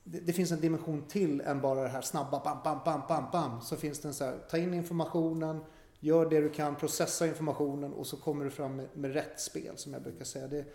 det, 0.04 0.20
det, 0.20 0.34
finns 0.34 0.52
en 0.52 0.62
dimension 0.62 1.02
till 1.08 1.42
än 1.42 1.62
bara 1.62 1.82
det 1.82 1.90
här 1.90 2.02
snabba 2.02 2.42
bam, 2.44 2.58
bam, 2.64 2.80
bam, 2.86 3.02
bam, 3.08 3.32
bam. 3.32 3.62
Så 3.62 3.76
finns 3.76 4.00
det 4.00 4.08
en 4.08 4.14
så 4.14 4.24
här, 4.24 4.38
ta 4.50 4.58
in 4.58 4.74
informationen, 4.74 5.60
Gör 6.04 6.30
det 6.30 6.42
du 6.42 6.50
kan, 6.50 6.76
processa 6.76 7.28
informationen 7.28 7.94
och 7.94 8.08
så 8.08 8.18
kommer 8.18 8.46
du 8.46 8.52
fram 8.52 8.76
med, 8.76 8.88
med 8.94 9.14
rätt 9.14 9.40
spel 9.40 9.78
som 9.78 9.94
jag 9.94 10.02
brukar 10.02 10.26
säga. 10.26 10.48
Det, 10.48 10.66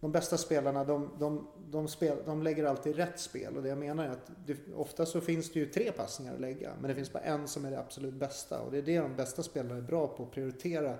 de 0.00 0.12
bästa 0.12 0.38
spelarna 0.38 0.84
de, 0.84 1.10
de, 1.18 1.48
de, 1.70 1.88
spel, 1.88 2.18
de 2.26 2.42
lägger 2.42 2.64
alltid 2.64 2.96
rätt 2.96 3.20
spel 3.20 3.56
och 3.56 3.62
det 3.62 3.68
jag 3.68 3.78
menar 3.78 4.04
är 4.04 4.08
att 4.08 4.30
det, 4.46 4.56
ofta 4.76 5.06
så 5.06 5.20
finns 5.20 5.52
det 5.52 5.58
ju 5.58 5.66
tre 5.66 5.92
passningar 5.92 6.34
att 6.34 6.40
lägga 6.40 6.72
men 6.80 6.88
det 6.88 6.94
finns 6.94 7.12
bara 7.12 7.22
en 7.22 7.48
som 7.48 7.64
är 7.64 7.70
det 7.70 7.78
absolut 7.78 8.14
bästa 8.14 8.60
och 8.60 8.72
det 8.72 8.78
är 8.78 8.82
det 8.82 8.98
de 8.98 9.16
bästa 9.16 9.42
spelarna 9.42 9.76
är 9.76 9.82
bra 9.82 10.08
på 10.08 10.22
att 10.22 10.30
prioritera 10.30 10.98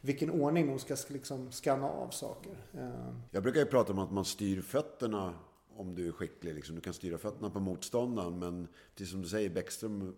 vilken 0.00 0.30
ordning 0.30 0.66
de 0.66 0.78
ska 0.78 0.96
liksom 1.08 1.52
skanna 1.52 1.90
av 1.90 2.10
saker. 2.10 2.52
Eh. 2.74 3.14
Jag 3.30 3.42
brukar 3.42 3.60
ju 3.60 3.66
prata 3.66 3.92
om 3.92 3.98
att 3.98 4.12
man 4.12 4.24
styr 4.24 4.60
fötterna 4.60 5.34
om 5.76 5.94
du 5.94 6.08
är 6.08 6.12
skicklig. 6.12 6.54
Liksom. 6.54 6.74
Du 6.74 6.80
kan 6.80 6.94
styra 6.94 7.18
fötterna 7.18 7.50
på 7.50 7.60
motståndaren 7.60 8.38
men 8.38 8.68
precis 8.94 9.10
som 9.10 9.22
du 9.22 9.28
säger, 9.28 9.50
Bäckström 9.50 10.16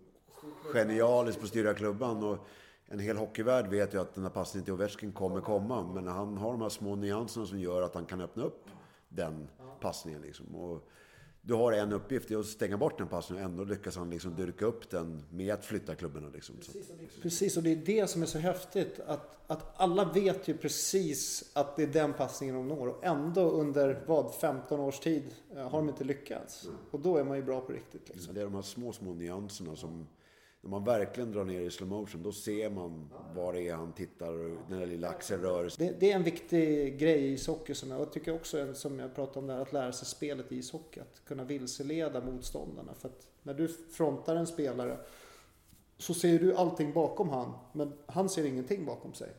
genialisk 0.73 1.39
på 1.39 1.43
att 1.43 1.49
styra 1.49 1.73
klubban. 1.73 2.23
Och 2.23 2.37
en 2.87 2.99
hel 2.99 3.17
hockeyvärld 3.17 3.67
vet 3.67 3.93
ju 3.93 4.01
att 4.01 4.13
den 4.13 4.23
här 4.23 4.31
passningen 4.31 4.65
till 4.65 4.73
Ovechkin 4.73 5.11
kommer 5.11 5.41
komma. 5.41 5.93
Men 5.93 6.07
han 6.07 6.37
har 6.37 6.51
de 6.51 6.61
här 6.61 6.69
små 6.69 6.95
nyanserna 6.95 7.45
som 7.45 7.59
gör 7.59 7.81
att 7.81 7.95
han 7.95 8.05
kan 8.05 8.21
öppna 8.21 8.43
upp 8.43 8.65
den 9.09 9.47
passningen. 9.79 10.21
Liksom. 10.21 10.55
Och 10.55 10.87
du 11.41 11.53
har 11.53 11.71
en 11.71 11.93
uppgift, 11.93 12.27
det 12.27 12.33
är 12.33 12.39
att 12.39 12.45
stänga 12.45 12.77
bort 12.77 12.97
den 12.97 13.07
passningen 13.07 13.45
och 13.45 13.51
ändå 13.51 13.63
lyckas 13.63 13.97
han 13.97 14.09
liksom 14.09 14.35
dyrka 14.35 14.65
upp 14.65 14.89
den 14.89 15.23
med 15.29 15.53
att 15.53 15.65
flytta 15.65 15.95
klubborna. 15.95 16.29
Liksom. 16.29 16.55
Precis, 17.21 17.57
och 17.57 17.63
det 17.63 17.71
är 17.71 17.75
det 17.75 18.09
som 18.09 18.21
är 18.21 18.25
så 18.25 18.39
häftigt. 18.39 18.99
Att, 19.07 19.37
att 19.47 19.81
alla 19.81 20.05
vet 20.05 20.47
ju 20.47 20.57
precis 20.57 21.51
att 21.53 21.75
det 21.75 21.83
är 21.83 21.87
den 21.87 22.13
passningen 22.13 22.55
de 22.55 22.67
når. 22.67 22.87
Och 22.87 23.05
ändå 23.05 23.49
under, 23.49 24.03
vad, 24.07 24.35
15 24.35 24.79
års 24.79 24.99
tid 24.99 25.35
eh, 25.55 25.69
har 25.69 25.79
de 25.79 25.89
inte 25.89 26.03
lyckats. 26.03 26.65
Mm. 26.65 26.77
Och 26.91 26.99
då 26.99 27.17
är 27.17 27.23
man 27.23 27.37
ju 27.37 27.43
bra 27.43 27.61
på 27.61 27.71
riktigt. 27.71 28.09
Liksom. 28.09 28.33
Det 28.33 28.41
är 28.41 28.45
de 28.45 28.55
här 28.55 28.61
små, 28.61 28.93
små 28.93 29.13
nyanserna 29.13 29.75
som 29.75 30.07
när 30.67 30.71
man 30.71 30.83
verkligen 30.83 31.31
drar 31.31 31.45
ner 31.45 31.61
i 31.61 31.71
slow 31.71 31.89
motion, 31.89 32.23
då 32.23 32.31
ser 32.31 32.69
man 32.69 33.09
var 33.35 33.53
det 33.53 33.67
är 33.67 33.75
han 33.75 33.93
tittar 33.93 34.33
och 34.33 34.57
den 34.69 34.79
där 34.79 34.85
lilla 34.85 35.09
axelrörelsen. 35.09 35.87
Det, 35.87 35.99
det 35.99 36.11
är 36.11 36.15
en 36.15 36.23
viktig 36.23 36.99
grej 36.99 37.19
i 37.19 37.33
ishockey 37.33 37.73
som 37.73 37.91
jag 37.91 38.11
tycker 38.11 38.35
också, 38.35 38.73
som 38.73 38.99
jag 38.99 39.15
pratade 39.15 39.39
om 39.39 39.47
där, 39.47 39.59
att 39.59 39.73
lära 39.73 39.91
sig 39.91 40.07
spelet 40.07 40.51
i 40.51 40.55
ishockey. 40.55 40.99
Att 40.99 41.21
kunna 41.25 41.43
vilseleda 41.43 42.21
motståndarna. 42.21 42.93
För 42.93 43.07
att 43.07 43.27
när 43.43 43.53
du 43.53 43.67
frontar 43.67 44.35
en 44.35 44.47
spelare 44.47 44.97
så 45.97 46.13
ser 46.13 46.39
du 46.39 46.55
allting 46.55 46.93
bakom 46.93 47.29
han, 47.29 47.53
men 47.73 47.93
han 48.05 48.29
ser 48.29 48.45
ingenting 48.45 48.85
bakom 48.85 49.13
sig. 49.13 49.29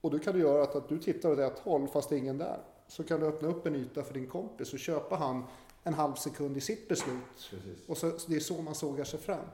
Och 0.00 0.10
då 0.10 0.18
kan 0.18 0.34
du 0.34 0.40
göra 0.40 0.62
att, 0.62 0.76
att 0.76 0.88
du 0.88 0.98
tittar 0.98 1.32
åt 1.32 1.38
ett 1.38 1.58
håll 1.58 1.88
fast 1.88 2.08
det 2.08 2.16
är 2.16 2.18
ingen 2.18 2.38
där. 2.38 2.58
Så 2.88 3.04
kan 3.04 3.20
du 3.20 3.26
öppna 3.26 3.48
upp 3.48 3.66
en 3.66 3.74
yta 3.76 4.02
för 4.02 4.14
din 4.14 4.26
kompis 4.26 4.72
och 4.72 4.78
köpa 4.78 5.16
han 5.16 5.44
en 5.82 5.94
halv 5.94 6.14
sekund 6.14 6.56
i 6.56 6.60
sitt 6.60 6.88
beslut. 6.88 7.50
Precis. 7.50 7.88
Och 7.88 7.96
så, 7.96 8.12
det 8.28 8.36
är 8.36 8.40
så 8.40 8.62
man 8.62 8.74
sågar 8.74 9.04
sig 9.04 9.20
fram. 9.20 9.46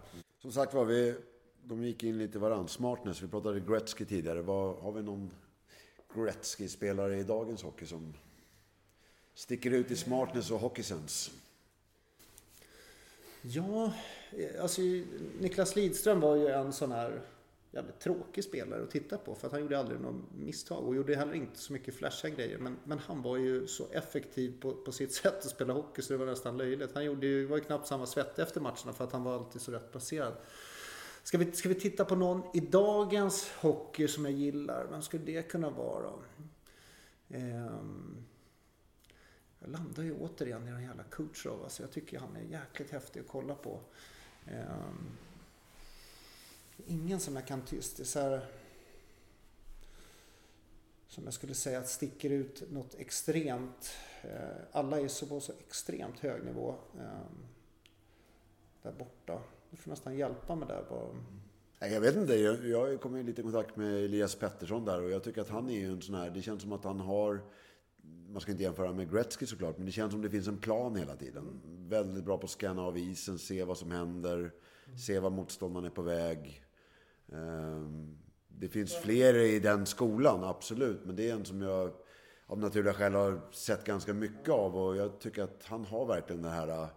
Som 0.43 0.53
sagt 0.53 0.75
var, 0.75 0.85
vi, 0.85 1.15
de 1.65 1.85
gick 1.85 2.03
in 2.03 2.19
lite 2.19 2.39
varann. 2.39 2.69
Smartness, 2.69 3.23
vi 3.23 3.29
pratade 3.29 3.61
Gretzky 3.61 4.05
tidigare. 4.05 4.43
Var, 4.43 4.75
har 4.75 4.93
vi 4.93 5.03
någon 5.03 5.31
Gretzky-spelare 6.15 7.19
i 7.19 7.23
dagens 7.23 7.63
hockey 7.63 7.87
som 7.87 8.15
sticker 9.35 9.71
ut 9.71 9.91
i 9.91 9.97
smartness 9.97 10.51
och 10.51 10.59
hockeysens? 10.59 11.31
Ja, 13.43 13.93
alltså 14.61 14.81
Niklas 15.41 15.77
Lidström 15.77 16.21
var 16.21 16.37
ju 16.37 16.49
en 16.49 16.73
sån 16.73 16.93
här 16.93 17.21
jävligt 17.73 18.01
tråkig 18.01 18.45
spelare 18.45 18.83
att 18.83 18.91
titta 18.91 19.19
på 19.19 19.35
för 19.35 19.47
att 19.47 19.53
han 19.53 19.63
gjorde 19.63 19.79
aldrig 19.79 20.01
något 20.01 20.33
misstag 20.35 20.89
och 20.89 20.97
gjorde 20.97 21.17
heller 21.17 21.35
inte 21.35 21.59
så 21.59 21.73
mycket 21.73 21.95
flashiga 21.95 22.35
grejer. 22.35 22.59
Men, 22.59 22.77
men 22.85 22.99
han 22.99 23.23
var 23.23 23.37
ju 23.37 23.67
så 23.67 23.87
effektiv 23.93 24.61
på, 24.61 24.73
på 24.73 24.93
sitt 24.93 25.13
sätt 25.15 25.39
att 25.39 25.51
spela 25.51 25.73
hockey 25.73 26.03
så 26.03 26.13
det 26.13 26.19
var 26.19 26.27
nästan 26.27 26.57
löjligt. 26.57 26.95
Han 26.95 27.05
gjorde 27.05 27.27
ju, 27.27 27.47
var 27.47 27.57
ju 27.57 27.65
knappt 27.65 27.87
samma 27.87 28.07
svett 28.07 28.39
efter 28.39 28.61
matcherna 28.61 28.93
för 28.93 29.05
att 29.05 29.13
han 29.13 29.25
var 29.25 29.35
alltid 29.35 29.61
så 29.61 29.73
rätt 29.73 29.91
placerad. 29.91 30.35
Ska 31.23 31.39
vi, 31.39 31.53
ska 31.53 31.69
vi 31.69 31.75
titta 31.75 32.05
på 32.05 32.17
någon 32.17 32.43
i 32.57 32.61
dagens 32.61 33.51
hockey 33.51 34.09
som 34.09 34.25
jag 34.25 34.35
gillar? 34.35 34.87
Vem 34.91 35.03
skulle 35.03 35.25
det 35.25 35.43
kunna 35.43 35.71
vara? 35.71 36.13
Ehm, 37.29 38.25
jag 39.59 39.71
landar 39.71 40.03
ju 40.03 40.15
återigen 40.15 40.69
i 40.69 40.71
den 40.71 40.83
jävla 40.83 41.03
Kutjerov. 41.03 41.63
Alltså 41.63 41.83
jag 41.83 41.93
tycker 41.93 42.19
han 42.19 42.37
är 42.37 42.43
jäkligt 42.43 42.91
häftig 42.91 43.21
att 43.21 43.29
kolla 43.29 43.55
på. 43.55 43.81
Ehm, 44.47 45.17
ingen 46.87 47.21
som 47.21 47.37
jag 47.37 47.47
kan 47.47 47.63
tyst. 47.63 47.97
Det 47.97 48.03
är 48.03 48.05
så 48.05 48.21
här, 48.21 48.47
som 51.09 51.25
jag 51.25 51.35
skulle 51.35 51.55
säga 51.55 51.79
att 51.79 51.89
sticker 51.89 52.31
ut 52.31 52.71
något 52.71 52.95
extremt. 52.95 53.91
Eh, 54.23 54.63
alla 54.73 55.01
är 55.01 55.09
så 55.09 55.27
på 55.27 55.41
så 55.41 55.53
extremt 55.53 56.21
hög 56.21 56.45
nivå. 56.45 56.75
Ehm, 56.99 57.47
där 58.83 58.93
borta. 58.93 59.43
Du 59.71 59.77
får 59.77 59.91
nästan 59.91 60.17
hjälpa 60.17 60.55
mig 60.55 60.69
där 60.69 60.85
bara. 60.91 61.89
Jag 61.91 62.01
vet 62.01 62.17
inte, 62.17 62.35
jag, 62.35 63.01
kom 63.01 63.17
i 63.17 63.23
lite 63.23 63.43
kontakt 63.43 63.77
med 63.77 64.05
Elias 64.05 64.35
Pettersson 64.35 64.85
där 64.85 65.03
och 65.03 65.11
jag 65.11 65.25
tycker 65.25 65.41
att 65.41 65.49
han 65.49 65.69
är 65.69 65.79
ju 65.79 65.93
en 65.93 66.03
sån 66.03 66.15
här, 66.15 66.31
det 66.31 66.43
känns 66.43 66.63
som 66.63 66.73
att 66.73 66.85
han 66.85 67.01
har 67.01 67.41
man 68.33 68.41
ska 68.41 68.51
inte 68.51 68.63
jämföra 68.63 68.93
med 68.93 69.13
Gretzky 69.13 69.47
såklart, 69.47 69.77
men 69.77 69.87
det 69.87 69.93
känns 69.93 70.13
som 70.13 70.23
det 70.23 70.31
finns 70.31 70.49
en 70.49 70.59
plan 70.59 70.97
hela 70.97 71.17
tiden. 71.17 71.61
Väldigt 71.89 72.25
bra 72.25 72.39
på 72.39 72.45
att 72.45 72.51
scanna 72.51 72.83
av 72.83 72.99
isen, 72.99 73.39
se 73.39 73.65
vad 73.65 73.79
som 73.79 73.91
händer, 73.91 74.53
se 75.07 75.19
var 75.19 75.31
motståndaren 75.31 75.87
är 75.87 75.91
på 75.91 76.03
väg. 76.03 76.65
Ehm, 77.35 78.19
det 78.49 78.69
finns 78.69 78.95
fler 78.95 79.35
i 79.35 79.59
den 79.59 79.87
skolan, 79.87 80.45
absolut, 80.45 81.01
men 81.05 81.17
det 81.17 81.31
är 81.31 81.35
en 81.35 81.45
som 81.45 81.63
jag 81.63 81.93
av 82.47 82.59
naturliga 82.59 82.95
skäl 82.95 83.15
har 83.15 83.41
sett 83.53 83.85
ganska 83.85 84.15
mycket 84.15 84.49
av 84.49 84.77
och 84.77 84.97
jag 84.97 85.21
tycker 85.21 85.43
att 85.43 85.65
han 85.65 85.85
har 85.85 86.07
verkligen 86.07 86.43
den 86.43 86.53
här 86.53 86.89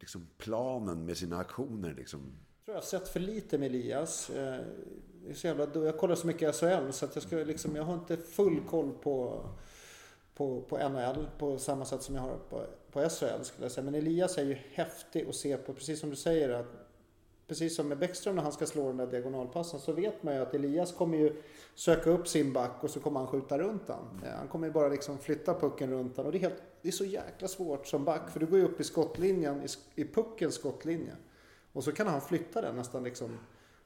liksom, 0.00 0.26
planen 0.38 1.04
med 1.04 1.16
sina 1.16 1.38
aktioner. 1.38 1.94
Liksom. 1.94 2.20
Jag 2.20 2.64
tror 2.64 2.74
jag 2.74 2.82
har 2.82 2.86
sett 2.86 3.08
för 3.08 3.20
lite 3.20 3.58
med 3.58 3.66
Elias. 3.66 4.30
Eh, 4.30 4.60
det 5.22 5.30
är 5.30 5.34
så 5.34 5.46
jävla, 5.46 5.68
jag 5.74 5.98
kollar 5.98 6.14
så 6.14 6.26
mycket 6.26 6.54
SHL 6.54 6.90
så 6.90 7.04
att 7.04 7.14
jag, 7.14 7.22
ska, 7.22 7.36
liksom, 7.36 7.76
jag 7.76 7.84
har 7.84 7.94
inte 7.94 8.16
full 8.16 8.60
koll 8.68 8.92
på 8.92 9.44
på, 10.40 10.62
på 10.62 10.88
NHL 10.88 11.26
på 11.38 11.58
samma 11.58 11.84
sätt 11.84 12.02
som 12.02 12.14
jag 12.14 12.22
har 12.22 12.36
på, 12.50 12.66
på 12.92 13.00
SHL 13.00 13.42
skulle 13.42 13.64
jag 13.64 13.72
säga. 13.72 13.84
Men 13.84 13.94
Elias 13.94 14.38
är 14.38 14.44
ju 14.44 14.56
häftig 14.72 15.26
att 15.28 15.34
se 15.34 15.56
på, 15.56 15.74
precis 15.74 16.00
som 16.00 16.10
du 16.10 16.16
säger. 16.16 16.48
att 16.48 16.79
Precis 17.50 17.76
som 17.76 17.88
med 17.88 17.98
Bäckström 17.98 18.36
när 18.36 18.42
han 18.42 18.52
ska 18.52 18.66
slå 18.66 18.86
den 18.86 18.96
där 18.96 19.06
diagonalpassen 19.06 19.80
så 19.80 19.92
vet 19.92 20.22
man 20.22 20.34
ju 20.34 20.40
att 20.40 20.54
Elias 20.54 20.92
kommer 20.92 21.18
ju 21.18 21.42
söka 21.74 22.10
upp 22.10 22.28
sin 22.28 22.52
back 22.52 22.84
och 22.84 22.90
så 22.90 23.00
kommer 23.00 23.20
han 23.20 23.28
skjuta 23.28 23.58
runt 23.58 23.86
den. 23.86 23.98
Mm. 24.22 24.38
Han 24.38 24.48
kommer 24.48 24.66
ju 24.66 24.72
bara 24.72 24.88
liksom 24.88 25.18
flytta 25.18 25.54
pucken 25.54 25.90
runt 25.90 26.16
den 26.16 26.26
och 26.26 26.32
det 26.32 26.38
är, 26.38 26.40
helt, 26.40 26.62
det 26.82 26.88
är 26.88 26.92
så 26.92 27.04
jäkla 27.04 27.48
svårt 27.48 27.86
som 27.86 28.04
back 28.04 28.30
för 28.30 28.40
du 28.40 28.46
går 28.46 28.58
ju 28.58 28.64
upp 28.64 28.80
i 28.80 28.84
skottlinjen, 28.84 29.62
i, 29.62 30.00
i 30.00 30.04
puckens 30.04 30.54
skottlinje. 30.54 31.12
Och 31.72 31.84
så 31.84 31.92
kan 31.92 32.06
han 32.06 32.20
flytta 32.20 32.60
den 32.60 32.76
nästan 32.76 33.04
liksom 33.04 33.38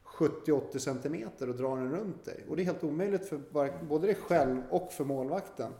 70-80 0.05 0.79
centimeter 0.79 1.49
och 1.49 1.57
dra 1.57 1.77
den 1.77 1.93
runt 1.93 2.25
dig. 2.25 2.45
Och 2.49 2.57
det 2.57 2.63
är 2.63 2.65
helt 2.65 2.85
omöjligt 2.85 3.29
för 3.29 3.41
både 3.85 4.07
dig 4.07 4.15
själv 4.15 4.63
och 4.71 4.93
för 4.93 5.05
målvakten. 5.05 5.73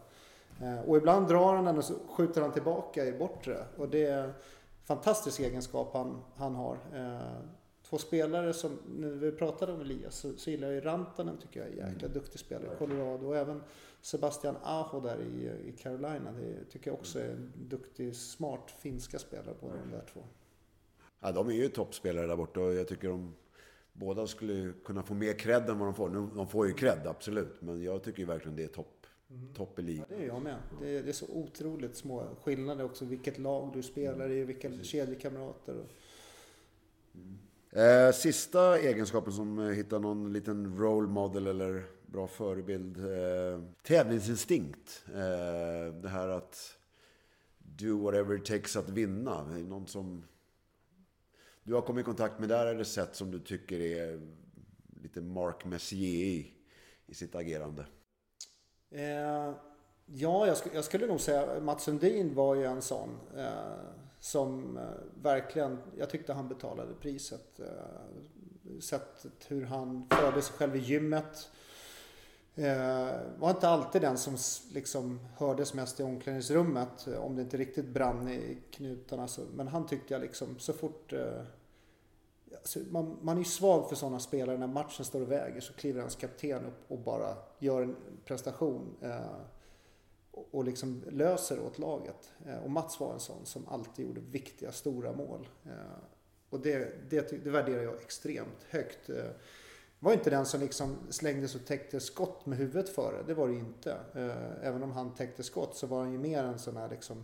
Eh, 0.61 0.89
och 0.89 0.97
ibland 0.97 1.27
drar 1.27 1.55
han 1.55 1.65
den 1.65 1.77
och 1.77 1.85
så 1.85 1.93
skjuter 2.09 2.41
han 2.41 2.51
tillbaka 2.51 3.05
i 3.05 3.11
bortre. 3.11 3.57
Och 3.77 3.89
det 3.89 4.05
är 4.05 4.23
en 4.23 4.33
fantastisk 4.83 5.39
egenskap 5.39 5.89
han, 5.93 6.21
han 6.35 6.55
har. 6.55 6.77
Två 7.89 7.97
spelare 7.97 8.53
som, 8.53 8.77
när 8.87 9.09
vi 9.09 9.31
pratade 9.31 9.73
om 9.73 9.81
Elias, 9.81 10.15
så, 10.15 10.37
så 10.37 10.49
gillar 10.49 10.67
jag 10.67 10.75
ju 10.75 10.81
Rantanen 10.81 11.37
tycker 11.37 11.59
jag 11.59 11.69
är 11.69 11.71
en 11.71 11.77
jäkla 11.77 12.07
mm. 12.07 12.13
duktig 12.13 12.39
spelare 12.39 12.73
i 12.73 12.77
Colorado. 12.77 13.27
Och 13.27 13.37
även 13.37 13.63
Sebastian 14.01 14.55
Aho 14.63 14.99
där 14.99 15.17
i, 15.21 15.69
i 15.69 15.71
Carolina. 15.71 16.31
Det 16.31 16.71
tycker 16.71 16.91
jag 16.91 16.99
också 16.99 17.19
är 17.19 17.29
en 17.29 17.53
duktig, 17.55 18.15
smart 18.15 18.73
finska 18.79 19.19
spelare 19.19 19.55
båda 19.61 19.73
de 19.73 19.91
där 19.91 20.05
två. 20.13 20.23
Ja, 21.19 21.31
de 21.31 21.47
är 21.47 21.53
ju 21.53 21.69
toppspelare 21.69 22.27
där 22.27 22.35
borta 22.35 22.59
och 22.59 22.73
jag 22.73 22.87
tycker 22.87 23.09
de 23.09 23.35
båda 23.93 24.27
skulle 24.27 24.73
kunna 24.85 25.03
få 25.03 25.13
mer 25.13 25.33
cred 25.33 25.69
än 25.69 25.79
vad 25.79 25.87
de 25.87 25.93
får. 25.93 26.09
Nu, 26.09 26.27
de 26.35 26.47
får 26.47 26.67
ju 26.67 26.73
cred, 26.73 27.07
absolut. 27.07 27.61
Men 27.61 27.83
jag 27.83 28.03
tycker 28.03 28.19
ju 28.19 28.25
verkligen 28.25 28.55
det 28.55 28.63
är 28.63 28.67
topp 28.67 28.95
Mm. 29.29 29.53
Topp 29.53 29.79
i 29.79 29.81
ligan. 29.81 30.05
Ja, 30.09 30.15
det 30.15 30.23
är 30.23 30.27
jag 30.27 30.41
med. 30.41 30.57
Det 30.81 30.89
är, 30.89 31.03
det 31.03 31.09
är, 31.09 31.13
så 31.13 31.25
otroligt 31.29 31.95
små 31.95 32.35
skillnader 32.43 32.83
också. 32.83 33.05
Vilket 33.05 33.37
lag 33.37 33.71
du 33.73 33.83
spelar 33.83 34.31
i, 34.31 34.43
vilka 34.43 34.67
mm. 34.67 34.83
kedjekamrater. 34.83 35.75
Och... 35.75 35.89
Mm. 37.15 37.37
Eh, 37.75 38.11
sista 38.11 38.79
egenskapen 38.79 39.33
som 39.33 39.59
eh, 39.59 39.69
hittar 39.69 39.99
någon 39.99 40.33
liten 40.33 40.77
role 40.77 41.07
model 41.07 41.47
eller 41.47 41.83
bra 42.05 42.27
förebild. 42.27 42.97
Eh, 42.97 43.61
tävlingsinstinkt. 43.83 45.03
Eh, 45.07 45.93
det 46.01 46.09
här 46.09 46.27
att 46.27 46.77
do 47.57 48.03
whatever 48.03 48.35
it 48.35 48.45
takes 48.45 48.75
att 48.75 48.89
vinna. 48.89 49.43
Någon 49.43 49.87
som 49.87 50.23
du 51.63 51.73
har 51.73 51.81
kommit 51.81 52.01
i 52.01 52.05
kontakt 52.05 52.39
med 52.39 52.49
där 52.49 52.65
eller 52.65 52.83
sett 52.83 53.15
som 53.15 53.31
du 53.31 53.39
tycker 53.39 53.79
är 53.79 54.21
lite 55.01 55.21
Mark 55.21 55.65
Messier 55.65 56.25
i, 56.25 56.53
i 57.05 57.13
sitt 57.13 57.35
agerande? 57.35 57.85
Eh, 58.91 59.53
ja, 60.05 60.47
jag, 60.47 60.57
sk 60.57 60.65
jag, 60.73 60.85
skulle 60.85 61.07
nog 61.07 61.19
säga 61.19 61.59
Mats 61.59 61.83
Sundin 61.83 62.35
var 62.35 62.55
ju 62.55 62.63
en 62.63 62.81
sån. 62.81 63.09
Eh, 63.37 64.04
som 64.25 64.77
eh, 64.77 64.83
verkligen, 65.21 65.77
jag 65.97 66.09
tyckte 66.09 66.33
han 66.33 66.47
betalade 66.47 66.93
priset. 66.93 67.59
Eh, 67.59 68.79
Sättet 68.79 69.45
hur 69.47 69.65
han 69.65 70.07
förde 70.09 70.41
sig 70.41 70.55
själv 70.55 70.75
i 70.75 70.79
gymmet. 70.79 71.49
Eh, 72.55 73.09
var 73.37 73.49
inte 73.49 73.69
alltid 73.69 74.01
den 74.01 74.17
som 74.17 74.37
liksom 74.73 75.19
hördes 75.37 75.73
mest 75.73 75.99
i 75.99 76.03
omklädningsrummet. 76.03 77.07
Om 77.07 77.35
det 77.35 77.41
inte 77.41 77.57
riktigt 77.57 77.85
brann 77.85 78.27
i 78.27 78.57
knutarna. 78.71 79.27
Men 79.53 79.67
han 79.67 79.87
tyckte 79.87 80.13
jag 80.13 80.21
liksom 80.21 80.59
så 80.59 80.73
fort 80.73 81.13
man, 82.91 83.17
man 83.21 83.35
är 83.35 83.39
ju 83.39 83.45
svag 83.45 83.89
för 83.89 83.95
sådana 83.95 84.19
spelare. 84.19 84.57
När 84.57 84.67
matchen 84.67 85.05
står 85.05 85.21
och 85.21 85.31
väger 85.31 85.61
så 85.61 85.73
kliver 85.73 86.01
hans 86.01 86.15
kapten 86.15 86.65
upp 86.65 86.91
och 86.91 86.99
bara 86.99 87.35
gör 87.59 87.81
en 87.81 87.95
prestation. 88.25 88.95
Och, 90.35 90.63
liksom 90.63 91.03
löser 91.09 91.59
åt 91.59 91.79
laget. 91.79 92.31
Eh, 92.45 92.57
och 92.57 92.71
Mats 92.71 92.99
var 92.99 93.13
en 93.13 93.19
sån 93.19 93.45
som 93.45 93.67
alltid 93.67 94.05
gjorde 94.05 94.21
viktiga, 94.21 94.71
stora 94.71 95.13
mål. 95.13 95.47
Eh, 95.65 95.71
och 96.49 96.59
det, 96.59 97.09
det, 97.09 97.43
det 97.43 97.49
värderar 97.49 97.83
jag 97.83 97.95
extremt 97.95 98.63
högt. 98.69 99.09
Eh, 99.09 99.25
var 99.99 100.13
inte 100.13 100.29
den 100.29 100.45
som 100.45 100.59
liksom 100.59 100.97
slängdes 101.09 101.55
och 101.55 101.65
täckte 101.65 101.99
skott 101.99 102.45
med 102.45 102.57
huvudet 102.57 102.89
före. 102.89 103.23
Det 103.27 103.33
var 103.33 103.47
det 103.47 103.53
inte. 103.53 103.97
Även 104.61 104.83
om 104.83 104.91
han 104.91 105.15
täckte 105.15 105.43
skott 105.43 105.75
så 105.75 105.87
var 105.87 105.99
han 105.99 106.11
ju 106.11 106.17
mer 106.17 106.43
en 106.43 106.59
sån 106.59 106.77
här 106.77 106.89
liksom... 106.89 107.23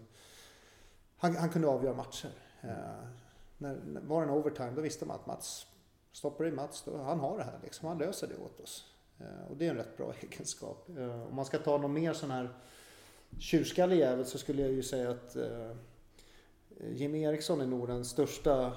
Han, 1.17 1.35
han 1.35 1.49
kunde 1.49 1.67
avgöra 1.67 1.93
matcher. 1.93 2.31
När, 3.57 3.75
när 3.85 4.01
var 4.01 4.21
det 4.21 4.27
en 4.27 4.37
overtime 4.37 4.71
då 4.71 4.81
visste 4.81 5.05
man 5.05 5.15
att 5.15 5.27
Mats, 5.27 5.67
stoppar 6.11 6.47
i 6.47 6.51
Mats, 6.51 6.83
då, 6.85 6.97
han 6.97 7.19
har 7.19 7.37
det 7.37 7.43
här 7.43 7.59
liksom. 7.63 7.87
Han 7.87 7.97
löser 7.97 8.27
det 8.27 8.37
åt 8.37 8.59
oss. 8.59 8.85
Och 9.49 9.57
det 9.57 9.65
är 9.65 9.69
en 9.69 9.77
rätt 9.77 9.97
bra 9.97 10.13
egenskap. 10.21 10.85
Om 11.29 11.35
man 11.35 11.45
ska 11.45 11.57
ta 11.57 11.77
någon 11.77 11.93
mer 11.93 12.13
sån 12.13 12.31
här 12.31 12.49
tjurskallig 13.39 13.97
jävel 13.97 14.25
så 14.25 14.37
skulle 14.37 14.61
jag 14.61 14.71
ju 14.71 14.83
säga 14.83 15.09
att 15.09 15.35
eh, 15.35 15.71
Jimmy 16.89 17.23
Eriksson 17.23 17.61
är 17.61 17.65
nog 17.65 17.87
den 17.87 18.05
största 18.05 18.73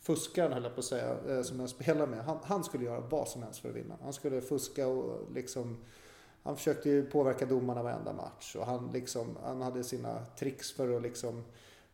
fuskaren 0.00 0.52
höll 0.52 0.62
jag 0.62 0.74
på 0.74 0.78
att 0.78 0.84
säga, 0.84 1.16
eh, 1.28 1.42
som 1.42 1.60
jag 1.60 1.68
spelar 1.68 2.06
med. 2.06 2.24
Han, 2.24 2.38
han, 2.42 2.64
skulle 2.64 2.84
göra 2.84 3.00
vad 3.00 3.28
som 3.28 3.42
helst 3.42 3.60
för 3.60 3.68
att 3.68 3.76
vinna. 3.76 3.98
Han 4.02 4.12
skulle 4.12 4.40
fuska 4.40 4.86
och 4.86 5.32
liksom 5.32 5.84
han 6.42 6.56
försökte 6.56 6.88
ju 6.88 7.06
påverka 7.06 7.46
domarna 7.46 7.82
varenda 7.82 8.12
match 8.12 8.56
och 8.56 8.66
han, 8.66 8.90
liksom, 8.92 9.38
han 9.42 9.62
hade 9.62 9.84
sina 9.84 10.24
tricks 10.38 10.72
för 10.72 10.96
att 10.96 11.02
liksom 11.02 11.44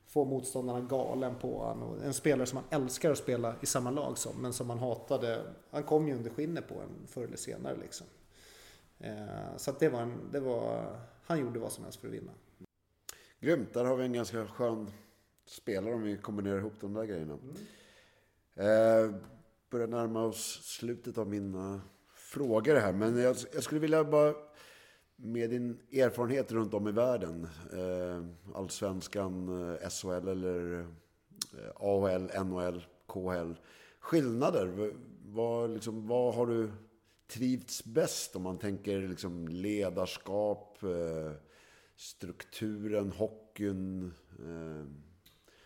få 0.06 0.24
motståndarna 0.24 0.80
galen 0.80 1.34
på 1.34 1.58
honom. 1.58 2.00
En 2.04 2.14
spelare 2.14 2.46
som 2.46 2.58
han 2.58 2.82
älskar 2.82 3.10
att 3.10 3.18
spela 3.18 3.54
i 3.60 3.66
samma 3.66 3.90
lag 3.90 4.18
som, 4.18 4.42
men 4.42 4.52
som 4.52 4.70
han 4.70 4.78
hatade. 4.78 5.42
Han 5.70 5.82
kom 5.82 6.08
ju 6.08 6.14
under 6.14 6.30
skinnet 6.30 6.68
på 6.68 6.74
en 6.74 7.06
förr 7.06 7.24
eller 7.24 7.36
senare 7.36 7.76
liksom. 7.76 8.06
Eh, 8.98 9.56
så 9.56 9.70
att 9.70 9.80
det 9.80 9.88
var, 9.88 10.00
en, 10.00 10.18
det 10.32 10.40
var, 10.40 10.96
han 11.26 11.40
gjorde 11.40 11.58
vad 11.58 11.72
som 11.72 11.84
helst 11.84 12.00
för 12.00 12.08
att 12.08 12.14
vinna. 12.14 12.32
Grymt, 13.40 13.74
där 13.74 13.84
har 13.84 13.96
vi 13.96 14.04
en 14.04 14.12
ganska 14.12 14.46
skön 14.46 14.90
spelare 15.44 15.94
om 15.94 16.02
vi 16.02 16.16
kombinerar 16.16 16.58
ihop 16.58 16.74
de 16.80 16.94
där 16.94 17.04
grejerna. 17.04 17.38
Mm. 17.42 17.56
Eh, 18.54 19.14
börjar 19.70 19.86
närma 19.86 20.24
oss 20.24 20.60
slutet 20.64 21.18
av 21.18 21.28
mina 21.28 21.80
frågor 22.14 22.74
här, 22.74 22.92
men 22.92 23.16
jag, 23.16 23.36
jag 23.54 23.62
skulle 23.62 23.80
vilja 23.80 24.04
bara 24.04 24.34
med 25.16 25.50
din 25.50 25.80
erfarenhet 25.92 26.52
runt 26.52 26.74
om 26.74 26.88
i 26.88 26.92
världen, 26.92 27.48
eh, 27.72 28.24
allsvenskan, 28.54 29.48
eh, 29.72 29.88
SHL 29.88 30.28
eller 30.28 30.80
eh, 30.80 30.86
AHL, 31.74 32.44
NHL, 32.44 32.86
KHL. 33.06 33.54
Skillnader, 34.00 34.92
vad, 35.24 35.70
liksom, 35.70 36.08
vad 36.08 36.34
har 36.34 36.46
du 36.46 36.70
trivts 37.28 37.84
bäst 37.84 38.36
om 38.36 38.42
man 38.42 38.58
tänker 38.58 39.08
liksom 39.08 39.48
ledarskap, 39.48 40.82
eh, 40.82 41.32
strukturen, 41.96 43.12
hockeyn? 43.12 44.14
Eh, 44.38 44.86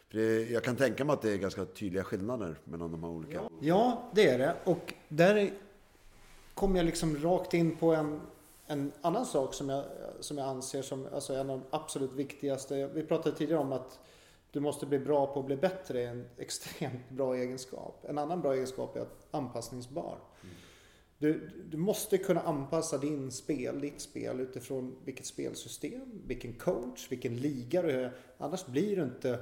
för 0.08 0.18
det, 0.18 0.50
jag 0.50 0.64
kan 0.64 0.76
tänka 0.76 1.04
mig 1.04 1.12
att 1.12 1.22
det 1.22 1.32
är 1.32 1.36
ganska 1.36 1.64
tydliga 1.64 2.04
skillnader 2.04 2.58
mellan 2.64 2.92
de 2.92 3.04
här 3.04 3.10
olika. 3.10 3.42
Ja, 3.60 4.10
det 4.14 4.28
är 4.28 4.38
det. 4.38 4.56
Och 4.64 4.94
där 5.08 5.52
kom 6.54 6.76
jag 6.76 6.86
liksom 6.86 7.16
rakt 7.16 7.54
in 7.54 7.76
på 7.76 7.94
en 7.94 8.20
en 8.70 8.92
annan 9.00 9.26
sak 9.26 9.54
som 9.54 9.68
jag, 9.68 9.84
som 10.20 10.38
jag 10.38 10.48
anser 10.48 10.82
som 10.82 11.06
alltså 11.14 11.34
en 11.34 11.50
av 11.50 11.58
de 11.58 11.76
absolut 11.76 12.12
viktigaste. 12.12 12.86
Vi 12.86 13.02
pratade 13.02 13.36
tidigare 13.36 13.60
om 13.60 13.72
att 13.72 13.98
du 14.50 14.60
måste 14.60 14.86
bli 14.86 14.98
bra 14.98 15.26
på 15.26 15.40
att 15.40 15.46
bli 15.46 15.56
bättre 15.56 16.02
är 16.02 16.08
en 16.08 16.26
extremt 16.36 17.10
bra 17.10 17.36
egenskap. 17.36 18.04
En 18.08 18.18
annan 18.18 18.40
bra 18.40 18.54
egenskap 18.54 18.96
är 18.96 19.00
att 19.00 19.26
anpassningsbar. 19.30 20.18
Mm. 20.42 20.54
Du, 21.20 21.50
du 21.70 21.76
måste 21.76 22.18
kunna 22.18 22.40
anpassa 22.40 22.98
din 22.98 23.30
spel, 23.30 23.80
ditt 23.80 24.00
spel 24.00 24.40
utifrån 24.40 24.96
vilket 25.04 25.26
spelsystem, 25.26 26.22
vilken 26.26 26.52
coach, 26.52 27.12
vilken 27.12 27.36
liga 27.36 27.82
du 27.82 27.90
är. 27.90 28.16
Annars 28.38 28.66
blir 28.66 28.96
du 28.96 29.02
inte 29.02 29.38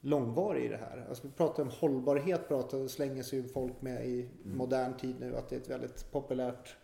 långvarig 0.00 0.64
i 0.64 0.68
det 0.68 0.76
här. 0.76 1.06
Alltså 1.08 1.26
vi 1.26 1.32
pratar 1.32 1.62
om 1.62 1.70
hållbarhet, 1.70 2.48
pratar, 2.48 2.88
slänger 2.88 3.22
sig 3.22 3.48
folk 3.48 3.82
med 3.82 4.06
i 4.06 4.20
mm. 4.20 4.56
modern 4.56 4.96
tid 4.96 5.16
nu, 5.20 5.36
att 5.36 5.48
det 5.48 5.56
är 5.56 5.60
ett 5.60 5.70
väldigt 5.70 6.12
populärt 6.12 6.76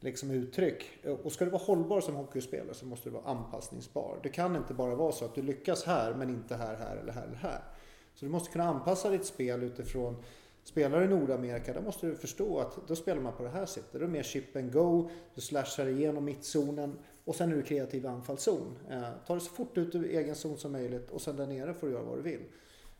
liksom 0.00 0.30
uttryck. 0.30 0.84
Och 1.22 1.32
ska 1.32 1.44
du 1.44 1.50
vara 1.50 1.62
hållbar 1.62 2.00
som 2.00 2.14
hockeyspelare 2.14 2.74
så 2.74 2.86
måste 2.86 3.08
du 3.08 3.12
vara 3.12 3.24
anpassningsbar. 3.24 4.20
Det 4.22 4.28
kan 4.28 4.56
inte 4.56 4.74
bara 4.74 4.94
vara 4.94 5.12
så 5.12 5.24
att 5.24 5.34
du 5.34 5.42
lyckas 5.42 5.84
här 5.84 6.14
men 6.14 6.30
inte 6.30 6.56
här, 6.56 6.76
här 6.76 6.96
eller 6.96 7.12
här 7.12 7.24
eller 7.24 7.36
här. 7.36 7.60
Så 8.14 8.24
du 8.24 8.30
måste 8.30 8.52
kunna 8.52 8.64
anpassa 8.64 9.10
ditt 9.10 9.26
spel 9.26 9.62
utifrån 9.62 10.16
Spelar 10.64 11.02
i 11.02 11.08
Nordamerika, 11.08 11.72
då 11.72 11.80
måste 11.80 12.06
du 12.06 12.16
förstå 12.16 12.58
att 12.58 12.88
då 12.88 12.96
spelar 12.96 13.20
man 13.22 13.32
på 13.36 13.42
det 13.42 13.48
här 13.48 13.66
sättet. 13.66 13.92
Då 13.92 13.98
är 13.98 14.02
det 14.02 14.08
mer 14.08 14.22
chip 14.22 14.56
and 14.56 14.72
go, 14.72 15.10
du 15.34 15.40
slashar 15.40 15.86
igenom 15.86 16.24
mittzonen 16.24 16.98
och 17.24 17.34
sen 17.34 17.52
är 17.52 17.56
du 17.56 17.62
kreativ 17.62 18.06
anfallszon. 18.06 18.78
Eh, 18.90 19.08
ta 19.26 19.34
det 19.34 19.40
så 19.40 19.50
fort 19.50 19.78
ut 19.78 19.94
ur 19.94 20.04
egen 20.04 20.34
zon 20.34 20.58
som 20.58 20.72
möjligt 20.72 21.10
och 21.10 21.20
sen 21.20 21.36
där 21.36 21.46
nere 21.46 21.74
får 21.74 21.86
du 21.86 21.92
göra 21.92 22.04
vad 22.04 22.18
du 22.18 22.22
vill. 22.22 22.40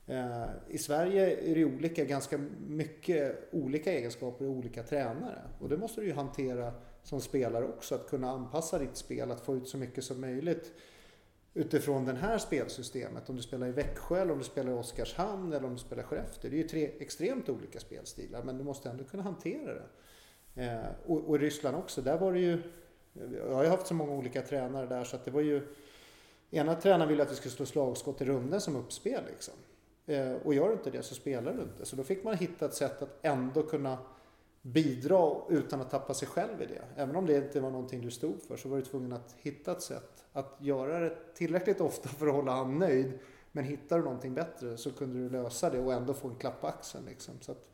Eh, 0.07 0.45
I 0.69 0.79
Sverige 0.79 1.51
är 1.51 1.55
det 1.55 1.65
olika, 1.65 2.05
ganska 2.05 2.41
mycket 2.67 3.49
olika 3.53 3.93
egenskaper 3.93 4.45
och 4.45 4.51
olika 4.51 4.83
tränare. 4.83 5.43
Och 5.61 5.69
det 5.69 5.77
måste 5.77 6.01
du 6.01 6.07
ju 6.07 6.13
hantera 6.13 6.73
som 7.03 7.21
spelare 7.21 7.65
också, 7.65 7.95
att 7.95 8.09
kunna 8.11 8.31
anpassa 8.31 8.79
ditt 8.79 8.97
spel, 8.97 9.31
att 9.31 9.41
få 9.41 9.57
ut 9.57 9.69
så 9.69 9.79
mycket 9.79 10.05
som 10.05 10.21
möjligt 10.21 10.73
utifrån 11.55 12.05
det 12.05 12.13
här 12.13 12.39
spelsystemet. 12.39 13.31
Om 13.31 13.37
du 13.37 13.43
spelar 13.43 13.67
i 13.67 13.71
Växjö 13.73 14.21
eller 14.21 14.33
om 14.33 14.39
du 14.39 14.45
spelar 14.45 14.71
i 14.71 14.75
Oskarshamn 14.75 15.53
eller 15.53 15.67
om 15.67 15.73
du 15.73 15.79
spelar 15.79 16.03
i 16.03 16.07
Skellefteå. 16.07 16.51
Det 16.51 16.57
är 16.57 16.63
ju 16.63 16.69
tre 16.69 16.91
extremt 16.99 17.49
olika 17.49 17.81
spelstilar 17.81 18.43
men 18.43 18.59
du 18.59 18.65
måste 18.65 18.91
ändå 18.91 19.05
kunna 19.05 19.23
hantera 19.23 19.75
det. 19.75 19.89
Eh, 20.55 20.87
och, 21.07 21.19
och 21.19 21.39
Ryssland 21.39 21.77
också, 21.77 22.03
där 22.03 22.19
var 22.19 22.33
det 22.33 22.41
ju... 22.41 22.63
Jag 23.37 23.55
har 23.55 23.65
ju 23.65 23.71
haft 23.71 23.87
så 23.87 23.95
många 23.95 24.13
olika 24.13 24.43
tränare 24.43 24.87
där 24.87 25.05
så 25.05 25.17
att 25.17 25.25
det 25.25 25.31
var 25.31 25.41
ju... 25.41 25.75
Ena 26.51 26.75
tränaren 26.75 27.09
ville 27.09 27.23
att 27.23 27.31
vi 27.31 27.37
skulle 27.37 27.55
slå 27.55 27.67
slagskott 27.67 28.21
i 28.21 28.25
runden 28.25 28.61
som 28.61 28.77
uppspel 28.77 29.25
liksom. 29.31 29.55
Eh, 30.07 30.33
och 30.33 30.55
gör 30.55 30.69
du 30.69 30.73
inte 30.73 30.91
det 30.91 31.03
så 31.03 31.15
spelar 31.15 31.53
du 31.53 31.63
inte. 31.63 31.87
Så 31.87 31.97
då 31.97 32.03
fick 32.03 32.25
man 32.25 32.37
hitta 32.37 32.67
ett 32.67 32.75
sätt 32.75 33.03
att 33.03 33.19
ändå 33.23 33.63
kunna 33.63 33.99
bidra 34.63 35.35
utan 35.49 35.81
att 35.81 35.91
tappa 35.91 36.15
sig 36.15 36.29
själv 36.29 36.63
i 36.63 36.67
det. 36.67 36.83
Även 36.97 37.17
om 37.17 37.27
det 37.27 37.37
inte 37.37 37.61
var 37.61 37.71
någonting 37.71 38.01
du 38.01 38.11
stod 38.11 38.43
för 38.43 38.57
så 38.57 38.69
var 38.69 38.77
du 38.77 38.83
tvungen 38.83 39.13
att 39.13 39.35
hitta 39.39 39.73
ett 39.73 39.83
sätt 39.83 40.22
att 40.33 40.57
göra 40.61 41.01
det 41.01 41.35
tillräckligt 41.35 41.81
ofta 41.81 42.09
för 42.09 42.27
att 42.27 42.35
hålla 42.35 42.53
han 42.53 42.79
nöjd. 42.79 43.19
Men 43.53 43.65
hittar 43.65 43.99
du 43.99 44.05
någonting 44.05 44.35
bättre 44.35 44.77
så 44.77 44.93
kunde 44.93 45.19
du 45.19 45.31
lösa 45.31 45.71
det 45.71 45.79
och 45.79 45.93
ändå 45.93 46.15
få 46.15 46.29
en 46.29 46.37
klapp 46.37 46.61
på 46.61 46.67
axeln. 46.67 47.05
Liksom. 47.05 47.35
Så 47.41 47.53
att, 47.53 47.73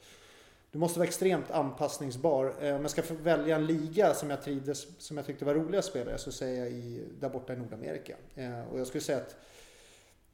du 0.70 0.78
måste 0.78 0.98
vara 0.98 1.08
extremt 1.08 1.50
anpassningsbar. 1.50 2.54
Eh, 2.60 2.76
om 2.76 2.82
jag 2.82 2.90
ska 2.90 3.02
välja 3.22 3.56
en 3.56 3.66
liga 3.66 4.14
som 4.14 4.30
jag 4.30 4.42
trivdes, 4.42 5.06
som 5.06 5.16
jag 5.16 5.26
tyckte 5.26 5.44
var 5.44 5.54
rolig 5.54 5.78
att 5.78 5.84
spela 5.84 6.18
så 6.18 6.32
säger 6.32 6.64
jag 6.64 6.72
i, 6.72 7.04
där 7.20 7.28
borta 7.28 7.52
i 7.52 7.56
Nordamerika. 7.56 8.16
Eh, 8.34 8.68
och 8.72 8.80
jag 8.80 8.86
skulle 8.86 9.02
säga 9.02 9.18
att 9.18 9.36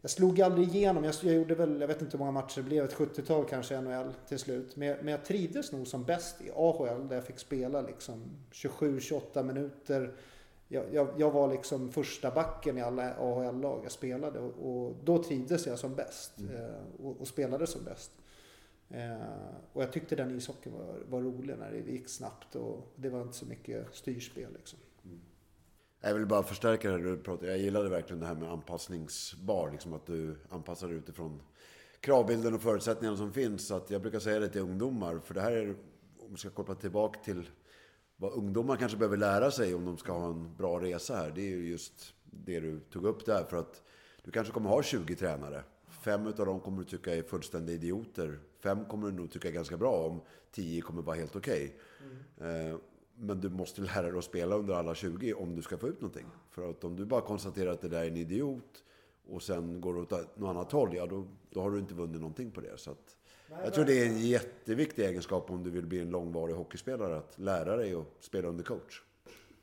jag 0.01 0.11
slog 0.11 0.41
aldrig 0.41 0.68
igenom. 0.68 1.05
Jag, 1.05 1.14
jag 1.22 1.35
gjorde 1.35 1.55
väl, 1.55 1.81
jag 1.81 1.89
vet 1.89 2.03
inte 2.03 2.16
hur 2.16 2.18
många 2.18 2.31
matcher 2.31 2.57
det 2.57 2.62
blev, 2.62 2.85
ett 2.85 2.95
70-tal 2.95 3.45
kanske 3.45 3.75
i 3.75 3.81
NHL 3.81 4.12
till 4.29 4.39
slut. 4.39 4.77
Men, 4.77 4.97
men 4.97 5.09
jag 5.09 5.25
trivdes 5.25 5.72
nog 5.72 5.87
som 5.87 6.05
bäst 6.05 6.41
i 6.41 6.51
AHL 6.57 7.09
där 7.09 7.16
jag 7.16 7.25
fick 7.25 7.39
spela 7.39 7.81
liksom 7.81 8.22
27-28 8.53 9.43
minuter. 9.43 10.14
Jag, 10.75 10.85
jag, 10.93 11.09
jag, 11.16 11.31
var 11.31 11.53
liksom 11.53 11.93
första 11.93 12.31
backen 12.31 12.79
i 12.79 12.83
alla 12.83 13.14
AHL-lag 13.14 13.81
jag 13.85 13.93
spelade 13.93 14.39
och, 14.39 14.87
och, 14.87 14.97
då 15.05 15.22
trivdes 15.22 15.66
jag 15.66 15.79
som 15.79 15.95
bäst 15.95 16.39
mm. 16.39 16.57
eh, 16.57 17.07
och, 17.07 17.20
och, 17.20 17.29
spelade 17.29 17.66
som 17.66 17.85
bäst. 17.85 18.11
Eh, 18.89 19.16
och 19.72 19.83
jag 19.83 19.93
tyckte 19.93 20.16
den 20.16 20.37
ishockeyn 20.37 20.72
var, 20.72 20.99
var 21.09 21.20
rolig 21.20 21.59
när 21.59 21.70
det 21.70 21.93
gick 21.93 22.09
snabbt 22.09 22.57
och 22.57 22.93
det 22.97 23.09
var 23.09 23.22
inte 23.22 23.35
så 23.35 23.47
mycket 23.47 23.87
styrspel 23.93 24.53
liksom. 24.53 24.79
Mm. 25.05 25.20
Jag 26.01 26.14
vill 26.14 26.27
bara 26.27 26.43
förstärka 26.43 26.91
det 26.91 26.99
du 26.99 27.16
pratade 27.16 27.51
Jag 27.51 27.59
gillade 27.59 27.89
verkligen 27.89 28.20
det 28.20 28.27
här 28.27 28.35
med 28.35 28.51
anpassningsbar. 28.51 29.70
Liksom 29.70 29.93
att 29.93 30.07
du 30.07 30.37
anpassar 30.49 30.89
dig 30.89 30.97
utifrån 30.97 31.43
kravbilden 32.01 32.55
och 32.55 32.62
förutsättningarna 32.62 33.16
som 33.16 33.33
finns. 33.33 33.66
Så 33.66 33.75
att 33.75 33.91
jag 33.91 34.03
brukar 34.03 34.18
säga 34.18 34.41
det 34.41 34.49
till 34.49 34.61
ungdomar. 34.61 35.18
För 35.18 35.35
det 35.35 35.41
här 35.41 35.53
är, 35.53 35.70
om 36.18 36.31
vi 36.31 36.37
ska 36.37 36.51
koppla 36.51 36.75
tillbaka 36.75 37.20
till 37.20 37.49
vad 38.17 38.33
ungdomar 38.33 38.77
kanske 38.77 38.99
behöver 38.99 39.17
lära 39.17 39.51
sig 39.51 39.75
om 39.75 39.85
de 39.85 39.99
ska 39.99 40.12
ha 40.12 40.31
en 40.31 40.57
bra 40.57 40.81
resa 40.81 41.17
här. 41.17 41.33
Det 41.35 41.41
är 41.41 41.51
ju 41.51 41.69
just 41.69 42.15
det 42.25 42.61
du 42.61 42.81
tog 42.81 43.05
upp 43.05 43.27
där. 43.27 43.45
För 43.45 43.57
att 43.57 43.83
du 44.25 44.31
kanske 44.31 44.53
kommer 44.53 44.71
ha 44.71 44.83
20 44.83 45.17
tränare. 45.17 45.62
Fem 45.89 46.27
av 46.27 46.35
dem 46.35 46.61
kommer 46.61 46.79
du 46.79 46.85
tycka 46.85 47.15
är 47.15 47.23
fullständiga 47.23 47.77
idioter. 47.77 48.39
Fem 48.59 48.85
kommer 48.85 49.11
du 49.11 49.12
nog 49.12 49.31
tycka 49.31 49.49
är 49.49 49.53
ganska 49.53 49.77
bra 49.77 49.93
om. 49.93 50.21
Tio 50.51 50.81
kommer 50.81 51.03
vara 51.03 51.17
helt 51.17 51.37
okej. 51.37 51.77
Okay. 52.39 52.51
Mm. 52.51 52.81
Men 53.17 53.41
du 53.41 53.49
måste 53.49 53.81
lära 53.81 54.03
dig 54.03 54.19
att 54.19 54.25
spela 54.25 54.57
under 54.57 54.75
alla 54.75 54.95
20 54.95 55.35
om 55.35 55.57
du 55.57 55.62
ska 55.62 55.77
få 55.77 55.89
ut 55.89 56.01
någonting. 56.01 56.27
För 56.51 56.71
att 56.71 56.85
om 56.85 56.97
du 56.97 57.05
bara 57.05 57.21
konstaterar 57.21 57.71
att 57.71 57.81
det 57.81 57.89
där 57.89 58.03
är 58.03 58.09
en 58.09 58.17
idiot 58.17 58.85
och 59.29 59.43
sen 59.43 59.81
går 59.81 59.99
åt 59.99 60.11
något 60.11 60.51
annat 60.51 60.73
håll, 60.73 60.97
ja 60.97 61.07
då, 61.07 61.27
då 61.51 61.61
har 61.61 61.71
du 61.71 61.79
inte 61.79 61.95
vunnit 61.95 62.21
någonting 62.21 62.51
på 62.51 62.61
det. 62.61 62.79
Så 62.79 62.91
att, 62.91 63.17
jag 63.62 63.74
tror 63.74 63.84
det 63.84 64.02
är 64.02 64.07
en 64.07 64.18
jätteviktig 64.18 65.05
egenskap 65.05 65.50
om 65.50 65.62
du 65.62 65.70
vill 65.70 65.86
bli 65.86 66.00
en 66.00 66.11
långvarig 66.11 66.55
hockeyspelare, 66.55 67.16
att 67.16 67.38
lära 67.38 67.76
dig 67.76 67.94
att 67.94 68.07
spela 68.20 68.48
under 68.48 68.64
coach. 68.64 69.02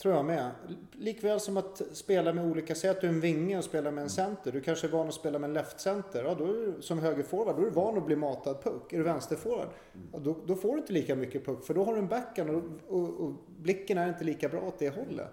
Tror 0.01 0.13
jag 0.15 0.25
med. 0.25 0.51
Likväl 0.91 1.39
som 1.39 1.57
att 1.57 1.81
spela 1.91 2.33
med 2.33 2.45
olika, 2.45 2.75
säg 2.75 2.89
att 2.89 3.01
du 3.01 3.07
är 3.07 3.11
en 3.11 3.19
vinge 3.19 3.57
och 3.57 3.63
spelar 3.63 3.91
med 3.91 4.01
en 4.01 4.09
center. 4.09 4.51
Du 4.51 4.61
kanske 4.61 4.87
är 4.87 4.91
van 4.91 5.07
att 5.07 5.13
spela 5.13 5.39
med 5.39 5.47
en 5.47 5.53
left-center. 5.53 6.23
Ja, 6.23 6.35
då 6.35 6.43
är 6.43 6.53
du, 6.53 6.81
som 6.81 6.99
högerforward, 6.99 7.55
då 7.55 7.61
är 7.61 7.65
du 7.65 7.71
van 7.71 7.97
att 7.97 8.05
bli 8.05 8.15
matad 8.15 8.63
puck. 8.63 8.93
Är 8.93 8.97
du 8.97 9.03
vänsterforward, 9.03 9.69
ja, 10.13 10.19
då, 10.19 10.37
då, 10.45 10.55
får 10.55 10.71
du 10.71 10.77
inte 10.77 10.93
lika 10.93 11.15
mycket 11.15 11.45
puck. 11.45 11.65
För 11.65 11.73
då 11.73 11.83
har 11.83 11.93
du 11.93 11.99
en 11.99 12.07
backhand 12.07 12.49
och, 12.49 12.63
och, 12.87 13.19
och, 13.19 13.33
blicken 13.47 13.97
är 13.97 14.09
inte 14.09 14.23
lika 14.23 14.49
bra 14.49 14.61
åt 14.61 14.79
det 14.79 14.89
hållet. 14.89 15.31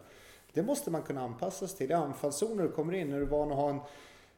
Det 0.52 0.62
måste 0.62 0.90
man 0.90 1.02
kunna 1.02 1.22
anpassa 1.22 1.66
sig 1.66 1.78
till. 1.78 1.90
I 1.90 1.94
anfallszoner 1.94 2.62
du 2.62 2.68
kommer 2.68 2.92
in, 2.92 3.12
är 3.12 3.20
du 3.20 3.26
van 3.26 3.52
att 3.52 3.56
ha 3.56 3.70
en, 3.70 3.80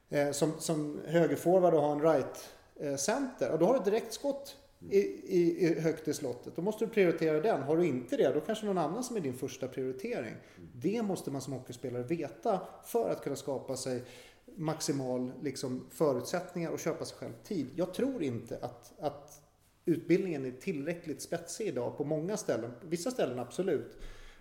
eh, 0.08 0.32
som, 0.32 0.52
som 0.58 1.00
högerforward 1.06 1.74
och 1.74 1.80
ha 1.80 1.92
en 1.92 2.02
right. 2.02 2.50
Eh, 2.82 2.96
center. 2.96 3.50
Och 3.52 3.58
då 3.58 3.66
har 3.66 3.78
du 3.78 3.90
direktskott 3.90 4.56
i, 4.90 4.98
i, 4.98 5.66
i 5.66 5.80
högt 5.80 6.08
i 6.08 6.14
slottet. 6.14 6.56
Då 6.56 6.62
måste 6.62 6.84
du 6.84 6.90
prioritera 6.90 7.40
den. 7.40 7.62
Har 7.62 7.76
du 7.76 7.86
inte 7.86 8.16
det, 8.16 8.32
då 8.34 8.40
kanske 8.40 8.66
någon 8.66 8.78
annan 8.78 9.04
som 9.04 9.16
är 9.16 9.20
din 9.20 9.34
första 9.34 9.68
prioritering. 9.68 10.34
Det 10.74 11.02
måste 11.02 11.30
man 11.30 11.40
som 11.40 11.52
hockeyspelare 11.52 12.02
veta 12.02 12.60
för 12.84 13.10
att 13.10 13.22
kunna 13.22 13.36
skapa 13.36 13.76
sig 13.76 14.02
maximal 14.44 15.32
liksom, 15.42 15.86
förutsättningar 15.90 16.70
och 16.70 16.78
köpa 16.78 17.04
sig 17.04 17.18
själv 17.18 17.32
tid. 17.44 17.66
Jag 17.76 17.94
tror 17.94 18.22
inte 18.22 18.58
att, 18.62 18.92
att 18.98 19.42
utbildningen 19.84 20.46
är 20.46 20.52
tillräckligt 20.52 21.22
spetsig 21.22 21.66
idag 21.66 21.96
på 21.96 22.04
många 22.04 22.36
ställen. 22.36 22.72
Vissa 22.82 23.10
ställen 23.10 23.38
absolut. 23.38 23.98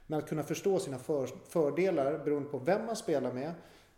Men 0.07 0.19
att 0.19 0.29
kunna 0.29 0.43
förstå 0.43 0.79
sina 0.79 0.97
för, 0.97 1.29
fördelar 1.49 2.23
beroende 2.25 2.49
på 2.49 2.57
vem 2.57 2.85
man 2.85 2.95
spelar 2.95 3.33
med. 3.33 3.53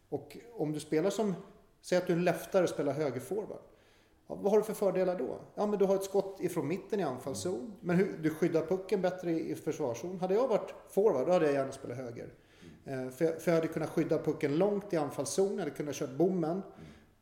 Och 0.09 0.37
om 0.53 0.71
du 0.71 0.79
spelar 0.79 1.09
som, 1.09 1.33
säg 1.81 1.97
att 1.97 2.07
du 2.07 2.13
är 2.13 2.17
en 2.17 2.23
leftare 2.23 2.63
och 2.63 2.69
spelar 2.69 2.93
högerforward. 2.93 3.70
Ja, 4.31 4.37
vad 4.41 4.51
har 4.51 4.59
du 4.59 4.65
för 4.65 4.73
fördelar 4.73 5.17
då? 5.17 5.39
Ja, 5.55 5.65
men 5.65 5.79
du 5.79 5.85
har 5.85 5.95
ett 5.95 6.03
skott 6.03 6.37
ifrån 6.39 6.67
mitten 6.67 6.99
i 6.99 7.03
anfallszon. 7.03 7.73
Men 7.81 7.95
hur, 7.95 8.17
du 8.17 8.29
skyddar 8.29 8.65
pucken 8.65 9.01
bättre 9.01 9.31
i, 9.31 9.51
i 9.51 9.55
försvarszon. 9.55 10.19
Hade 10.19 10.33
jag 10.33 10.47
varit 10.47 10.73
forward, 10.89 11.27
då 11.27 11.33
hade 11.33 11.45
jag 11.45 11.53
gärna 11.53 11.71
spelat 11.71 11.97
höger. 11.97 12.33
Eh, 12.85 13.09
för, 13.09 13.25
jag, 13.25 13.41
för 13.41 13.51
jag 13.51 13.55
hade 13.55 13.67
kunnat 13.67 13.89
skydda 13.89 14.17
pucken 14.17 14.57
långt 14.57 14.93
i 14.93 14.97
anfallszon. 14.97 15.51
Jag 15.51 15.59
hade 15.59 15.71
kunnat 15.71 15.95
köra 15.95 16.13
bommen. 16.13 16.51
Mm. 16.51 16.63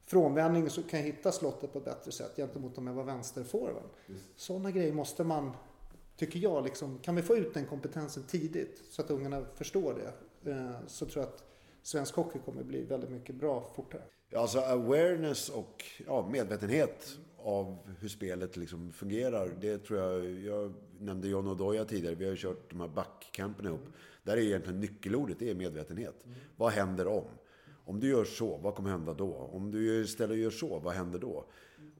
Frånvändning 0.05 0.69
så 0.69 0.83
kan 0.83 0.99
jag 0.99 1.05
hitta 1.05 1.31
slottet 1.31 1.73
på 1.73 1.79
ett 1.79 1.85
bättre 1.85 2.11
sätt 2.11 2.35
gentemot 2.35 2.77
om 2.77 2.87
jag 2.87 2.93
var 2.93 3.03
vänsterforward. 3.03 3.89
Mm. 4.07 4.19
Sådana 4.35 4.71
grejer 4.71 4.93
måste 4.93 5.23
man, 5.23 5.51
tycker 6.15 6.39
jag, 6.39 6.63
liksom, 6.63 6.99
kan 6.99 7.15
vi 7.15 7.21
få 7.21 7.35
ut 7.35 7.53
den 7.53 7.65
kompetensen 7.65 8.23
tidigt 8.23 8.81
så 8.89 9.01
att 9.01 9.11
ungarna 9.11 9.45
förstår 9.55 9.93
det. 9.93 10.51
Eh, 10.51 10.71
så 10.87 11.05
tror 11.05 11.23
jag 11.23 11.33
att 11.33 11.43
svensk 11.81 12.15
hockey 12.15 12.39
kommer 12.45 12.63
bli 12.63 12.83
väldigt 12.83 13.09
mycket 13.09 13.35
bra 13.35 13.69
fortare. 13.75 14.01
Alltså 14.35 14.59
awareness 14.59 15.49
och 15.49 15.83
ja, 16.05 16.27
medvetenhet 16.31 17.17
av 17.37 17.77
hur 17.99 18.09
spelet 18.09 18.57
liksom 18.57 18.91
fungerar. 18.91 19.51
Det 19.61 19.77
tror 19.77 19.99
jag, 19.99 20.31
jag 20.31 20.73
nämnde 20.99 21.27
John 21.27 21.47
Odoja 21.47 21.85
tidigare, 21.85 22.15
vi 22.15 22.25
har 22.25 22.31
ju 22.31 22.37
kört 22.37 22.69
de 22.69 22.79
här 22.79 22.87
backcampen 22.87 23.65
ihop. 23.65 23.85
Där 24.23 24.37
är 24.37 24.41
egentligen 24.41 24.79
nyckelordet, 24.79 25.39
det 25.39 25.49
är 25.49 25.55
medvetenhet. 25.55 26.25
Mm. 26.25 26.37
Vad 26.57 26.71
händer 26.71 27.07
om? 27.07 27.25
Om 27.85 27.99
du 27.99 28.09
gör 28.09 28.25
så, 28.25 28.57
vad 28.57 28.75
kommer 28.75 28.89
hända 28.89 29.13
då? 29.13 29.33
Om 29.33 29.71
du 29.71 30.01
istället 30.01 30.37
gör 30.37 30.49
så, 30.49 30.79
vad 30.79 30.93
händer 30.93 31.19
då? 31.19 31.45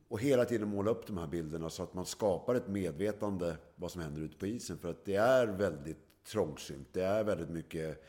Och 0.08 0.22
hela 0.22 0.46
tiden 0.46 0.68
måla 0.68 0.92
upp 0.92 1.08
de 1.08 1.18
här 1.18 1.28
bilderna 1.28 1.70
så 1.70 1.84
att 1.84 1.94
man 1.94 2.06
skapar 2.06 2.56
ett 2.56 2.68
medvetande 2.68 3.56
vad 3.76 3.92
som 3.92 4.02
händer 4.02 4.22
ute 4.22 4.38
på 4.38 4.48
isen. 4.48 4.78
För 4.78 4.90
att 4.90 5.06
det 5.06 5.16
är 5.16 5.48
väldigt 5.48 6.24
trångsynt. 6.32 6.88
Det 6.92 7.02
är 7.02 7.24
väldigt 7.24 7.50
mycket 7.50 8.04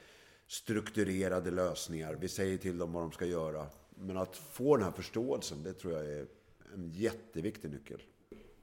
strukturerade 0.47 1.51
lösningar. 1.51 2.15
Vi 2.21 2.29
säger 2.29 2.59
till 2.59 2.79
dem 2.79 2.93
vad 2.93 3.03
de 3.03 3.13
ska 3.13 3.27
göra. 3.27 3.67
Men 4.01 4.17
att 4.17 4.37
få 4.37 4.77
den 4.77 4.85
här 4.85 4.93
förståelsen, 4.93 5.63
det 5.63 5.73
tror 5.73 5.93
jag 5.93 6.05
är 6.05 6.27
en 6.75 6.91
jätteviktig 6.91 7.71
nyckel. 7.71 8.03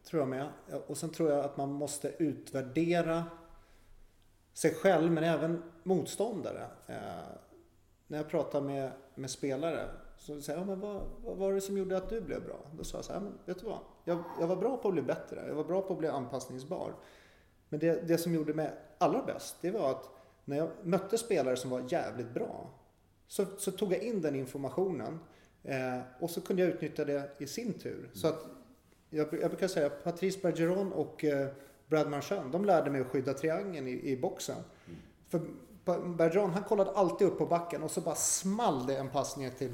Tror 0.03 0.21
jag 0.21 0.29
med. 0.29 0.49
Och 0.87 0.97
sen 0.97 1.09
tror 1.09 1.31
jag 1.31 1.45
att 1.45 1.57
man 1.57 1.71
måste 1.71 2.13
utvärdera 2.23 3.23
sig 4.53 4.73
själv, 4.73 5.11
men 5.11 5.23
även 5.23 5.63
motståndare. 5.83 6.67
Eh, 6.87 6.95
när 8.07 8.17
jag 8.17 8.29
pratar 8.29 8.61
med, 8.61 8.91
med 9.15 9.29
spelare 9.29 9.89
så 10.17 10.41
säger 10.41 10.59
jag, 10.59 10.67
men 10.67 10.79
vad, 10.79 11.01
vad 11.23 11.37
var 11.37 11.53
det 11.53 11.61
som 11.61 11.77
gjorde 11.77 11.97
att 11.97 12.09
du 12.09 12.21
blev 12.21 12.45
bra? 12.45 12.59
Då 12.77 12.83
sa 12.83 12.97
jag 12.97 13.05
så 13.05 13.13
här, 13.13 13.19
men 13.19 13.33
vet 13.45 13.59
du 13.59 13.65
vad? 13.65 13.79
Jag, 14.03 14.23
jag 14.39 14.47
var 14.47 14.55
bra 14.55 14.77
på 14.77 14.87
att 14.87 14.93
bli 14.93 15.03
bättre. 15.03 15.47
Jag 15.47 15.55
var 15.55 15.63
bra 15.63 15.81
på 15.81 15.93
att 15.93 15.99
bli 15.99 16.07
anpassningsbar. 16.07 16.93
Men 17.69 17.79
det, 17.79 18.07
det 18.07 18.17
som 18.17 18.33
gjorde 18.33 18.53
mig 18.53 18.73
allra 18.97 19.23
bäst, 19.23 19.55
det 19.61 19.71
var 19.71 19.91
att 19.91 20.09
när 20.45 20.57
jag 20.57 20.69
mötte 20.83 21.17
spelare 21.17 21.55
som 21.55 21.69
var 21.69 21.83
jävligt 21.87 22.33
bra 22.33 22.69
så, 23.27 23.45
så 23.57 23.71
tog 23.71 23.93
jag 23.93 24.01
in 24.01 24.21
den 24.21 24.35
informationen 24.35 25.19
eh, 25.63 25.99
och 26.19 26.29
så 26.29 26.41
kunde 26.41 26.61
jag 26.61 26.71
utnyttja 26.71 27.05
det 27.05 27.29
i 27.37 27.47
sin 27.47 27.73
tur. 27.73 27.99
Mm. 27.99 28.09
Så 28.13 28.27
att 28.27 28.45
jag, 29.09 29.27
jag 29.41 29.49
brukar 29.49 29.67
säga 29.67 29.89
Patrice 29.89 30.41
Bergeron 30.41 30.93
och 30.93 31.25
eh, 31.25 31.47
Brad 31.87 32.09
Marchand, 32.09 32.51
de 32.51 32.65
lärde 32.65 32.91
mig 32.91 33.01
att 33.01 33.07
skydda 33.07 33.33
triangeln 33.33 33.87
i, 33.87 34.11
i 34.11 34.17
boxen. 34.17 34.63
Mm. 34.85 34.99
För 35.27 35.41
Bergeron, 36.17 36.49
han 36.49 36.63
kollade 36.63 36.91
alltid 36.91 37.27
upp 37.27 37.37
på 37.37 37.45
backen 37.45 37.83
och 37.83 37.91
så 37.91 38.01
bara 38.01 38.15
small 38.15 38.87
det 38.87 38.97
en 38.97 39.09
passning 39.09 39.51
till 39.51 39.73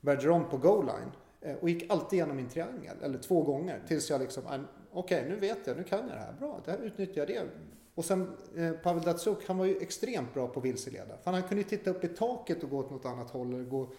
Bergeron 0.00 0.48
på 0.50 0.56
goal 0.56 0.86
line. 0.86 1.10
Eh, 1.40 1.56
och 1.56 1.70
gick 1.70 1.92
alltid 1.92 2.16
igenom 2.16 2.36
min 2.36 2.48
triangel, 2.48 2.96
eller 3.02 3.18
två 3.18 3.42
gånger, 3.42 3.82
tills 3.88 4.10
jag 4.10 4.20
liksom, 4.20 4.46
ah, 4.46 4.58
okej 4.92 5.18
okay, 5.18 5.30
nu 5.30 5.36
vet 5.36 5.66
jag, 5.66 5.76
nu 5.76 5.84
kan 5.84 5.98
jag 5.98 6.08
det 6.08 6.20
här, 6.20 6.32
bra, 6.32 6.60
det 6.64 6.70
här 6.70 6.78
utnyttjar 6.78 7.20
jag 7.20 7.28
det. 7.28 7.48
Och 7.94 8.04
sen 8.04 8.36
eh, 8.56 8.72
Pavel 8.72 9.02
Datsuk, 9.02 9.38
han 9.46 9.58
var 9.58 9.64
ju 9.64 9.76
extremt 9.76 10.34
bra 10.34 10.48
på 10.48 10.60
att 10.60 10.66
vilseleda. 10.66 11.16
För 11.24 11.30
han 11.30 11.42
kunde 11.42 11.62
ju 11.62 11.68
titta 11.68 11.90
upp 11.90 12.04
i 12.04 12.08
taket 12.08 12.62
och 12.62 12.70
gå 12.70 12.78
åt 12.78 12.90
något 12.90 13.04
annat 13.04 13.30
håll, 13.30 13.54
eller 13.54 13.64
gå, 13.64 13.92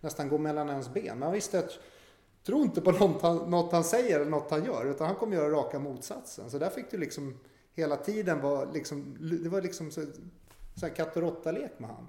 nästan 0.00 0.28
gå 0.28 0.38
mellan 0.38 0.68
ens 0.68 0.94
ben. 0.94 1.18
Men 1.18 1.22
han 1.22 1.32
visste 1.32 1.58
att, 1.58 1.78
tro 2.44 2.62
inte 2.62 2.80
på 2.80 2.92
något 2.92 3.22
han, 3.22 3.36
något 3.36 3.72
han 3.72 3.84
säger 3.84 4.20
eller 4.20 4.30
något 4.30 4.50
han 4.50 4.64
gör, 4.64 4.90
utan 4.90 5.06
han 5.06 5.16
kommer 5.16 5.36
göra 5.36 5.50
raka 5.50 5.78
motsatsen. 5.78 6.50
Så 6.50 6.58
där 6.58 6.70
fick 6.70 6.90
du 6.90 6.98
liksom 6.98 7.38
hela 7.74 7.96
tiden 7.96 8.40
vara 8.40 8.70
liksom, 8.72 9.16
det 9.42 9.48
var 9.48 9.62
liksom 9.62 9.90
så, 9.90 10.04
så 10.74 10.86
här 10.86 10.94
katt 10.94 11.16
och 11.16 11.22
råtta-lek 11.22 11.78
med 11.78 11.90
han. 11.90 12.06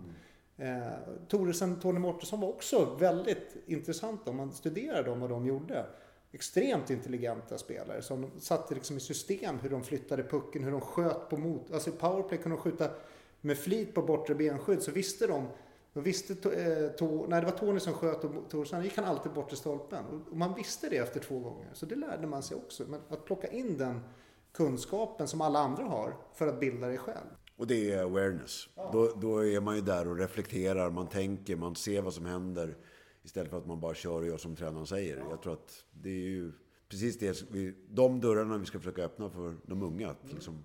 Eh, 0.57 0.93
Toresen, 1.27 1.79
Tony 1.79 1.99
Mortensen 1.99 2.39
var 2.39 2.49
också 2.49 2.95
väldigt 2.99 3.55
intressant 3.65 4.27
om 4.27 4.37
man 4.37 4.51
studerar 4.51 5.03
dem 5.03 5.19
vad 5.19 5.29
de 5.29 5.45
gjorde. 5.45 5.85
Extremt 6.31 6.89
intelligenta 6.89 7.57
spelare 7.57 8.01
som 8.01 8.31
satte 8.39 8.73
liksom 8.73 8.97
i 8.97 8.99
system 8.99 9.59
hur 9.59 9.69
de 9.69 9.83
flyttade 9.83 10.23
pucken, 10.23 10.63
hur 10.63 10.71
de 10.71 10.81
sköt 10.81 11.29
på 11.29 11.37
mot. 11.37 11.71
Alltså 11.71 11.89
i 11.89 11.93
powerplay 11.93 12.39
kunde 12.39 12.57
de 12.57 12.61
skjuta 12.61 12.89
med 13.41 13.57
flit 13.57 13.93
på 13.93 14.01
bortre 14.01 14.35
benskydd 14.35 14.81
så 14.81 14.91
visste 14.91 15.27
de 15.27 15.47
de 15.93 16.03
visste, 16.03 16.33
eh, 16.33 16.89
to, 16.89 17.25
nej, 17.27 17.41
det 17.41 17.45
var 17.45 17.57
Tony 17.57 17.79
som 17.79 17.93
sköt 17.93 18.23
och 18.23 18.31
Torsson 18.49 18.83
gick 18.83 18.95
han 18.95 19.05
alltid 19.05 19.31
bort 19.31 19.49
till 19.49 19.57
stolpen. 19.57 20.05
Och 20.31 20.37
man 20.37 20.55
visste 20.55 20.89
det 20.89 20.97
efter 20.97 21.19
två 21.19 21.39
gånger. 21.39 21.69
Så 21.73 21.85
det 21.85 21.95
lärde 21.95 22.27
man 22.27 22.43
sig 22.43 22.57
också. 22.57 22.83
Men 22.87 23.01
att 23.09 23.25
plocka 23.25 23.47
in 23.47 23.77
den 23.77 24.01
kunskapen 24.53 25.27
som 25.27 25.41
alla 25.41 25.59
andra 25.59 25.83
har 25.83 26.17
för 26.33 26.47
att 26.47 26.59
bilda 26.59 26.87
dig 26.87 26.97
själv. 26.97 27.27
Och 27.57 27.67
det 27.67 27.91
är 27.91 28.03
awareness. 28.03 28.69
Ja. 28.75 28.89
Då, 28.93 29.11
då 29.15 29.45
är 29.45 29.61
man 29.61 29.75
ju 29.75 29.81
där 29.81 30.07
och 30.07 30.17
reflekterar, 30.17 30.89
man 30.89 31.07
tänker, 31.07 31.55
man 31.55 31.75
ser 31.75 32.01
vad 32.01 32.13
som 32.13 32.25
händer. 32.25 32.77
Istället 33.29 33.49
för 33.49 33.57
att 33.57 33.65
man 33.65 33.79
bara 33.79 33.93
kör 33.93 34.21
och 34.21 34.27
gör 34.27 34.37
som 34.37 34.55
tränaren 34.55 34.87
säger. 34.87 35.17
Ja. 35.17 35.25
Jag 35.29 35.41
tror 35.41 35.53
att 35.53 35.85
det 35.91 36.09
är 36.09 36.29
ju 36.29 36.51
precis 36.87 37.19
det, 37.19 37.43
vi, 37.51 37.75
de 37.89 38.19
dörrarna 38.19 38.57
vi 38.57 38.65
ska 38.65 38.79
försöka 38.79 39.03
öppna 39.03 39.29
för 39.29 39.55
de 39.65 39.83
unga. 39.83 40.09
Att 40.09 40.33
liksom, 40.33 40.63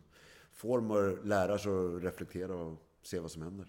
får 0.52 0.80
man 0.80 1.18
lära 1.24 1.58
sig 1.58 1.72
att 1.72 2.02
reflektera 2.02 2.54
och 2.54 2.82
se 3.02 3.18
vad 3.18 3.30
som 3.30 3.42
händer. 3.42 3.66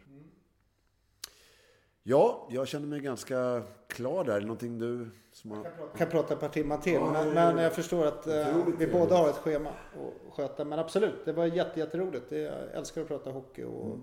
Ja, 2.03 2.47
jag 2.51 2.67
känner 2.67 2.87
mig 2.87 2.99
ganska 2.99 3.63
klar 3.87 4.23
där. 4.23 4.41
Någonting 4.41 4.79
du 4.79 5.09
som 5.31 5.51
har... 5.51 5.65
Jag 5.65 5.97
kan 5.97 6.09
prata 6.09 6.33
ett 6.33 6.39
par 6.39 6.49
timmar 6.49 6.77
till. 6.77 6.93
Ja, 6.93 7.11
men, 7.11 7.33
men, 7.33 7.57
jag 7.57 7.73
förstår 7.73 8.05
att 8.05 8.27
eh, 8.27 8.65
vi 8.77 8.87
båda 8.87 9.15
har 9.15 9.29
ett 9.29 9.35
schema 9.35 9.69
att 9.69 10.33
sköta. 10.35 10.65
Men 10.65 10.79
absolut, 10.79 11.25
det 11.25 11.33
var 11.33 11.45
jätte, 11.45 11.79
jätteroligt. 11.79 12.31
Jag 12.31 12.71
älskar 12.73 13.01
att 13.01 13.07
prata 13.07 13.31
hockey. 13.31 13.63
Och 13.63 13.85
mm. 13.85 14.01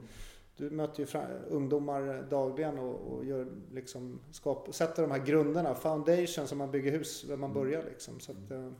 Du 0.62 0.70
möter 0.70 1.00
ju 1.00 1.28
ungdomar 1.48 2.26
dagligen 2.30 2.78
och, 2.78 3.12
och 3.12 3.24
gör 3.24 3.46
liksom, 3.72 4.20
skap, 4.30 4.74
sätter 4.74 5.02
de 5.02 5.10
här 5.10 5.26
grunderna, 5.26 5.74
foundation 5.74 6.46
som 6.46 6.58
man 6.58 6.70
bygger 6.70 6.92
hus 6.92 7.22
där 7.22 7.36
man 7.36 7.50
mm. 7.50 7.62
börjar. 7.62 7.84
Liksom. 7.84 8.20
Så 8.20 8.32
att, 8.32 8.50
eh, 8.50 8.72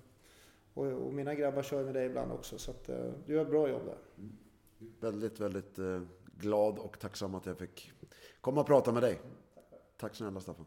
och, 0.75 0.87
och, 0.87 1.15
mina 1.15 1.35
grabbar 1.35 1.63
kör 1.63 1.85
med 1.85 1.95
dig 1.95 2.07
ibland 2.07 2.33
också. 2.33 2.59
Så 2.59 2.71
att, 2.71 2.89
eh, 2.89 3.11
du 3.27 3.35
gör 3.35 3.43
ett 3.43 3.51
bra 3.51 3.69
jobb 3.69 3.83
där. 3.85 3.99
Mm. 4.19 4.37
Väldigt, 5.01 5.41
väldigt 5.41 5.79
glad 6.39 6.79
och 6.79 6.99
tacksam 6.99 7.35
att 7.35 7.47
jag 7.47 7.59
fick 7.59 7.93
komma 8.41 8.61
och 8.61 8.67
prata 8.67 8.93
med 8.93 9.03
dig. 9.03 9.21
Tack 9.97 10.15
snälla 10.15 10.41
Staffan. 10.41 10.67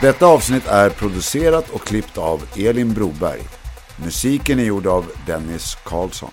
Detta 0.00 0.26
avsnitt 0.26 0.66
är 0.66 0.90
producerat 0.90 1.70
och 1.70 1.86
klippt 1.86 2.18
av 2.18 2.42
Elin 2.56 2.94
Broberg. 2.94 3.40
Musiken 3.96 4.58
är 4.58 4.64
gjord 4.64 4.86
av 4.86 5.06
Dennis 5.26 5.76
Karlsson. 5.84 6.30